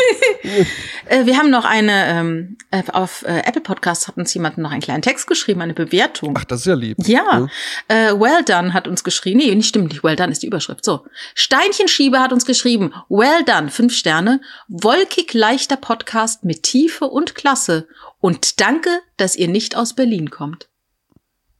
äh, 1.05 1.25
wir 1.25 1.37
haben 1.37 1.49
noch 1.49 1.65
eine, 1.65 2.07
ähm, 2.07 2.57
äh, 2.71 2.83
auf 2.93 3.23
äh, 3.23 3.39
Apple 3.45 3.61
Podcast 3.61 4.07
hat 4.07 4.17
uns 4.17 4.33
jemand 4.33 4.57
noch 4.59 4.71
einen 4.71 4.81
kleinen 4.81 5.01
Text 5.01 5.27
geschrieben, 5.27 5.61
eine 5.61 5.73
Bewertung. 5.73 6.35
Ach, 6.37 6.45
das 6.45 6.61
ist 6.61 6.65
ja 6.67 6.75
lieb. 6.75 6.97
Ja, 7.05 7.47
äh, 7.87 8.13
Well 8.13 8.43
Done 8.45 8.73
hat 8.73 8.87
uns 8.87 9.03
geschrieben. 9.03 9.39
Nee, 9.39 9.55
nicht 9.55 9.67
stimmt 9.67 9.89
nicht. 9.89 10.03
Well 10.03 10.15
Done 10.15 10.31
ist 10.31 10.43
die 10.43 10.47
Überschrift. 10.47 10.85
So. 10.85 11.05
Steinchenschieber 11.33 12.19
hat 12.19 12.31
uns 12.31 12.45
geschrieben. 12.45 12.93
Well 13.09 13.28
Done, 13.45 13.69
fünf 13.69 13.93
Sterne. 13.93 14.41
Wolkig 14.67 15.33
leichter 15.33 15.77
Podcast 15.77 16.43
mit 16.43 16.63
Tiefe 16.63 17.05
und 17.05 17.35
Klasse. 17.35 17.87
Und 18.19 18.59
danke, 18.59 18.89
dass 19.17 19.35
ihr 19.35 19.47
nicht 19.47 19.75
aus 19.77 19.93
Berlin 19.93 20.29
kommt. 20.29 20.67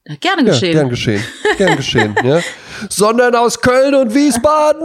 Ja, 0.07 0.15
gerne 0.15 0.41
Ja, 0.43 0.53
geschehen. 0.53 0.73
gern 0.73 0.89
geschehen. 0.89 1.23
Gern 1.57 1.75
geschehen, 1.77 2.15
ja. 2.23 2.41
Sondern 2.89 3.35
aus 3.35 3.61
Köln 3.61 3.93
und 3.95 4.13
Wiesbaden. 4.15 4.81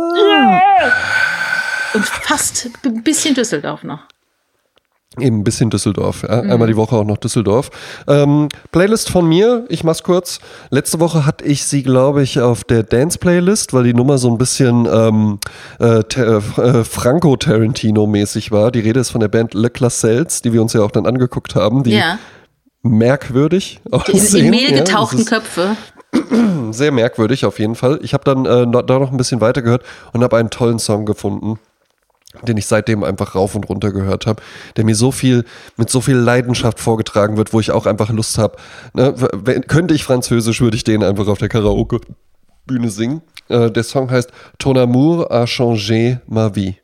Und 1.95 2.05
fast 2.05 2.69
ein 2.85 3.03
bisschen 3.03 3.35
Düsseldorf 3.35 3.83
noch. 3.85 4.07
Eben 5.21 5.39
ein 5.41 5.45
bisschen 5.45 5.71
Düsseldorf. 5.71 6.25
Ja. 6.29 6.43
Mhm. 6.43 6.51
Einmal 6.51 6.69
die 6.69 6.77
Woche 6.77 6.97
auch 6.97 7.05
noch 7.05 7.19
Düsseldorf. 7.19 7.71
Ähm, 8.09 8.49
Playlist 8.73 9.11
von 9.11 9.29
mir, 9.29 9.65
ich 9.69 9.85
mach's 9.85 10.03
kurz. 10.03 10.41
Letzte 10.71 10.99
Woche 11.01 11.25
hatte 11.25 11.45
ich 11.45 11.65
sie, 11.65 11.83
glaube 11.85 12.23
ich, 12.23 12.41
auf 12.41 12.65
der 12.65 12.83
Dance-Playlist, 12.83 13.73
weil 13.73 13.85
die 13.85 13.95
Nummer 13.95 14.19
so 14.19 14.29
ein 14.31 14.39
bisschen 14.39 14.87
ähm, 14.93 15.39
äh, 15.79 16.03
Te- 16.03 16.43
äh, 16.57 16.85
Franco-Tarantino-mäßig 16.85 18.51
war. 18.51 18.71
Die 18.73 18.81
Rede 18.81 19.01
ist 19.01 19.11
von 19.11 19.21
der 19.21 19.29
Band 19.29 19.55
Le 19.55 19.71
Classels, 19.71 20.43
die 20.43 20.53
wir 20.53 20.61
uns 20.63 20.73
ja 20.73 20.83
auch 20.83 20.91
dann 20.91 21.07
angeguckt 21.07 21.55
haben, 21.55 21.83
die 21.85 21.93
Ja. 21.93 22.19
merkwürdig 22.83 23.81
Die 24.09 24.39
in, 24.39 24.51
Mehl 24.51 24.73
ja, 24.73 24.79
getauchten 24.79 25.21
ist 25.21 25.29
Köpfe. 25.29 25.77
sehr 26.71 26.93
merkwürdig 26.93 27.45
auf 27.45 27.59
jeden 27.59 27.75
Fall. 27.75 27.99
Ich 28.03 28.15
habe 28.15 28.25
dann 28.25 28.45
äh, 28.47 28.67
da 28.87 28.99
noch 28.99 29.11
ein 29.11 29.17
bisschen 29.17 29.41
weiter 29.41 29.63
gehört 29.63 29.83
und 30.13 30.23
habe 30.23 30.37
einen 30.37 30.51
tollen 30.51 30.79
Song 30.79 31.07
gefunden, 31.07 31.59
den 32.43 32.57
ich 32.57 32.67
seitdem 32.67 33.05
einfach 33.05 33.35
rauf 33.35 33.55
und 33.55 33.69
runter 33.69 33.93
gehört 33.93 34.27
habe, 34.27 34.43
der 34.77 34.85
mir 34.85 34.95
so 34.95 35.13
viel 35.13 35.45
mit 35.77 35.91
so 35.91 36.01
viel 36.01 36.17
Leidenschaft 36.17 36.81
vorgetragen 36.81 37.37
wird, 37.37 37.53
wo 37.53 37.61
ich 37.61 37.71
auch 37.71 37.87
einfach 37.87 38.11
Lust 38.11 38.39
habe. 38.39 38.57
Ne, 38.95 39.15
könnte 39.67 39.95
ich 39.95 40.05
Französisch, 40.05 40.61
würde 40.61 40.77
ich 40.77 40.85
den 40.85 41.03
einfach 41.03 41.29
auf 41.29 41.39
der 41.39 41.49
Karaoke 41.49 42.01
Bühne 42.67 42.89
singen. 42.91 43.23
Äh, 43.49 43.71
der 43.71 43.85
Song 43.85 44.11
heißt 44.11 44.31
Ton 44.59 44.79
amour 44.79 45.31
a 45.31 45.45
changé 45.45 46.21
ma 46.27 46.55
vie. 46.55 46.77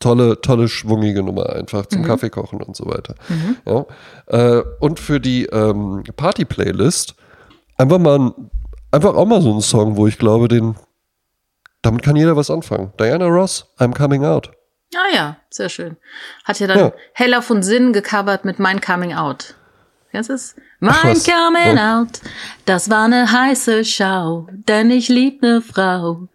Tolle, 0.00 0.40
tolle, 0.40 0.68
schwungige 0.68 1.22
Nummer 1.24 1.50
einfach 1.50 1.86
zum 1.86 2.04
Kaffee 2.04 2.30
kochen 2.30 2.62
und 2.62 2.76
so 2.76 2.86
weiter. 2.86 3.14
Ja. 3.66 3.84
Äh, 4.26 4.62
und 4.78 5.00
für 5.00 5.18
die 5.18 5.46
ähm, 5.46 6.04
Party-Playlist 6.16 7.16
einfach 7.76 7.98
mal, 7.98 8.18
ein, 8.18 8.32
einfach 8.92 9.14
auch 9.14 9.26
mal 9.26 9.42
so 9.42 9.50
einen 9.50 9.60
Song, 9.60 9.96
wo 9.96 10.06
ich 10.06 10.18
glaube, 10.18 10.46
den, 10.46 10.76
damit 11.82 12.02
kann 12.02 12.16
jeder 12.16 12.36
was 12.36 12.50
anfangen. 12.50 12.92
Diana 12.98 13.26
Ross, 13.26 13.66
I'm 13.78 13.94
Coming 13.96 14.24
Out. 14.24 14.50
Ah 14.94 15.14
ja, 15.14 15.36
sehr 15.50 15.68
schön. 15.68 15.96
Hat 16.44 16.58
ja 16.60 16.66
dann 16.66 16.78
Ja. 16.78 16.92
Hella 17.12 17.42
von 17.42 17.62
Sinn 17.62 17.92
gecovert 17.92 18.44
mit 18.44 18.58
Mein 18.58 18.80
Coming 18.80 19.12
Out. 19.14 19.54
Kennst 20.10 20.30
es? 20.30 20.56
Mein? 20.80 20.94
Coming 21.02 21.76
Ja. 21.76 22.00
Out, 22.00 22.20
das 22.64 22.88
war 22.88 23.04
eine 23.04 23.30
heiße 23.30 23.84
Schau, 23.84 24.46
denn 24.50 24.90
ich 24.90 25.08
lieb 25.08 25.42
ne 25.42 25.60
Frau. 25.60 26.28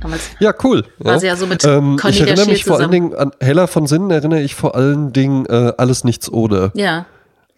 Damals 0.00 0.30
Ja, 0.38 0.54
cool. 0.62 0.84
War 0.98 1.14
ja. 1.14 1.18
sie 1.20 1.26
ja 1.26 1.36
so 1.36 1.46
mit 1.46 1.64
ähm, 1.64 1.96
Cornelia 1.96 2.08
Ich 2.10 2.20
erinnere 2.20 2.46
mich 2.46 2.64
vor 2.64 2.78
allen. 2.78 2.90
Dingen 2.90 3.14
an 3.14 3.32
Hella 3.40 3.66
von 3.66 3.86
Sinnen, 3.86 4.10
erinnere 4.10 4.40
ich 4.40 4.54
vor 4.54 4.74
allen 4.76 5.12
Dingen 5.12 5.46
äh, 5.46 5.72
Alles 5.76 6.04
Nichts 6.04 6.28
oder. 6.30 6.70
Ja. 6.74 7.06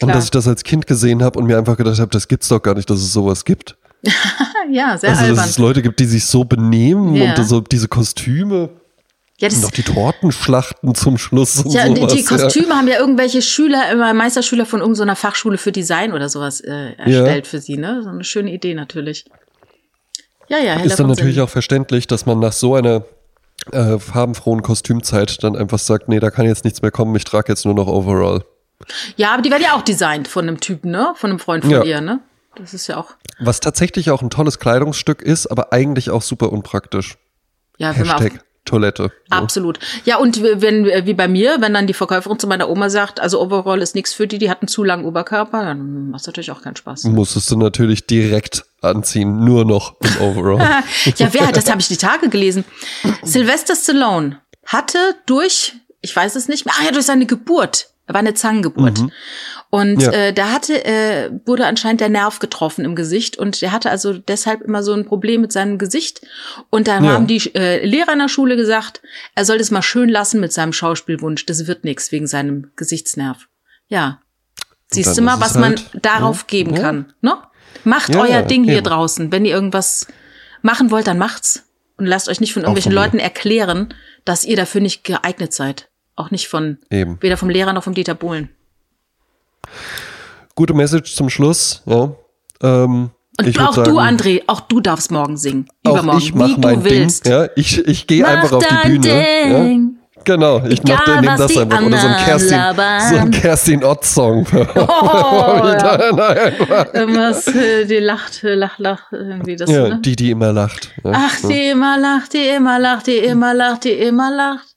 Und 0.00 0.09
Klar. 0.09 0.12
dass 0.14 0.24
ich 0.24 0.30
das 0.30 0.46
als 0.48 0.64
Kind 0.64 0.86
gesehen 0.86 1.22
habe 1.22 1.38
und 1.38 1.46
mir 1.46 1.57
einfach 1.59 1.76
gedacht 1.76 1.98
habe, 2.00 2.11
das 2.11 2.28
gibt's 2.28 2.48
doch 2.48 2.61
gar 2.62 2.74
nicht, 2.74 2.88
dass 2.90 2.98
es 2.98 3.12
sowas 3.12 3.44
gibt. 3.44 3.76
ja, 4.70 4.97
sehr 4.99 5.11
Also, 5.11 5.22
dass 5.22 5.30
albern. 5.30 5.44
es 5.49 5.59
Leute 5.59 5.82
gibt, 5.82 5.99
die 6.01 6.05
sich 6.07 6.24
so 6.26 6.44
benehmen 6.44 7.14
Ja. 7.14 7.34
und 7.34 7.44
so 7.44 7.61
diese 7.61 7.88
Kostüme 7.88 8.70
Ja, 9.38 9.49
und 9.49 9.53
das, 9.57 9.62
noch 9.62 9.70
die 9.70 9.82
Tortenschlachten 9.82 10.94
zum 10.94 11.18
Schluss 11.18 11.59
und 11.64 11.72
ja, 11.72 11.88
die, 11.88 12.01
sowas. 12.01 12.14
die 12.14 12.24
Kostüme 12.24 12.74
haben 12.74 12.88
ja 12.88 12.99
irgendwelche 12.99 13.42
Schüler, 13.42 13.90
immer 13.90 14.12
Meisterschüler 14.14 14.64
von 14.66 14.80
irgendeiner 14.80 15.16
Fachschule 15.16 15.59
für 15.59 15.72
Design 15.72 16.12
oder 16.12 16.28
sowas 16.28 16.61
äh, 16.61 16.92
erstellt 16.97 17.47
für 17.47 17.61
sie, 17.61 17.76
ne? 17.76 18.03
So 18.03 18.11
eine 18.11 18.24
schöne 18.24 18.53
Idee 18.53 18.74
natürlich. 18.74 19.24
Ja, 20.49 20.59
ja, 20.59 20.76
ja. 20.78 20.80
Ist 20.84 20.99
dann 21.01 21.09
natürlich 21.09 21.40
auch 21.40 21.49
verständlich, 21.51 22.07
dass 22.07 22.24
man 22.24 22.38
nach 22.38 22.53
so 22.53 22.76
einer 22.76 23.05
äh, 23.72 23.99
farbenfrohen 23.99 24.62
Kostümzeit 24.62 25.42
dann 25.42 25.57
einfach 25.57 25.80
sagt, 25.80 26.09
nee, 26.09 26.20
da 26.20 26.30
kann 26.30 26.47
jetzt 26.47 26.64
nichts 26.64 26.82
mehr 26.82 26.92
kommen, 26.92 27.16
ich 27.16 27.24
trage 27.24 27.51
jetzt 27.51 27.64
nur 27.64 27.74
noch 27.74 27.88
Overall. 27.88 28.44
Ja, 29.16 29.32
aber 29.32 29.42
die 29.42 29.51
werden 29.51 29.62
ja 29.64 29.74
auch 29.74 29.82
designt 29.82 30.28
von 30.28 30.47
einem 30.47 30.61
Typen, 30.61 30.90
ne? 30.92 31.14
Von 31.16 31.30
einem 31.30 31.38
Freund 31.40 31.64
von 31.64 31.72
Ja. 31.72 31.82
ihr, 31.82 32.01
ne? 32.01 32.20
Das 32.57 32.74
ist 32.74 32.86
ja 32.86 32.96
auch. 32.96 33.14
Was 33.38 33.61
tatsächlich 33.61 34.11
auch 34.11 34.22
ein 34.22 34.30
tolles 34.30 34.59
Kleidungsstück 34.59 35.22
ist, 35.22 35.46
aber 35.46 35.72
eigentlich 35.72 36.11
auch 36.11 36.22
super 36.22 36.52
unpraktisch. 36.52 37.16
Ja, 37.78 37.90
wenn 37.96 38.07
Hashtag 38.07 38.44
Toilette. 38.66 39.12
Ja. 39.30 39.38
Absolut. 39.38 39.78
Ja, 40.04 40.18
und 40.18 40.42
wenn, 40.42 40.84
wie 40.84 41.14
bei 41.14 41.28
mir, 41.28 41.61
wenn 41.61 41.72
dann 41.72 41.86
die 41.86 41.94
Verkäuferin 41.94 42.38
zu 42.38 42.46
meiner 42.46 42.68
Oma 42.68 42.90
sagt, 42.90 43.20
also 43.20 43.40
Overall 43.40 43.80
ist 43.80 43.94
nichts 43.94 44.12
für 44.12 44.26
die, 44.26 44.38
die 44.38 44.50
hat 44.50 44.61
einen 44.61 44.68
zu 44.68 44.84
langen 44.84 45.04
Oberkörper, 45.04 45.64
dann 45.64 46.11
macht 46.11 46.26
natürlich 46.26 46.50
auch 46.50 46.61
keinen 46.61 46.76
Spaß. 46.76 47.04
Musstest 47.04 47.50
du 47.50 47.57
natürlich 47.57 48.07
direkt 48.07 48.64
anziehen, 48.82 49.44
nur 49.44 49.64
noch 49.64 49.94
im 50.00 50.20
Overall. 50.20 50.59
ja, 51.16 51.28
wer, 51.32 51.52
das 51.52 51.70
habe 51.70 51.80
ich 51.80 51.88
die 51.88 51.96
Tage 51.96 52.28
gelesen. 52.28 52.64
Sylvester 53.22 53.74
Stallone 53.74 54.40
hatte 54.66 54.98
durch, 55.26 55.74
ich 56.02 56.14
weiß 56.14 56.34
es 56.34 56.48
nicht 56.48 56.66
mehr, 56.66 56.74
ah 56.78 56.84
ja, 56.84 56.90
durch 56.90 57.07
seine 57.07 57.26
Geburt, 57.26 57.90
er 58.07 58.14
war 58.14 58.20
eine 58.20 58.34
Zangengeburt. 58.34 59.00
Und 59.77 60.01
Ja. 60.01 60.11
äh, 60.11 60.33
da 60.33 60.53
hatte, 60.53 60.85
äh, 60.87 61.31
wurde 61.45 61.66
anscheinend 61.66 62.01
der 62.01 62.09
Nerv 62.09 62.39
getroffen 62.39 62.87
im 62.87 62.95
Gesicht 62.97 63.37
und 63.37 63.61
der 63.61 63.72
hatte 63.72 63.91
also 63.91 64.14
deshalb 64.14 64.62
immer 64.62 64.83
so 64.83 64.95
ein 64.95 65.05
Problem 65.05 65.43
mit 65.43 65.53
seinem 65.53 65.77
Gesicht. 65.77 66.22
Und 66.70 66.89
dann 66.89 67.05
Ja. 67.05 67.11
haben 67.12 67.27
die 67.27 67.55
äh, 67.55 67.85
Lehrer 67.85 68.14
in 68.14 68.20
der 68.20 68.29
Schule 68.29 68.57
gesagt, 68.57 69.03
er 69.35 69.45
soll 69.45 69.59
das 69.59 69.70
mal 69.70 69.83
schön 69.83 70.09
lassen 70.09 70.41
mit 70.41 70.51
seinem 70.51 70.72
Schauspielwunsch. 70.72 71.45
Das 71.45 71.66
wird 71.66 71.85
nichts 71.85 72.11
wegen 72.11 72.27
seinem 72.27 72.70
Gesichtsnerv. 72.77 73.49
Ja. 73.89 74.22
Siehst 74.89 75.18
du 75.18 75.20
mal, 75.20 75.41
was 75.41 75.51
es 75.51 75.57
man 75.59 75.77
halt- 75.77 75.91
darauf 76.01 76.39
ja, 76.41 76.45
geben 76.47 76.74
kann. 76.74 77.12
Ne? 77.20 77.37
Macht 77.85 78.16
euer 78.16 78.41
Ding 78.43 78.64
hier 78.64 78.81
draußen. 78.83 79.31
Wenn 79.31 79.45
ihr 79.45 79.53
irgendwas 79.53 80.07
machen 80.62 80.91
wollt, 80.91 81.07
dann 81.07 81.18
macht's. 81.18 81.64
Und 81.99 82.07
lasst 82.07 82.31
euch 82.31 82.41
nicht 82.41 82.55
von 82.55 82.62
irgendwelchen 82.62 82.93
von. 82.93 83.03
Leuten 83.03 83.18
erklären, 83.18 83.93
dass 84.24 84.45
ihr 84.45 84.57
dafür 84.57 84.81
nicht 84.81 85.05
geeignet 85.05 85.53
seid. 85.53 85.91
Auch 86.14 86.31
nicht 86.31 86.49
von, 86.49 86.79
Eben. 86.91 87.18
weder 87.20 87.37
vom 87.37 87.51
Lehrer 87.51 87.74
noch 87.74 87.85
vom 87.85 87.93
Dieter 87.95 88.14
Bohlen. 88.14 88.49
Gute 90.55 90.75
Message 90.75 91.14
zum 91.14 91.29
Schluss. 91.29 91.83
Ja. 91.87 92.11
Ähm, 92.62 93.11
Und 93.39 93.61
auch 93.61 93.75
sagen, 93.75 93.91
du, 93.91 93.99
André, 93.99 94.43
auch 94.47 94.61
du 94.61 94.81
darfst 94.81 95.11
morgen 95.11 95.37
singen. 95.37 95.69
Auch 95.85 95.93
Übermorgen, 95.93 96.19
ich 96.21 96.35
mach 96.35 96.49
wie 96.49 96.57
mein 96.61 96.83
du 96.83 96.91
willst. 96.91 97.27
Ding. 97.27 97.33
Ja, 97.33 97.47
ich 97.57 97.87
ich 97.87 98.07
gehe 98.07 98.27
einfach 98.27 98.53
auf 98.53 98.64
die 98.67 98.89
Bühne. 98.89 99.09
Ja. 99.51 99.64
Ding. 99.64 99.97
Genau, 100.25 100.61
ich 100.67 100.81
Egal, 100.81 100.97
mach 101.07 101.21
nehme 101.21 101.33
was 101.35 101.39
das 101.39 101.57
einfach. 101.57 101.83
Oder 101.83 101.99
so 101.99 102.07
ein 102.09 102.17
Kerstin, 102.17 102.59
labern. 102.59 103.01
so 103.01 103.17
ein 103.17 103.31
Kerstin 103.31 103.85
Ott-Song. 103.85 104.47
Oh, 104.75 105.62
ja. 105.62 106.87
Irgendwas, 106.93 107.47
äh, 107.47 107.85
die 107.87 107.99
lacht, 107.99 108.43
äh, 108.43 108.55
lach, 108.55 108.77
lach, 108.79 109.12
irgendwie 109.12 109.55
das, 109.55 109.71
ja, 109.71 109.89
ne? 109.89 110.01
die, 110.05 110.17
die 110.17 110.31
immer 110.33 110.53
lacht. 110.53 110.91
Ja. 111.05 111.12
Ach, 111.14 111.49
die 111.49 111.69
immer 111.69 111.97
lacht, 111.99 112.33
die 112.33 112.49
immer 112.49 112.79
lacht, 112.81 113.07
die 113.07 113.19
immer 113.19 113.55
lacht, 113.55 113.85
die 113.85 113.93
immer 113.93 114.35
lacht. 114.35 114.76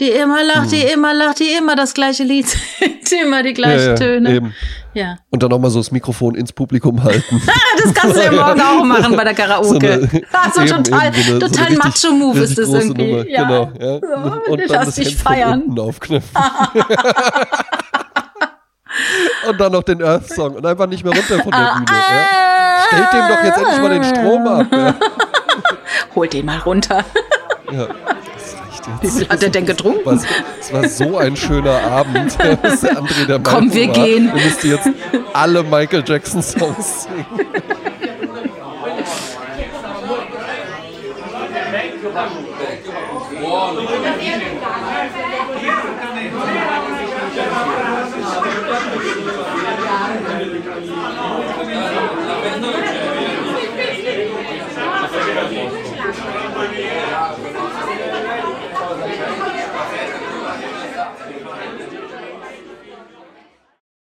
Die 0.00 0.08
immer 0.08 0.42
lacht, 0.42 0.72
die 0.72 0.80
immer 0.82 1.12
lacht, 1.14 1.38
die 1.40 1.52
immer 1.52 1.76
das 1.76 1.92
gleiche 1.94 2.22
Lied 2.24 2.48
singt, 2.48 3.12
immer 3.22 3.42
die 3.42 3.50
ja, 3.50 3.54
gleichen 3.54 3.86
ja, 3.88 3.94
Töne. 3.94 4.34
Eben. 4.34 4.54
Ja. 4.94 5.18
Und 5.30 5.42
dann 5.42 5.50
nochmal 5.50 5.70
so 5.70 5.78
das 5.78 5.90
Mikrofon 5.92 6.34
ins 6.34 6.52
Publikum 6.52 7.02
halten. 7.04 7.40
Das 7.82 7.94
kannst 7.94 8.16
du 8.16 8.22
ja 8.24 8.32
morgen 8.32 8.60
auch 8.80 8.84
machen 8.84 9.14
bei 9.16 9.24
der 9.24 9.32
Karaoke. 9.34 9.68
So 9.68 9.76
eine- 9.78 10.08
ah, 10.32 10.50
so 10.54 10.60
eben, 10.62 10.82
total, 10.84 11.06
eben 11.08 11.22
so 11.22 11.30
eine- 11.30 11.38
total 11.38 11.72
Macho-Move 11.76 12.40
ist 12.40 12.58
das 12.58 12.68
irgendwie. 12.68 13.10
Nummer. 13.12 13.26
Ja. 13.28 13.42
Genau, 13.44 13.70
ja. 13.78 13.98
So, 14.00 14.06
Und 14.52 14.60
dann 14.60 14.68
lass 14.68 14.86
das 14.86 14.94
dich 14.96 15.08
Hemd 15.10 15.20
feiern. 15.20 15.62
unten 15.62 15.78
aufknöpfen. 15.80 16.36
und 19.48 19.60
dann 19.60 19.72
noch 19.72 19.82
den 19.82 20.02
Earth-Song 20.02 20.54
und 20.56 20.66
einfach 20.66 20.86
nicht 20.86 21.04
mehr 21.04 21.14
runter 21.14 21.42
von 21.42 21.52
Ah, 21.54 21.58
der 21.58 21.74
Bühne. 21.78 21.98
Ja. 21.98 22.84
Stellt 22.86 23.12
dem 23.12 23.28
doch 23.28 23.42
jetzt 23.44 23.58
endlich 23.58 23.80
mal 23.80 23.90
den 23.90 24.04
Strom 24.04 24.46
ab. 24.46 24.66
Ja. 24.72 24.94
Holt 26.14 26.32
den 26.32 26.46
mal 26.46 26.58
runter. 26.58 27.04
Ja. 27.72 27.88
Wie 29.00 29.06
jetzt. 29.06 29.30
hat 29.30 29.42
der 29.42 29.50
denn 29.50 29.66
getrunken? 29.66 30.00
Was, 30.04 30.24
es 30.60 30.72
war 30.72 30.88
so 30.88 31.18
ein 31.18 31.36
schöner 31.36 31.82
Abend. 31.82 32.36
André 32.40 33.26
der 33.26 33.38
Komm, 33.40 33.72
wir 33.72 33.88
war, 33.88 33.94
gehen. 33.94 34.30
Wir 34.34 34.44
müssten 34.44 34.68
jetzt 34.70 34.88
alle 35.32 35.62
Michael 35.62 36.04
Jackson 36.06 36.42
Songs 36.42 37.04
singen. 37.04 37.69